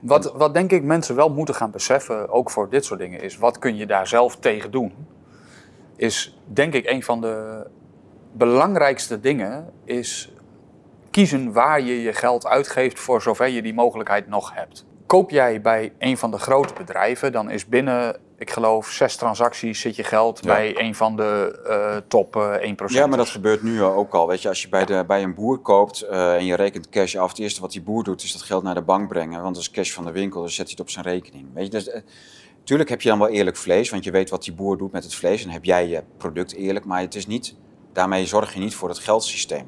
Wat, 0.02 0.32
wat 0.36 0.54
denk 0.54 0.72
ik 0.72 0.84
mensen 0.84 1.16
wel 1.16 1.30
moeten 1.30 1.56
gaan 1.56 1.72
beseffen, 1.72 2.30
ook 2.30 2.52
voor 2.52 2.70
dit 2.70 2.86
soort 2.86 3.00
dingen, 3.00 3.22
is 3.22 3.38
wat 3.38 3.60
kun 3.60 3.76
je 3.76 3.86
daar 3.86 4.08
zelf 4.08 4.36
tegen 4.36 4.72
doen? 4.72 4.94
Is 5.96 6.38
denk 6.46 6.74
ik 6.74 6.90
een 6.90 7.04
van 7.04 7.22
de 7.22 7.66
belangrijkste 8.32 9.20
dingen, 9.20 9.74
is 9.84 10.32
kiezen 11.12 11.52
waar 11.54 11.82
je 11.82 12.02
je 12.02 12.14
geld 12.14 12.46
uitgeeft 12.46 13.00
voor 13.00 13.22
zover 13.22 13.48
je 13.48 13.62
die 13.62 13.74
mogelijkheid 13.74 14.28
nog 14.28 14.54
hebt. 14.54 14.86
Koop 15.06 15.30
jij 15.30 15.62
bij 15.62 15.94
een 16.00 16.18
van 16.18 16.32
de 16.32 16.38
grote 16.38 16.74
bedrijven, 16.74 17.32
dan 17.32 17.50
is 17.50 17.66
binnen, 17.66 18.18
ik 18.38 18.50
geloof, 18.50 18.88
zes 18.88 19.16
transacties 19.16 19.82
zit 19.82 19.96
je 19.96 20.04
geld 20.04 20.42
bij 20.42 20.80
een 20.80 20.96
van 20.96 21.16
de 21.16 21.60
uh, 21.68 21.96
top 22.08 22.36
uh, 22.36 22.70
eh, 22.70 22.76
1%. 22.76 22.86
Ja, 22.86 23.08
maar 23.08 23.18
dat 23.18 23.30
gebeurt 23.30 23.64
nu 23.64 23.84
ook 23.84 24.14
al. 24.14 24.28
Weet 24.28 24.42
je, 24.42 24.48
als 24.48 24.62
je 24.62 24.70
bij, 24.70 24.86
de, 24.86 25.04
bij 25.08 25.24
een 25.24 25.34
boer 25.34 25.60
koopt 25.60 26.04
uh, 26.04 26.36
en 26.36 26.46
je 26.46 26.56
rekent 26.56 26.90
cash 26.90 27.16
af, 27.16 27.30
het 27.30 27.40
eerste 27.40 27.62
wat 27.62 27.72
die 27.72 27.82
boer 27.82 28.04
doet 28.04 28.24
is 28.24 28.32
dat 28.32 28.42
geld 28.42 28.64
naar 28.64 28.76
de 28.76 28.82
bank 28.82 29.08
brengen. 29.08 29.42
Want 29.42 29.56
dat 29.56 29.64
is 29.64 29.72
cash 29.72 29.92
van 29.92 30.06
de 30.06 30.12
winkel, 30.12 30.42
dus 30.42 30.56
zet 30.56 30.66
hij 30.66 30.72
het 30.72 30.82
op 30.82 30.90
zijn 30.90 31.06
rekening. 31.06 31.48
Weet 31.54 31.66
je, 31.66 31.70
dus, 31.70 32.02
tuurlijk 32.64 32.90
heb 32.90 33.02
je 33.02 33.10
dan 33.10 33.20
wel 33.20 33.28
eerlijk 33.28 33.58
vlees, 33.58 33.90
want 33.90 34.04
je 34.04 34.12
weet 34.12 34.30
wat 34.30 34.44
die 34.44 34.54
boer 34.54 34.78
doet 34.78 34.92
met 34.92 35.04
het 35.04 35.16
vlees 35.16 35.44
en 35.44 35.50
heb 35.50 35.64
jij 35.64 35.88
je 35.88 36.04
product 36.18 36.54
eerlijk, 36.54 36.86
maar 36.86 37.02
het 37.02 37.16
is 37.16 37.28
niet, 37.28 37.56
daarmee 37.94 38.26
zorg 38.26 38.54
je 38.54 38.60
niet 38.60 38.76
voor 38.76 38.90
het 38.90 39.00
geldsysteem. 39.00 39.68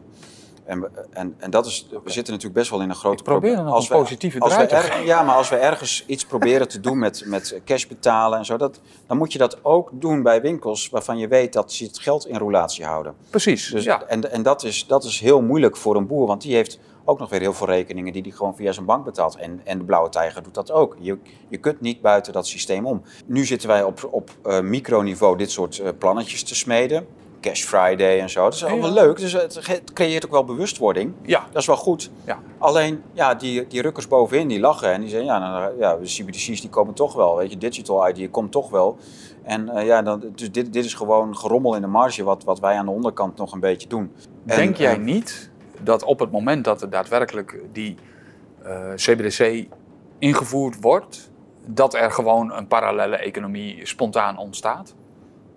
En, 0.66 0.91
en, 1.09 1.36
en 1.38 1.51
dat 1.51 1.66
is, 1.66 1.88
we 1.89 2.12
zitten 2.12 2.34
natuurlijk 2.34 2.59
best 2.59 2.70
wel 2.70 2.82
in 2.82 2.89
een 2.89 2.95
grote 2.95 3.24
probleem. 3.24 3.57
als 3.57 3.88
positieve 3.88 4.39
als 4.39 4.55
we 4.55 5.01
Ja, 5.05 5.24
maar 5.24 5.36
als 5.36 5.49
we 5.49 5.55
ergens 5.55 6.03
iets 6.07 6.26
proberen 6.26 6.68
te 6.68 6.80
doen 6.80 6.99
met, 6.99 7.24
met 7.26 7.62
cash 7.66 7.86
betalen 7.86 8.38
en 8.38 8.45
zo, 8.45 8.57
dat, 8.57 8.80
dan 9.07 9.18
moet 9.18 9.32
je 9.32 9.38
dat 9.38 9.66
ook 9.66 9.89
doen 9.93 10.24
bij 10.24 10.41
winkels 10.41 10.89
waarvan 10.89 11.18
je 11.18 11.28
weet 11.28 11.53
dat 11.53 11.72
ze 11.72 11.84
het 11.84 11.99
geld 11.99 12.28
in 12.28 12.38
roulatie 12.38 12.86
houden. 12.86 13.16
Precies. 13.30 13.70
Dus, 13.70 13.84
ja. 13.84 14.03
En, 14.03 14.32
en 14.32 14.43
dat, 14.43 14.64
is, 14.64 14.88
dat 14.88 15.03
is 15.03 15.20
heel 15.20 15.41
moeilijk 15.41 15.78
voor 15.78 15.95
een 15.95 16.07
boer, 16.07 16.28
want 16.28 16.41
die 16.41 16.55
heeft 16.55 16.80
ook 17.05 17.20
nog 17.20 17.30
weer 17.30 17.39
heel 17.39 17.53
veel 17.53 17.68
rekeningen 17.68 18.14
die 18.14 18.22
hij 18.22 18.32
gewoon 18.32 18.55
via 18.55 18.72
zijn 18.72 18.86
bank 18.86 19.05
betaalt. 19.05 19.36
En, 19.36 19.62
en 19.64 19.78
de 19.78 19.84
Blauwe 19.84 20.09
Tijger 20.09 20.43
doet 20.43 20.53
dat 20.53 20.72
ook. 20.72 20.95
Je, 20.99 21.18
je 21.47 21.57
kunt 21.57 21.82
niet 21.82 22.01
buiten 22.01 22.34
dat 22.34 22.47
systeem 22.47 22.86
om. 22.86 23.01
Nu 23.26 23.45
zitten 23.45 23.68
wij 23.68 23.84
op, 23.84 24.07
op 24.12 24.30
uh, 24.45 24.59
microniveau 24.59 25.38
dit 25.38 25.51
soort 25.51 25.78
uh, 25.78 25.88
plannetjes 25.97 26.43
te 26.43 26.55
smeden. 26.55 27.07
Cash 27.42 27.64
Friday 27.64 28.20
en 28.20 28.30
zo. 28.30 28.44
Dat 28.44 28.54
is 28.54 28.64
allemaal 28.64 28.94
leuk. 28.94 29.18
Dus 29.18 29.34
het 29.34 29.94
creëert 29.94 30.26
ook 30.26 30.32
wel 30.32 30.44
bewustwording. 30.44 31.14
Ja. 31.22 31.46
Dat 31.52 31.62
is 31.62 31.68
wel 31.68 31.76
goed. 31.76 32.12
Ja. 32.26 32.39
Alleen, 32.58 33.04
ja, 33.14 33.36
die, 33.36 33.68
die 33.68 33.82
rukkers 33.82 34.08
bovenin, 34.08 34.48
die 34.48 34.60
lachen. 34.60 34.92
En 34.92 35.02
die 35.02 35.10
zeggen, 35.10 35.28
ja, 35.28 35.39
nou, 35.39 35.80
ja 35.80 35.96
de 35.96 36.06
CBDC's 36.06 36.62
die 36.62 36.70
komen 36.70 36.94
toch 36.94 37.14
wel. 37.14 37.38
Weet 37.38 37.52
je, 37.52 37.58
Digital 37.58 38.10
ID 38.10 38.32
komt 38.32 38.52
toch 38.52 38.70
wel. 38.70 38.98
En 39.44 39.70
uh, 39.74 39.86
ja, 39.86 40.02
dan, 40.02 40.24
dus 40.36 40.52
dit, 40.52 40.74
dit 40.74 40.86
is 40.86 40.94
gewoon 40.94 41.38
gerommel 41.38 41.76
in 41.76 41.82
de 41.82 41.88
marge 41.88 42.24
wat, 42.24 42.44
wat 42.44 42.60
wij 42.60 42.76
aan 42.76 42.86
de 42.86 42.92
onderkant 42.92 43.38
nog 43.38 43.54
een 43.54 43.60
beetje 43.60 43.88
doen. 43.88 44.12
Denk 44.44 44.78
jij 44.78 44.98
uh, 44.98 45.04
niet 45.04 45.50
dat 45.80 46.04
op 46.04 46.20
het 46.20 46.32
moment 46.32 46.64
dat 46.64 46.82
er 46.82 46.89
daadwerkelijk 46.89 47.60
die 47.72 47.96
uh, 48.66 48.94
CBDC 48.96 49.68
ingevoerd 50.20 50.82
wordt... 50.82 51.32
dat 51.66 51.94
er 51.94 52.12
gewoon 52.12 52.54
een 52.54 52.68
parallele 52.68 53.16
economie 53.16 53.86
spontaan 53.86 54.38
ontstaat? 54.38 54.96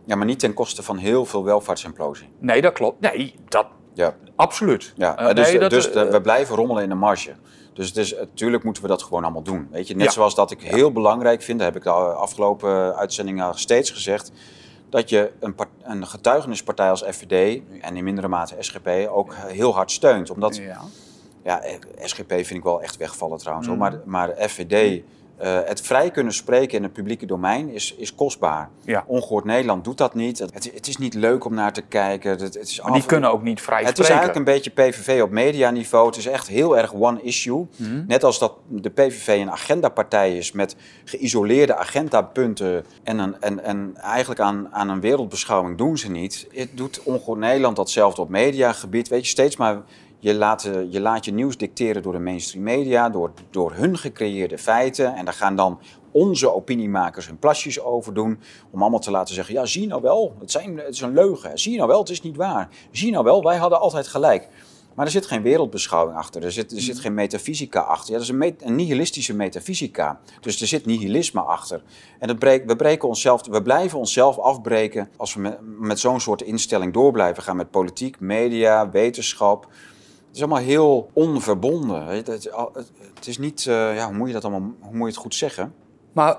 Ja, 0.06 0.16
maar 0.16 0.26
niet 0.26 0.38
ten 0.38 0.54
koste 0.54 0.82
van 0.82 0.96
heel 0.96 1.24
veel 1.24 1.44
welvaartsimplosie. 1.44 2.28
Nee, 2.38 2.60
dat 2.60 2.72
klopt. 2.72 3.00
Nee, 3.00 3.34
dat 3.48 3.66
ja. 3.94 4.16
absoluut. 4.36 4.92
Ja, 4.96 5.20
uh, 5.28 5.34
dus, 5.34 5.50
nee, 5.50 5.58
dat, 5.58 5.70
dus 5.70 5.88
uh, 5.88 6.02
we 6.02 6.20
blijven 6.20 6.56
rommelen 6.56 6.82
in 6.82 6.88
de 6.88 6.94
marge. 6.94 7.34
Dus 7.72 7.88
het 7.88 7.96
is, 7.96 8.14
natuurlijk 8.14 8.64
moeten 8.64 8.82
we 8.82 8.88
dat 8.88 9.02
gewoon 9.02 9.22
allemaal 9.22 9.42
doen. 9.42 9.68
Weet 9.70 9.88
je? 9.88 9.96
Net 9.96 10.12
zoals 10.12 10.34
dat 10.34 10.50
ik 10.50 10.62
heel 10.62 10.92
belangrijk 10.92 11.42
vind, 11.42 11.58
dat 11.58 11.66
heb 11.66 11.76
ik 11.76 11.82
de 11.82 11.90
afgelopen 11.90 12.96
uitzendingen 12.96 13.58
steeds 13.58 13.90
gezegd, 13.90 14.32
dat 14.90 15.08
je 15.08 15.32
een, 15.40 15.54
een 15.82 16.06
getuigenispartij 16.06 16.90
als 16.90 17.02
FVD 17.02 17.62
en 17.80 17.96
in 17.96 18.04
mindere 18.04 18.28
mate 18.28 18.54
SGP 18.58 18.88
ook 19.08 19.34
heel 19.34 19.74
hard 19.74 19.90
steunt. 19.90 20.30
Omdat, 20.30 20.56
ja, 20.56 20.80
ja 21.44 21.62
SGP 22.00 22.32
vind 22.32 22.50
ik 22.50 22.62
wel 22.62 22.82
echt 22.82 22.96
wegvallen 22.96 23.38
trouwens, 23.38 23.68
mm. 23.68 23.78
maar, 23.78 24.00
maar 24.04 24.34
FVD 24.38 25.02
Uh, 25.42 25.58
het 25.64 25.80
vrij 25.80 26.10
kunnen 26.10 26.32
spreken 26.32 26.76
in 26.76 26.82
het 26.82 26.92
publieke 26.92 27.26
domein 27.26 27.68
is, 27.68 27.94
is 27.94 28.14
kostbaar. 28.14 28.68
Ja. 28.84 29.04
Ongehoord 29.06 29.44
Nederland 29.44 29.84
doet 29.84 29.98
dat 29.98 30.14
niet. 30.14 30.38
Het, 30.38 30.70
het, 30.74 30.86
is 30.86 30.96
niet 30.96 31.14
leuk 31.14 31.44
om 31.44 31.54
naar 31.54 31.72
te 31.72 31.82
kijken. 31.82 32.30
Het, 32.30 32.40
het 32.40 32.56
is 32.56 32.80
maar 32.80 32.92
die 32.92 33.06
kunnen 33.06 33.30
ook 33.30 33.42
niet 33.42 33.60
vrij 33.60 33.82
het 33.82 33.88
spreken. 33.88 34.14
Het 34.14 34.22
is 34.22 34.44
eigenlijk 34.44 34.66
een 34.66 34.72
beetje 34.72 35.02
PVV 35.02 35.22
op 35.22 35.30
medianiveau. 35.30 36.06
Het 36.06 36.16
is 36.16 36.26
echt 36.26 36.48
heel 36.48 36.78
erg 36.78 36.94
one 36.94 37.22
issue. 37.22 37.66
Mhm. 37.76 38.04
Net 38.06 38.24
als 38.24 38.38
dat 38.38 38.52
de 38.68 38.90
PVV 38.90 39.40
een 39.40 39.50
agendapartij 39.50 40.36
is 40.36 40.52
met 40.52 40.76
geïsoleerde 41.04 41.76
agendapunten. 41.76 42.84
En, 43.02 43.18
een, 43.18 43.40
en, 43.40 43.64
en 43.64 43.96
eigenlijk 43.96 44.40
aan, 44.40 44.68
aan 44.70 44.88
een 44.88 45.00
wereldbeschouwing 45.00 45.78
doen 45.78 45.98
ze 45.98 46.10
niet. 46.10 46.46
Het 46.52 46.68
doet 46.72 47.00
Ongehoord 47.02 47.38
Nederland 47.38 47.76
datzelfde 47.76 48.20
op 48.20 48.28
mediagebied. 48.28 49.08
Weet 49.08 49.24
je, 49.24 49.30
steeds 49.30 49.56
maar 49.56 49.82
je 50.24 50.34
laat, 50.34 50.64
eh, 50.64 50.92
je 50.92 51.00
laat 51.00 51.24
je 51.24 51.32
nieuws 51.32 51.56
dicteren 51.56 52.02
door 52.02 52.12
de 52.12 52.18
mainstream 52.18 52.64
media, 52.64 53.08
door, 53.08 53.32
door 53.50 53.72
hun 53.72 53.98
gecreëerde 53.98 54.58
feiten. 54.58 55.14
En 55.14 55.24
daar 55.24 55.34
gaan 55.34 55.56
dan 55.56 55.78
onze 56.12 56.54
opiniemakers 56.54 57.26
hun 57.26 57.38
plasjes 57.38 57.80
over 57.80 58.14
doen. 58.14 58.40
Om 58.70 58.80
allemaal 58.80 59.00
te 59.00 59.10
laten 59.10 59.34
zeggen: 59.34 59.54
ja, 59.54 59.66
zie 59.66 59.86
nou 59.86 60.02
wel, 60.02 60.34
het, 60.40 60.50
zijn, 60.50 60.78
het 60.78 60.94
is 60.94 61.00
een 61.00 61.12
leugen. 61.12 61.58
Zie 61.58 61.76
nou 61.76 61.88
wel, 61.88 61.98
het 61.98 62.08
is 62.08 62.22
niet 62.22 62.36
waar. 62.36 62.68
Zie 62.90 63.12
nou 63.12 63.24
wel, 63.24 63.42
wij 63.42 63.56
hadden 63.56 63.80
altijd 63.80 64.06
gelijk. 64.06 64.48
Maar 64.94 65.06
er 65.06 65.12
zit 65.12 65.26
geen 65.26 65.42
wereldbeschouwing 65.42 66.16
achter. 66.18 66.44
Er 66.44 66.52
zit, 66.52 66.72
er 66.72 66.80
zit 66.80 66.98
geen 66.98 67.14
metafysica 67.14 67.80
achter. 67.80 68.12
Ja, 68.12 68.18
dat 68.18 68.28
is 68.28 68.34
een, 68.34 68.56
een 68.60 68.74
nihilistische 68.74 69.34
metafysica. 69.34 70.20
Dus 70.40 70.60
er 70.60 70.66
zit 70.66 70.86
nihilisme 70.86 71.40
achter. 71.40 71.82
En 72.18 72.28
dat 72.28 72.38
we, 72.66 72.76
breken 72.76 73.08
onszelf, 73.08 73.46
we 73.46 73.62
blijven 73.62 73.98
onszelf 73.98 74.38
afbreken 74.38 75.08
als 75.16 75.34
we 75.34 75.40
met, 75.40 75.58
met 75.62 75.98
zo'n 75.98 76.20
soort 76.20 76.42
instelling 76.42 76.92
door 76.92 77.12
blijven 77.12 77.42
gaan 77.42 77.56
met 77.56 77.70
politiek, 77.70 78.20
media, 78.20 78.90
wetenschap. 78.90 79.68
Het 80.34 80.42
is 80.42 80.48
allemaal 80.48 80.68
heel 80.68 81.10
onverbonden. 81.12 82.06
Het, 82.06 83.26
is 83.26 83.38
niet, 83.38 83.64
uh, 83.64 83.96
ja, 83.96 84.06
hoe 84.06 84.14
moet 84.14 84.26
je 84.26 84.32
dat 84.32 84.44
allemaal, 84.44 84.74
hoe 84.80 84.92
moet 84.92 84.98
je 84.98 85.12
het 85.12 85.16
goed 85.16 85.34
zeggen? 85.34 85.74
Maar 86.12 86.36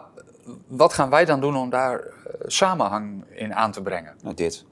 wat 0.68 0.94
gaan 0.94 1.10
wij 1.10 1.26
dan 1.26 1.42
doen 1.42 1.56
om 1.56 1.70
daar 1.70 2.00
uh, 2.00 2.10
samenhang 2.46 3.24
in 3.30 3.54
aan 3.54 3.72
te 3.72 3.82
brengen? 3.82 4.16
Nou, 4.22 4.36
dit. 4.36 4.66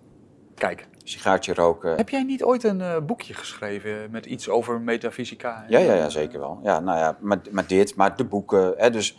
Kijk. 0.55 0.87
Sigaartje 1.03 1.53
roken. 1.53 1.95
Heb 1.95 2.09
jij 2.09 2.23
niet 2.23 2.43
ooit 2.43 2.63
een 2.63 2.79
uh, 2.79 2.97
boekje 2.97 3.33
geschreven 3.33 4.11
met 4.11 4.25
iets 4.25 4.49
over 4.49 4.81
metafysica? 4.81 5.65
Ja, 5.67 5.79
ja, 5.79 5.93
ja, 5.93 6.09
zeker 6.09 6.39
wel. 6.39 6.59
Ja, 6.63 6.79
nou 6.79 6.97
ja, 6.97 7.17
maar, 7.19 7.41
maar 7.51 7.67
dit, 7.67 7.95
maar 7.95 8.15
de 8.15 8.25
boeken. 8.25 8.73
Hè, 8.77 8.89
dus, 8.89 9.17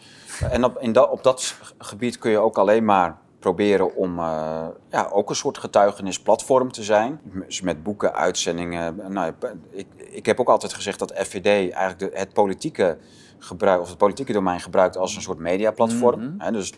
en 0.50 0.64
op, 0.64 0.78
in 0.78 0.92
dat, 0.92 1.10
op 1.10 1.22
dat 1.22 1.54
gebied 1.78 2.18
kun 2.18 2.30
je 2.30 2.38
ook 2.38 2.58
alleen 2.58 2.84
maar 2.84 3.18
proberen 3.44 3.96
om 3.96 4.18
uh, 4.18 4.66
ja, 4.90 5.08
ook 5.12 5.30
een 5.30 5.36
soort 5.36 5.58
getuigenisplatform 5.58 6.72
te 6.72 6.82
zijn. 6.82 7.20
Dus 7.46 7.60
met 7.60 7.82
boeken, 7.82 8.14
uitzendingen. 8.14 9.12
Nou, 9.12 9.32
ik, 9.70 9.86
ik 9.96 10.26
heb 10.26 10.40
ook 10.40 10.48
altijd 10.48 10.74
gezegd 10.74 10.98
dat 10.98 11.12
FVD 11.16 11.46
eigenlijk 11.46 11.98
de, 11.98 12.10
het 12.12 12.32
politieke 12.32 12.98
gebruik, 13.38 13.80
of 13.80 13.88
het 13.88 13.98
politieke 13.98 14.32
domein 14.32 14.60
gebruikt 14.60 14.96
als 14.96 15.16
een 15.16 15.22
soort 15.22 15.38
mediaplatform. 15.38 16.20
Mm 16.20 16.52
dus 16.52 16.72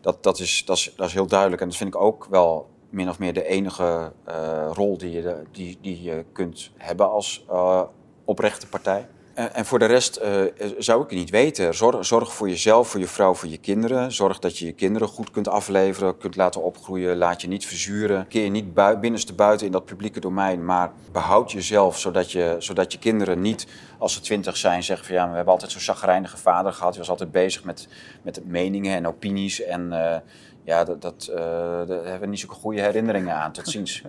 dat, 0.00 0.22
dat, 0.22 0.38
is, 0.38 0.64
dat, 0.64 0.76
is, 0.76 0.92
dat 0.96 1.06
is 1.06 1.12
heel 1.12 1.26
duidelijk. 1.26 1.62
En 1.62 1.68
dat 1.68 1.76
vind 1.76 1.94
ik 1.94 2.00
ook 2.00 2.26
wel 2.30 2.68
min 2.90 3.08
of 3.08 3.18
meer 3.18 3.32
de 3.32 3.44
enige 3.44 4.12
uh, 4.28 4.70
rol 4.72 4.98
die 4.98 5.10
je, 5.10 5.42
die, 5.52 5.78
die 5.80 6.02
je 6.02 6.24
kunt 6.32 6.70
hebben 6.76 7.10
als 7.10 7.44
uh, 7.50 7.82
oprechte 8.24 8.68
partij. 8.68 9.08
En 9.38 9.66
voor 9.66 9.78
de 9.78 9.84
rest 9.84 10.20
uh, 10.22 10.42
zou 10.78 11.02
ik 11.02 11.10
het 11.10 11.18
niet 11.18 11.30
weten. 11.30 11.74
Zorg, 11.74 12.06
zorg, 12.06 12.32
voor 12.32 12.48
jezelf, 12.48 12.88
voor 12.88 13.00
je 13.00 13.06
vrouw, 13.06 13.34
voor 13.34 13.48
je 13.48 13.58
kinderen. 13.58 14.12
Zorg 14.12 14.38
dat 14.38 14.58
je 14.58 14.66
je 14.66 14.72
kinderen 14.72 15.08
goed 15.08 15.30
kunt 15.30 15.48
afleveren, 15.48 16.18
kunt 16.18 16.36
laten 16.36 16.62
opgroeien. 16.62 17.16
Laat 17.16 17.40
je 17.40 17.48
niet 17.48 17.66
verzuren. 17.66 18.28
Keer 18.28 18.50
niet 18.50 18.74
bui 18.74 18.96
binnenste 18.96 19.34
buiten 19.34 19.66
in 19.66 19.72
dat 19.72 19.84
publieke 19.84 20.20
domein. 20.20 20.64
Maar 20.64 20.92
behoud 21.12 21.52
jezelf, 21.52 21.98
zodat 21.98 22.32
je, 22.32 22.56
zodat 22.58 22.92
je 22.92 22.98
kinderen 22.98 23.40
niet, 23.40 23.66
als 23.98 24.12
ze 24.12 24.20
twintig 24.20 24.56
zijn, 24.56 24.82
zeggen 24.82 25.06
van 25.06 25.14
ja, 25.14 25.28
we 25.28 25.34
hebben 25.34 25.52
altijd 25.52 25.72
zo'n 25.72 25.80
chagrijnige 25.80 26.36
vader 26.36 26.72
gehad. 26.72 26.90
Hij 26.90 26.98
was 26.98 27.10
altijd 27.10 27.30
bezig 27.30 27.64
met, 27.64 27.88
met 28.22 28.40
meningen 28.44 28.96
en 28.96 29.06
opinies. 29.06 29.62
En 29.62 29.88
uh, 29.92 30.16
ja, 30.64 30.84
dat, 30.84 31.02
dat 31.02 31.28
uh, 31.30 31.36
daar 31.36 31.88
hebben 31.88 32.20
we 32.20 32.26
niet 32.26 32.40
zulke 32.40 32.54
goede 32.54 32.80
herinneringen 32.80 33.34
aan. 33.34 33.52
Tot 33.52 33.68
ziens. 33.68 34.02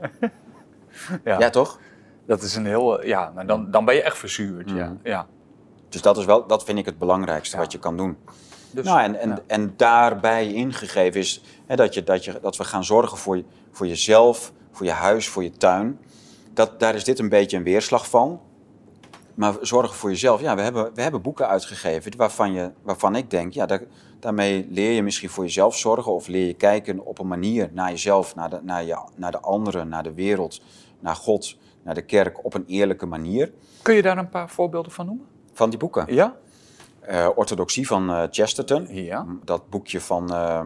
ja. 1.24 1.40
ja, 1.40 1.50
toch? 1.50 1.80
Dat 2.30 2.42
is 2.42 2.56
een 2.56 2.66
heel, 2.66 3.06
ja, 3.06 3.34
dan, 3.46 3.72
dan 3.72 3.86
ben 3.86 3.96
je 3.96 4.02
echt 4.02 4.18
verzuurd. 4.18 4.70
Ja. 4.70 4.88
Mm. 4.88 5.00
ja. 5.04 5.28
Dus 5.90 6.02
dat, 6.02 6.18
is 6.18 6.26
wel, 6.26 6.48
dat 6.48 6.64
vind 6.64 6.80
ik 6.80 6.86
het 6.86 6.98
belangrijkste 6.98 7.58
wat 7.58 7.72
je 7.72 7.80
kan 7.80 7.98
doen. 7.98 8.18
Dus, 8.72 8.86
nou, 8.86 9.02
en, 9.02 9.16
en, 9.16 9.40
en 9.48 9.74
daarbij 9.78 10.54
ingegeven 10.54 11.20
is 11.20 11.42
hè, 11.66 11.76
dat, 11.76 11.94
je, 11.94 12.04
dat, 12.04 12.26
je, 12.26 12.40
dat 12.42 12.58
we 12.58 12.64
gaan 12.64 12.84
zorgen 12.84 13.18
voor, 13.18 13.38
je, 13.38 13.44
voor 13.72 13.88
jezelf, 13.88 14.52
voor 14.72 14.86
je 14.86 14.92
huis, 14.92 15.28
voor 15.28 15.44
je 15.44 15.52
tuin. 15.52 16.00
Dat, 16.54 16.80
daar 16.80 16.96
is 16.96 17.04
dit 17.04 17.20
een 17.20 17.30
beetje 17.30 17.58
een 17.58 17.64
weerslag 17.64 18.10
van. 18.10 18.42
Maar 19.34 19.54
zorgen 19.62 19.96
voor 19.96 20.10
jezelf. 20.10 20.42
Ja, 20.42 20.56
we 20.56 20.62
hebben, 20.62 20.94
we 20.94 21.02
hebben 21.02 21.22
boeken 21.22 21.48
uitgegeven 21.48 22.18
waarvan, 22.18 22.54
je, 22.54 22.72
waarvan 22.82 23.16
ik 23.16 23.30
denk, 23.30 23.54
ja, 23.54 23.66
daar, 23.66 23.84
daarmee 24.20 24.68
leer 24.70 24.92
je 24.92 25.04
misschien 25.04 25.30
voor 25.30 25.44
jezelf 25.44 25.78
zorgen. 25.78 26.14
Of 26.14 26.28
leer 26.28 26.48
je 26.48 26.54
kijken 26.54 27.06
op 27.06 27.20
een 27.20 27.28
manier 27.28 27.70
naar 27.74 27.90
jezelf, 27.90 28.36
naar 28.36 28.50
de, 28.50 28.60
naar 28.62 28.84
je, 28.84 29.00
naar 29.16 29.32
de 29.32 29.40
anderen, 29.40 29.90
naar 29.90 30.04
de 30.04 30.14
wereld, 30.14 30.62
naar 31.00 31.16
God 31.16 31.58
naar 31.84 31.94
de 31.94 32.02
kerk 32.02 32.46
op 32.46 32.54
een 32.54 32.66
eerlijke 32.68 33.06
manier. 33.06 33.52
Kun 33.82 33.96
je 33.96 34.02
daar 34.02 34.18
een 34.18 34.30
paar 34.30 34.50
voorbeelden 34.50 34.92
van 34.92 35.06
noemen? 35.06 35.26
Van 35.54 35.70
die 35.70 35.80
boeken? 35.80 36.14
Ja. 36.14 36.36
Uh, 37.10 37.30
Orthodoxie 37.36 37.88
van 37.88 38.10
uh, 38.10 38.24
Chesterton. 38.32 38.88
Ja. 38.90 39.26
Dat 39.44 39.70
boekje 39.70 40.02
van 40.02 40.34
uh, 40.34 40.62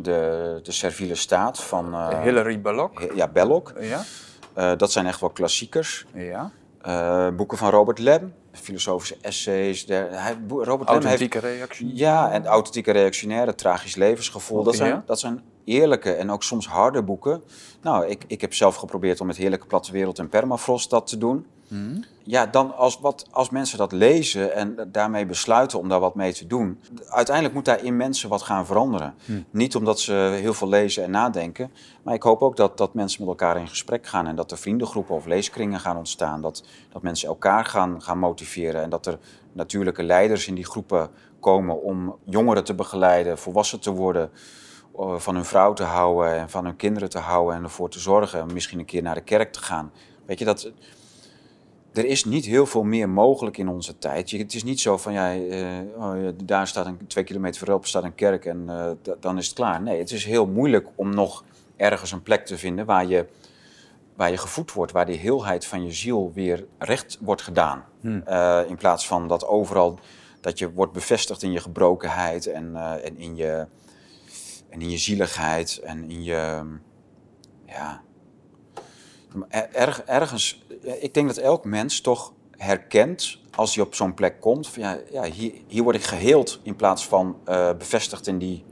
de, 0.00 0.60
de 0.62 0.72
Servile 0.72 1.14
Staat 1.14 1.62
van... 1.62 1.94
Eh, 1.94 2.22
Hilary 2.22 2.60
Belloc. 2.60 3.12
ja, 3.14 3.28
Belloc. 3.28 3.72
Ja. 3.80 4.76
dat 4.76 4.92
zijn 4.92 5.06
echt 5.06 5.20
wel 5.20 5.30
klassiekers. 5.30 6.06
Ja. 6.14 6.50
boeken 7.30 7.58
van 7.58 7.70
Robert 7.70 7.98
Lem, 7.98 8.34
filosofische 8.52 9.16
essays. 9.20 9.86
De, 9.86 9.94
hij, 9.94 10.36
Robert 10.48 10.88
authentieke 10.88 11.40
Lem 11.40 11.50
heeft, 11.50 11.58
reactie. 11.58 11.96
Ja, 11.96 12.30
en 12.30 12.46
authentieke 12.46 12.92
reactionaire, 12.92 13.54
tragisch 13.54 13.94
levensgevoel. 13.94 14.62
Dat 14.62 14.74
zijn, 14.74 15.02
dat 15.06 15.18
zijn 15.18 15.42
eerlijke 15.66 16.12
en 16.12 16.30
ook 16.30 16.42
soms 16.42 16.68
harde 16.68 17.02
boeken. 17.02 17.42
Nou, 17.82 18.06
ik, 18.06 18.24
ik 18.26 18.40
heb 18.40 18.54
zelf 18.54 18.76
geprobeerd 18.76 19.20
om 19.20 19.26
met 19.26 19.36
Heerlijke 19.36 19.66
Platte 19.66 19.92
Wereld 19.92 20.18
en 20.18 20.28
Permafrost 20.28 20.90
dat 20.90 21.06
te 21.06 21.18
doen. 21.18 21.46
Hmm. 21.68 22.04
Ja, 22.22 22.46
dan 22.46 22.76
als, 22.76 22.98
wat, 23.00 23.26
als 23.30 23.50
mensen 23.50 23.78
dat 23.78 23.92
lezen 23.92 24.54
en 24.54 24.88
daarmee 24.92 25.26
besluiten 25.26 25.78
om 25.78 25.88
daar 25.88 26.00
wat 26.00 26.14
mee 26.14 26.32
te 26.32 26.46
doen, 26.46 26.80
uiteindelijk 27.08 27.54
moet 27.54 27.64
daar 27.64 27.84
in 27.84 27.96
mensen 27.96 28.28
wat 28.28 28.42
gaan 28.42 28.66
veranderen. 28.66 29.14
Hmm. 29.24 29.44
Niet 29.50 29.76
omdat 29.76 30.00
ze 30.00 30.12
heel 30.40 30.54
veel 30.54 30.68
lezen 30.68 31.04
en 31.04 31.10
nadenken, 31.10 31.70
maar 32.02 32.14
ik 32.14 32.22
hoop 32.22 32.42
ook 32.42 32.56
dat, 32.56 32.78
dat 32.78 32.94
mensen 32.94 33.20
met 33.20 33.28
elkaar 33.28 33.60
in 33.60 33.68
gesprek 33.68 34.06
gaan 34.06 34.26
en 34.26 34.36
dat 34.36 34.50
er 34.50 34.58
vriendengroepen 34.58 35.14
of 35.14 35.26
leeskringen 35.26 35.80
gaan 35.80 35.96
ontstaan. 35.96 36.40
Dat, 36.40 36.64
dat 36.92 37.02
mensen 37.02 37.28
elkaar 37.28 37.64
gaan, 37.64 38.02
gaan 38.02 38.18
motiveren 38.18 38.82
en 38.82 38.90
dat 38.90 39.06
er 39.06 39.18
natuurlijke 39.52 40.02
leiders 40.02 40.46
in 40.46 40.54
die 40.54 40.66
groepen 40.66 41.10
komen 41.40 41.82
om 41.82 42.16
jongeren 42.24 42.64
te 42.64 42.74
begeleiden, 42.74 43.38
volwassen 43.38 43.80
te 43.80 43.90
worden. 43.90 44.30
Eh, 44.98 45.18
van 45.18 45.34
hun 45.34 45.44
vrouw 45.44 45.72
te 45.72 45.82
houden 45.82 46.34
en 46.34 46.50
van 46.50 46.64
hun 46.64 46.76
kinderen 46.76 47.10
te 47.10 47.18
houden 47.18 47.56
en 47.56 47.62
ervoor 47.62 47.90
te 47.90 47.98
zorgen. 47.98 48.52
Misschien 48.52 48.78
een 48.78 48.84
keer 48.84 49.02
naar 49.02 49.14
de 49.14 49.20
kerk 49.20 49.52
te 49.52 49.62
gaan. 49.62 49.92
Weet 50.24 50.38
je, 50.38 50.44
dat, 50.44 50.70
er 51.92 52.04
is 52.04 52.24
niet 52.24 52.44
heel 52.44 52.66
veel 52.66 52.82
meer 52.82 53.08
mogelijk 53.08 53.58
in 53.58 53.68
onze 53.68 53.98
tijd. 53.98 54.30
Je, 54.30 54.38
het 54.38 54.54
is 54.54 54.64
niet 54.64 54.80
zo 54.80 54.96
van, 54.96 55.12
ja, 55.12 55.34
uh, 55.34 55.66
oh, 55.96 56.14
daar 56.44 56.66
staat 56.66 56.86
een, 56.86 57.06
twee 57.06 57.24
kilometer 57.24 57.58
verderop 57.58 57.86
staat 57.86 58.04
een 58.04 58.14
kerk 58.14 58.44
en 58.44 58.64
uh, 58.68 59.14
dan 59.20 59.38
is 59.38 59.46
het 59.46 59.54
klaar. 59.54 59.82
Nee, 59.82 59.98
het 59.98 60.10
is 60.10 60.24
heel 60.24 60.46
moeilijk 60.46 60.88
om 60.94 61.14
nog 61.14 61.44
ergens 61.76 62.12
een 62.12 62.22
plek 62.22 62.46
te 62.46 62.58
vinden 62.58 62.86
waar 62.86 63.06
je, 63.06 63.26
waar 64.14 64.30
je 64.30 64.36
gevoed 64.36 64.72
wordt, 64.72 64.92
waar 64.92 65.06
de 65.06 65.12
heelheid 65.12 65.66
van 65.66 65.84
je 65.84 65.92
ziel 65.92 66.32
weer 66.34 66.66
recht 66.78 67.18
wordt 67.20 67.42
gedaan. 67.42 67.84
Hmm. 68.00 68.22
in 68.68 68.76
plaats 68.76 69.06
van 69.06 69.28
dat 69.28 69.46
overal, 69.46 69.98
dat 70.40 70.58
je 70.58 70.72
wordt 70.72 70.92
bevestigd 70.92 71.42
in 71.42 71.52
je 71.52 71.60
gebrokenheid 71.60 72.46
en, 72.46 72.76
en 73.02 73.18
in 73.18 73.36
je 73.36 73.66
en 74.76 74.82
in 74.82 74.90
je 74.90 74.98
zieligheid 74.98 75.78
en 75.78 76.10
in 76.10 76.22
je. 76.22 76.62
Ja. 77.66 78.02
Erg, 79.72 80.02
ergens. 80.02 80.64
Ik 81.00 81.14
denk 81.14 81.26
dat 81.26 81.36
elk 81.36 81.64
mens 81.64 82.00
toch 82.00 82.32
herkent 82.50 83.38
als 83.54 83.74
hij 83.74 83.84
op 83.84 83.94
zo'n 83.94 84.14
plek 84.14 84.40
komt. 84.40 84.68
Van 84.68 84.82
ja, 84.82 84.98
ja 85.10 85.24
hier, 85.24 85.52
hier 85.66 85.82
word 85.82 85.96
ik 85.96 86.02
geheeld 86.02 86.60
in 86.62 86.76
plaats 86.76 87.06
van 87.06 87.36
uh, 87.48 87.70
bevestigd 87.78 88.26
in 88.26 88.38
die, 88.38 88.64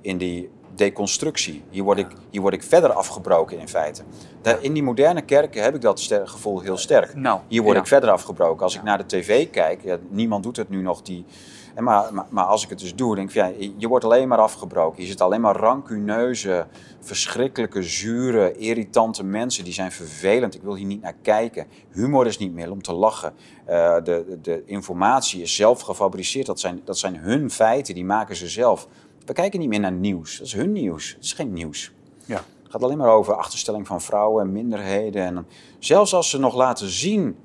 in 0.00 0.18
die 0.18 0.50
deconstructie. 0.74 1.62
Hier 1.70 1.82
word, 1.82 1.98
ik, 1.98 2.06
hier 2.30 2.40
word 2.40 2.54
ik 2.54 2.62
verder 2.62 2.92
afgebroken 2.92 3.58
in 3.58 3.68
feite. 3.68 4.02
Daar, 4.42 4.62
in 4.62 4.72
die 4.72 4.82
moderne 4.82 5.22
kerken 5.22 5.62
heb 5.62 5.74
ik 5.74 5.80
dat 5.80 6.00
gevoel 6.24 6.60
heel 6.60 6.76
sterk. 6.76 7.14
Nou, 7.14 7.40
hier 7.48 7.62
word 7.62 7.76
ik 7.76 7.86
verder 7.86 8.10
afgebroken. 8.10 8.62
Als 8.62 8.74
ik 8.74 8.82
naar 8.82 8.98
de 8.98 9.06
tv 9.06 9.50
kijk, 9.50 9.82
ja, 9.82 9.98
niemand 10.08 10.42
doet 10.42 10.56
het 10.56 10.68
nu 10.68 10.82
nog 10.82 11.02
die 11.02 11.24
en 11.74 11.84
maar, 11.84 12.14
maar, 12.14 12.26
maar, 12.28 12.44
als 12.44 12.64
ik 12.64 12.68
het 12.68 12.78
dus 12.78 12.94
doe, 12.94 13.14
denk 13.14 13.28
ik, 13.28 13.34
ja, 13.34 13.52
je 13.76 13.88
wordt 13.88 14.04
alleen 14.04 14.28
maar 14.28 14.38
afgebroken. 14.38 15.02
Je 15.02 15.08
zit 15.08 15.20
alleen 15.20 15.40
maar 15.40 15.56
rancuneuze, 15.56 16.66
verschrikkelijke, 17.00 17.82
zure, 17.82 18.56
irritante 18.56 19.24
mensen. 19.24 19.64
Die 19.64 19.72
zijn 19.72 19.92
vervelend. 19.92 20.54
Ik 20.54 20.62
wil 20.62 20.74
hier 20.74 20.86
niet 20.86 21.02
naar 21.02 21.16
kijken. 21.22 21.66
Humor 21.90 22.26
is 22.26 22.38
niet 22.38 22.52
meer 22.52 22.70
om 22.70 22.82
te 22.82 22.92
lachen. 22.92 23.32
Uh, 23.68 23.94
de, 24.04 24.38
de 24.42 24.62
informatie 24.66 25.42
is 25.42 25.56
zelf 25.56 25.80
gefabriceerd. 25.80 26.46
Dat 26.46 26.60
zijn, 26.60 26.80
dat 26.84 26.98
zijn 26.98 27.16
hun 27.16 27.50
feiten, 27.50 27.94
die 27.94 28.04
maken 28.04 28.36
ze 28.36 28.48
zelf. 28.48 28.88
We 29.24 29.32
kijken 29.32 29.60
niet 29.60 29.68
meer 29.68 29.80
naar 29.80 29.92
nieuws. 29.92 30.38
Dat 30.38 30.46
is 30.46 30.52
hun 30.52 30.72
nieuws. 30.72 31.12
Het 31.14 31.24
is 31.24 31.32
geen 31.32 31.52
nieuws. 31.52 31.92
Ja. 32.24 32.44
Het 32.62 32.70
gaat 32.70 32.82
alleen 32.82 32.98
maar 32.98 33.14
over 33.14 33.34
achterstelling 33.34 33.86
van 33.86 34.00
vrouwen 34.00 34.44
en 34.44 34.52
minderheden. 34.52 35.22
En 35.24 35.46
zelfs 35.78 36.14
als 36.14 36.30
ze 36.30 36.38
nog 36.38 36.54
laten 36.54 36.88
zien 36.88 37.36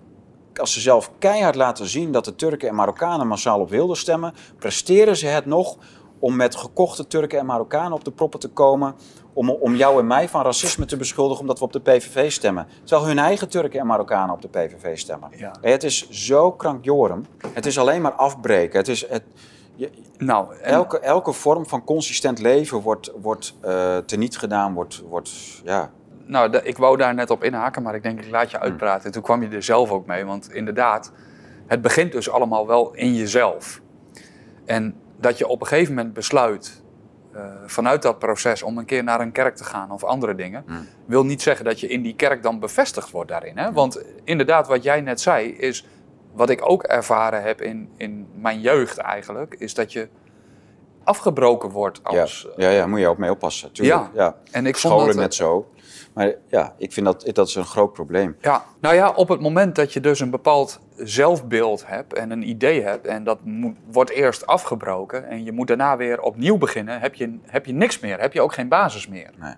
als 0.59 0.73
ze 0.73 0.79
zelf 0.79 1.11
keihard 1.19 1.55
laten 1.55 1.87
zien 1.87 2.11
dat 2.11 2.25
de 2.25 2.35
Turken 2.35 2.69
en 2.69 2.75
Marokkanen 2.75 3.27
massaal 3.27 3.59
op 3.59 3.69
wilden 3.69 3.97
stemmen, 3.97 4.33
presteren 4.59 5.17
ze 5.17 5.27
het 5.27 5.45
nog 5.45 5.77
om 6.19 6.35
met 6.35 6.55
gekochte 6.55 7.07
Turken 7.07 7.39
en 7.39 7.45
Marokkanen 7.45 7.91
op 7.91 8.03
de 8.03 8.11
proppen 8.11 8.39
te 8.39 8.47
komen. 8.47 8.95
Om, 9.33 9.49
om 9.49 9.75
jou 9.75 9.99
en 9.99 10.07
mij 10.07 10.29
van 10.29 10.43
racisme 10.43 10.85
te 10.85 10.97
beschuldigen 10.97 11.41
omdat 11.41 11.59
we 11.59 11.65
op 11.65 11.73
de 11.73 11.79
PVV 11.79 12.31
stemmen. 12.31 12.67
Terwijl 12.83 13.07
hun 13.07 13.19
eigen 13.19 13.49
Turken 13.49 13.79
en 13.79 13.85
Marokkanen 13.85 14.35
op 14.35 14.41
de 14.41 14.47
PVV 14.47 14.97
stemmen. 14.97 15.29
Ja. 15.35 15.55
Het 15.61 15.83
is 15.83 16.09
zo 16.09 16.51
krankjorum. 16.51 17.25
Het 17.53 17.65
is 17.65 17.79
alleen 17.79 18.01
maar 18.01 18.11
afbreken. 18.11 18.79
Het 18.79 18.87
is, 18.87 19.09
het, 19.09 19.23
nou, 20.17 20.55
elke, 20.61 20.99
elke 20.99 21.33
vorm 21.33 21.67
van 21.67 21.83
consistent 21.83 22.39
leven 22.39 22.81
wordt, 22.81 23.11
wordt 23.21 23.53
uh, 23.65 23.97
teniet 23.97 24.37
gedaan, 24.37 24.73
wordt, 24.73 25.03
wordt 25.09 25.31
ja, 25.63 25.91
nou, 26.27 26.57
ik 26.57 26.77
wou 26.77 26.97
daar 26.97 27.13
net 27.13 27.29
op 27.29 27.43
inhaken, 27.43 27.83
maar 27.83 27.95
ik 27.95 28.03
denk 28.03 28.19
ik 28.19 28.29
laat 28.29 28.51
je 28.51 28.59
uitpraten. 28.59 29.05
En 29.05 29.11
toen 29.11 29.21
kwam 29.21 29.41
je 29.41 29.49
er 29.49 29.63
zelf 29.63 29.91
ook 29.91 30.05
mee, 30.05 30.25
want 30.25 30.51
inderdaad, 30.53 31.11
het 31.67 31.81
begint 31.81 32.11
dus 32.11 32.29
allemaal 32.29 32.67
wel 32.67 32.93
in 32.93 33.15
jezelf. 33.15 33.81
En 34.65 34.95
dat 35.17 35.37
je 35.37 35.47
op 35.47 35.61
een 35.61 35.67
gegeven 35.67 35.95
moment 35.95 36.13
besluit 36.13 36.81
uh, 37.35 37.41
vanuit 37.65 38.01
dat 38.01 38.19
proces 38.19 38.63
om 38.63 38.77
een 38.77 38.85
keer 38.85 39.03
naar 39.03 39.21
een 39.21 39.31
kerk 39.31 39.55
te 39.55 39.63
gaan 39.63 39.91
of 39.91 40.03
andere 40.03 40.35
dingen, 40.35 40.63
hmm. 40.67 40.87
wil 41.05 41.25
niet 41.25 41.41
zeggen 41.41 41.65
dat 41.65 41.79
je 41.79 41.87
in 41.87 42.01
die 42.01 42.15
kerk 42.15 42.43
dan 42.43 42.59
bevestigd 42.59 43.11
wordt 43.11 43.29
daarin. 43.29 43.57
Hè? 43.57 43.71
Want 43.71 44.03
inderdaad, 44.23 44.67
wat 44.67 44.83
jij 44.83 45.01
net 45.01 45.21
zei, 45.21 45.49
is 45.49 45.87
wat 46.33 46.49
ik 46.49 46.69
ook 46.69 46.83
ervaren 46.83 47.43
heb 47.43 47.61
in, 47.61 47.89
in 47.97 48.27
mijn 48.35 48.61
jeugd 48.61 48.97
eigenlijk, 48.97 49.55
is 49.59 49.73
dat 49.73 49.93
je 49.93 50.07
afgebroken 51.03 51.69
wordt 51.69 52.03
als... 52.03 52.47
Ja, 52.55 52.69
ja, 52.69 52.75
ja 52.75 52.87
moet 52.87 52.99
je 52.99 53.07
ook 53.07 53.17
mee 53.17 53.31
oppassen. 53.31 53.71
Tuurlijk. 53.71 54.09
Ja. 54.13 54.23
ja. 54.23 54.35
En 54.51 54.65
ik 54.65 54.75
Scholen 54.75 54.97
vond 54.97 55.11
dat, 55.11 55.21
net 55.21 55.33
zo. 55.33 55.71
Maar 56.17 56.33
ja, 56.47 56.73
ik 56.77 56.93
vind 56.93 57.05
dat, 57.05 57.29
dat 57.33 57.47
is 57.47 57.55
een 57.55 57.65
groot 57.65 57.93
probleem. 57.93 58.35
Ja, 58.41 58.65
nou 58.81 58.95
ja, 58.95 59.11
op 59.11 59.27
het 59.27 59.39
moment 59.39 59.75
dat 59.75 59.93
je 59.93 59.99
dus 59.99 60.19
een 60.19 60.29
bepaald 60.29 60.79
zelfbeeld 60.95 61.87
hebt 61.87 62.13
en 62.13 62.31
een 62.31 62.49
idee 62.49 62.81
hebt 62.81 63.07
en 63.07 63.23
dat 63.23 63.39
moet, 63.43 63.77
wordt 63.91 64.11
eerst 64.11 64.47
afgebroken 64.47 65.27
en 65.27 65.43
je 65.43 65.51
moet 65.51 65.67
daarna 65.67 65.97
weer 65.97 66.21
opnieuw 66.21 66.57
beginnen, 66.57 66.99
heb 66.99 67.15
je, 67.15 67.37
heb 67.45 67.65
je 67.65 67.73
niks 67.73 67.99
meer, 67.99 68.19
heb 68.19 68.33
je 68.33 68.41
ook 68.41 68.53
geen 68.53 68.67
basis 68.67 69.07
meer. 69.07 69.29
Nee. 69.39 69.53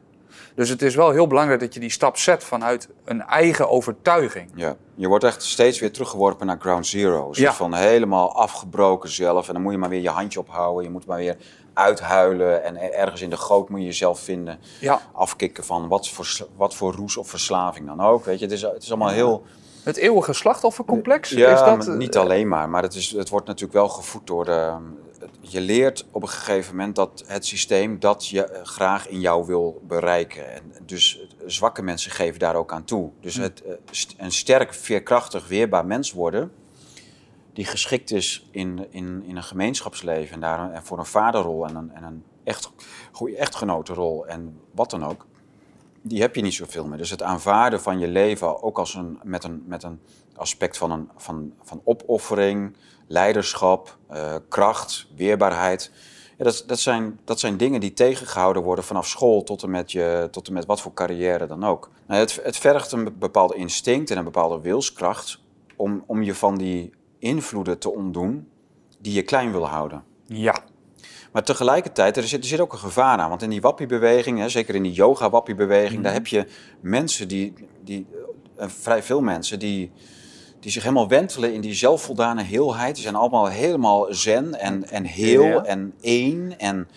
Dus 0.56 0.69
het 0.69 0.81
is 0.81 0.95
wel 0.95 1.11
heel 1.11 1.27
belangrijk 1.27 1.60
dat 1.60 1.73
je 1.73 1.80
die 1.80 1.90
stap 1.90 2.18
zet 2.18 2.44
vanuit 2.44 2.90
een 3.06 3.22
eigen 3.22 3.69
overtuiging. 3.69 4.52
Ja, 4.56 4.76
je 4.95 5.07
wordt 5.07 5.23
echt 5.23 5.44
steeds 5.44 5.80
weer 5.80 5.91
teruggeworpen 5.91 6.48
naar 6.48 6.57
ground 6.60 6.88
zero. 6.88 7.30
Ja. 7.31 7.53
Van 7.53 7.73
helemaal 7.73 8.36
afgebroken 8.36 9.10
zelf. 9.10 9.48
En 9.48 9.53
dan 9.53 9.64
moet 9.64 9.72
je 9.72 9.77
maar 9.77 9.90
weer 9.90 10.02
je 10.02 10.10
handje 10.10 10.40
ophouden. 10.40 10.84
Je 10.84 10.90
moet 10.90 11.06
maar 11.06 11.18
weer 11.18 11.38
uithuilen 11.80 12.64
en 12.64 12.93
ergens 12.93 13.22
in 13.22 13.30
de 13.30 13.38
goot 13.38 13.69
moet 13.69 13.80
je 13.80 13.85
jezelf 13.85 14.19
vinden. 14.19 14.60
Ja. 14.80 15.01
Afkicken 15.14 15.64
van 15.64 15.88
wat 15.88 16.10
voor, 16.10 16.47
wat 16.56 16.76
voor 16.76 16.93
roes 16.93 17.18
of 17.18 17.30
verslaving 17.30 17.88
dan 17.88 18.01
ook. 18.01 18.26
Weet 18.26 18.39
je, 18.39 18.45
het 18.45 18.53
is, 18.53 18.61
het 18.61 18.84
is 18.84 18.89
allemaal 18.89 19.10
heel... 19.10 19.43
Het 19.84 19.97
eeuwige 19.97 20.34
slachtoffercomplex? 20.34 21.30
Ja, 21.30 21.77
is 21.77 21.85
dat... 21.85 21.97
niet 21.97 22.18
alleen 22.18 22.47
maar. 22.47 22.69
Maar 22.69 22.84
het, 22.84 22.95
is, 22.95 23.11
het 23.11 23.30
wordt 23.30 23.47
natuurlijk 23.47 23.73
wel 23.73 23.89
gevoed 23.89 24.27
door 24.27 24.45
de... 24.45 24.73
Je 25.39 25.61
leert 25.61 26.06
op 26.11 26.22
een 26.22 26.30
gegeven 26.30 26.76
moment 26.76 26.95
dat 26.95 27.23
het 27.27 27.45
systeem 27.45 27.99
dat 27.99 28.27
je 28.27 28.60
graag 28.64 29.07
in 29.07 29.19
jou 29.19 29.45
wil 29.45 29.81
bereiken. 29.88 30.53
En 30.53 30.73
dus 30.85 31.27
zwakke 31.45 31.81
mensen 31.81 32.11
geven 32.11 32.39
daar 32.39 32.56
ook 32.56 32.72
aan 32.72 32.84
toe. 32.84 33.10
Dus 33.22 33.35
hm. 33.35 33.41
het, 33.41 33.64
eh, 33.64 33.73
een 34.18 34.31
sterk, 34.31 34.73
veerkrachtig, 34.73 35.47
weerbaar 35.47 35.85
mens 35.85 36.11
worden 36.11 36.51
die 37.60 37.68
geschikt 37.68 38.11
is 38.11 38.48
in, 38.52 38.88
in, 38.90 39.23
in 39.26 39.36
een 39.36 39.44
gemeenschapsleven 39.44 40.34
en 40.34 40.40
daar 40.40 40.72
en 40.72 40.84
voor 40.84 40.99
een 40.99 41.06
vaderrol 41.06 41.68
en 41.68 41.76
een, 41.76 41.91
en 41.91 42.03
een 42.03 42.23
echt, 42.44 42.72
goede 43.11 43.36
echtgenotenrol 43.36 44.27
en 44.27 44.60
wat 44.72 44.90
dan 44.90 45.06
ook, 45.06 45.26
die 46.02 46.22
heb 46.22 46.36
je 46.36 46.41
niet 46.41 46.53
zoveel 46.53 46.88
meer. 46.88 46.98
Dus 46.98 47.10
het 47.10 47.23
aanvaarden 47.23 47.81
van 47.81 47.99
je 47.99 48.07
leven 48.07 48.64
ook 48.64 48.80
als 48.80 48.94
een, 48.94 49.19
met, 49.23 49.44
een, 49.44 49.64
met 49.65 49.84
een 49.84 49.99
aspect 50.36 50.77
van, 50.77 50.91
een, 50.91 51.10
van, 51.18 51.53
van 51.61 51.81
opoffering, 51.84 52.76
leiderschap, 53.07 53.98
uh, 54.11 54.36
kracht, 54.49 55.07
weerbaarheid. 55.15 55.91
Ja, 56.38 56.44
dat, 56.44 56.64
dat, 56.68 56.80
zijn, 56.80 57.19
dat 57.23 57.40
zijn 57.40 57.57
dingen 57.57 57.80
die 57.80 57.94
tegengehouden 57.94 58.64
worden 58.64 58.84
vanaf 58.84 59.07
school 59.07 59.44
tot 59.44 59.64
en 59.64 59.69
met, 59.69 59.91
je, 59.91 60.27
tot 60.31 60.48
en 60.48 60.53
met 60.53 60.65
wat 60.65 60.81
voor 60.81 60.94
carrière 60.94 61.48
dan 61.48 61.64
ook. 61.64 61.90
Nou, 62.07 62.19
het, 62.19 62.40
het 62.44 62.57
vergt 62.57 62.91
een 62.91 63.18
bepaald 63.18 63.53
instinct 63.53 64.11
en 64.11 64.18
een 64.18 64.23
bepaalde 64.23 64.61
wilskracht 64.61 65.40
om, 65.76 66.03
om 66.07 66.23
je 66.23 66.36
van 66.36 66.57
die 66.57 66.98
invloeden 67.19 67.79
te 67.79 67.93
ontdoen 67.93 68.47
die 68.99 69.13
je 69.13 69.21
klein 69.21 69.51
wil 69.51 69.67
houden. 69.67 70.03
Ja. 70.25 70.63
Maar 71.31 71.43
tegelijkertijd, 71.43 72.17
er 72.17 72.23
zit, 72.23 72.41
er 72.41 72.47
zit 72.47 72.59
ook 72.59 72.73
een 72.73 72.79
gevaar 72.79 73.17
aan. 73.17 73.29
Want 73.29 73.41
in 73.41 73.49
die 73.49 73.61
wappie-beweging, 73.61 74.51
zeker 74.51 74.75
in 74.75 74.83
die 74.83 74.91
yoga-wappie-beweging, 74.91 76.03
daar 76.03 76.11
mhm. 76.11 76.21
heb 76.21 76.27
je 76.27 76.47
mensen 76.81 77.27
die, 77.27 77.53
die 77.83 78.05
uh, 78.59 78.65
vrij 78.67 79.03
veel 79.03 79.21
mensen 79.21 79.59
die, 79.59 79.91
die 80.59 80.71
zich 80.71 80.83
helemaal 80.83 81.07
wentelen 81.07 81.53
in 81.53 81.61
die 81.61 81.73
zelfvoldane 81.73 82.43
heelheid. 82.43 82.93
Die 82.95 83.03
zijn 83.03 83.15
allemaal 83.15 83.47
helemaal 83.47 84.07
zen 84.09 84.59
en, 84.59 84.89
en 84.89 85.03
heel 85.03 85.65
en 85.65 85.93
één. 86.01 86.59
En, 86.59 86.87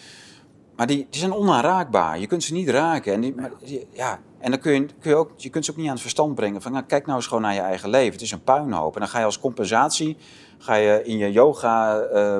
maar 0.76 0.86
die, 0.86 1.06
die 1.10 1.20
zijn 1.20 1.34
onaanraakbaar. 1.34 2.18
Je 2.18 2.26
kunt 2.26 2.44
ze 2.44 2.52
niet 2.52 2.68
raken. 2.68 3.12
En, 3.12 3.20
die, 3.20 3.34
maar, 3.34 3.50
ja, 3.92 4.20
en 4.42 4.50
dan 4.50 4.60
kun 4.60 4.72
je, 4.72 4.86
kun 5.00 5.10
je, 5.10 5.16
ook, 5.16 5.30
je 5.36 5.48
kunt 5.48 5.64
ze 5.64 5.70
ook 5.70 5.76
niet 5.76 5.86
aan 5.86 5.92
het 5.92 6.00
verstand 6.00 6.34
brengen 6.34 6.62
van 6.62 6.72
nou, 6.72 6.84
kijk 6.84 7.06
nou 7.06 7.16
eens 7.16 7.26
gewoon 7.26 7.42
naar 7.42 7.54
je 7.54 7.60
eigen 7.60 7.88
leven. 7.88 8.12
Het 8.12 8.20
is 8.20 8.32
een 8.32 8.42
puinhoop. 8.42 8.94
En 8.94 9.00
dan 9.00 9.08
ga 9.08 9.18
je 9.18 9.24
als 9.24 9.38
compensatie, 9.38 10.16
ga 10.58 10.74
je 10.74 11.02
in 11.04 11.18
je 11.18 11.32
yoga, 11.32 12.00
uh, 12.12 12.36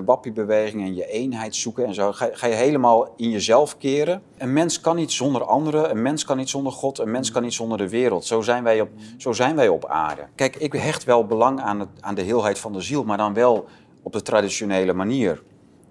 en 0.57 0.95
je 0.95 1.07
eenheid 1.07 1.57
zoeken 1.57 1.87
en 1.87 1.95
zo. 1.95 2.13
Ga, 2.13 2.29
ga, 2.33 2.47
je 2.47 2.55
helemaal 2.55 3.15
in 3.17 3.31
jezelf 3.31 3.79
keren. 3.79 4.23
Een 4.39 4.53
mens 4.53 4.81
kan 4.81 4.97
niet 4.97 5.13
zonder 5.13 5.45
anderen, 5.45 5.91
een 5.91 6.03
mens 6.03 6.25
kan 6.25 6.37
niet 6.37 6.49
zonder 6.49 6.73
God, 6.73 6.99
een 6.99 7.11
mens 7.11 7.31
kan 7.31 7.43
niet 7.43 7.55
zonder 7.55 7.79
de 7.79 7.89
wereld. 7.89 8.25
Zo 8.25 8.41
zijn 8.41 8.63
wij 8.65 8.81
op, 8.81 8.89
zo 9.19 9.33
zijn 9.33 9.57
wij 9.57 9.69
op 9.69 9.87
aarde. 9.87 10.23
Kijk, 10.35 10.57
ik 10.57 10.73
hecht 10.73 11.05
wel 11.05 11.27
belang 11.27 11.61
aan, 11.61 11.81
het, 11.81 11.89
aan 12.01 12.15
de 12.15 12.23
heelheid 12.23 12.59
van 12.59 12.73
de 12.73 12.81
ziel, 12.81 13.05
maar 13.05 13.17
dan 13.17 13.35
wel 13.35 13.67
op 14.03 14.13
de 14.13 14.23
traditionele 14.23 14.93
manier 14.93 15.43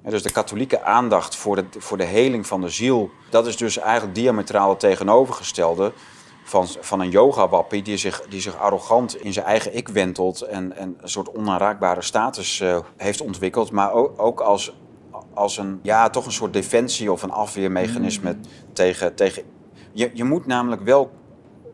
dus 0.09 0.23
de 0.23 0.31
katholieke 0.31 0.83
aandacht 0.83 1.35
voor 1.35 1.55
de, 1.55 1.65
voor 1.77 1.97
de 1.97 2.03
heling 2.03 2.47
van 2.47 2.61
de 2.61 2.69
ziel, 2.69 3.09
dat 3.29 3.47
is 3.47 3.57
dus 3.57 3.77
eigenlijk 3.77 4.15
diametraal 4.15 4.69
het 4.69 4.79
tegenovergestelde 4.79 5.93
van, 6.43 6.67
van 6.79 6.99
een 6.99 7.09
yoga-wappie 7.09 7.81
die 7.81 7.97
zich, 7.97 8.21
die 8.29 8.41
zich 8.41 8.57
arrogant 8.57 9.15
in 9.15 9.33
zijn 9.33 9.45
eigen 9.45 9.75
ik 9.75 9.87
wentelt 9.87 10.41
en, 10.41 10.75
en 10.77 10.97
een 11.01 11.09
soort 11.09 11.35
onaanraakbare 11.35 12.01
status 12.01 12.59
uh, 12.59 12.79
heeft 12.97 13.21
ontwikkeld, 13.21 13.71
maar 13.71 13.91
ook, 13.91 14.21
ook 14.21 14.39
als, 14.39 14.73
als 15.33 15.57
een, 15.57 15.79
ja, 15.81 16.09
toch 16.09 16.25
een 16.25 16.31
soort 16.31 16.53
defensie 16.53 17.11
of 17.11 17.23
een 17.23 17.31
afweermechanisme 17.31 18.33
mm. 18.33 18.41
tegen, 18.73 19.15
tegen... 19.15 19.43
Je, 19.91 20.11
je 20.13 20.23
moet 20.23 20.45
namelijk 20.45 20.81
wel 20.81 21.11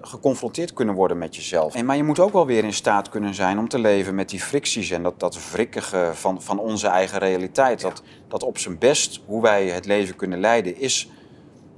geconfronteerd 0.07 0.73
kunnen 0.73 0.95
worden 0.95 1.17
met 1.17 1.35
jezelf. 1.35 1.75
En, 1.75 1.85
maar 1.85 1.95
je 1.95 2.03
moet 2.03 2.19
ook 2.19 2.33
wel 2.33 2.45
weer 2.45 2.63
in 2.63 2.73
staat 2.73 3.09
kunnen 3.09 3.33
zijn 3.33 3.59
om 3.59 3.67
te 3.67 3.79
leven 3.79 4.15
met 4.15 4.29
die 4.29 4.41
fricties 4.41 4.91
en 4.91 5.03
dat, 5.03 5.19
dat 5.19 5.51
wrikkige 5.51 6.11
van, 6.13 6.41
van 6.41 6.59
onze 6.59 6.87
eigen 6.87 7.19
realiteit. 7.19 7.81
Dat, 7.81 8.01
dat 8.27 8.43
op 8.43 8.57
zijn 8.57 8.77
best 8.77 9.21
hoe 9.25 9.41
wij 9.41 9.67
het 9.67 9.85
leven 9.85 10.15
kunnen 10.15 10.39
leiden 10.39 10.77
is, 10.77 11.09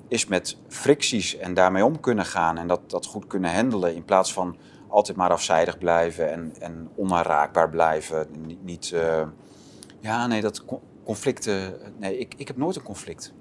is 0.08 0.26
met 0.26 0.58
fricties 0.68 1.38
en 1.38 1.54
daarmee 1.54 1.86
om 1.86 2.00
kunnen 2.00 2.26
gaan 2.26 2.58
en 2.58 2.68
dat, 2.68 2.90
dat 2.90 3.06
goed 3.06 3.28
kunnen 3.28 3.54
handelen 3.54 3.96
in 3.96 4.06
plaats 4.06 4.34
van 4.34 4.58
altijd 4.88 5.18
maar 5.18 5.32
afzijdig 5.32 5.78
blijven 5.78 6.32
en, 6.32 6.54
en 6.60 6.90
onaanraakbaar 6.96 7.70
blijven. 7.70 8.28
Niet, 8.46 8.64
niet 8.64 8.92
uh, 8.94 9.22
ja, 10.00 10.28
nee, 10.28 10.42
dat 10.42 10.64
conflicten. 11.04 11.74
Nee, 11.98 12.18
ik, 12.18 12.34
ik 12.38 12.48
heb 12.48 12.58
nooit 12.58 12.76
een 12.76 12.84
conflict. 12.84 13.34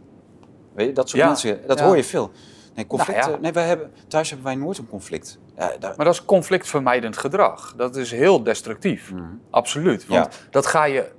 Weet 0.74 0.86
je, 0.86 0.92
dat 0.92 1.08
soort 1.08 1.24
mensen, 1.24 1.60
dat 1.66 1.80
hoor 1.80 1.96
je 1.96 2.04
veel. 2.04 2.30
Nee, 2.78 2.86
conflicten. 2.86 3.30
Nou 3.30 3.40
nee, 3.40 3.52
wij 3.52 3.66
hebben, 3.66 3.92
thuis 4.08 4.28
hebben 4.28 4.46
wij 4.46 4.56
nooit 4.56 4.78
een 4.78 4.88
conflict. 4.88 5.38
Ja, 5.56 5.72
Maar 5.80 6.04
dat 6.04 6.14
is 6.14 6.24
conflictvermijdend 6.24 7.16
gedrag. 7.16 7.74
Dat 7.76 7.96
is 7.96 8.10
heel 8.10 8.42
destructief. 8.42 9.12
Mhm. 9.12 9.22
Absoluut. 9.50 10.06
Want 10.06 10.28
dat 10.50 10.66
ga 10.66 10.84
je 10.84 11.12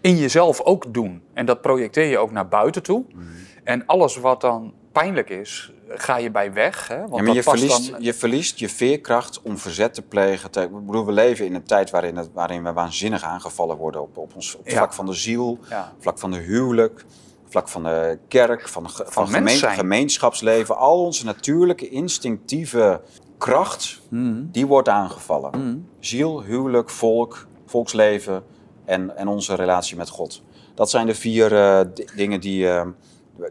in 0.00 0.16
jezelf 0.16 0.60
ook 0.60 0.94
doen. 0.94 1.22
En 1.34 1.46
dat 1.46 1.60
projecteer 1.60 2.04
je 2.04 2.18
ook 2.18 2.30
naar 2.30 2.48
buiten 2.48 2.82
toe. 2.82 3.04
Mhm. 3.08 3.24
En 3.64 3.86
alles 3.86 4.16
wat 4.16 4.40
dan 4.40 4.74
pijnlijk 4.92 5.30
is, 5.30 5.72
ga 5.88 6.16
je 6.16 6.30
bij 6.30 6.52
weg. 6.52 6.88
Hè? 6.88 7.08
Want 7.08 7.32
je, 7.32 7.42
verliest, 7.42 7.90
dan... 7.90 8.02
je 8.02 8.14
verliest 8.14 8.58
je 8.58 8.68
veerkracht 8.68 9.42
om 9.42 9.58
verzet 9.58 9.94
te 9.94 10.02
plegen. 10.02 10.50
Ik 10.62 10.86
bedoel, 10.86 11.06
we 11.06 11.12
leven 11.12 11.46
in 11.46 11.54
een 11.54 11.64
tijd 11.64 11.90
waarin, 11.90 12.16
het, 12.16 12.28
waarin 12.32 12.64
we 12.64 12.72
waanzinnig 12.72 13.22
aangevallen 13.22 13.76
worden 13.76 14.02
op, 14.02 14.16
op 14.16 14.34
ons 14.34 14.54
op 14.54 14.64
het 14.64 14.74
vlak 14.74 14.94
van 14.94 15.06
de 15.06 15.14
ziel, 15.14 15.58
vlak 15.98 16.18
van 16.18 16.30
de 16.30 16.38
huwelijk 16.38 17.04
vlak 17.48 17.68
van 17.68 17.82
de 17.82 18.18
kerk, 18.28 18.68
van, 18.68 18.90
van, 18.90 19.28
gemeenschapsleven. 19.62 20.76
Al 20.76 21.04
onze 21.04 21.24
natuurlijke, 21.24 21.88
instinctieve 21.88 23.00
kracht, 23.38 24.00
mm. 24.08 24.48
die 24.52 24.66
wordt 24.66 24.88
aangevallen. 24.88 25.50
Mm. 25.58 25.88
Ziel, 26.00 26.42
huwelijk, 26.42 26.90
volk, 26.90 27.46
volksleven 27.66 28.44
en, 28.84 29.16
en 29.16 29.28
onze 29.28 29.54
relatie 29.54 29.96
met 29.96 30.08
God. 30.08 30.42
Dat 30.74 30.90
zijn 30.90 31.06
de 31.06 31.14
vier 31.14 31.52
uh, 31.52 31.80
dingen 32.16 32.40
die, 32.40 32.64
uh, 32.64 32.82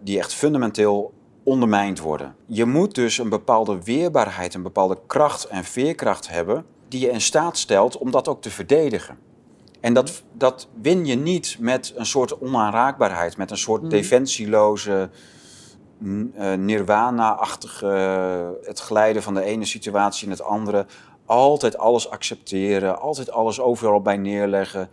die 0.02 0.18
echt 0.18 0.34
fundamenteel 0.34 1.14
ondermijnd 1.44 2.00
worden. 2.00 2.36
Je 2.46 2.66
moet 2.66 2.96
dus 2.96 3.18
een 3.18 3.30
bepaalde 3.30 3.84
weerbaarheid, 3.84 4.54
een 4.54 4.64
bepaalde 4.64 4.98
kracht 5.08 5.44
en 5.44 5.64
veerkracht 5.64 6.30
hebben 6.30 6.66
die 6.88 7.00
je 7.00 7.12
in 7.12 7.22
staat 7.22 7.58
stelt 7.58 7.98
om 7.98 8.12
dat 8.12 8.28
ook 8.28 8.42
te 8.42 8.50
verdedigen. 8.50 9.18
En 9.86 9.94
dat, 9.94 10.24
dat 10.34 10.68
win 10.82 11.06
je 11.06 11.16
niet 11.16 11.58
met 11.60 11.94
een 11.96 12.06
soort 12.06 12.40
onaanraakbaarheid, 12.40 13.38
met 13.38 13.52
een 13.52 13.58
soort 13.58 13.82
mm. 13.82 13.90
defensieloze, 13.90 15.10
uh, 16.00 16.54
nirvana-achtige, 16.54 17.88
het 18.64 18.80
glijden 18.80 19.24
van 19.24 19.34
de 19.34 19.42
ene 19.44 19.66
situatie 19.66 20.26
in 20.26 20.32
het 20.32 20.42
andere. 20.42 20.86
altijd 21.26 21.78
alles 21.78 22.10
accepteren, 22.10 23.00
altijd 23.00 23.32
alles 23.32 23.60
overal 23.60 24.02
bij 24.02 24.18
neerleggen. 24.18 24.90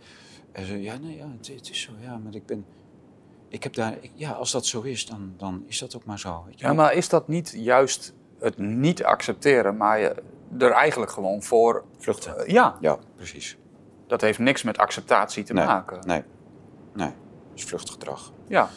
En 0.51 0.65
zo, 0.65 0.75
ja, 0.75 0.97
nee, 0.97 1.17
ja, 1.17 1.27
het, 1.37 1.69
is 1.69 1.81
zo, 1.81 1.91
ja, 2.01 2.17
maar 2.17 2.35
ik 2.35 2.45
ben, 2.45 2.65
ik 3.47 3.63
heb 3.63 3.73
daar, 3.73 3.97
ja, 4.13 4.31
als 4.31 4.51
dat 4.51 4.65
zo 4.65 4.81
is, 4.81 5.05
dan, 5.05 5.33
dan 5.37 5.63
is 5.67 5.79
dat 5.79 5.95
ook 5.95 6.05
maar 6.05 6.19
zo. 6.19 6.43
Weet 6.45 6.59
je 6.59 6.65
ja, 6.65 6.73
maar 6.73 6.93
is 6.93 7.09
dat 7.09 7.27
niet 7.27 7.53
juist 7.55 8.13
het 8.39 8.57
niet 8.57 9.03
accepteren, 9.03 9.77
maar 9.77 9.99
je 9.99 10.15
er 10.57 10.71
eigenlijk 10.71 11.11
gewoon 11.11 11.43
voor... 11.43 11.83
Vluchten. 11.97 12.35
Uh, 12.39 12.47
ja. 12.47 12.77
Ja, 12.81 12.97
precies. 13.15 13.57
Dat 14.07 14.21
heeft 14.21 14.39
niks 14.39 14.63
met 14.63 14.77
acceptatie 14.77 15.43
te 15.43 15.53
maken. 15.53 15.99
Nee, 16.07 16.23
nee. 16.93 17.07
Dat 17.07 17.15
is 17.53 17.63
vluchtgedrag. 17.63 18.31
Ja. 18.47 18.69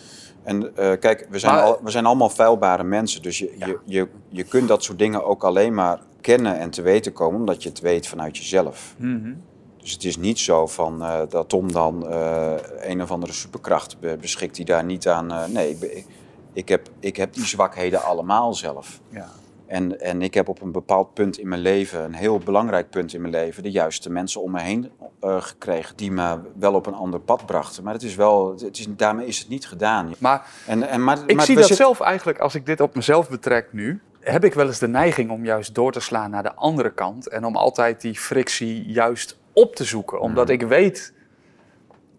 En 0.42 0.62
uh, 0.62 0.92
kijk, 1.00 1.26
we 1.30 1.38
zijn, 1.38 1.58
al, 1.58 1.78
we 1.82 1.90
zijn 1.90 2.06
allemaal 2.06 2.28
feilbare 2.28 2.84
mensen. 2.84 3.22
Dus 3.22 3.38
je, 3.38 3.54
je, 3.58 3.78
je, 3.84 4.08
je 4.28 4.44
kunt 4.44 4.68
dat 4.68 4.82
soort 4.82 4.98
dingen 4.98 5.24
ook 5.24 5.44
alleen 5.44 5.74
maar 5.74 6.00
kennen 6.20 6.58
en 6.58 6.70
te 6.70 6.82
weten 6.82 7.12
komen 7.12 7.40
omdat 7.40 7.62
je 7.62 7.68
het 7.68 7.80
weet 7.80 8.06
vanuit 8.06 8.36
jezelf. 8.36 8.94
Mm 8.98 9.42
Dus 9.76 9.92
het 9.92 10.04
is 10.04 10.16
niet 10.16 10.38
zo 10.38 10.66
van, 10.66 11.02
uh, 11.02 11.20
dat 11.28 11.48
Tom 11.48 11.72
dan 11.72 12.06
uh, 12.08 12.54
een 12.80 13.02
of 13.02 13.10
andere 13.10 13.32
superkracht 13.32 13.96
beschikt 14.20 14.56
die 14.56 14.64
daar 14.64 14.84
niet 14.84 15.08
aan. 15.08 15.52
nee, 15.52 15.70
ik, 15.70 16.06
ik, 16.52 16.68
heb, 16.68 16.88
ik 17.00 17.16
heb 17.16 17.32
die 17.32 17.46
zwakheden 17.46 18.02
allemaal 18.02 18.54
zelf. 18.54 19.00
Ja. 19.08 19.28
En, 19.66 20.00
en 20.00 20.22
ik 20.22 20.34
heb 20.34 20.48
op 20.48 20.62
een 20.62 20.72
bepaald 20.72 21.14
punt 21.14 21.38
in 21.38 21.48
mijn 21.48 21.60
leven, 21.60 22.04
een 22.04 22.14
heel 22.14 22.38
belangrijk 22.38 22.90
punt 22.90 23.14
in 23.14 23.20
mijn 23.20 23.32
leven, 23.32 23.62
de 23.62 23.70
juiste 23.70 24.10
mensen 24.10 24.42
om 24.42 24.50
me 24.50 24.60
heen 24.60 24.90
uh, 25.22 25.42
gekregen 25.42 25.96
die 25.96 26.10
me 26.10 26.38
wel 26.58 26.74
op 26.74 26.86
een 26.86 26.94
ander 26.94 27.20
pad 27.20 27.46
brachten. 27.46 27.84
Maar 27.84 27.92
het 27.92 28.02
is 28.02 28.14
wel, 28.14 28.52
het 28.52 28.78
is, 28.78 28.86
daarmee 28.88 29.26
is 29.26 29.38
het 29.38 29.48
niet 29.48 29.66
gedaan. 29.66 30.14
Maar, 30.18 30.46
en, 30.66 30.88
en, 30.88 31.04
maar 31.04 31.18
ik 31.26 31.40
zie 31.40 31.56
dat 31.56 31.66
zelf 31.66 32.00
eigenlijk, 32.00 32.38
als 32.38 32.54
ik 32.54 32.66
dit 32.66 32.80
op 32.80 32.94
mezelf 32.94 33.28
betrek 33.28 33.72
nu, 33.72 34.00
heb 34.20 34.44
ik 34.44 34.54
wel 34.54 34.66
eens 34.66 34.78
de 34.78 34.88
neiging 34.88 35.30
om 35.30 35.44
juist 35.44 35.74
door 35.74 35.92
te 35.92 36.00
slaan 36.00 36.30
naar 36.30 36.42
de 36.42 36.54
andere 36.54 36.92
kant 36.92 37.28
en 37.28 37.44
om 37.44 37.56
altijd 37.56 38.00
die 38.00 38.14
frictie 38.14 38.84
juist 38.84 39.38
op 39.52 39.76
te 39.76 39.84
zoeken. 39.84 40.20
Omdat 40.20 40.48
hmm. 40.48 40.60
ik 40.60 40.66
weet 40.68 41.14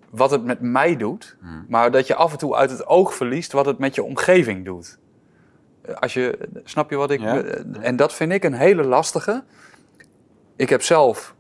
wat 0.10 0.32
het 0.32 0.44
met 0.44 0.62
mij 0.62 0.96
doet, 0.96 1.38
hmm. 1.40 1.66
maar 1.70 1.92
dat 1.92 2.08
je 2.08 2.16
af 2.16 2.32
en 2.32 2.38
toe 2.38 2.56
uit 2.56 2.70
het 2.70 2.88
oog 2.88 3.14
verliest 3.14 3.52
wat 3.52 3.66
het 3.66 3.78
met 3.78 3.96
je 3.96 4.04
omgeving 4.04 4.66
doet. 4.66 4.98
Als 5.96 6.14
je, 6.14 6.50
snap 6.64 6.90
je 6.90 6.96
wat 6.96 7.12
ik... 7.12 7.22
En 7.80 7.96
dat 7.96 8.14
vind 8.14 8.32
ik 8.32 8.44
een 8.44 8.54
hele 8.54 8.84
lastige. 8.84 9.44
Ik 10.56 10.70
heb 10.70 10.82
zelf, 10.82 11.36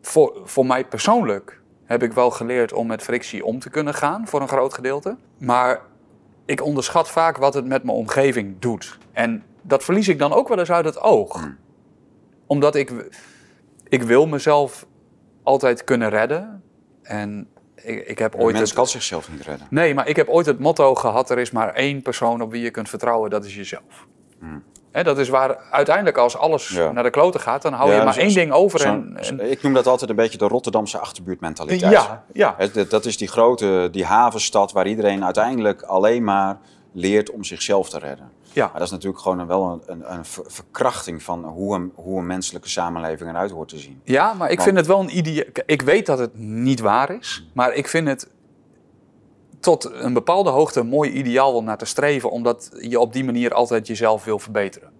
voor, 0.00 0.40
voor 0.44 0.66
mij 0.66 0.84
persoonlijk, 0.84 1.60
heb 1.84 2.02
ik 2.02 2.12
wel 2.12 2.30
geleerd 2.30 2.72
om 2.72 2.86
met 2.86 3.02
frictie 3.02 3.44
om 3.44 3.58
te 3.58 3.70
kunnen 3.70 3.94
gaan, 3.94 4.26
voor 4.26 4.40
een 4.40 4.48
groot 4.48 4.74
gedeelte. 4.74 5.16
Maar 5.38 5.80
ik 6.44 6.62
onderschat 6.62 7.10
vaak 7.10 7.36
wat 7.36 7.54
het 7.54 7.66
met 7.66 7.84
mijn 7.84 7.96
omgeving 7.96 8.58
doet. 8.58 8.98
En 9.12 9.42
dat 9.62 9.84
verlies 9.84 10.08
ik 10.08 10.18
dan 10.18 10.32
ook 10.32 10.48
wel 10.48 10.58
eens 10.58 10.72
uit 10.72 10.84
het 10.84 11.00
oog. 11.00 11.40
Hmm. 11.40 11.56
Omdat 12.46 12.74
ik, 12.74 12.92
ik 13.88 14.02
wil 14.02 14.26
mezelf 14.26 14.86
altijd 15.42 15.84
kunnen 15.84 16.10
redden. 16.10 16.62
En 17.02 17.48
ik, 17.84 18.06
ik 18.06 18.18
heb 18.18 18.34
ooit. 18.34 18.56
Mens 18.56 18.72
kan 18.72 18.86
zichzelf 18.86 19.30
niet 19.30 19.42
redden. 19.42 19.66
Nee, 19.70 19.94
maar 19.94 20.08
ik 20.08 20.16
heb 20.16 20.28
ooit 20.28 20.46
het 20.46 20.58
motto 20.58 20.94
gehad: 20.94 21.30
er 21.30 21.38
is 21.38 21.50
maar 21.50 21.74
één 21.74 22.02
persoon 22.02 22.42
op 22.42 22.50
wie 22.50 22.62
je 22.62 22.70
kunt 22.70 22.88
vertrouwen, 22.88 23.30
dat 23.30 23.44
is 23.44 23.54
jezelf. 23.54 24.06
Hmm. 24.38 24.62
dat 24.92 25.18
is 25.18 25.28
waar 25.28 25.56
uiteindelijk 25.70 26.16
als 26.16 26.36
alles 26.36 26.70
naar 26.92 27.02
de 27.02 27.10
kloten 27.10 27.40
gaat, 27.40 27.62
dan 27.62 27.72
hou 27.72 27.92
je 27.92 28.02
maar 28.02 28.16
één 28.16 28.34
ding 28.34 28.52
over. 28.52 28.84
En, 28.84 29.16
en, 29.16 29.50
Ik 29.50 29.62
noem 29.62 29.72
dat 29.72 29.86
altijd 29.86 30.10
een 30.10 30.16
beetje 30.16 30.38
de 30.38 30.48
Rotterdamse 30.48 30.98
achterbuurtmentaliteit. 30.98 31.92
Ja, 31.92 32.24
ja. 32.32 32.56
dat 32.88 33.04
is 33.04 33.16
die 33.16 33.28
grote, 33.28 33.88
die 33.92 34.04
havenstad 34.04 34.72
waar 34.72 34.86
iedereen 34.86 35.24
uiteindelijk 35.24 35.82
alleen 35.82 36.24
maar 36.24 36.58
leert 36.92 37.30
om 37.30 37.44
zichzelf 37.44 37.88
te 37.88 37.98
redden. 37.98 38.30
Ja. 38.54 38.64
Maar 38.64 38.74
dat 38.74 38.82
is 38.82 38.90
natuurlijk 38.90 39.22
gewoon 39.22 39.46
wel 39.46 39.82
een, 39.86 39.92
een, 39.92 40.12
een 40.12 40.24
verkrachting 40.46 41.22
van 41.22 41.44
hoe 41.44 41.74
een, 41.74 41.92
hoe 41.94 42.18
een 42.18 42.26
menselijke 42.26 42.68
samenleving 42.68 43.30
eruit 43.30 43.50
hoort 43.50 43.68
te 43.68 43.78
zien. 43.78 44.00
Ja, 44.04 44.32
maar 44.32 44.50
ik 44.50 44.60
vind 44.60 44.76
het 44.76 44.86
wel 44.86 45.00
een 45.00 45.16
idee. 45.16 45.46
Ik 45.66 45.82
weet 45.82 46.06
dat 46.06 46.18
het 46.18 46.38
niet 46.38 46.80
waar 46.80 47.10
is, 47.10 47.48
maar 47.52 47.72
ik 47.72 47.88
vind 47.88 48.08
het 48.08 48.28
tot 49.60 49.90
een 49.92 50.12
bepaalde 50.12 50.50
hoogte 50.50 50.80
een 50.80 50.86
mooi 50.86 51.10
ideaal 51.10 51.54
om 51.54 51.64
naar 51.64 51.78
te 51.78 51.84
streven, 51.84 52.30
omdat 52.30 52.70
je 52.80 53.00
op 53.00 53.12
die 53.12 53.24
manier 53.24 53.54
altijd 53.54 53.86
jezelf 53.86 54.24
wil 54.24 54.38
verbeteren. 54.38 54.90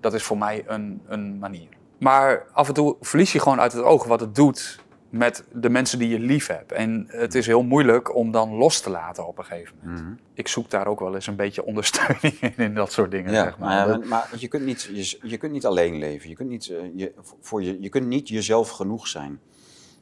Dat 0.00 0.14
is 0.14 0.22
voor 0.22 0.38
mij 0.38 0.64
een, 0.66 1.02
een 1.06 1.38
manier. 1.38 1.68
Maar 1.98 2.46
af 2.52 2.68
en 2.68 2.74
toe 2.74 2.96
verlies 3.00 3.32
je 3.32 3.38
gewoon 3.38 3.60
uit 3.60 3.72
het 3.72 3.82
oog 3.82 4.04
wat 4.04 4.20
het 4.20 4.34
doet 4.34 4.80
met 5.14 5.44
de 5.52 5.70
mensen 5.70 5.98
die 5.98 6.08
je 6.08 6.18
lief 6.18 6.46
hebt. 6.46 6.72
En 6.72 7.04
het 7.08 7.34
is 7.34 7.46
heel 7.46 7.62
moeilijk 7.62 8.14
om 8.14 8.30
dan 8.30 8.54
los 8.54 8.80
te 8.80 8.90
laten 8.90 9.26
op 9.26 9.38
een 9.38 9.44
gegeven 9.44 9.76
moment. 9.82 10.02
Mhm. 10.02 10.12
Ik 10.34 10.48
zoek 10.48 10.70
daar 10.70 10.86
ook 10.86 11.00
wel 11.00 11.14
eens 11.14 11.26
een 11.26 11.36
beetje 11.36 11.64
ondersteuning 11.64 12.40
in, 12.40 12.56
in 12.56 12.74
dat 12.74 12.92
soort 12.92 13.10
dingen. 13.10 13.32
Ja, 13.32 13.44
zeg 13.44 13.58
maar. 13.58 13.88
Maar, 13.88 14.06
maar, 14.06 14.28
je, 14.36 14.48
kunt 14.48 14.64
niet, 14.64 14.82
je, 14.92 15.18
je, 15.22 15.36
kunt 15.36 15.52
niet 15.52 15.66
alleen 15.66 15.98
leven. 15.98 16.28
Je 16.28 16.34
kunt 16.34 16.48
niet, 16.48 16.68
uh, 16.68 16.78
je, 16.94 17.12
voor 17.40 17.62
je, 17.62 17.80
je 17.80 17.88
kunt 17.88 18.06
niet 18.06 18.28
jezelf 18.28 18.70
genoeg 18.70 19.06
zijn. 19.06 19.40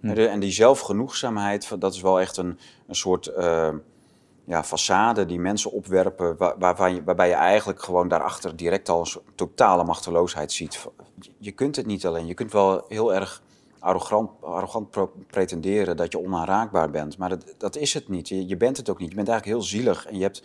En 0.00 0.40
die 0.40 0.52
zelfgenoegzaamheid, 0.52 1.80
dat 1.80 1.94
is 1.94 2.00
wel 2.00 2.20
echt 2.20 2.36
een, 2.36 2.58
een 2.86 2.94
soort 2.94 3.30
uh, 3.38 3.68
ja, 4.44 4.64
façade 4.64 5.26
die 5.26 5.40
mensen 5.40 5.72
opwerpen, 5.72 6.36
waar, 6.36 6.76
waar, 6.76 6.92
je, 6.92 7.04
waarbij 7.04 7.28
je 7.28 7.34
eigenlijk 7.34 7.82
gewoon 7.82 8.08
daarachter 8.08 8.56
direct 8.56 8.88
al 8.88 9.00
een 9.00 9.22
totale 9.34 9.84
machteloosheid 9.84 10.52
ziet. 10.52 10.86
Je 11.38 11.52
kunt 11.52 11.76
het 11.76 11.86
niet 11.86 12.06
alleen. 12.06 12.26
Je 12.26 12.34
kunt 12.34 12.52
wel 12.52 12.84
heel 12.88 13.14
erg 13.14 13.42
arrogant, 13.82 14.30
arrogant 14.40 14.88
pretenderen 15.26 15.96
dat 15.96 16.12
je 16.12 16.18
onaanraakbaar 16.18 16.90
bent. 16.90 17.18
Maar 17.18 17.28
dat, 17.28 17.54
dat 17.58 17.76
is 17.76 17.94
het 17.94 18.08
niet. 18.08 18.28
Je, 18.28 18.56
bent 18.56 18.76
het 18.76 18.90
ook 18.90 18.98
niet. 18.98 19.08
Je 19.08 19.14
bent 19.14 19.28
eigenlijk 19.28 19.58
heel 19.58 19.68
zielig. 19.68 20.06
En 20.06 20.16
je 20.16 20.22
hebt, 20.22 20.42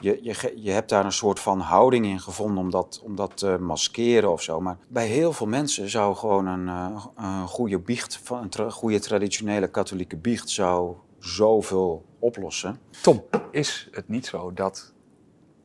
je, 0.00 0.18
je, 0.22 0.52
je 0.56 0.70
hebt 0.70 0.88
daar 0.88 1.04
een 1.04 1.12
soort 1.12 1.40
van 1.40 1.60
houding 1.60 2.06
in 2.06 2.20
gevonden 2.20 2.58
om 2.58 2.70
dat, 2.70 3.00
om 3.04 3.16
dat 3.16 3.36
te 3.36 3.56
maskeren 3.60 4.32
of 4.32 4.42
zo. 4.42 4.60
Maar 4.60 4.78
bij 4.88 5.06
heel 5.06 5.32
veel 5.32 5.46
mensen 5.46 5.90
zou 5.90 6.16
gewoon 6.16 6.46
een, 6.46 6.68
eh, 6.68 7.04
een 7.16 7.48
goede 7.48 7.78
biecht, 7.78 8.20
een 8.30 8.72
goede 8.72 9.00
traditionele 9.00 9.68
katholieke 9.68 10.16
biecht, 10.16 10.50
zou 10.50 10.94
zoveel 11.18 12.04
oplossen. 12.18 12.80
Tom, 13.02 13.24
is 13.50 13.88
het 13.90 14.08
niet 14.08 14.26
zo 14.26 14.52
dat 14.52 14.92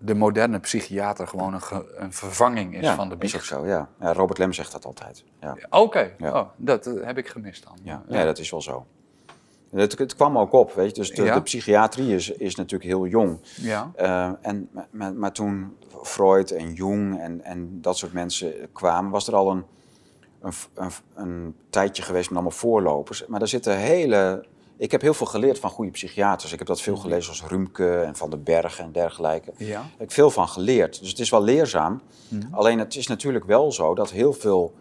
de 0.06 0.16
moderne 0.16 0.60
psychiater 0.60 1.28
gewoon 1.28 1.54
een, 1.54 1.62
een 1.96 2.14
vervanging 2.14 2.82
is 2.82 2.90
van 2.90 3.10
de 3.10 3.16
biecht. 3.16 3.34
is 3.34 3.40
ook 3.40 3.46
zo, 3.46 3.66
ja. 3.66 3.90
ja. 4.00 4.14
Robert 4.14 4.38
Lem 4.40 4.54
zegt 4.54 4.72
dat 4.72 4.86
altijd. 4.86 5.24
Ja. 5.42 5.58
Oké, 5.70 6.16
oh, 6.20 6.42
dat 6.56 6.88
eh, 6.88 7.06
heb 7.06 7.18
ik 7.18 7.28
gemist 7.28 7.64
dan. 7.64 7.78
Ja, 7.84 8.04
ja. 8.08 8.26
dat 8.26 8.40
is 8.40 8.50
wel 8.50 8.62
zo. 8.62 8.86
Het, 9.72 9.98
het, 9.98 10.16
kwam 10.16 10.38
ook 10.38 10.54
op, 10.54 10.74
weet 10.74 10.90
je. 10.90 11.02
Dus 11.02 11.12
de, 11.12 11.24
de 11.24 11.42
psychiatrie 11.42 12.16
is, 12.16 12.30
is 12.30 12.56
natuurlijk 12.56 12.90
heel 12.90 13.08
jong. 13.08 13.40
Ja. 13.56 13.92
Uh, 14.00 14.32
en, 14.42 14.70
maar, 14.90 15.14
maar, 15.14 15.32
toen 15.32 15.78
Freud 16.04 16.52
en 16.52 16.74
Jung 16.74 17.20
en, 17.20 17.44
en 17.44 17.82
dat 17.82 17.98
soort 17.98 18.14
mensen 18.14 18.54
kwamen, 18.72 19.12
was 19.12 19.28
er 19.28 19.36
al 19.36 19.52
een, 19.52 19.64
een, 20.42 20.54
een, 20.74 20.92
een 21.14 21.56
tijdje 21.70 22.04
geweest 22.04 22.30
met 22.30 22.38
allemaal 22.38 22.58
voorlopers. 22.58 23.26
Maar 23.26 23.42
er 23.42 23.48
zitten 23.48 23.78
hele 23.78 24.46
ik 24.84 24.92
heb 24.92 25.02
heel 25.02 25.14
veel 25.14 25.26
geleerd 25.26 25.60
van 25.60 25.70
goede 25.70 25.92
psychiaters. 25.92 26.52
Ik 26.52 26.58
heb 26.58 26.68
dat 26.68 26.82
veel 26.82 26.94
mhm. 26.94 27.02
gelezen 27.02 27.30
als 27.30 27.44
Rumke 27.44 28.00
en 28.00 28.16
Van 28.16 28.30
den 28.30 28.44
Berg 28.44 28.80
en 28.80 28.92
dergelijke. 28.92 29.52
Ja. 29.58 29.68
Daar 29.68 29.92
heb 29.98 30.02
ik 30.08 30.12
veel 30.12 30.30
van 30.30 30.48
geleerd. 30.48 31.00
Dus 31.00 31.10
het 31.10 31.20
is 31.20 31.30
wel 31.30 31.44
leerzaam. 31.44 32.02
Mhm. 32.28 32.54
Alleen 32.54 32.80
het 32.80 32.96
is 32.96 33.08
natuurlijk 33.08 33.46
wel 33.46 33.72
zo 33.72 33.96
dat 33.96 34.12
heel 34.12 34.34
veel... 34.34 34.74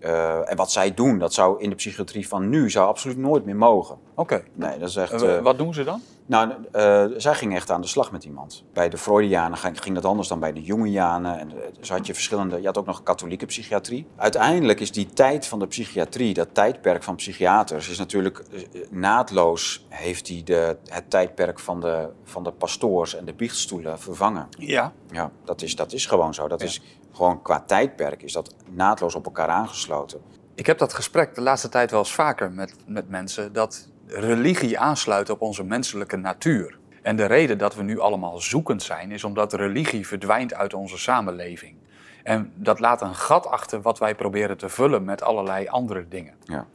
Uh, 0.00 0.50
en 0.50 0.56
wat 0.56 0.72
zij 0.72 0.94
doen, 0.94 1.18
dat 1.18 1.34
zou 1.34 1.62
in 1.62 1.70
de 1.70 1.76
psychiatrie 1.76 2.28
van 2.28 2.48
nu 2.48 2.70
zou 2.70 2.86
absoluut 2.86 3.16
nooit 3.16 3.44
meer 3.44 3.56
mogen. 3.56 3.98
Oké. 4.14 4.42
Nee, 4.54 4.78
dat 4.78 4.88
is 4.88 4.96
echt... 4.96 5.22
Uh, 5.22 5.38
wat 5.38 5.58
doen 5.58 5.74
ze 5.74 5.84
dan? 5.84 6.00
Nou, 6.26 6.50
uh, 6.74 7.04
zij 7.16 7.34
ging 7.34 7.54
echt 7.54 7.70
aan 7.70 7.80
de 7.80 7.86
slag 7.86 8.12
met 8.12 8.24
iemand. 8.24 8.64
Bij 8.72 8.88
de 8.88 8.98
Freudianen 8.98 9.58
ging, 9.58 9.82
ging 9.82 9.94
dat 9.94 10.04
anders 10.04 10.28
dan 10.28 10.40
bij 10.40 10.52
de 10.52 10.62
Jungianen. 10.62 11.38
En 11.38 11.52
dus 11.78 11.90
had 11.90 12.06
je 12.06 12.14
verschillende... 12.14 12.60
Je 12.60 12.66
had 12.66 12.78
ook 12.78 12.86
nog 12.86 13.02
katholieke 13.02 13.46
psychiatrie. 13.46 14.06
Uiteindelijk 14.16 14.80
is 14.80 14.92
die 14.92 15.06
tijd 15.06 15.46
van 15.46 15.58
de 15.58 15.66
psychiatrie, 15.66 16.34
dat 16.34 16.48
tijdperk 16.52 17.02
van 17.02 17.14
psychiaters... 17.14 17.88
is 17.88 17.98
natuurlijk 17.98 18.44
naadloos 18.90 19.86
heeft 19.88 20.26
die 20.26 20.42
de, 20.42 20.76
het 20.88 21.10
tijdperk 21.10 21.58
van 21.58 21.80
de, 21.80 22.08
van 22.24 22.44
de 22.44 22.52
pastoors 22.52 23.16
en 23.16 23.24
de 23.24 23.34
biechtstoelen 23.34 23.98
vervangen. 23.98 24.48
Ja. 24.58 24.92
Ja, 25.10 25.30
dat 25.44 25.62
is, 25.62 25.76
dat 25.76 25.92
is 25.92 26.06
gewoon 26.06 26.34
zo. 26.34 26.48
Dat 26.48 26.62
is 26.62 26.82
gewoon 27.18 27.42
qua 27.42 27.60
tijdperk 27.60 28.22
is 28.22 28.32
dat 28.32 28.54
naadloos 28.70 29.14
op 29.14 29.24
elkaar 29.24 29.48
aangesloten. 29.48 30.20
Ik 30.54 30.66
heb 30.66 30.78
dat 30.78 30.92
gesprek 30.92 31.34
de 31.34 31.40
laatste 31.40 31.68
tijd 31.68 31.90
wel 31.90 32.00
eens 32.00 32.14
vaker 32.14 32.52
met, 32.52 32.74
met 32.86 33.08
mensen... 33.08 33.52
dat 33.52 33.88
religie 34.06 34.78
aansluit 34.78 35.30
op 35.30 35.40
onze 35.40 35.64
menselijke 35.64 36.16
natuur. 36.16 36.78
En 37.02 37.16
de 37.16 37.24
reden 37.24 37.58
dat 37.58 37.74
we 37.74 37.82
nu 37.82 37.98
allemaal 37.98 38.38
zoekend 38.38 38.82
zijn, 38.82 39.10
is 39.10 39.24
omdat 39.24 39.52
religie 39.52 40.06
verdwijnt 40.06 40.54
uit 40.54 40.74
onze 40.74 40.98
samenleving. 40.98 41.76
En 42.22 42.52
dat 42.54 42.80
laat 42.80 43.02
een 43.02 43.14
gat 43.14 43.46
achter 43.46 43.80
wat 43.80 43.98
wij 43.98 44.14
proberen 44.14 44.56
te 44.56 44.68
vullen 44.68 45.04
met 45.04 45.22
allerlei 45.22 45.68
andere 45.68 46.08
dingen. 46.08 46.34
Ja. 46.44 46.66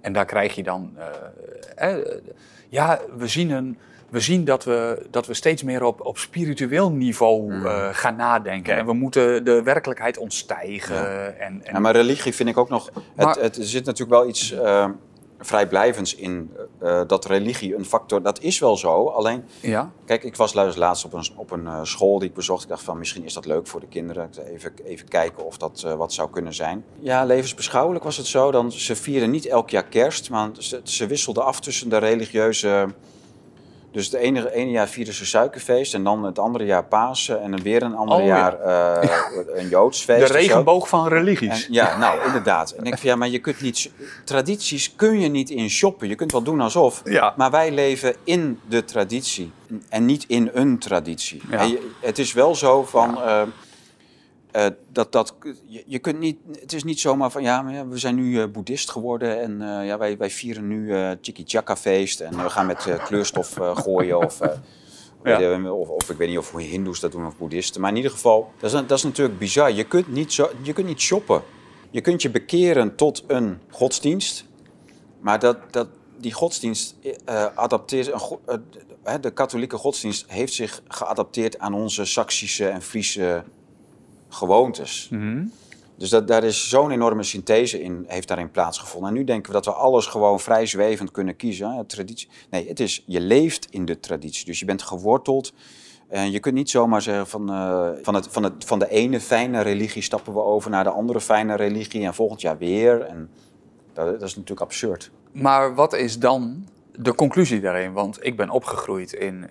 En 0.00 0.12
daar 0.12 0.26
krijg 0.26 0.54
je 0.54 0.62
dan. 0.62 0.96
Uh, 0.96 1.98
eh, 1.98 2.22
ja, 2.68 3.00
we 3.16 3.26
zien, 3.26 3.50
een, 3.50 3.78
we 4.12 4.20
zien 4.20 4.44
dat, 4.44 4.64
we, 4.64 5.06
dat 5.10 5.26
we 5.26 5.34
steeds 5.34 5.62
meer 5.62 5.84
op, 5.84 6.06
op 6.06 6.18
spiritueel 6.18 6.90
niveau 6.90 7.52
uh, 7.52 7.88
gaan 7.92 8.16
nadenken. 8.16 8.76
En 8.76 8.86
we 8.86 8.92
moeten 8.92 9.44
de 9.44 9.62
werkelijkheid 9.62 10.18
ontstijgen. 10.18 11.38
En, 11.40 11.64
en... 11.64 11.72
Ja, 11.72 11.78
maar 11.78 11.92
religie 11.92 12.34
vind 12.34 12.48
ik 12.48 12.58
ook 12.58 12.68
nog. 12.68 12.90
Het, 13.16 13.40
het, 13.40 13.58
zit 13.60 13.84
natuurlijk 13.84 14.20
wel 14.20 14.28
iets. 14.28 14.52
Uh, 14.52 14.88
vrijblijvends 15.38 16.14
in 16.14 16.50
uh, 16.82 17.00
dat 17.06 17.24
religie 17.24 17.76
een 17.76 17.84
factor... 17.84 18.22
Dat 18.22 18.40
is 18.40 18.58
wel 18.58 18.76
zo, 18.76 19.06
alleen... 19.06 19.44
Ja. 19.60 19.90
Kijk, 20.04 20.24
ik 20.24 20.36
was 20.36 20.54
laatst 20.54 21.04
op 21.04 21.12
een, 21.12 21.26
op 21.36 21.50
een 21.50 21.64
uh, 21.64 21.80
school 21.82 22.18
die 22.18 22.28
ik 22.28 22.34
bezocht. 22.34 22.62
Ik 22.62 22.68
dacht 22.68 22.82
van, 22.82 22.98
misschien 22.98 23.24
is 23.24 23.32
dat 23.32 23.46
leuk 23.46 23.66
voor 23.66 23.80
de 23.80 23.88
kinderen. 23.88 24.30
Even, 24.46 24.72
even 24.84 25.08
kijken 25.08 25.44
of 25.44 25.56
dat 25.56 25.86
wat 25.96 26.12
zou 26.12 26.30
kunnen 26.30 26.54
zijn. 26.54 26.84
Ja, 26.98 27.24
levensbeschouwelijk 27.24 28.04
was 28.04 28.16
het 28.16 28.26
zo. 28.26 28.50
Dan, 28.50 28.72
ze 28.72 28.96
vierden 28.96 29.30
niet 29.30 29.46
elk 29.46 29.70
jaar 29.70 29.84
kerst, 29.84 30.30
maar 30.30 30.50
ze, 30.58 30.80
ze 30.82 31.06
wisselden 31.06 31.44
af 31.44 31.60
tussen 31.60 31.88
de 31.88 31.98
religieuze 31.98 32.88
dus 33.92 34.04
het 34.04 34.14
ene, 34.14 34.52
ene 34.52 34.70
jaar 34.70 34.88
vierden 34.88 35.14
ze 35.14 35.26
suikerfeest 35.26 35.94
en 35.94 36.04
dan 36.04 36.24
het 36.24 36.38
andere 36.38 36.64
jaar 36.64 36.84
Pasen 36.84 37.42
en 37.42 37.50
dan 37.50 37.62
weer 37.62 37.82
een 37.82 37.94
ander 37.94 38.18
oh, 38.18 38.24
jaar 38.24 38.58
uh, 38.66 39.10
een 39.54 39.68
Joods 39.68 40.02
feest. 40.04 40.26
De 40.26 40.32
regenboog 40.32 40.88
van 40.88 41.08
religies. 41.08 41.66
ja, 41.70 41.98
nou 41.98 42.26
inderdaad. 42.26 42.70
En 42.70 42.78
ik 42.78 42.84
denk 42.84 42.98
van 42.98 43.08
ja, 43.08 43.16
maar 43.16 43.28
je 43.28 43.38
kunt 43.38 43.60
niet, 43.60 43.90
tradities 44.24 44.94
kun 44.96 45.20
je 45.20 45.28
niet 45.28 45.50
in 45.50 45.70
shoppen. 45.70 46.08
Je 46.08 46.14
kunt 46.14 46.32
wel 46.32 46.42
doen 46.42 46.60
alsof, 46.60 47.02
ja. 47.04 47.34
maar 47.36 47.50
wij 47.50 47.72
leven 47.72 48.14
in 48.24 48.60
de 48.68 48.84
traditie 48.84 49.52
en 49.88 50.04
niet 50.04 50.24
in 50.28 50.50
een 50.52 50.78
traditie. 50.78 51.42
Ja. 51.50 51.70
het 52.00 52.18
is 52.18 52.32
wel 52.32 52.54
zo 52.54 52.84
van... 52.84 53.18
Uh, 53.18 53.42
uh, 54.56 54.66
dat, 54.88 55.12
dat, 55.12 55.34
je, 55.66 55.84
je, 55.86 55.98
kunt 55.98 56.18
niet, 56.18 56.38
het 56.60 56.72
is 56.72 56.84
niet 56.84 57.00
zomaar 57.00 57.30
van 57.30 57.42
ja, 57.42 57.62
maar 57.62 57.72
ja 57.72 57.86
we 57.86 57.98
zijn 57.98 58.14
nu 58.14 58.38
uh, 58.38 58.44
boeddhist 58.46 58.90
geworden 58.90 59.40
en 59.40 59.60
uh, 59.60 59.86
ja, 59.86 59.98
wij, 59.98 60.16
wij 60.16 60.30
vieren 60.30 60.68
nu 60.68 60.86
uh, 60.86 61.10
Chiki 61.20 61.42
Chaka 61.46 61.76
feest 61.76 62.20
en 62.20 62.42
we 62.42 62.50
gaan 62.50 62.66
met 62.66 63.00
kleurstof 63.04 63.58
gooien 63.74 64.18
of, 64.18 64.38
ja. 65.24 65.70
of, 65.70 65.88
of, 65.88 66.10
ik 66.10 66.16
weet 66.16 66.28
niet 66.28 66.38
of 66.38 66.52
hindoes 66.56 67.00
dat 67.00 67.12
doen 67.12 67.26
of 67.26 67.36
boeddhisten. 67.36 67.80
Maar 67.80 67.90
in 67.90 67.96
ieder 67.96 68.10
geval, 68.10 68.52
dat 68.60 68.72
is, 68.72 68.80
dat 68.86 68.98
is 68.98 69.02
natuurlijk 69.02 69.38
bizar. 69.38 69.72
Je 69.72 69.84
kunt, 69.84 70.08
niet 70.08 70.32
zo, 70.32 70.50
je 70.62 70.72
kunt 70.72 70.86
niet 70.86 71.00
shoppen. 71.00 71.42
Je 71.90 72.00
kunt 72.00 72.22
je 72.22 72.30
bekeren 72.30 72.96
tot 72.96 73.24
een 73.26 73.58
godsdienst, 73.70 74.44
maar 75.20 75.38
dat, 75.38 75.58
dat, 75.70 75.88
die 76.18 76.32
godsdienst 76.32 76.96
adapteert, 77.54 78.12
de 79.20 79.30
katholieke 79.30 79.76
godsdienst 79.76 80.24
heeft 80.28 80.52
zich 80.52 80.82
geadapteerd 80.88 81.58
aan 81.58 81.74
onze 81.74 82.04
Saksische 82.04 82.68
en 82.68 82.82
Friese 82.82 83.44
gewoontes. 84.32 85.08
Mhm. 85.10 85.44
Dus 85.96 86.10
dat, 86.10 86.28
daar 86.28 86.44
is 86.44 86.68
zo'n 86.68 86.90
enorme 86.90 87.22
synthese 87.22 87.82
in, 87.82 88.04
heeft 88.08 88.28
daarin 88.28 88.50
plaatsgevonden. 88.50 89.10
En 89.10 89.16
nu 89.16 89.24
denken 89.24 89.46
we 89.46 89.52
dat 89.52 89.64
we 89.64 89.72
alles 89.72 90.06
gewoon 90.06 90.40
vrij 90.40 90.66
zwevend 90.66 91.10
kunnen 91.10 91.36
kiezen. 91.36 91.86
traditie. 91.86 92.28
Nee, 92.50 92.68
het 92.68 92.80
is, 92.80 93.02
je 93.06 93.20
leeft 93.20 93.66
in 93.70 93.84
de 93.84 94.00
traditie. 94.00 94.46
Dus 94.46 94.58
je 94.58 94.64
bent 94.64 94.82
geworteld. 94.82 95.52
En 96.08 96.30
je 96.30 96.40
kunt 96.40 96.54
niet 96.54 96.70
zomaar 96.70 97.02
zeggen 97.02 97.26
van, 97.26 97.50
uh, 97.50 97.88
van, 98.02 98.14
het, 98.14 98.26
van, 98.30 98.42
het, 98.42 98.64
van 98.64 98.78
de 98.78 98.88
ene 98.88 99.20
fijne 99.20 99.60
religie 99.60 100.02
stappen 100.02 100.32
we 100.32 100.42
over 100.42 100.70
naar 100.70 100.84
de 100.84 100.90
andere 100.90 101.20
fijne 101.20 101.56
religie 101.56 102.04
en 102.04 102.14
volgend 102.14 102.40
jaar 102.40 102.58
weer. 102.58 103.00
En 103.00 103.30
dat, 103.92 104.06
dat 104.06 104.22
is 104.22 104.34
natuurlijk 104.34 104.60
absurd. 104.60 105.10
Maar 105.32 105.74
wat 105.74 105.92
is 105.92 106.18
dan 106.18 106.66
de 106.92 107.14
conclusie 107.14 107.60
daarin? 107.60 107.92
Want 107.92 108.24
ik 108.24 108.36
ben 108.36 108.50
opgegroeid 108.50 109.12
in, 109.12 109.34
uh, 109.34 109.46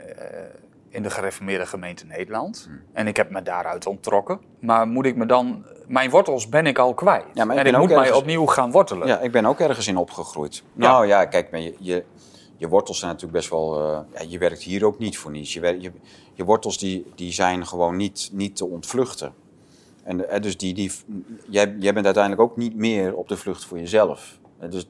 in 0.92 1.04
de 1.04 1.10
gereformeerde 1.10 1.66
gemeente 1.66 2.06
Nederland. 2.06 2.64
Hmm. 2.68 2.82
En 2.94 3.08
ik 3.08 3.18
heb 3.18 3.30
me 3.30 3.42
daaruit 3.42 3.86
onttrokken. 3.86 4.40
Maar 4.60 4.88
moet 4.88 5.06
ik 5.06 5.16
me 5.16 5.26
dan... 5.26 5.66
Mijn 5.88 6.10
wortels 6.10 6.50
ben 6.50 6.66
ik 6.66 6.80
al 6.80 6.94
kwijt. 6.94 7.26
Ja, 7.34 7.46
maar 7.46 7.56
ik 7.56 7.66
en 7.66 7.74
ik 7.74 7.80
moet 7.80 7.90
mij 7.90 8.12
opnieuw 8.12 8.46
gaan 8.46 8.72
wortelen. 8.72 9.08
Ja, 9.08 9.20
ik 9.20 9.32
ben 9.32 9.46
ook 9.46 9.60
ergens 9.60 9.88
in 9.88 9.98
opgegroeid. 9.98 10.64
Nou 10.74 11.08
ja, 11.08 11.26
kijk, 11.26 11.56
je, 11.56 11.76
je, 11.80 12.04
je, 12.58 12.68
wortels 12.68 13.00
zijn 13.00 13.12
natuurlijk 13.12 13.40
best 13.40 13.50
wel... 13.50 13.82
Uh, 13.82 14.00
ja, 14.14 14.26
je 14.28 14.38
werkt 14.38 14.62
hier 14.62 14.86
ook 14.86 15.00
niet 15.00 15.18
voor 15.18 15.32
niets. 15.32 15.54
Je, 15.54 15.78
je, 15.80 15.92
je 16.34 16.44
wortels 16.44 16.78
die, 16.78 17.12
die 17.16 17.32
zijn 17.32 17.68
gewoon 17.68 17.96
niet, 17.96 18.30
niet 18.34 18.56
te 18.56 18.66
ontvluchten. 18.66 19.34
En 20.04 20.20
uh, 20.20 20.40
dus 20.40 20.58
die, 20.58 20.74
die, 20.74 20.92
jij, 21.50 21.76
jij 21.80 21.94
bent 21.94 22.06
uiteindelijk 22.06 22.44
ook 22.44 22.58
niet 22.58 22.76
meer 22.76 23.16
op 23.16 23.28
de 23.28 23.38
vlucht 23.38 23.66
voor 23.66 23.80
jezelf. 23.80 24.40
Uh, 24.64 24.70
dus 24.70 24.90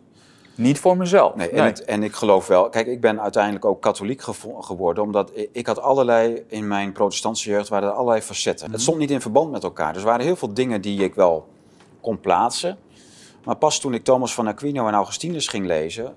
niet 0.61 0.79
voor 0.79 0.97
mezelf. 0.97 1.35
Nee, 1.35 1.49
En, 1.49 1.65
het, 1.65 1.85
en, 1.85 2.03
ik 2.03 2.13
geloof 2.13 2.47
wel. 2.47 2.69
Kijk, 2.69 2.88
ik 2.88 3.01
ben 3.01 3.21
uiteindelijk 3.21 3.65
ook 3.65 3.81
katholiek 3.81 4.21
geworden. 4.59 5.03
Omdat 5.03 5.31
ik 5.51 5.67
had 5.67 5.81
allerlei. 5.81 6.43
In 6.47 6.67
mijn 6.67 6.91
protestantse 6.91 7.49
jeugd 7.49 7.69
waren 7.69 7.89
er 7.89 7.95
allerlei 7.95 8.21
facetten. 8.21 8.65
Het 8.65 8.75
mhm. 8.75 8.81
stond 8.81 8.97
niet 8.97 9.11
in 9.11 9.21
verband 9.21 9.51
met 9.51 9.63
elkaar. 9.63 9.93
Dus 9.93 10.01
er 10.01 10.07
waren 10.07 10.25
heel 10.25 10.35
veel 10.35 10.53
dingen 10.53 10.81
die 10.81 11.03
ik 11.03 11.15
wel 11.15 11.47
kon 12.01 12.19
plaatsen. 12.19 12.77
Maar 13.43 13.55
pas 13.55 13.79
toen 13.79 13.93
ik 13.93 14.03
Thomas 14.03 14.33
van 14.33 14.47
Aquino 14.47 14.88
en 14.88 14.93
Augustinus 14.93 15.47
ging 15.47 15.65
lezen. 15.65 16.15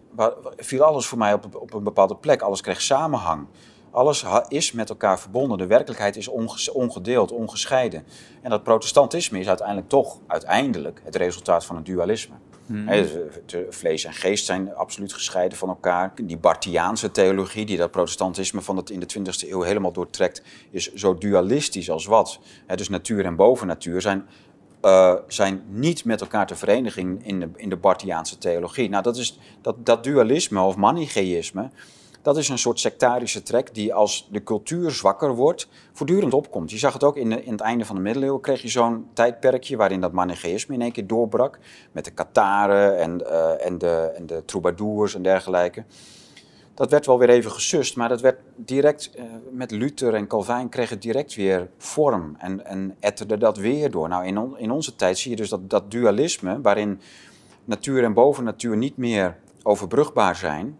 viel 0.56 0.82
alles 0.82 1.06
voor 1.06 1.18
mij 1.18 1.32
op, 1.32 1.46
op 1.54 1.74
een 1.74 1.82
bepaalde 1.82 2.16
plek. 2.16 2.42
Alles 2.42 2.60
kreeg 2.60 2.80
samenhang. 2.80 3.46
Alles 3.90 4.24
is 4.48 4.72
met 4.72 4.88
elkaar 4.88 5.20
verbonden. 5.20 5.58
De 5.58 5.66
werkelijkheid 5.66 6.16
is 6.16 6.28
ongedeeld, 6.72 7.32
ongescheiden. 7.32 8.04
En 8.42 8.50
dat 8.50 8.62
protestantisme 8.62 9.38
is 9.38 9.48
uiteindelijk 9.48 9.88
toch 9.88 10.18
uiteindelijk 10.26 11.00
het 11.04 11.16
resultaat 11.16 11.64
van 11.64 11.76
een 11.76 11.84
dualisme. 11.84 12.34
Hmm. 12.66 12.88
vlees 13.70 14.04
en 14.04 14.12
geest 14.12 14.44
zijn 14.44 14.74
absoluut 14.74 15.12
gescheiden 15.12 15.58
van 15.58 15.68
elkaar. 15.68 16.12
Die 16.22 16.36
Bartiaanse 16.36 17.10
theologie, 17.10 17.66
die 17.66 17.76
dat 17.76 17.90
protestantisme 17.90 18.60
van 18.60 18.76
het 18.76 18.90
in 18.90 19.00
de 19.00 19.06
20e 19.18 19.48
eeuw 19.48 19.62
helemaal 19.62 19.92
doortrekt, 19.92 20.42
is 20.70 20.92
zo 20.94 21.18
dualistisch 21.18 21.90
als 21.90 22.06
wat. 22.06 22.38
dus 22.74 22.88
natuur 22.88 23.24
en 23.24 23.36
bovennatuur 23.36 24.00
zijn, 24.00 24.26
uh, 24.82 25.14
zijn 25.26 25.62
niet 25.68 26.04
met 26.04 26.20
elkaar 26.20 26.46
te 26.46 26.56
verenigen 26.56 27.22
in 27.22 27.40
de, 27.40 27.48
in 27.56 27.68
de 27.68 27.76
Bartiaanse 27.76 28.38
theologie. 28.38 28.88
Nou, 28.88 29.02
dat, 29.02 29.16
is, 29.16 29.38
dat, 29.62 29.86
dat 29.86 30.04
dualisme 30.04 30.60
of 30.60 30.76
manicheïsme, 30.76 31.70
dat 32.24 32.36
is 32.36 32.48
een 32.48 32.58
soort 32.58 32.80
sectarische 32.80 33.42
trek 33.42 33.74
die 33.74 33.94
als 33.94 34.28
de 34.30 34.42
cultuur 34.42 34.90
zwakker 34.90 35.34
wordt, 35.34 35.68
voortdurend 35.92 36.34
opkomt. 36.34 36.70
Je 36.70 36.78
zag 36.78 36.92
het 36.92 37.04
ook 37.04 37.16
in, 37.16 37.44
in 37.44 37.52
het 37.52 37.60
einde 37.60 37.84
van 37.84 37.96
de 37.96 38.02
middeleeuwen, 38.02 38.40
kreeg 38.40 38.62
je 38.62 38.68
zo'n 38.68 39.06
tijdperkje 39.12 39.76
waarin 39.76 40.00
dat 40.00 40.12
manicheïsme 40.12 40.74
in 40.74 40.80
één 40.80 40.92
keer 40.92 41.06
doorbrak. 41.06 41.58
Met 41.92 42.04
de 42.04 42.10
Kataren 42.10 42.98
en, 42.98 43.20
uh, 43.20 43.66
en, 43.66 43.78
de, 43.78 44.12
en 44.16 44.26
de 44.26 44.44
troubadours 44.44 45.14
en 45.14 45.22
dergelijke. 45.22 45.84
Dat 46.74 46.90
werd 46.90 47.06
wel 47.06 47.18
weer 47.18 47.28
even 47.28 47.50
gesust, 47.50 47.96
maar 47.96 48.08
dat 48.08 48.20
werd 48.20 48.38
direct, 48.56 49.10
uh, 49.16 49.22
met 49.50 49.70
Luther 49.70 50.14
en 50.14 50.26
Calvijn 50.26 50.68
kreeg 50.68 50.90
het 50.90 51.02
direct 51.02 51.34
weer 51.34 51.68
vorm 51.78 52.34
en, 52.38 52.66
en 52.66 52.96
etterde 53.00 53.38
dat 53.38 53.56
weer 53.56 53.90
door. 53.90 54.08
Nou, 54.08 54.26
in, 54.26 54.54
in 54.56 54.70
onze 54.70 54.96
tijd 54.96 55.18
zie 55.18 55.30
je 55.30 55.36
dus 55.36 55.48
dat, 55.48 55.70
dat 55.70 55.90
dualisme, 55.90 56.60
waarin 56.60 57.00
natuur 57.64 58.04
en 58.04 58.14
bovennatuur 58.14 58.76
niet 58.76 58.96
meer 58.96 59.36
overbrugbaar 59.62 60.36
zijn, 60.36 60.78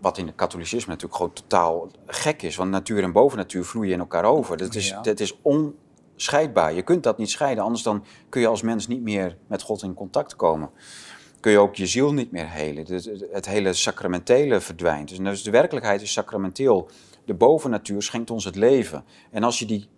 wat 0.00 0.18
in 0.18 0.26
het 0.26 0.34
katholicisme 0.34 0.88
natuurlijk 0.92 1.16
gewoon 1.16 1.32
totaal 1.32 1.90
gek 2.06 2.42
is. 2.42 2.56
Want 2.56 2.70
natuur 2.70 3.02
en 3.02 3.12
bovennatuur 3.12 3.64
vloeien 3.64 3.92
in 3.92 3.98
elkaar 3.98 4.24
over. 4.24 4.56
Dat 4.56 4.74
is, 4.74 4.94
dat 5.02 5.20
is 5.20 5.38
onscheidbaar. 5.42 6.72
Je 6.72 6.82
kunt 6.82 7.02
dat 7.02 7.18
niet 7.18 7.30
scheiden, 7.30 7.64
anders 7.64 7.82
dan 7.82 8.04
kun 8.28 8.40
je 8.40 8.46
als 8.46 8.62
mens 8.62 8.86
niet 8.86 9.02
meer 9.02 9.36
met 9.46 9.62
God 9.62 9.82
in 9.82 9.94
contact 9.94 10.36
komen. 10.36 10.70
Kun 11.40 11.52
je 11.52 11.58
ook 11.58 11.74
je 11.74 11.86
ziel 11.86 12.12
niet 12.12 12.30
meer 12.30 12.50
helen. 12.50 12.86
Het, 13.32 13.46
hele 13.46 13.72
sacramentele 13.72 14.60
verdwijnt. 14.60 15.08
Dus, 15.08 15.18
dus 15.18 15.42
de 15.42 15.50
werkelijkheid 15.50 16.02
is 16.02 16.12
sacramenteel. 16.12 16.88
De 17.24 17.34
bovennatuur 17.34 18.02
schenkt 18.02 18.30
ons 18.30 18.44
het 18.44 18.56
leven. 18.56 19.04
En 19.30 19.42
als 19.42 19.58
je 19.58 19.66
die, 19.66 19.88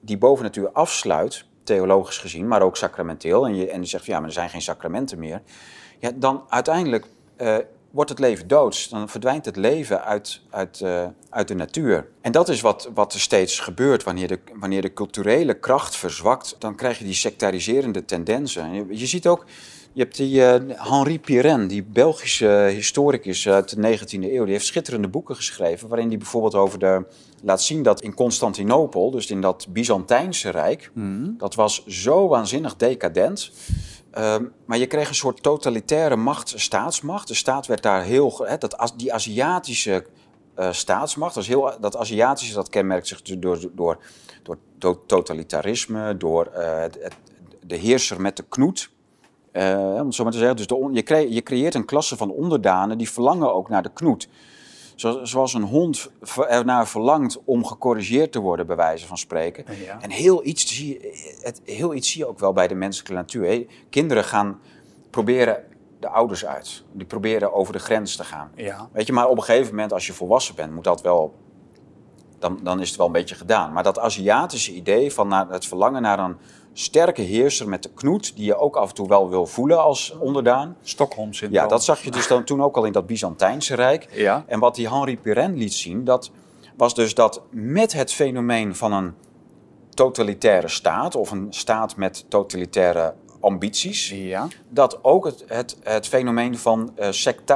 die 0.00 0.18
bovennatuur 0.18 0.70
afsluit, 0.70 1.46
theologisch 1.64 2.18
gezien, 2.18 2.48
maar 2.48 2.62
ook 2.62 2.76
sacramenteel, 2.76 3.46
en 3.46 3.54
je, 3.54 3.70
en 3.70 3.80
je 3.80 3.86
zegt, 3.86 4.04
ja, 4.04 4.18
maar 4.18 4.28
er 4.28 4.34
zijn 4.34 4.50
geen 4.50 4.62
sacramenten 4.62 5.18
meer, 5.18 5.42
ja, 5.98 6.10
dan 6.14 6.44
uiteindelijk 6.48 7.06
uh, 7.38 7.56
wordt 7.92 8.10
het 8.10 8.18
leven 8.18 8.48
doods. 8.48 8.88
Dan 8.88 9.08
verdwijnt 9.08 9.44
het 9.44 9.56
leven 9.56 10.04
uit, 10.04 10.40
uit, 10.50 10.80
uh, 10.80 11.06
uit 11.30 11.48
de 11.48 11.54
natuur. 11.54 12.08
En 12.20 12.32
dat 12.32 12.48
is 12.48 12.60
wat, 12.60 12.90
wat 12.94 13.12
er 13.14 13.20
steeds 13.20 13.60
gebeurt 13.60 14.02
wanneer 14.02 14.28
de, 14.28 14.38
wanneer 14.54 14.82
de 14.82 14.92
culturele 14.92 15.54
kracht 15.54 15.96
verzwakt. 15.96 16.56
Dan 16.58 16.74
krijg 16.74 16.98
je 16.98 17.04
die 17.04 17.14
sectariserende 17.14 18.04
tendensen. 18.04 18.74
Je, 18.74 18.84
je 18.88 19.06
ziet 19.06 19.26
ook, 19.26 19.44
je 19.92 20.02
hebt 20.02 20.16
die 20.16 20.34
uh, 20.34 20.54
Henri 20.68 21.20
Pirenne, 21.20 21.66
die 21.66 21.82
Belgische 21.82 22.70
historicus 22.74 23.48
uit 23.48 23.76
de 23.76 23.98
19e 23.98 24.08
eeuw. 24.10 24.44
Die 24.44 24.52
heeft 24.52 24.66
schitterende 24.66 25.08
boeken 25.08 25.36
geschreven 25.36 25.88
waarin 25.88 26.08
hij 26.08 26.18
bijvoorbeeld 26.18 26.54
over 26.54 26.78
de 26.78 27.04
laat 27.42 27.62
zien 27.62 27.82
dat 27.82 28.00
in 28.02 28.14
Constantinopel, 28.14 29.10
dus 29.10 29.30
in 29.30 29.40
dat 29.40 29.66
Byzantijnse 29.68 30.50
Rijk, 30.50 30.90
mm. 30.94 31.34
dat 31.38 31.54
was 31.54 31.86
zo 31.86 32.28
waanzinnig 32.28 32.76
decadent. 32.76 33.50
Ehm, 34.12 34.44
maar 34.64 34.78
je 34.78 34.86
kreeg 34.86 35.08
een 35.08 35.14
soort 35.14 35.42
totalitaire 35.42 36.16
macht, 36.16 36.52
staatsmacht. 36.56 37.28
De 37.28 37.34
staat 37.34 37.66
werd 37.66 37.82
daar 37.82 38.02
heel. 38.02 38.44
He, 38.44 38.58
dat, 38.58 38.92
die 38.96 39.12
Aziatische 39.12 40.06
uh, 40.58 40.72
staatsmacht, 40.72 41.34
dat, 41.34 41.42
is 41.42 41.48
heel, 41.48 41.72
dat 41.80 41.96
Aziatische, 41.96 42.54
dat 42.54 42.68
kenmerkt 42.68 43.06
zich 43.06 43.22
dus 43.22 43.36
door, 43.38 43.70
door, 43.72 43.98
door, 44.78 45.06
totalitarisme, 45.06 46.16
door 46.16 46.50
uh, 46.56 46.80
het, 46.80 47.16
de 47.66 47.76
heerser 47.76 48.20
met 48.20 48.36
de 48.36 48.44
knoet. 48.48 48.90
Uh, 49.52 49.78
om 49.78 50.06
het 50.06 50.14
zo 50.14 50.22
maar 50.22 50.32
te 50.32 50.38
zeggen. 50.38 50.56
Dus 50.56 50.66
de, 50.66 50.90
je, 50.92 51.34
je 51.34 51.42
creëert 51.42 51.74
een 51.74 51.84
klasse 51.84 52.16
van 52.16 52.30
onderdanen 52.30 52.98
die 52.98 53.10
verlangen 53.10 53.54
ook 53.54 53.68
naar 53.68 53.82
de 53.82 53.92
knoet 53.92 54.28
zoals 55.22 55.54
een 55.54 55.62
hond 55.62 56.10
ernaar 56.48 56.88
verlangt 56.88 57.40
om 57.44 57.64
gecorrigeerd 57.66 58.32
te 58.32 58.40
worden, 58.40 58.66
bij 58.66 58.76
wijze 58.76 59.06
van 59.06 59.18
spreken. 59.18 59.64
En 60.00 60.10
heel 60.10 60.44
iets, 60.44 60.76
zie 60.76 60.88
je, 60.88 61.38
het, 61.42 61.60
heel 61.64 61.94
iets 61.94 62.10
zie 62.10 62.20
je 62.20 62.26
ook 62.26 62.38
wel 62.38 62.52
bij 62.52 62.68
de 62.68 62.74
menselijke 62.74 63.14
natuur. 63.14 63.66
Kinderen 63.90 64.24
gaan 64.24 64.60
proberen 65.10 65.64
de 66.00 66.08
ouders 66.08 66.46
uit. 66.46 66.84
Die 66.92 67.06
proberen 67.06 67.52
over 67.52 67.72
de 67.72 67.78
grens 67.78 68.16
te 68.16 68.24
gaan. 68.24 68.50
Ja. 68.54 68.88
Weet 68.92 69.06
je, 69.06 69.12
maar 69.12 69.28
op 69.28 69.36
een 69.36 69.42
gegeven 69.42 69.70
moment, 69.70 69.92
als 69.92 70.06
je 70.06 70.12
volwassen 70.12 70.54
bent, 70.54 70.72
moet 70.72 70.84
dat 70.84 71.00
wel 71.00 71.34
dan, 72.42 72.58
dan 72.62 72.80
is 72.80 72.88
het 72.88 72.96
wel 72.96 73.06
een 73.06 73.12
beetje 73.12 73.34
gedaan. 73.34 73.72
Maar 73.72 73.82
dat 73.82 73.98
Aziatische 73.98 74.72
idee 74.72 75.12
van 75.12 75.28
naar, 75.28 75.48
het 75.48 75.66
verlangen 75.66 76.02
naar 76.02 76.18
een 76.18 76.36
sterke 76.72 77.22
heerser 77.22 77.68
met 77.68 77.82
de 77.82 77.90
knoet, 77.94 78.36
die 78.36 78.44
je 78.44 78.56
ook 78.56 78.76
af 78.76 78.88
en 78.88 78.94
toe 78.94 79.08
wel 79.08 79.28
wil 79.28 79.46
voelen 79.46 79.82
als 79.82 80.16
onderdaan. 80.18 80.76
Stockholm 80.82 81.32
syndroom. 81.32 81.62
Ja, 81.62 81.68
dat 81.68 81.84
zag 81.84 82.02
je 82.02 82.10
dus 82.10 82.26
dan 82.26 82.44
toen 82.44 82.62
ook 82.62 82.76
al 82.76 82.84
in 82.84 82.92
dat 82.92 83.06
Byzantijnse 83.06 83.74
Rijk. 83.74 84.08
Ja. 84.12 84.44
En 84.46 84.60
wat 84.60 84.74
die 84.74 84.88
Henri 84.88 85.18
Pirenne 85.18 85.56
liet 85.56 85.74
zien, 85.74 86.04
dat 86.04 86.30
was 86.76 86.94
dus 86.94 87.14
dat 87.14 87.42
met 87.50 87.92
het 87.92 88.12
fenomeen 88.12 88.76
van 88.76 88.92
een 88.92 89.14
totalitaire 89.94 90.68
staat, 90.68 91.16
of 91.16 91.30
een 91.30 91.46
staat 91.50 91.96
met 91.96 92.24
totalitaire 92.28 93.14
ambities, 93.40 94.10
ja. 94.10 94.48
dat 94.68 95.04
ook 95.04 95.24
het, 95.24 95.44
het, 95.46 95.76
het 95.82 96.06
fenomeen 96.08 96.58
van 96.58 96.92
uh, 96.98 97.06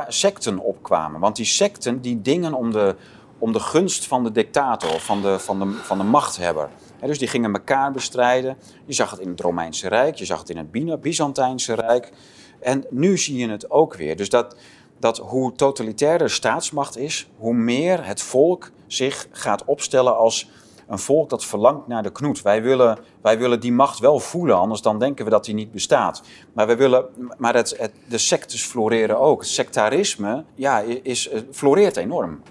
secten 0.08 0.58
opkwamen. 0.58 1.20
Want 1.20 1.36
die 1.36 1.44
secten 1.44 2.00
die 2.00 2.22
dingen 2.22 2.54
om 2.54 2.72
de, 2.72 2.96
om 3.38 3.52
de 3.52 3.60
gunst 3.60 4.06
van 4.06 4.24
de 4.24 4.32
dictator, 4.32 5.00
van 5.00 5.22
de, 5.22 5.38
van 5.38 5.58
de, 5.58 5.72
van 5.82 5.98
de 5.98 6.04
machthebber. 6.04 6.68
Dus 7.00 7.18
die 7.18 7.28
gingen 7.28 7.52
elkaar 7.52 7.92
bestrijden. 7.92 8.56
Je 8.84 8.92
zag 8.92 9.10
het 9.10 9.20
in 9.20 9.28
het 9.28 9.40
Romeinse 9.40 9.88
Rijk, 9.88 10.14
je 10.14 10.24
zag 10.24 10.38
het 10.38 10.50
in 10.50 10.56
het 10.56 11.00
Byzantijnse 11.00 11.74
Rijk. 11.74 12.12
En 12.60 12.84
nu 12.90 13.18
zie 13.18 13.36
je 13.36 13.48
het 13.48 13.70
ook 13.70 13.94
weer. 13.94 14.16
Dus 14.16 14.28
dat, 14.28 14.56
dat 14.98 15.18
hoe 15.18 15.52
totalitair 15.52 16.18
de 16.18 16.28
staatsmacht 16.28 16.96
is, 16.96 17.28
hoe 17.36 17.54
meer 17.54 18.06
het 18.06 18.22
volk 18.22 18.70
zich 18.86 19.28
gaat 19.30 19.64
opstellen 19.64 20.16
als 20.16 20.50
een 20.86 20.98
volk 20.98 21.30
dat 21.30 21.44
verlangt 21.44 21.86
naar 21.86 22.02
de 22.02 22.12
knoet. 22.12 22.42
Wij 22.42 22.62
willen, 22.62 22.98
wij 23.20 23.38
willen 23.38 23.60
die 23.60 23.72
macht 23.72 23.98
wel 23.98 24.20
voelen, 24.20 24.56
anders 24.56 24.80
dan 24.80 24.98
denken 24.98 25.24
we 25.24 25.30
dat 25.30 25.44
die 25.44 25.54
niet 25.54 25.72
bestaat. 25.72 26.22
Maar, 26.52 26.66
wij 26.66 26.76
willen, 26.76 27.04
maar 27.38 27.54
het, 27.54 27.90
de 28.08 28.18
sectes 28.18 28.64
floreren 28.64 29.18
ook. 29.18 29.44
Sectarisme 29.44 30.44
ja, 30.54 30.80
is, 31.02 31.30
floreert 31.50 31.96
enorm. 31.96 32.42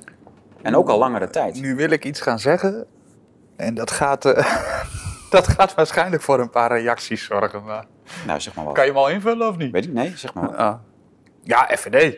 En 0.62 0.76
ook 0.76 0.90
al 0.90 0.98
langere 0.98 1.30
tijd. 1.30 1.62
Nu 1.62 1.76
wil 1.76 1.90
ik 1.90 2.06
iets 2.06 2.22
gaan 2.22 2.40
zeggen. 2.40 2.86
En 3.56 3.74
dat 3.74 3.92
gaat, 3.92 4.26
uh, 4.26 4.34
dat 5.30 5.48
gaat 5.48 5.74
waarschijnlijk 5.74 6.22
voor 6.22 6.40
een 6.40 6.50
paar 6.50 6.80
reacties 6.80 7.26
zorgen. 7.26 7.64
Maar... 7.64 7.86
Nou, 8.26 8.40
zeg 8.40 8.56
maar 8.56 8.66
wat. 8.66 8.74
Kan 8.74 8.86
je 8.86 8.92
hem 8.92 9.00
al 9.00 9.10
invullen 9.10 9.48
of 9.48 9.58
niet? 9.58 9.72
Weet 9.72 9.86
ik, 9.86 9.94
nee, 9.94 10.18
zeg 10.18 10.34
maar. 10.34 10.52
Uh, 10.52 10.74
ja, 11.44 11.70
FVD. 11.78 12.18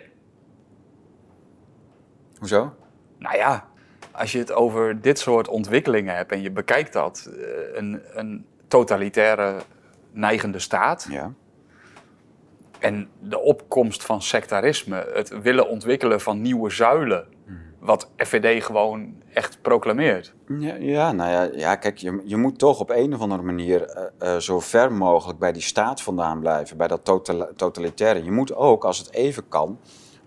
Hoezo? 2.39 2.75
Nou 3.17 3.37
ja, 3.37 3.67
als 4.11 4.31
je 4.31 4.37
het 4.37 4.51
over 4.51 5.01
dit 5.01 5.19
soort 5.19 5.47
ontwikkelingen 5.47 6.15
hebt 6.15 6.31
en 6.31 6.41
je 6.41 6.51
bekijkt 6.51 6.93
dat, 6.93 7.29
eh, 7.31 7.77
een, 7.77 8.01
een 8.13 8.45
totalitaire 8.67 9.55
neigende 10.11 10.59
staat. 10.59 11.07
Ja. 11.09 11.31
En 12.79 13.09
de 13.19 13.39
opkomst 13.39 14.05
van 14.05 14.21
sectarisme, 14.21 15.11
het 15.13 15.41
willen 15.41 15.67
ontwikkelen 15.67 16.21
van 16.21 16.41
nieuwe 16.41 16.69
zuilen. 16.69 17.27
Wat 17.87 18.09
FVD 18.17 18.63
gewoon 18.63 19.13
echt 19.33 19.61
proclameert. 19.61 20.33
Ja, 20.59 20.75
ja 20.75 21.11
nou 21.11 21.31
ja, 21.31 21.49
ja 21.53 21.75
kijk, 21.75 21.97
je, 21.97 22.21
je 22.23 22.37
moet 22.37 22.59
toch 22.59 22.79
op 22.79 22.89
een 22.89 23.13
of 23.13 23.21
andere 23.21 23.41
manier 23.41 23.97
uh, 24.21 24.33
uh, 24.33 24.37
zo 24.37 24.59
ver 24.59 24.93
mogelijk 24.93 25.39
bij 25.39 25.51
die 25.51 25.61
staat 25.61 26.01
vandaan 26.01 26.39
blijven, 26.39 26.77
bij 26.77 26.87
dat 26.87 27.05
totalitaire. 27.55 28.23
Je 28.23 28.31
moet 28.31 28.55
ook, 28.55 28.85
als 28.85 28.97
het 28.97 29.11
even 29.13 29.47
kan, 29.47 29.79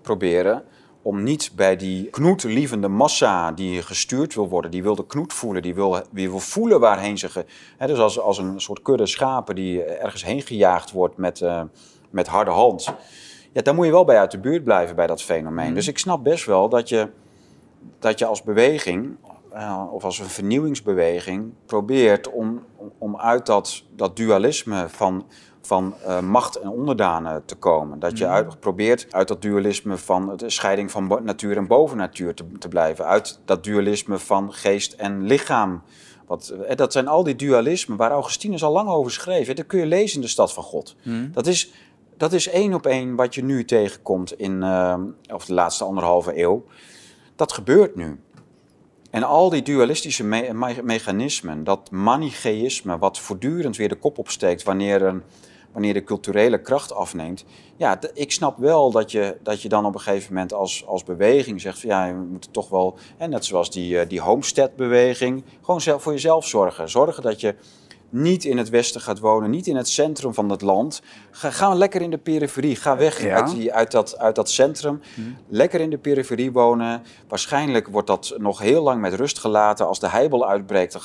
proberen 0.03 0.65
om 1.03 1.23
niet 1.23 1.53
bij 1.57 1.77
die 1.77 2.11
knoetlievende 2.11 2.89
massa 2.89 3.53
die 3.53 3.83
gestuurd 3.83 4.35
wil 4.35 4.49
worden, 4.49 4.71
die 4.71 4.83
wil 4.83 4.95
de 4.95 5.07
knoet 5.07 5.33
voelen, 5.33 5.63
die 5.63 5.75
wil, 5.75 6.03
die 6.11 6.31
wil 6.31 6.39
voelen 6.39 6.81
waarheen 6.81 7.19
ze... 7.19 7.29
Ge, 7.29 7.45
hè, 7.77 7.87
dus 7.87 7.99
als, 7.99 8.21
als 8.21 8.39
een 8.39 8.61
soort 8.61 8.83
kudde 8.83 9.07
schapen 9.07 9.55
die 9.55 9.85
ergens 9.85 10.25
heen 10.25 10.43
gejaagd 10.43 10.91
wordt 10.91 11.17
met, 11.17 11.41
uh, 11.41 11.63
met 12.11 12.27
harde 12.27 12.51
hand. 12.51 12.95
Ja, 13.53 13.63
dan 13.63 13.75
moet 13.75 13.85
je 13.87 13.93
wel 13.93 14.05
bij 14.05 14.19
uit 14.19 14.31
de 14.31 14.39
buurt 14.39 14.65
blijven 14.65 14.97
bij 14.97 15.07
dat 15.07 15.23
fenomeen. 15.23 15.69
Mm. 15.69 15.75
Dus 15.75 15.89
ik 15.89 15.99
snap 15.99 16.25
best 16.25 16.45
wel 16.45 16.69
dat 16.69 16.89
je, 16.89 17.09
dat 17.99 18.19
je 18.19 18.27
als 18.27 18.43
beweging, 18.43 19.17
uh, 19.55 19.85
of 19.91 20.05
als 20.05 20.19
een 20.19 20.27
vernieuwingsbeweging, 20.27 21.53
probeert 21.67 22.31
om, 22.31 22.65
om 22.99 23.17
uit 23.17 23.47
dat, 23.47 23.83
dat 23.97 24.17
dualisme 24.17 24.89
van 24.89 25.25
van 25.63 25.95
uh, 26.07 26.21
macht 26.21 26.57
en 26.57 26.69
onderdanen 26.69 27.45
te 27.45 27.55
komen. 27.55 27.99
Dat 27.99 28.19
je 28.19 28.25
mhm. 28.25 28.33
uit, 28.33 28.61
probeert 28.61 29.07
uit 29.11 29.29
dat 29.29 29.43
dualisme 29.43 29.97
van 29.97 30.37
de 30.37 30.51
scheiding 30.51 30.91
van 30.91 31.21
natuur 31.23 31.57
en 31.57 31.67
bovennatuur 31.67 32.35
te, 32.35 32.45
te 32.59 32.69
blijven. 32.69 33.05
Uit 33.05 33.41
dat 33.45 33.65
dualisme 33.65 34.19
van 34.19 34.53
geest 34.53 34.93
en 34.93 35.27
lichaam. 35.27 35.83
Wat, 36.27 36.49
eh, 36.49 36.77
dat 36.77 36.93
zijn 36.93 37.09
al 37.09 37.25
die 37.25 37.37
dualismen 37.37 37.97
waar 37.97 38.11
Augustinus 38.11 38.63
al 38.63 38.73
lang 38.73 38.89
over 38.89 39.13
schreef. 39.13 39.53
Dat 39.53 39.67
kun 39.67 39.79
je 39.79 39.87
lezen 39.87 40.17
in 40.17 40.23
de 40.23 40.29
Stad 40.29 40.53
van 40.53 40.63
God. 40.63 40.97
Mhm. 41.03 41.33
Dat 41.33 41.47
is 41.47 41.73
dat 42.17 42.33
is 42.33 42.49
één 42.49 42.75
op 42.75 42.87
één 42.87 43.15
wat 43.15 43.35
je 43.35 43.45
nu 43.45 43.65
tegenkomt 43.65 44.39
in 44.39 44.53
uh, 44.63 44.95
of 45.33 45.45
de 45.45 45.55
laatste 45.55 45.85
anderhalve 45.85 46.41
eeuw. 46.43 46.65
Dat 47.41 47.53
gebeurt 47.53 47.97
nu. 47.97 48.21
En 49.11 49.23
al 49.23 49.51
die 49.51 49.63
dualistische 49.63 50.25
me 50.25 50.81
mechanismen, 50.83 51.65
dat 51.65 51.91
manicheïsme, 51.91 52.99
wat 52.99 53.19
voortdurend 53.19 53.77
weer 53.77 53.89
de 53.89 53.95
kop 53.95 54.19
opsteekt 54.19 54.63
wanneer 54.63 55.03
een 55.03 55.23
wanneer 55.73 55.95
de 55.95 56.05
culturele 56.05 56.61
kracht 56.61 56.93
afneemt. 56.93 57.45
Ja, 57.77 57.99
ik 58.15 58.33
snap 58.33 58.59
wel 58.59 58.91
dat 58.91 59.11
je, 59.11 59.37
dat 59.43 59.63
je 59.63 59.69
dan 59.69 59.87
op 59.87 59.95
een 59.95 60.01
gegeven 60.01 60.33
moment 60.33 60.53
als, 60.53 60.87
als 60.87 61.05
beweging 61.05 61.61
zegt: 61.61 61.81
van, 61.81 61.89
ja, 61.89 62.13
we 62.13 62.25
moeten 62.31 62.51
toch 62.51 62.69
wel, 62.69 62.97
en 63.17 63.31
net 63.31 63.45
zoals 63.45 63.71
die, 63.71 63.99
eh, 63.99 64.09
die 64.09 64.21
homestead-beweging, 64.21 65.45
gewoon 65.61 65.81
zelf 65.81 66.03
voor 66.03 66.13
jezelf 66.13 66.47
zorgen. 66.47 66.91
Zorgen 66.91 67.23
dat 67.23 67.41
je 67.41 67.55
niet 68.11 68.45
in 68.45 68.59
het 68.59 68.69
westen 68.69 69.01
gaat 69.01 69.19
wonen, 69.19 69.51
niet 69.51 69.67
in 69.67 69.77
het 69.77 69.89
centrum 69.89 70.35
van 70.35 70.49
het 70.51 70.63
land. 70.63 71.03
Ga, 71.31 71.51
ga 71.51 71.75
lekker 71.75 72.03
in 72.03 72.11
de 72.11 72.19
periferie. 72.19 72.77
Ga 72.77 72.97
weg 72.97 73.25
uit, 73.25 73.51
die, 73.51 73.73
uit, 73.73 73.91
dat, 73.91 74.19
uit 74.19 74.35
dat 74.35 74.51
centrum. 74.51 75.01
Hm. 75.15 75.21
Lekker 75.49 75.81
in 75.81 75.91
de 75.91 75.99
periferie 75.99 76.53
wonen. 76.53 77.03
Waarschijnlijk 77.29 77.89
wordt 77.89 78.07
dat 78.07 78.35
nog 78.37 78.59
heel 78.59 78.83
lang 78.83 79.01
met 79.01 79.15
rust 79.15 79.39
gelaten. 79.39 79.87
Als 79.87 80.01
de 80.01 80.09
heibel 80.09 80.49
uitbreekt, 80.49 80.99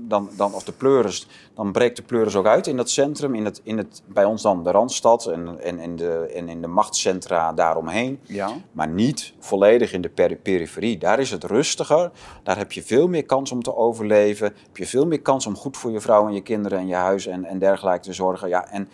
dan, 0.00 0.30
dan, 0.36 0.54
of 0.54 0.64
de 0.64 0.72
pleuris, 0.72 1.26
dan 1.54 1.72
breekt 1.72 1.96
de 1.96 2.02
pleuris 2.02 2.36
ook 2.36 2.46
uit 2.46 2.66
in 2.66 2.76
dat 2.76 2.90
centrum. 2.90 3.34
In 3.34 3.44
het, 3.44 3.60
in 3.62 3.78
het, 3.78 4.02
bij 4.06 4.24
ons 4.24 4.42
dan 4.42 4.64
de 4.64 4.70
Randstad 4.70 5.26
en, 5.26 5.58
en, 5.62 5.78
in, 5.78 5.96
de, 5.96 6.32
en 6.34 6.48
in 6.48 6.60
de 6.60 6.66
machtscentra 6.66 7.52
daaromheen. 7.52 8.20
Ja. 8.22 8.50
Maar 8.72 8.88
niet 8.88 9.32
volledig 9.38 9.92
in 9.92 10.00
de 10.00 10.36
periferie. 10.42 10.98
Daar 10.98 11.18
is 11.18 11.30
het 11.30 11.44
rustiger. 11.44 12.10
Daar 12.42 12.56
heb 12.56 12.72
je 12.72 12.82
veel 12.82 13.08
meer 13.08 13.24
kans 13.24 13.52
om 13.52 13.62
te 13.62 13.76
overleven. 13.76 14.46
Heb 14.46 14.76
je 14.76 14.86
veel 14.86 15.06
meer 15.06 15.20
kans 15.20 15.46
om 15.46 15.56
goed 15.56 15.76
voor 15.76 15.90
je 15.90 16.00
vrouw 16.00 16.26
en 16.26 16.34
je 16.34 16.42
kinderen 16.42 16.78
en 16.78 16.86
je 16.86 16.94
huis 16.94 17.26
en, 17.26 17.44
en 17.44 17.58
dergelijke 17.58 18.00
te 18.00 18.12
zorgen. 18.12 18.48
Ja, 18.48 18.68
en 18.68 18.88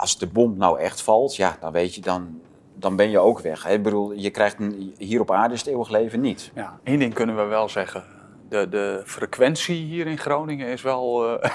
als 0.00 0.18
de 0.18 0.26
bom 0.26 0.56
nou 0.56 0.80
echt 0.80 1.02
valt, 1.02 1.36
ja, 1.36 1.56
dan 1.60 1.72
weet 1.72 1.94
je, 1.94 2.00
dan, 2.00 2.40
dan 2.74 2.96
ben 2.96 3.10
je 3.10 3.18
ook 3.18 3.40
weg. 3.40 3.68
Ik 3.68 3.82
bedoel, 3.82 4.12
je 4.12 4.30
krijgt 4.30 4.60
een, 4.60 4.94
hier 4.98 5.20
op 5.20 5.30
aarde 5.30 5.54
is 5.54 5.60
het 5.60 5.68
eeuwig 5.68 5.88
leven 5.88 6.20
niet. 6.20 6.50
Ja, 6.54 6.78
één 6.82 6.98
ding 6.98 7.14
kunnen 7.14 7.36
we 7.36 7.42
wel 7.42 7.68
zeggen. 7.68 8.04
De, 8.48 8.68
de 8.68 9.02
frequentie 9.04 9.84
hier 9.84 10.06
in 10.06 10.18
Groningen 10.18 10.66
is 10.66 10.82
wel 10.82 11.32
uh, 11.32 11.44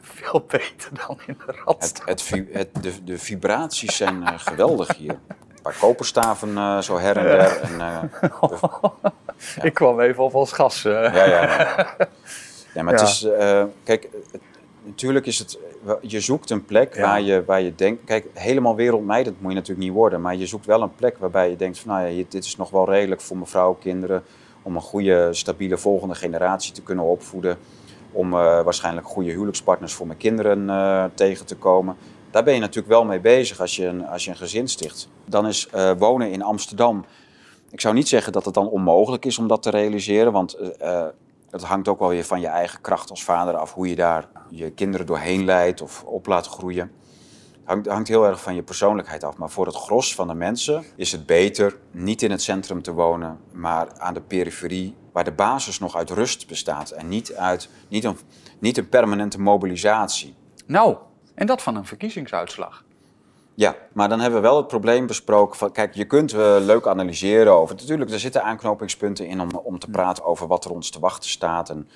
veel 0.00 0.44
beter 0.48 0.90
dan 1.06 1.18
in 1.26 1.36
de 1.46 1.54
Radstad. 1.64 2.08
Het, 2.08 2.32
het, 2.52 2.82
de, 2.82 3.04
de 3.04 3.18
vibraties 3.18 3.96
zijn 3.96 4.22
uh, 4.22 4.28
geweldig 4.36 4.96
hier. 4.96 5.18
Een 5.28 5.62
paar 5.62 5.76
koperstaven 5.80 6.48
uh, 6.48 6.78
zo 6.78 6.98
her 6.98 7.16
en 7.16 7.24
der. 7.24 7.60
En, 7.60 7.78
ja. 7.78 8.08
Ik 9.62 9.74
kwam 9.74 10.00
even 10.00 10.24
op 10.24 10.34
als 10.34 10.52
gas. 10.52 10.82
Ja, 10.82 11.24
ja. 11.24 11.96
Ja, 12.74 12.82
maar 12.82 12.92
het 12.92 13.02
is, 13.02 13.26
kijk, 13.84 14.08
natuurlijk 14.84 15.26
is 15.26 15.38
het, 15.38 15.58
je 16.00 16.20
zoekt 16.20 16.50
een 16.50 16.64
plek 16.64 16.96
waar, 16.96 17.20
je, 17.20 17.44
waar 17.44 17.60
je 17.60 17.74
denkt, 17.74 18.04
kijk, 18.04 18.26
helemaal 18.32 18.74
wereldmijdend 18.74 19.40
moet 19.40 19.50
je 19.50 19.56
natuurlijk 19.56 19.86
niet 19.86 19.96
worden, 19.96 20.20
maar 20.20 20.36
je 20.36 20.46
zoekt 20.46 20.66
wel 20.66 20.82
een 20.82 20.94
plek 20.94 21.18
waarbij 21.18 21.50
je 21.50 21.56
denkt 21.56 21.78
van, 21.78 21.90
nou 21.90 22.06
ja, 22.06 22.24
dit 22.28 22.44
is 22.44 22.56
nog 22.56 22.70
wel 22.70 22.90
redelijk 22.90 23.20
voor 23.20 23.36
mijn 23.36 23.48
vrouw, 23.48 23.72
kinderen, 23.72 24.22
om 24.62 24.76
een 24.76 24.82
goede, 24.82 25.28
stabiele 25.34 25.76
volgende 25.76 26.14
generatie 26.14 26.72
te 26.72 26.82
kunnen 26.82 27.04
opvoeden, 27.04 27.58
om 28.12 28.32
uh, 28.32 28.62
waarschijnlijk 28.62 29.06
goede 29.06 29.30
huwelijkspartners 29.30 29.92
voor 29.92 30.06
mijn 30.06 30.18
kinderen 30.18 30.68
uh, 30.68 31.04
tegen 31.14 31.46
te 31.46 31.56
komen. 31.56 31.96
Daar 32.30 32.44
ben 32.44 32.54
je 32.54 32.60
natuurlijk 32.60 32.88
wel 32.88 33.04
mee 33.04 33.20
bezig 33.20 33.60
als 33.60 33.76
je 33.76 33.86
een, 33.86 34.06
als 34.06 34.24
je 34.24 34.30
een 34.30 34.36
gezin 34.36 34.68
sticht. 34.68 35.08
Dan 35.24 35.46
is 35.46 35.68
wonen 35.98 36.30
in 36.30 36.42
Amsterdam, 36.42 37.04
ik 37.70 37.80
zou 37.80 37.94
niet 37.94 38.08
zeggen 38.08 38.32
dat 38.32 38.44
het 38.44 38.54
dan 38.54 38.68
onmogelijk 38.68 39.24
is 39.24 39.38
om 39.38 39.48
dat 39.48 39.62
te 39.62 39.70
realiseren, 39.70 40.32
want 40.32 40.58
het 41.50 41.62
hangt 41.62 41.88
ook 41.88 41.98
wel 41.98 42.08
weer 42.08 42.24
van 42.24 42.40
je 42.40 42.46
eigen 42.46 42.80
kracht 42.80 43.10
als 43.10 43.24
vader 43.24 43.56
af, 43.56 43.72
hoe 43.72 43.88
je 43.88 43.96
daar 43.96 44.28
je 44.50 44.70
kinderen 44.70 45.06
doorheen 45.06 45.44
leidt 45.44 45.82
of 45.82 46.02
op 46.04 46.26
laat 46.26 46.46
groeien. 46.46 46.92
Hangt, 47.64 47.86
hangt 47.86 48.08
heel 48.08 48.26
erg 48.26 48.42
van 48.42 48.54
je 48.54 48.62
persoonlijkheid 48.62 49.24
af. 49.24 49.36
Maar 49.36 49.50
voor 49.50 49.66
het 49.66 49.74
gros 49.74 50.14
van 50.14 50.26
de 50.28 50.34
mensen 50.34 50.84
is 50.96 51.12
het 51.12 51.26
beter 51.26 51.76
niet 51.90 52.22
in 52.22 52.30
het 52.30 52.42
centrum 52.42 52.82
te 52.82 52.92
wonen, 52.92 53.38
maar 53.52 53.88
aan 53.98 54.14
de 54.14 54.20
periferie, 54.20 54.94
waar 55.12 55.24
de 55.24 55.32
basis 55.32 55.78
nog 55.78 55.96
uit 55.96 56.10
rust 56.10 56.46
bestaat 56.46 56.90
en 56.90 57.08
niet 57.08 57.34
uit 57.34 57.68
niet 57.88 58.04
een, 58.04 58.16
niet 58.58 58.78
een 58.78 58.88
permanente 58.88 59.40
mobilisatie. 59.40 60.34
Nou, 60.66 60.96
en 61.34 61.46
dat 61.46 61.62
van 61.62 61.76
een 61.76 61.86
verkiezingsuitslag. 61.86 62.84
Ja, 63.54 63.76
maar 63.92 64.08
dan 64.08 64.20
hebben 64.20 64.40
we 64.40 64.48
wel 64.48 64.56
het 64.56 64.66
probleem 64.66 65.06
besproken 65.06 65.58
van, 65.58 65.72
kijk, 65.72 65.94
je 65.94 66.04
kunt 66.04 66.32
uh, 66.32 66.56
leuk 66.60 66.86
analyseren 66.86 67.52
over, 67.52 67.74
natuurlijk, 67.74 68.10
er 68.10 68.20
zitten 68.20 68.42
aanknopingspunten 68.42 69.26
in 69.26 69.40
om, 69.40 69.48
om 69.54 69.78
te 69.78 69.90
praten 69.90 70.24
over 70.24 70.46
wat 70.46 70.64
er 70.64 70.70
ons 70.70 70.90
te 70.90 71.00
wachten 71.00 71.30
staat 71.30 71.70
en 71.70 71.88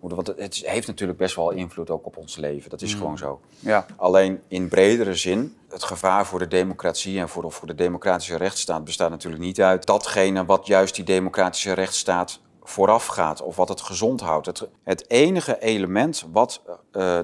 want 0.00 0.26
het 0.26 0.62
heeft 0.66 0.86
natuurlijk 0.86 1.18
best 1.18 1.36
wel 1.36 1.50
invloed 1.50 1.90
ook 1.90 2.06
op 2.06 2.16
ons 2.16 2.36
leven, 2.36 2.70
dat 2.70 2.82
is 2.82 2.92
mm. 2.92 3.00
gewoon 3.00 3.18
zo. 3.18 3.40
Ja. 3.58 3.86
Alleen 3.96 4.40
in 4.48 4.68
bredere 4.68 5.14
zin, 5.14 5.56
het 5.68 5.82
gevaar 5.82 6.26
voor 6.26 6.38
de 6.38 6.48
democratie 6.48 7.18
en 7.18 7.28
voor 7.28 7.42
de, 7.42 7.50
voor 7.50 7.66
de 7.66 7.74
democratische 7.74 8.36
rechtsstaat 8.36 8.84
bestaat 8.84 9.10
natuurlijk 9.10 9.42
niet 9.42 9.60
uit 9.60 9.86
datgene 9.86 10.44
wat 10.44 10.66
juist 10.66 10.94
die 10.94 11.04
democratische 11.04 11.72
rechtsstaat 11.72 12.40
vooraf 12.62 13.06
gaat 13.06 13.42
of 13.42 13.56
wat 13.56 13.68
het 13.68 13.80
gezond 13.80 14.20
houdt. 14.20 14.46
Het, 14.46 14.68
het 14.82 15.10
enige 15.10 15.58
element 15.58 16.26
wat 16.32 16.62
uh, 16.66 16.72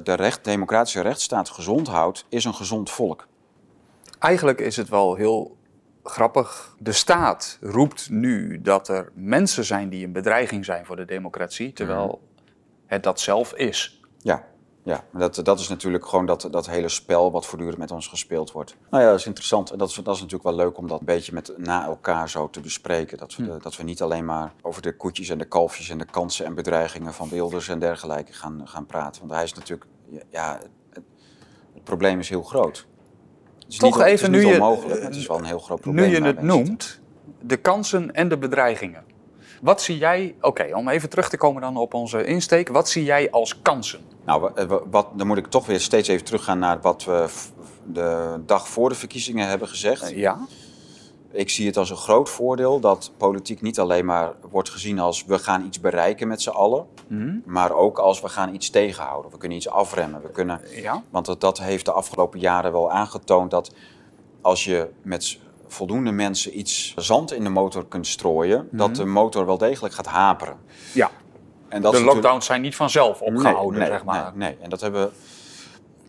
de 0.03 0.15
recht, 0.15 0.45
democratische 0.45 1.01
rechtsstaat 1.01 1.49
gezond 1.51 1.89
houdt, 1.89 2.25
is 2.29 2.45
een 2.45 2.55
gezond 2.55 2.91
volk. 2.91 3.27
Eigenlijk 4.19 4.61
is 4.61 4.77
het 4.77 4.89
wel 4.89 5.15
heel 5.15 5.57
grappig. 6.03 6.75
De 6.79 6.93
staat 6.93 7.59
roept 7.61 8.11
nu 8.11 8.61
dat 8.61 8.89
er 8.89 9.11
mensen 9.15 9.65
zijn 9.65 9.89
die 9.89 10.05
een 10.05 10.13
bedreiging 10.13 10.65
zijn 10.65 10.87
voor 10.87 10.97
de 10.97 11.05
democratie, 11.05 11.73
terwijl 11.73 12.07
mhm. 12.07 12.32
Het 12.93 13.03
dat 13.03 13.21
zelf 13.21 13.55
is. 13.55 14.01
Ja. 14.19 14.51
Ja, 14.85 15.05
dat, 15.13 15.41
dat 15.43 15.61
is 15.61 15.69
natuurlijk 15.69 16.07
gewoon 16.07 16.27
dat, 16.27 16.49
dat 16.51 16.67
hele 16.67 16.89
spel 16.89 17.33
wat 17.33 17.47
voortdurend 17.47 17.79
met 17.79 17.91
ons 17.91 18.07
gespeeld 18.07 18.53
wordt. 18.53 18.77
Nou 18.91 19.03
ja, 19.03 19.11
dat 19.11 19.19
is 19.19 19.27
interessant. 19.27 19.71
En 19.71 19.79
dat 19.79 19.89
is, 19.89 19.95
dat 19.95 20.15
is 20.15 20.21
natuurlijk 20.21 20.57
wel 20.57 20.65
leuk 20.65 20.79
om 20.79 20.89
dat 20.89 21.01
een 21.01 21.07
beetje 21.07 21.33
met, 21.33 21.53
na 21.57 21.85
elkaar 21.85 22.29
zo 22.29 22.51
te 22.51 22.61
bespreken. 22.61 23.19
Dat 23.19 23.37
we, 23.37 23.45
hm. 23.45 23.59
dat 23.59 23.77
we 23.77 23.83
niet 23.83 24.03
alleen 24.03 24.25
maar 24.25 24.53
over 24.63 24.83
de 24.83 24.97
koetjes 24.97 25.29
en 25.29 25.39
de 25.39 25.45
kalfjes 25.45 25.89
en 25.89 25.99
de 25.99 26.05
kansen 26.05 26.47
en 26.47 26.55
bedreigingen 26.55 27.15
van 27.15 27.29
Wilders 27.29 27.69
en 27.69 27.79
dergelijke 27.79 28.33
gaan, 28.33 28.63
gaan 28.65 28.87
praten. 28.87 29.21
Want 29.21 29.33
hij 29.33 29.45
is 29.45 29.53
natuurlijk, 29.53 29.87
ja, 30.31 30.59
het, 30.91 31.05
het 31.75 31.85
probleem 31.85 32.19
is 32.19 32.29
heel 32.29 32.43
groot. 32.43 32.87
Het 33.59 33.73
is 33.73 33.79
Toch 33.79 33.97
niet, 33.97 34.07
even 34.07 34.33
het 34.33 34.43
is 34.43 34.47
nu 34.47 34.53
onmogelijk, 34.53 34.99
je, 34.99 35.05
het 35.05 35.17
is 35.17 35.27
wel 35.27 35.39
een 35.39 35.45
heel 35.45 35.59
groot 35.59 35.81
probleem. 35.81 36.09
Nu 36.09 36.15
je 36.15 36.23
het 36.23 36.43
noemt, 36.43 37.01
de 37.41 37.57
kansen 37.57 38.15
en 38.15 38.29
de 38.29 38.39
bedreigingen. 38.39 39.05
Wat 39.63 39.83
zie 39.83 39.99
jij, 39.99 40.35
oké, 40.41 40.75
om 40.75 40.89
even 40.89 41.09
terug 41.09 41.29
te 41.29 41.37
komen 41.37 41.63
dan 41.63 41.77
op 41.77 41.95
onze 41.95 42.25
insteek, 42.25 42.69
wat 42.69 42.89
zie 42.89 43.05
jij 43.05 43.31
als 43.31 43.63
kansen? 43.63 44.01
Nou, 44.25 44.51
wat, 44.91 45.09
dan 45.15 45.27
moet 45.27 45.37
ik 45.37 45.47
toch 45.47 45.67
weer 45.67 45.81
steeds 45.81 46.09
even 46.09 46.25
teruggaan 46.25 46.59
naar 46.59 46.81
wat 46.81 47.05
we 47.05 47.29
de 47.85 48.41
dag 48.47 48.69
voor 48.69 48.89
de 48.89 48.95
verkiezingen 48.95 49.49
hebben 49.49 49.69
gezegd. 49.69 50.03
Eh, 50.03 50.17
ja. 50.17 50.47
Ik 51.31 51.51
zie 51.51 51.67
het 51.67 51.77
als 51.77 51.91
een 51.91 51.97
groot 51.97 52.31
voordeel 52.31 52.81
dat 52.81 53.13
politiek 53.17 53.61
niet 53.61 53.79
alleen 53.79 54.05
maar 54.05 54.33
wordt 54.51 54.71
gezien 54.71 54.99
als 54.99 55.25
we 55.25 55.39
gaan 55.39 55.65
iets 55.67 55.81
bereiken 55.81 56.29
met 56.29 56.43
z'n 56.43 56.51
allen, 56.51 56.87
mm. 57.07 57.43
maar 57.47 57.73
ook 57.73 57.99
als 57.99 58.21
we 58.21 58.29
gaan 58.29 58.55
iets 58.55 58.71
tegenhouden. 58.71 59.31
We 59.31 59.39
kunnen 59.39 59.59
iets 59.59 59.69
afremmen. 59.69 60.23
We 60.23 60.31
kunnen, 60.31 60.61
ja. 60.75 61.03
Want 61.11 61.27
dat, 61.27 61.41
dat 61.41 61.59
heeft 61.59 61.85
de 61.85 61.93
afgelopen 61.93 62.41
jaren 62.41 62.73
wel 62.73 62.91
aangetoond 62.91 63.51
dat 63.51 63.75
als 64.41 64.65
je 64.65 64.91
met 65.03 65.39
voldoende 65.73 66.13
mensen 66.13 66.59
iets 66.59 66.95
zand 66.97 67.33
in 67.33 67.45
de 67.45 67.51
motor 67.51 67.87
kunt 67.87 68.07
strooien, 68.07 68.69
dat 68.71 68.89
mhm. 68.89 68.99
de 68.99 69.05
motor 69.05 69.47
wel 69.47 69.59
degelijk 69.59 69.95
gaat 69.95 70.07
haperen. 70.07 70.57
Ja. 70.93 71.11
En 71.69 71.83
dat 71.83 71.93
de 71.93 72.05
lockdowns 72.05 72.47
zijn 72.47 72.61
niet 72.61 72.77
vanzelf 72.77 73.21
opgehouden, 73.21 73.81
nee, 73.81 73.89
zeg 73.89 74.05
maar. 74.05 74.33
Nee, 74.35 74.49
nee, 74.49 74.59
en 74.61 74.71
dat 74.71 74.81
hebben 74.81 75.13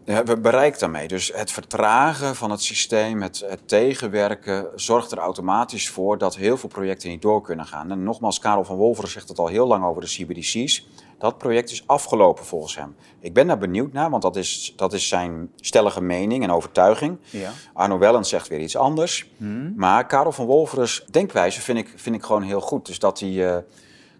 we 0.05 0.37
bereikt 0.41 0.79
daarmee. 0.79 1.07
Dus 1.07 1.31
het 1.35 1.51
vertragen 1.51 2.35
van 2.35 2.51
het 2.51 2.61
systeem, 2.61 3.21
het, 3.21 3.43
het, 3.47 3.67
tegenwerken, 3.67 4.67
zorgt 4.75 5.11
er 5.11 5.17
automatisch 5.17 5.89
voor 5.89 6.17
dat 6.17 6.35
heel 6.35 6.57
veel 6.57 6.69
projecten 6.69 7.09
niet 7.09 7.21
door 7.21 7.41
kunnen 7.41 7.65
gaan. 7.65 7.91
En 7.91 8.03
nogmaals, 8.03 8.39
Karel 8.39 8.63
van 8.63 8.75
Wolveren 8.75 9.09
zegt 9.09 9.29
het 9.29 9.39
al 9.39 9.47
heel 9.47 9.67
lang 9.67 9.85
over 9.85 10.01
de 10.01 10.07
CBDC's. 10.07 10.87
Dat 11.23 11.37
project 11.37 11.71
is 11.71 11.87
afgelopen 11.87 12.45
volgens 12.45 12.75
hem. 12.75 12.95
Ik 13.19 13.33
ben 13.33 13.47
daar 13.47 13.57
benieuwd 13.57 13.93
naar, 13.93 14.09
want 14.09 14.21
dat 14.21 14.35
is, 14.35 14.73
dat 14.75 14.93
is 14.93 15.07
zijn 15.07 15.51
stellige 15.55 16.01
mening 16.01 16.43
en 16.43 16.51
overtuiging. 16.51 17.17
Ja. 17.29 17.51
Arno 17.73 17.97
Wellens 17.97 18.29
zegt 18.29 18.47
weer 18.47 18.59
iets 18.59 18.77
anders. 18.77 19.29
Hmm. 19.37 19.73
Maar 19.75 20.07
Karel 20.07 20.31
van 20.31 20.45
Wolveren's 20.45 21.05
denkwijze 21.11 21.61
vind 21.61 21.77
ik, 21.77 21.93
vind 21.95 22.15
ik 22.15 22.23
gewoon 22.23 22.41
heel 22.41 22.61
goed. 22.61 22.85
Dus 22.85 22.99
dat 22.99 23.19
hij, 23.19 23.29
uh, 23.29 23.57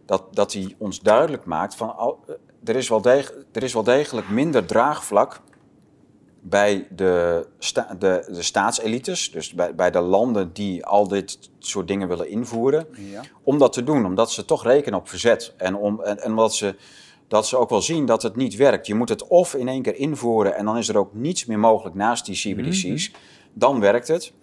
dat, 0.05 0.23
dat 0.31 0.53
hij 0.53 0.75
ons 0.77 0.99
duidelijk 0.99 1.45
maakt 1.45 1.75
van... 1.75 1.99
Oh, 1.99 2.27
er, 2.63 2.75
is 2.75 2.89
wel 2.89 3.01
degelijk, 3.01 3.45
er 3.51 3.63
is 3.63 3.73
wel 3.73 3.83
degelijk 3.83 4.29
minder 4.29 4.65
draagvlak 4.65 5.41
bij 6.45 6.87
de, 6.89 7.45
sta 7.59 7.95
de, 7.99 8.25
de 8.31 8.41
staatselites, 8.41 9.31
dus 9.31 9.53
bij, 9.53 9.75
bij 9.75 9.91
de 9.91 9.99
landen 9.99 10.53
die 10.53 10.85
al 10.85 11.07
dit 11.07 11.49
soort 11.59 11.87
dingen 11.87 12.07
willen 12.07 12.29
invoeren, 12.29 12.87
ja. 13.11 13.21
om 13.43 13.57
dat 13.57 13.73
te 13.73 13.83
doen, 13.83 14.05
omdat 14.05 14.31
ze 14.31 14.45
toch 14.45 14.63
rekenen 14.63 14.99
op 14.99 15.09
verzet 15.09 15.53
en, 15.57 15.75
om, 15.75 16.01
en, 16.01 16.19
en 16.19 16.29
omdat 16.29 16.55
ze, 16.55 16.75
dat 17.27 17.47
ze 17.47 17.57
ook 17.57 17.69
wel 17.69 17.81
zien 17.81 18.05
dat 18.05 18.21
het 18.21 18.35
niet 18.35 18.55
werkt. 18.55 18.87
Je 18.87 18.95
moet 18.95 19.09
het 19.09 19.27
of 19.27 19.53
in 19.53 19.67
één 19.67 19.81
keer 19.81 19.95
invoeren 19.95 20.55
en 20.55 20.65
dan 20.65 20.77
is 20.77 20.89
er 20.89 20.97
ook 20.97 21.13
niets 21.13 21.45
meer 21.45 21.59
mogelijk 21.59 21.95
naast 21.95 22.25
die 22.25 22.35
CBDC's, 22.35 23.09
mhm. 23.09 23.19
dan 23.53 23.79
werkt 23.79 24.07
het. 24.07 24.33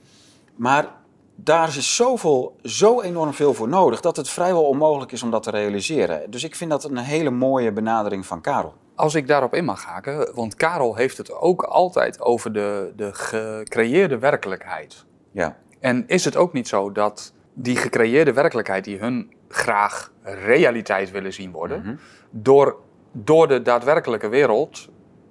Maar 0.57 0.99
daar 1.35 1.69
is 1.69 1.97
zoveel, 1.97 2.57
zo 2.63 3.01
enorm 3.01 3.33
veel 3.33 3.55
voor 3.55 3.69
nodig 3.69 4.01
dat 4.01 4.17
het 4.17 4.29
vrijwel 4.29 4.65
onmogelijk 4.65 5.13
is 5.13 5.23
om 5.23 5.31
dat 5.31 5.43
te 5.43 5.51
realiseren. 5.51 6.31
Dus 6.31 6.45
ik 6.45 6.55
vind 6.55 6.71
dat 6.71 6.85
een 6.85 6.97
hele 6.97 7.31
mooie 7.31 7.73
benadering 7.73 8.27
van 8.27 8.41
Karel. 8.41 8.75
Als 9.01 9.15
ik 9.15 9.27
daarop 9.27 9.55
in 9.55 9.65
mag 9.65 9.85
haken, 9.85 10.35
want 10.35 10.55
Karel 10.55 10.95
heeft 10.97 11.17
het 11.17 11.33
ook 11.33 11.63
altijd 11.63 12.21
over 12.21 12.53
de, 12.53 12.93
de 12.97 13.15
gecreëerde 13.15 14.19
werkelijkheid. 14.19 15.05
Ja. 15.31 15.57
En 15.79 16.05
is 16.07 16.25
het 16.25 16.37
ook 16.37 16.53
niet 16.53 16.69
zo 16.69 16.93
dat 16.93 17.33
die 17.55 17.77
gecreëerde 17.77 18.33
werkelijkheid, 18.33 18.85
die 18.85 18.99
hun 18.99 19.33
graag 19.49 20.13
realiteit 20.23 21.11
willen 21.11 21.33
zien 21.33 21.51
worden, 21.51 21.81
mhm. 21.81 21.95
door, 22.31 22.77
door 23.13 23.49
de 23.49 23.63
daadwerkelijke 23.63 24.29
wereld 24.29 24.89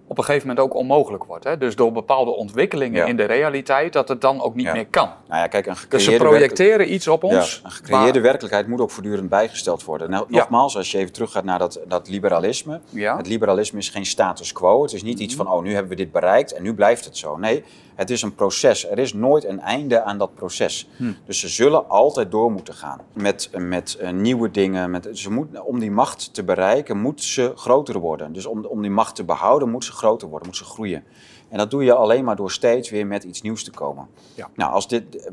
op 0.10 0.18
een 0.18 0.24
gegeven 0.24 0.48
moment 0.48 0.66
ook 0.66 0.76
onmogelijk 0.76 1.24
wordt. 1.24 1.44
Hè? 1.44 1.58
Dus 1.58 1.76
door 1.76 1.92
bepaalde 1.92 2.32
ontwikkelingen 2.32 3.08
in 3.08 3.16
de 3.16 3.24
realiteit, 3.24 3.94
dat 3.94 4.08
het 4.08 4.22
dan 4.22 4.42
ook 4.42 4.56
niet 4.56 4.74
meer 4.74 4.88
kan. 4.88 5.10
Nou 5.28 5.42
ja, 5.42 5.48
kijk, 5.48 5.66
een 5.66 5.76
dus 5.90 6.04
ze 6.04 6.16
projecteren 6.16 6.94
iets 6.94 7.08
op 7.08 7.24
ons. 7.24 7.62
een 7.64 7.72
gecreëerde 7.72 8.20
werkelijkheid 8.20 8.68
moet 8.68 8.82
ook 8.82 8.92
voortdurend 8.92 9.30
bijgesteld 9.30 9.84
worden. 9.84 10.10
Nou, 10.10 10.26
nogmaals, 10.28 10.78
als 10.78 10.92
je 10.92 10.98
even 10.98 11.14
teruggaat 11.14 11.44
naar 11.44 11.60
dat, 11.60 11.80
dat 11.88 12.10
liberalisme. 12.10 12.80
Het 12.94 13.28
liberalisme 13.28 13.80
is 13.80 13.90
geen 13.90 14.06
status 14.06 14.52
quo. 14.52 14.82
Het 14.82 14.94
is 14.94 15.04
niet 15.04 15.20
iets 15.20 15.36
mhm. 15.36 15.44
van, 15.44 15.54
oh, 15.54 15.64
nu 15.64 15.74
hebben 15.74 15.90
we 15.90 15.96
dit 15.96 16.12
bereikt 16.12 16.54
en 16.54 16.64
nu 16.64 16.74
blijft 16.74 17.06
het 17.06 17.18
zo. 17.18 17.38
Nee, 17.38 17.64
het 18.00 18.10
is 18.10 18.22
een 18.22 18.36
proces. 18.36 18.90
Er 18.90 19.00
is 19.00 19.14
nooit 19.14 19.46
een 19.46 19.60
einde 19.60 20.02
aan 20.02 20.18
dat 20.18 20.34
proces. 20.34 20.90
Hm. 20.98 21.12
Dus 21.26 21.40
ze 21.40 21.48
zullen 21.48 21.90
altijd 21.90 22.32
door 22.32 22.52
moeten 22.52 22.74
gaan 22.74 23.02
met, 23.14 23.50
met 23.58 23.98
uh, 24.02 24.10
nieuwe 24.10 24.52
dingen. 24.52 24.92
Met, 24.92 25.10
ze 25.14 25.32
moet, 25.32 25.62
om 25.62 25.80
die 25.80 25.92
macht 25.92 26.34
te 26.34 26.44
bereiken, 26.44 26.98
moet 26.98 27.24
ze 27.24 27.52
groter 27.56 28.00
worden. 28.00 28.34
Dus 28.34 28.46
om, 28.46 28.66
om 28.66 28.82
die 28.82 28.92
macht 28.92 29.16
te 29.16 29.24
behouden, 29.24 29.70
moet 29.70 29.86
ze 29.86 29.92
groter 29.92 30.28
worden, 30.28 30.48
moet 30.48 30.58
ze 30.58 30.64
groeien. 30.64 31.04
En 31.50 31.58
dat 31.58 31.72
doe 31.72 31.84
je 31.84 31.94
alleen 31.94 32.24
maar 32.24 32.36
door 32.36 32.52
steeds 32.52 32.90
weer 32.90 33.08
met 33.08 33.24
iets 33.24 33.42
nieuws 33.42 33.64
te 33.64 33.72
komen. 33.72 34.08
Ja. 34.36 34.50
Nou, 34.56 34.72
als 34.74 34.88
dit, 34.88 35.32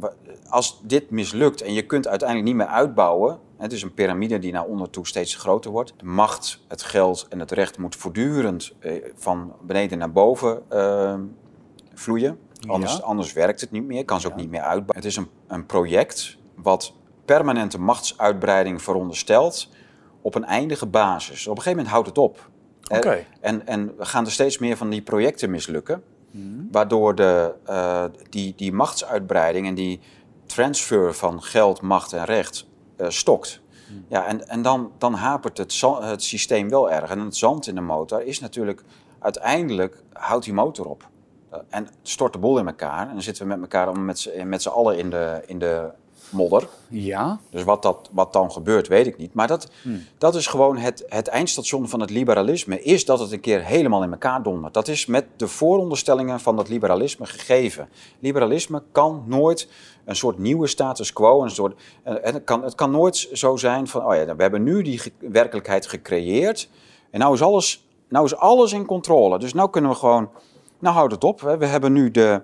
als 0.48 0.80
dit 0.82 1.10
mislukt 1.10 1.62
en 1.62 1.72
je 1.72 1.82
kunt 1.82 2.08
uiteindelijk 2.08 2.48
niet 2.48 2.58
meer 2.58 2.74
uitbouwen, 2.74 3.38
het 3.56 3.72
is 3.72 3.82
een 3.82 3.94
piramide 3.94 4.38
die 4.38 4.52
naar 4.52 4.64
onder 4.64 4.90
toe 4.90 5.06
steeds 5.06 5.34
groter 5.34 5.70
wordt. 5.70 5.94
De 5.96 6.04
macht, 6.04 6.60
het 6.68 6.82
geld 6.82 7.26
en 7.28 7.38
het 7.38 7.50
recht 7.50 7.78
moet 7.78 7.96
voortdurend 7.96 8.72
eh, 8.78 8.92
van 9.14 9.52
beneden 9.62 9.98
naar 9.98 10.12
boven 10.12 10.62
uh, 10.72 11.14
vloeien. 11.94 12.45
Anders, 12.66 13.02
anders 13.02 13.32
werkt 13.32 13.60
het 13.60 13.70
niet 13.70 13.84
meer, 13.84 14.04
kan 14.04 14.20
ze 14.20 14.26
ook 14.26 14.36
niet 14.36 14.50
meer 14.50 14.60
uitbouwen. 14.60 14.94
Het 14.94 15.04
is 15.04 15.16
een, 15.16 15.28
een 15.46 15.66
project 15.66 16.36
wat 16.54 16.92
permanente 17.24 17.80
machtsuitbreiding 17.80 18.82
veronderstelt 18.82 19.68
op 20.20 20.34
een 20.34 20.44
eindige 20.44 20.86
basis. 20.86 21.46
Op 21.46 21.56
een 21.56 21.62
gegeven 21.62 21.76
moment 21.76 21.88
houdt 21.88 22.08
het 22.08 22.18
op. 22.18 22.50
Okay. 22.88 23.26
En, 23.40 23.66
en 23.66 23.96
we 23.96 24.04
gaan 24.04 24.24
er 24.24 24.32
steeds 24.32 24.58
meer 24.58 24.76
van 24.76 24.90
die 24.90 25.02
projecten 25.02 25.50
mislukken, 25.50 26.02
hmm. 26.30 26.68
waardoor 26.70 27.14
de, 27.14 27.54
uh, 27.68 28.04
die, 28.28 28.52
die 28.56 28.72
machtsuitbreiding 28.72 29.66
en 29.66 29.74
die 29.74 30.00
transfer 30.46 31.14
van 31.14 31.42
geld, 31.42 31.80
macht 31.80 32.12
en 32.12 32.24
recht 32.24 32.66
uh, 32.96 33.08
stokt. 33.08 33.60
Hmm. 33.88 34.04
Ja, 34.08 34.26
en, 34.26 34.48
en 34.48 34.62
dan, 34.62 34.92
dan 34.98 35.14
hapert 35.14 35.58
het, 35.58 35.80
het 36.00 36.22
systeem 36.22 36.68
wel 36.68 36.90
erg. 36.90 37.10
En 37.10 37.18
het 37.18 37.36
zand 37.36 37.66
in 37.66 37.74
de 37.74 37.80
motor 37.80 38.22
is 38.22 38.40
natuurlijk 38.40 38.82
uiteindelijk 39.18 40.02
houdt 40.12 40.44
die 40.44 40.54
motor 40.54 40.86
op. 40.86 41.08
Uh, 41.56 41.62
en 41.68 41.88
stort 42.02 42.32
de 42.32 42.38
boel 42.38 42.58
in 42.58 42.66
elkaar. 42.66 43.06
En 43.06 43.12
dan 43.12 43.22
zitten 43.22 43.42
we 43.42 43.48
met 43.48 43.60
elkaar 43.60 43.98
met 44.44 44.62
z'n 44.62 44.68
allen 44.68 44.98
in 44.98 45.10
de, 45.10 45.42
in 45.46 45.58
de 45.58 45.90
modder. 46.30 46.68
Ja. 46.88 47.38
Dus 47.50 47.64
wat, 47.64 47.82
dat, 47.82 48.10
wat 48.12 48.32
dan 48.32 48.52
gebeurt, 48.52 48.88
weet 48.88 49.06
ik 49.06 49.18
niet. 49.18 49.34
Maar 49.34 49.46
dat, 49.46 49.70
hmm. 49.82 50.04
dat 50.18 50.34
is 50.34 50.46
gewoon 50.46 50.76
het, 50.76 51.04
het 51.08 51.28
eindstation 51.28 51.88
van 51.88 52.00
het 52.00 52.10
liberalisme. 52.10 52.82
Is 52.82 53.04
dat 53.04 53.18
het 53.18 53.32
een 53.32 53.40
keer 53.40 53.64
helemaal 53.64 54.02
in 54.02 54.10
elkaar 54.10 54.42
dondert. 54.42 54.74
Dat 54.74 54.88
is 54.88 55.06
met 55.06 55.24
de 55.36 55.48
vooronderstellingen 55.48 56.40
van 56.40 56.56
dat 56.56 56.68
liberalisme 56.68 57.26
gegeven. 57.26 57.88
Liberalisme 58.18 58.82
kan 58.92 59.24
nooit 59.26 59.68
een 60.04 60.16
soort 60.16 60.38
nieuwe 60.38 60.66
status 60.66 61.12
quo. 61.12 61.42
Een 61.42 61.50
soort, 61.50 61.80
en 62.02 62.34
het, 62.34 62.44
kan, 62.44 62.62
het 62.62 62.74
kan 62.74 62.90
nooit 62.90 63.28
zo 63.32 63.56
zijn 63.56 63.86
van, 63.86 64.06
oh 64.06 64.14
ja, 64.14 64.36
we 64.36 64.42
hebben 64.42 64.62
nu 64.62 64.82
die 64.82 65.02
werkelijkheid 65.18 65.86
gecreëerd. 65.86 66.68
En 67.10 67.20
nou 67.20 67.34
is 67.34 67.42
alles, 67.42 67.86
nou 68.08 68.24
is 68.24 68.36
alles 68.36 68.72
in 68.72 68.86
controle. 68.86 69.38
Dus 69.38 69.54
nou 69.54 69.70
kunnen 69.70 69.90
we 69.90 69.96
gewoon, 69.96 70.28
nou 70.86 70.98
houdt 70.98 71.12
het 71.12 71.24
op. 71.24 71.40
We 71.40 71.66
hebben 71.66 71.92
nu 71.92 72.10
de, 72.10 72.42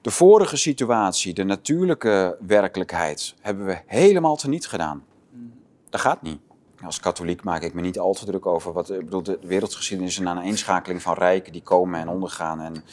de 0.00 0.10
vorige 0.10 0.56
situatie, 0.56 1.34
de 1.34 1.44
natuurlijke 1.44 2.36
werkelijkheid, 2.46 3.34
hebben 3.40 3.66
we 3.66 3.78
helemaal 3.86 4.36
teniet 4.36 4.66
gedaan. 4.66 5.04
Dat 5.90 6.00
gaat 6.00 6.22
niet. 6.22 6.38
Als 6.84 7.00
katholiek 7.00 7.44
maak 7.44 7.62
ik 7.62 7.74
me 7.74 7.80
niet 7.80 7.98
al 7.98 8.14
te 8.14 8.24
druk 8.24 8.46
over. 8.46 8.72
Wat, 8.72 8.90
ik 8.90 9.04
bedoel, 9.04 9.22
de 9.22 9.38
wereldgeschiedenis 9.42 10.12
is 10.12 10.18
een 10.18 10.28
aaneenschakeling 10.28 11.02
van 11.02 11.14
rijken 11.14 11.52
die 11.52 11.62
komen 11.62 12.00
en 12.00 12.08
ondergaan. 12.08 12.60
En 12.60 12.84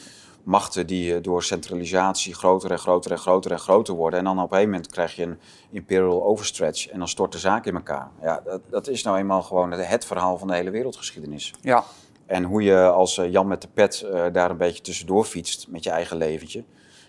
machten 0.43 0.87
die 0.87 1.15
eh, 1.15 1.23
door 1.23 1.43
centralisatie 1.43 2.33
groter 2.33 2.71
en 2.71 2.79
groter 2.79 3.11
en 3.11 3.17
groter 3.17 3.51
en 3.51 3.59
groter 3.59 3.93
worden. 3.93 4.19
En 4.19 4.25
dan 4.25 4.37
op 4.37 4.43
een 4.43 4.49
gegeven 4.49 4.71
moment 4.71 4.91
krijg 4.91 5.15
je 5.15 5.23
een 5.23 5.39
imperial 5.69 6.23
overstretch 6.23 6.87
en 6.87 6.97
dan 6.97 7.07
stort 7.07 7.31
de 7.31 7.37
zaak 7.37 7.65
in 7.65 7.75
elkaar. 7.75 8.09
Ja, 8.21 8.41
dat, 8.45 8.61
dat 8.69 8.87
is 8.87 9.03
nou 9.03 9.17
eenmaal 9.17 9.41
gewoon 9.41 9.71
het 9.71 10.05
verhaal 10.05 10.37
van 10.37 10.47
de 10.47 10.55
hele 10.55 10.69
wereldgeschiedenis. 10.69 11.53
Ja. 11.61 11.83
En 12.31 12.43
hoe 12.43 12.63
je 12.63 12.89
als 12.89 13.17
eh, 13.17 13.31
Jan 13.31 13.47
met 13.47 13.61
de 13.61 13.67
pet 13.73 14.03
uh, 14.05 14.25
daar 14.31 14.49
een 14.49 14.57
beetje 14.57 14.81
tussendoor 14.81 15.25
fietst 15.25 15.67
met 15.67 15.83
je 15.83 15.89
eigen 15.89 16.17
leventje 16.17 16.63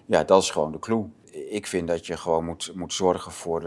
ja, 0.06 0.24
dat 0.24 0.42
is 0.42 0.50
gewoon 0.50 0.72
de 0.72 0.78
clue. 0.78 1.04
Ik 1.30 1.66
vind 1.66 1.88
dat 1.88 2.06
je 2.06 2.16
gewoon 2.16 2.44
moet, 2.44 2.72
moet 2.74 2.92
zorgen 2.92 3.32
voor, 3.32 3.62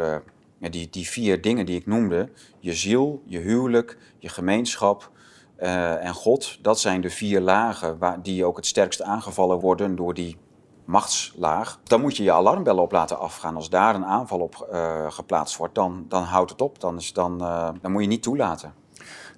ja, 0.58 0.70
die, 0.70 0.90
die 0.90 1.08
vier 1.08 1.42
dingen 1.42 1.66
die 1.66 1.80
ik 1.80 1.86
noemde, 1.86 2.30
je 2.60 2.74
ziel, 2.74 3.22
je 3.26 3.40
huwelijk, 3.40 3.98
je 4.18 4.30
gemeenschap 4.30 5.12
en 5.58 6.14
God, 6.14 6.60
dat 6.62 6.80
zijn 6.80 7.02
de 7.02 7.10
vier 7.10 7.42
lagen 7.42 7.98
waar, 7.98 8.22
die 8.22 8.46
ook 8.46 8.56
het 8.56 8.66
sterkst 8.66 9.02
aangevallen 9.02 9.60
worden 9.60 9.96
door 9.96 10.14
die 10.14 10.38
machtslaag, 10.86 11.80
dan 11.84 12.02
moet 12.02 12.18
je 12.18 12.24
je 12.24 12.32
alarmbellen 12.32 12.84
op 12.84 12.92
laten 12.92 13.20
afgaan. 13.20 13.56
Als 13.56 13.70
daar 13.70 13.96
een 13.96 14.06
aanval 14.06 14.40
op 14.40 14.68
geplaatst 15.10 15.58
wordt, 15.58 15.76
dan, 15.76 16.06
dan 16.08 16.24
houdt 16.24 16.52
het 16.52 16.62
op. 16.62 16.80
Dan, 16.80 16.98
is, 16.98 17.14
dan, 17.14 17.38
dan 17.82 17.92
moet 17.92 18.02
je 18.02 18.08
niet 18.08 18.24
toelaten. 18.24 18.74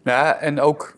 Nou, 0.03 0.37
en 0.37 0.59
ook, 0.59 0.97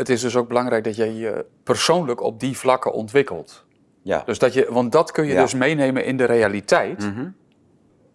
het 0.00 0.08
is 0.08 0.20
dus 0.20 0.36
ook 0.36 0.48
belangrijk 0.48 0.84
dat 0.84 0.96
je 0.96 1.14
je 1.14 1.46
persoonlijk 1.62 2.22
op 2.22 2.40
die 2.40 2.56
vlakken 2.56 2.92
ontwikkelt. 2.92 3.64
Ja. 4.02 4.22
Dus 4.26 4.38
dat 4.38 4.52
je, 4.52 4.66
want 4.70 4.92
dat 4.92 5.12
kun 5.12 5.26
je 5.26 5.34
dus 5.34 5.54
meenemen 5.54 6.04
in 6.04 6.16
de 6.16 6.24
realiteit. 6.24 7.14
Mm 7.14 7.38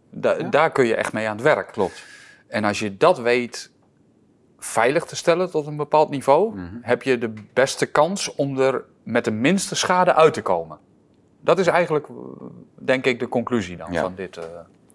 da, 0.10 0.34
Daar 0.34 0.72
kun 0.72 0.86
je 0.86 0.96
echt 0.96 1.14
mee 1.14 1.28
aan 1.28 1.36
het 1.36 1.46
werk. 1.46 1.72
Klopt. 1.72 2.04
En 2.48 2.64
als 2.64 2.80
je 2.80 2.98
dat 2.98 3.20
weet 3.20 3.72
veilig 4.58 5.06
te 5.06 5.16
stellen 5.16 5.52
tot 5.52 5.68
een 5.68 5.76
bepaald 5.76 6.10
niveau, 6.10 6.56
mhm. 6.56 6.76
heb 6.82 7.04
je 7.04 7.18
de 7.18 7.34
beste 7.54 7.86
kans 7.86 8.36
om 8.36 8.60
er 8.60 8.84
met 9.04 9.26
de 9.26 9.32
minste 9.32 9.76
schade 9.76 10.14
uit 10.14 10.34
te 10.34 10.42
komen. 10.42 10.80
Dat 11.42 11.60
is 11.60 11.68
eigenlijk, 11.68 12.08
denk 12.76 13.06
ik, 13.06 13.20
de 13.20 13.28
conclusie 13.28 13.78
dan 13.78 13.94
van 13.94 14.16
dit. 14.16 14.38
Uh... 14.38 14.44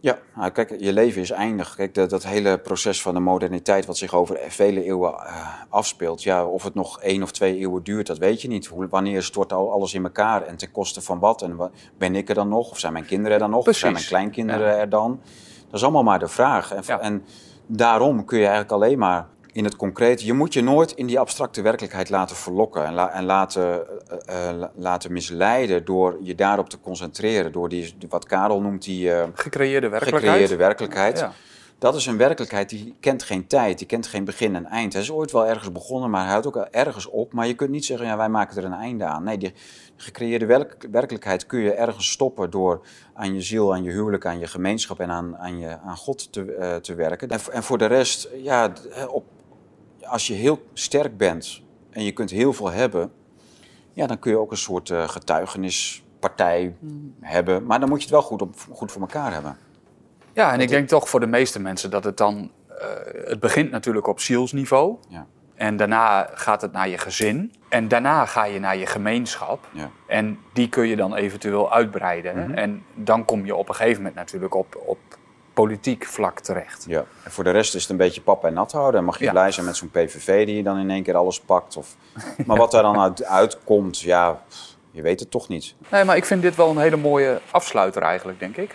Ja, 0.03 0.19
nou, 0.35 0.51
kijk, 0.51 0.75
je 0.79 0.93
leven 0.93 1.23
is 1.23 1.31
eindig. 1.31 1.75
Kijk, 1.75 1.95
dat, 1.95 2.11
dat, 2.11 2.25
hele 2.25 2.59
proces 2.59 3.03
van 3.03 3.15
de 3.15 3.21
moderniteit, 3.21 3.87
wat 3.87 3.97
zich 3.97 4.15
over 4.15 4.39
vele 4.49 4.85
eeuwen 4.85 5.13
uh, 5.13 5.49
afspeelt, 5.69 6.23
ja, 6.23 6.45
of 6.45 6.63
het 6.63 6.75
nog 6.75 7.01
één 7.01 7.23
of 7.23 7.31
twee 7.31 7.57
eeuwen 7.57 7.83
duurt, 7.83 8.07
dat 8.07 8.19
weet 8.19 8.43
je 8.43 8.49
niet. 8.49 8.67
Hoe, 8.67 8.89
wanneer 8.89 9.23
stort 9.23 9.53
al 9.53 9.73
alles 9.73 9.95
in 9.95 10.05
elkaar 10.05 10.43
en 10.43 10.57
ten 10.57 10.71
koste 10.71 11.01
van 11.01 11.19
wat? 11.19 11.43
En 11.43 11.71
ben 11.99 12.15
ik 12.15 12.29
er 12.29 12.35
dan 12.35 12.49
nog? 12.49 12.71
Of 12.71 12.79
zijn 12.79 12.93
mijn 12.93 13.07
kinderen 13.07 13.33
er 13.33 13.39
dan 13.39 13.51
nog? 13.51 13.63
Precies. 13.63 13.83
Of 13.83 13.89
zijn 13.89 13.93
mijn 13.93 14.33
kleinkinderen 14.33 14.79
er 14.79 14.89
dan? 14.89 15.21
Dat 15.65 15.75
is 15.75 15.83
allemaal 15.83 16.03
maar 16.03 16.19
de 16.19 16.29
vraag. 16.29 16.75
En, 16.75 17.01
en 17.01 17.25
daarom 17.67 18.25
kun 18.25 18.39
je 18.39 18.45
eigenlijk 18.47 18.73
alleen 18.73 18.99
maar 18.99 19.27
in 19.53 19.65
het 19.65 19.77
concrete. 19.77 20.25
Je 20.25 20.33
moet 20.33 20.53
je 20.53 20.63
nooit 20.63 20.93
in 20.93 21.07
die 21.07 21.19
abstracte 21.19 21.63
werkelijkheid 21.63 22.11
laten 22.11 22.37
verlokken 22.37 22.85
en, 22.85 23.13
en 23.13 23.25
laten, 23.25 23.87
uh, 24.29 24.65
laten 24.75 25.13
misleiden 25.13 25.85
door 25.85 26.19
je 26.23 26.35
daarop 26.35 26.69
te 26.69 26.81
concentreren. 26.81 27.53
Door 27.53 27.69
die, 27.69 27.95
wat 28.09 28.27
Karel 28.27 28.61
noemt 28.61 28.85
die 28.85 29.09
uh, 29.09 29.23
gecreëerde 29.35 29.89
werkelijkheid. 29.89 30.33
Gecreëerde 30.33 30.57
werkelijkheid. 30.57 31.19
Ja. 31.19 31.33
Dat 31.79 31.95
is 31.95 32.07
een 32.07 32.17
werkelijkheid 32.17 32.69
die 32.69 32.95
kent 33.01 33.23
geen 33.23 33.47
tijd, 33.47 33.79
die 33.79 33.87
kent 33.87 34.07
geen 34.07 34.25
begin 34.25 34.55
en 34.55 34.67
eind. 34.67 34.93
Hij 34.93 35.03
is 35.03 35.11
ooit 35.11 35.33
wel 35.33 35.47
ergens 35.47 35.73
begonnen, 35.73 36.11
maar 36.11 36.23
hij 36.23 36.31
houdt 36.31 36.47
ook 36.47 36.57
ergens 36.57 37.07
op. 37.07 37.33
Maar 37.33 37.47
je 37.47 37.55
kunt 37.55 37.71
niet 37.71 37.85
zeggen, 37.85 38.07
ja, 38.07 38.17
wij 38.17 38.29
maken 38.29 38.57
er 38.57 38.65
een 38.65 38.73
einde 38.73 39.05
aan. 39.05 39.23
Nee, 39.23 39.39
die 39.39 39.53
gecreëerde 39.97 40.67
werkelijkheid 40.91 41.47
kun 41.47 41.61
je 41.61 41.73
ergens 41.73 42.11
stoppen 42.11 42.51
door 42.51 42.81
aan 43.15 43.35
je 43.35 43.41
ziel, 43.41 43.73
aan 43.73 43.83
je 43.83 43.91
huwelijk, 43.91 44.27
aan 44.27 44.39
je 44.39 44.47
gemeenschap 44.47 45.01
en 45.01 45.11
aan, 45.11 45.37
aan, 45.37 45.59
je, 45.59 45.79
aan 45.85 45.97
God 45.97 46.33
te, 46.33 46.57
uh, 46.59 46.75
te 46.75 46.95
werken. 46.95 47.29
En, 47.29 47.41
en, 47.53 47.63
voor 47.63 47.79
de 47.79 47.87
rest, 47.87 48.29
ja, 48.43 48.73
op, 49.09 49.25
als 50.03 50.27
je 50.27 50.35
heel 50.35 50.67
sterk 50.73 51.17
bent 51.17 51.63
en 51.91 52.05
je 52.05 52.13
kunt 52.13 52.31
heel 52.31 52.53
veel 52.53 52.71
hebben, 52.71 53.13
ja, 53.93 54.07
dan 54.07 54.19
kun 54.19 54.31
je 54.31 54.39
ook 54.39 54.51
een 54.51 54.57
soort 54.57 54.89
uh, 54.89 55.09
getuigenispartij 55.09 56.75
hmm. 56.81 57.15
hebben. 57.21 57.67
Maar 57.67 57.81
dan 57.81 57.89
moet 57.89 57.99
je 57.99 58.05
het 58.05 58.15
wel 58.15 58.23
goed, 58.23 58.43
op, 58.43 58.55
goed 58.71 58.93
voor 58.93 59.01
elkaar 59.01 59.33
hebben. 59.33 59.57
Ja, 60.33 60.53
en 60.53 60.61
ik 60.61 60.69
denk 60.69 60.89
toch 60.89 61.09
voor 61.09 61.21
de 61.21 61.27
meeste 61.27 61.61
mensen 61.61 61.91
dat 61.91 62.05
het 62.05 62.17
dan. 62.17 62.51
Uh, 62.71 62.77
het 63.25 63.41
begint 63.41 63.71
natuurlijk 63.71 64.07
op 64.07 64.21
zielsniveau. 64.21 64.97
Ja. 65.09 65.27
En 65.55 65.77
daarna 65.77 66.31
gaat 66.35 66.61
het 66.61 66.73
naar 66.73 66.89
je 66.89 66.99
gezin. 66.99 67.55
En 67.69 67.89
daarna 67.89 68.27
ga 68.27 68.45
je 68.45 68.59
naar 68.59 68.77
je 68.77 68.87
gemeenschap. 68.87 69.69
Ja. 69.73 69.91
En 70.07 70.39
die 70.53 70.69
kun 70.69 70.87
je 70.87 70.97
dan 70.97 71.15
eventueel 71.15 71.73
uitbreiden. 71.73 72.47
Mm 72.47 72.55
En 72.55 72.83
dan 72.95 73.25
kom 73.25 73.47
je 73.47 73.55
op 73.55 73.69
een 73.69 73.75
gegeven 73.75 73.97
moment 73.97 74.15
natuurlijk 74.15 74.55
op, 74.55 74.83
op 74.87 74.99
politiek 75.61 76.05
vlak 76.05 76.41
terecht. 76.41 76.85
Ja, 76.89 77.05
en 77.25 77.31
voor 77.31 77.45
de 77.45 77.51
rest 77.51 77.75
is 77.75 77.83
het 77.83 77.91
een 77.91 77.97
beetje 77.97 78.21
pap 78.21 78.45
en 78.45 78.53
nat 78.53 78.73
houden. 78.73 78.95
Dan 78.95 79.05
mag 79.05 79.19
je 79.19 79.31
blij 79.31 79.51
zijn 79.51 79.67
met 79.67 79.77
zo'n 79.77 79.91
PVV 79.91 80.47
die 80.47 80.57
je 80.57 80.63
dan 80.63 80.79
in 80.79 80.91
één 80.91 81.03
keer 81.03 81.17
alles 81.17 81.41
pakt. 81.41 81.77
Of... 81.77 81.97
Maar 82.47 82.57
wat 82.57 82.71
daar 82.71 82.83
dan 82.83 83.01
uit, 83.01 83.25
uitkomt, 83.25 84.01
ja, 84.01 84.43
je 84.91 85.03
weet 85.03 85.21
het 85.21 85.31
toch 85.31 85.49
niet. 85.49 85.75
Nee, 85.91 86.05
maar 86.05 86.17
ik 86.17 86.25
vind 86.25 86.43
dit 86.43 86.57
wel 86.57 86.71
een 86.71 86.79
hele 86.79 86.97
mooie 86.97 87.41
afsluiter 87.51 88.03
eigenlijk, 88.03 88.39
denk 88.39 88.57
ik. 88.57 88.75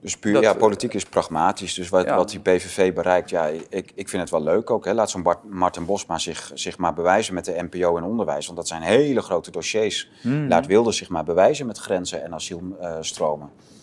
Dus 0.00 0.16
puur, 0.16 0.40
ja, 0.40 0.54
politiek 0.54 0.94
is 0.94 1.04
pragmatisch. 1.04 1.74
Dus 1.74 1.88
wat, 1.88 2.08
wat 2.08 2.30
die 2.30 2.40
PVV 2.40 2.94
bereikt, 2.94 3.30
ja, 3.30 3.46
ik, 3.68 3.92
ik 3.94 4.08
vind 4.08 4.22
het 4.22 4.30
wel 4.30 4.42
leuk 4.42 4.70
ook. 4.70 4.84
Hè. 4.84 4.94
Laat 4.94 5.10
zo'n 5.10 5.26
Martin 5.48 5.84
Bosma 5.84 6.18
zich, 6.18 6.50
zich 6.54 6.78
maar 6.78 6.94
bewijzen 6.94 7.34
met 7.34 7.44
de 7.44 7.66
NPO 7.70 7.96
en 7.96 8.02
onderwijs. 8.02 8.46
Want 8.46 8.58
dat 8.58 8.68
zijn 8.68 8.82
hele 8.82 9.22
grote 9.22 9.50
dossiers. 9.50 10.10
Mhm. 10.22 10.48
Laat 10.48 10.66
Wilders 10.66 10.96
zich 10.96 11.08
maar 11.08 11.24
bewijzen 11.24 11.66
met 11.66 11.78
grenzen 11.78 12.24
en 12.24 12.34
asielstromen. 12.34 13.48
En, 13.48 13.62
uh, 13.62 13.77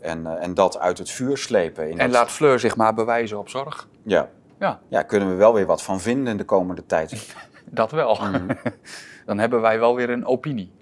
en 0.00 0.54
dat 0.54 0.78
uit 0.78 0.98
het 0.98 1.10
vuur 1.10 1.36
slepen. 1.36 1.90
In 1.90 1.98
en 1.98 2.10
laat 2.10 2.30
Fleur 2.30 2.58
zich 2.58 2.76
maar 2.76 2.94
bewijzen 2.94 3.38
op 3.38 3.48
zorg. 3.48 3.88
Ja. 4.02 4.28
Ja. 4.58 4.80
ja, 4.88 5.02
kunnen 5.02 5.28
we 5.28 5.34
wel 5.34 5.54
weer 5.54 5.66
wat 5.66 5.82
van 5.82 6.00
vinden 6.00 6.26
in 6.26 6.36
de 6.36 6.44
komende 6.44 6.86
tijd. 6.86 7.34
dat 7.64 7.90
wel. 7.90 8.14
Mhm. 8.14 8.54
Dan 9.26 9.38
hebben 9.38 9.60
wij 9.60 9.78
wel 9.78 9.94
weer 9.94 10.10
een 10.10 10.26
opinie. 10.26 10.72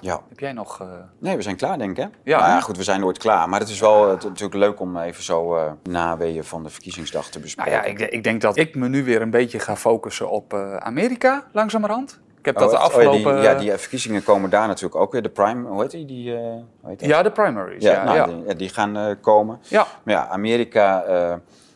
Ja. 0.00 0.20
Heb 0.28 0.38
jij 0.38 0.52
nog... 0.52 0.82
Uh... 0.82 0.88
Nee, 1.18 1.36
we 1.36 1.42
zijn 1.42 1.56
klaar 1.56 1.78
denk 1.78 1.90
ik 1.90 1.96
hè? 1.96 2.08
Ja. 2.22 2.38
Nou 2.38 2.50
ja, 2.50 2.60
goed, 2.60 2.76
we 2.76 2.82
zijn 2.82 3.00
nooit 3.00 3.18
klaar. 3.18 3.48
Maar 3.48 3.60
het 3.60 3.68
is 3.68 3.80
wel 3.80 4.10
het, 4.10 4.22
natuurlijk 4.22 4.54
leuk 4.54 4.80
om 4.80 4.96
even 4.96 5.22
zo 5.22 5.56
uh, 5.56 5.72
naweeën 5.82 6.44
van 6.44 6.62
de 6.62 6.68
verkiezingsdag 6.68 7.30
te 7.30 7.40
bespreken. 7.40 7.72
Nou 7.72 7.84
ja, 7.84 7.90
ik, 7.90 8.00
ik, 8.00 8.24
denk 8.24 8.40
dat 8.40 8.56
ik 8.56 8.74
me 8.74 8.88
nu 8.88 9.04
weer 9.04 9.22
een 9.22 9.30
beetje 9.30 9.58
ga 9.58 9.76
focussen 9.76 10.30
op 10.30 10.54
uh, 10.54 10.76
Amerika, 10.76 11.44
langzamerhand. 11.52 12.20
Heb 12.48 12.58
dat 12.58 12.70
de 12.70 12.78
afgelopen... 12.78 13.36
Oh, 13.36 13.42
ja, 13.42 13.54
die, 13.54 13.66
ja, 13.66 13.72
die 13.72 13.80
verkiezingen 13.80 14.24
komen 14.24 14.50
daar 14.50 14.66
natuurlijk 14.66 15.00
ook 15.00 15.12
weer. 15.12 15.22
De 15.22 15.28
prime, 15.28 15.68
hoe 15.68 15.82
heet 15.82 15.90
die? 15.90 16.04
die 16.04 16.32
uh, 16.32 16.38
hoe 16.40 16.90
heet 16.90 17.00
ja, 17.04 17.22
de 17.22 17.30
primaries. 17.30 17.82
Ja, 17.82 18.04
nou, 18.04 18.16
ja. 18.16 18.26
Die, 18.26 18.56
die, 18.56 18.68
gaan 18.68 18.96
uh, 18.96 19.14
komen. 19.20 19.58
Ja. 19.62 19.86
Maar 20.02 20.14
ja, 20.14 20.28
Amerika 20.28 21.04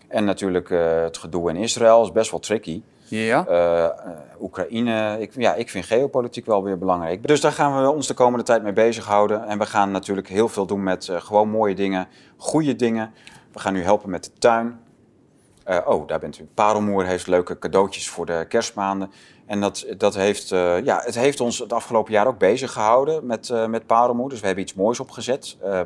en 0.09 0.25
natuurlijk 0.25 0.69
het 1.05 1.19
gedoe 1.19 1.51
in 1.51 1.57
Israël 1.57 2.03
is 2.03 2.13
best 2.13 2.31
wel 2.31 2.41
tricky. 2.41 2.83
Ja. 3.05 3.47
Oekraïne, 4.41 5.17
ik, 5.21 5.33
ja, 5.37 5.55
ik 5.55 5.71
vind 5.71 5.85
geopolitiek 5.85 6.47
wel 6.47 6.63
weer 6.63 6.79
belangrijk. 6.79 7.27
Dus 7.27 7.41
daar 7.41 7.53
gaan 7.53 7.83
we 7.83 7.91
ons 7.91 8.07
de 8.07 8.15
komende 8.15 8.45
tijd 8.45 8.63
mee 8.63 8.73
bezighouden. 8.73 9.47
En 9.47 9.59
we 9.59 9.67
gaan 9.67 9.91
natuurlijk 9.91 10.29
heel 10.29 10.49
veel 10.49 10.67
doen 10.67 10.83
met 10.83 11.09
gewoon 11.13 11.49
mooie 11.49 11.75
dingen, 11.75 12.09
goede 12.37 12.77
dingen. 12.77 13.13
We 13.53 13.59
gaan 13.59 13.73
nu 13.73 13.83
helpen 13.83 14.11
met 14.11 14.25
de 14.25 14.31
tuin. 14.39 14.81
oh, 15.85 16.09
daar 16.09 16.19
bent 16.19 16.39
u. 16.39 16.49
Parelmoer 16.55 17.05
heeft 17.05 17.27
leuke 17.27 17.59
cadeautjes 17.59 18.09
voor 18.09 18.27
de 18.27 18.45
kerstmaanden. 18.49 19.11
En 19.47 19.61
dat, 19.61 19.87
dat 19.99 20.15
heeft, 20.15 20.51
uh, 20.51 20.85
ja, 20.85 21.01
het 21.05 21.15
heeft 21.15 21.41
ons 21.41 21.59
het 21.59 21.73
afgelopen 21.73 22.13
jaar 22.13 22.27
ook 22.27 22.39
bezig 22.39 22.73
gehouden 22.73 23.27
met, 23.27 23.49
uh, 23.49 23.67
met 23.67 23.87
parelmoer. 23.87 24.29
Dus 24.29 24.41
we 24.41 24.47
hebben 24.47 24.65
iets 24.65 24.75
moois 24.75 25.01
opgezet. 25.01 25.57
Uh, 25.65 25.81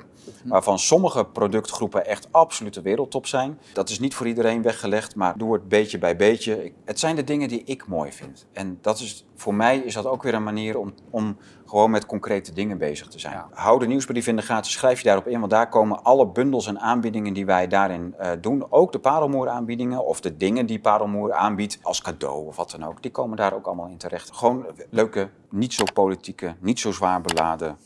waarvan 0.44 0.78
sommige 0.78 1.24
productgroepen 1.24 2.06
echt 2.06 2.28
absolute 2.30 2.82
wereldtop 2.82 3.26
zijn. 3.26 3.58
Dat 3.72 3.88
is 3.88 3.98
niet 3.98 4.14
voor 4.14 4.26
iedereen 4.26 4.62
weggelegd, 4.62 5.14
maar 5.14 5.38
doe 5.38 5.52
het 5.52 5.68
beetje 5.68 5.98
bij 5.98 6.16
beetje. 6.16 6.72
Het 6.84 6.98
zijn 6.98 7.16
de 7.16 7.24
dingen 7.24 7.48
die 7.48 7.62
ik 7.64 7.86
mooi 7.86 8.12
vind. 8.12 8.46
En 8.52 8.78
dat 8.80 8.98
is, 8.98 9.24
voor 9.36 9.54
mij 9.54 9.78
is 9.78 9.94
dat 9.94 10.06
ook 10.06 10.22
weer 10.22 10.34
een 10.34 10.42
manier 10.42 10.78
om, 10.78 10.94
om 11.10 11.36
gewoon 11.66 11.90
met 11.90 12.06
concrete 12.06 12.52
dingen 12.52 12.78
bezig 12.78 13.08
te 13.08 13.18
zijn. 13.18 13.34
Ja. 13.34 13.48
Hou 13.52 13.78
de 13.78 13.86
nieuwsbrief 13.86 14.26
in 14.26 14.36
de 14.36 14.42
gaten, 14.42 14.70
schrijf 14.70 14.98
je 14.98 15.04
daarop 15.04 15.26
in, 15.26 15.38
want 15.38 15.50
daar 15.50 15.68
komen 15.68 16.02
alle 16.02 16.26
bundels 16.26 16.66
en 16.66 16.80
aanbiedingen 16.80 17.32
die 17.32 17.46
wij 17.46 17.66
daarin 17.66 18.14
uh, 18.20 18.30
doen, 18.40 18.66
ook 18.68 18.92
de 18.92 18.98
parelmoer 18.98 19.48
aanbiedingen 19.48 20.04
of 20.04 20.20
de 20.20 20.36
dingen 20.36 20.66
die 20.66 20.80
parelmoer 20.80 21.32
aanbiedt 21.32 21.78
als 21.82 22.02
cadeau 22.02 22.46
of 22.46 22.56
wat 22.56 22.70
dan 22.70 22.84
ook, 22.84 23.02
die 23.02 23.10
komen 23.10 23.36
daar 23.36 23.54
ook 23.54 23.66
allemaal 23.66 23.88
in 23.88 23.98
terecht. 23.98 24.32
Gewoon 24.32 24.66
leuke, 24.90 25.28
niet 25.50 25.74
zo 25.74 25.84
politieke, 25.94 26.54
niet 26.60 26.80
zo 26.80 26.92
zwaar 26.92 27.20
beladen 27.20 27.76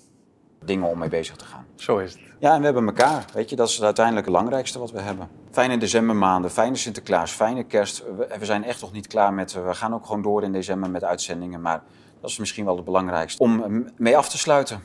dingen 0.64 0.88
om 0.88 0.98
mee 0.98 1.08
bezig 1.08 1.36
te 1.36 1.44
gaan. 1.44 1.66
Zo 1.74 1.98
is 1.98 2.12
het. 2.12 2.22
Ja, 2.38 2.52
en 2.52 2.58
we 2.58 2.64
hebben 2.64 2.86
elkaar. 2.86 3.24
Weet 3.32 3.50
je, 3.50 3.56
dat 3.56 3.68
is 3.68 3.82
uiteindelijk 3.82 4.26
het 4.26 4.34
belangrijkste 4.34 4.78
wat 4.78 4.90
we 4.90 5.00
hebben. 5.00 5.28
Fijne 5.50 5.78
decembermaanden, 5.78 6.50
fijne 6.50 6.76
Sinterklaas, 6.76 7.32
fijne 7.32 7.64
kerst. 7.64 8.04
We, 8.38 8.44
zijn 8.44 8.64
echt 8.64 8.80
nog 8.80 8.92
niet 8.92 9.06
klaar 9.06 9.32
met... 9.32 9.52
We 9.52 9.74
gaan 9.74 9.94
ook 9.94 10.06
gewoon 10.06 10.22
door 10.22 10.42
in 10.42 10.52
december 10.52 10.90
met 10.90 11.04
uitzendingen, 11.04 11.60
maar 11.60 11.82
dat 12.20 12.30
is 12.30 12.38
misschien 12.38 12.64
wel 12.64 12.76
het 12.76 12.84
belangrijkste. 12.84 13.42
Om 13.42 13.84
mee 13.96 14.16
af 14.16 14.28
te 14.28 14.38
sluiten. 14.38 14.82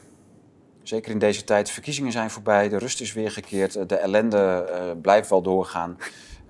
Zeker 0.84 1.11
in 1.11 1.19
deze 1.19 1.43
tijd. 1.43 1.69
Verkiezingen 1.69 2.11
zijn 2.11 2.30
voorbij, 2.30 2.69
de 2.69 2.77
rust 2.77 3.02
is 3.02 3.14
weer 3.14 3.31
gekeerd, 3.31 3.89
de 3.89 3.95
ellende 3.95 4.69
uh, 4.69 5.02
blijft 5.02 5.30
wel 5.30 5.41
doorgaan. 5.41 5.97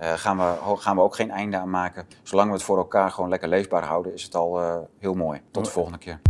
Uh, 0.00 0.12
gaan, 0.12 0.36
we, 0.36 0.76
gaan 0.76 0.96
we 0.96 1.02
ook 1.02 1.14
geen 1.14 1.30
einde 1.30 1.56
aan 1.56 1.70
maken. 1.70 2.06
Zolang 2.22 2.48
we 2.48 2.54
het 2.54 2.64
voor 2.64 2.78
elkaar 2.78 3.10
gewoon 3.10 3.30
lekker 3.30 3.48
leefbaar 3.48 3.84
houden, 3.84 4.14
is 4.14 4.22
het 4.22 4.34
al 4.34 4.60
uh, 4.60 4.76
heel 4.98 5.14
mooi. 5.14 5.40
Tot 5.50 5.64
de 5.64 5.70
volgende 5.70 5.98
keer. 5.98 6.20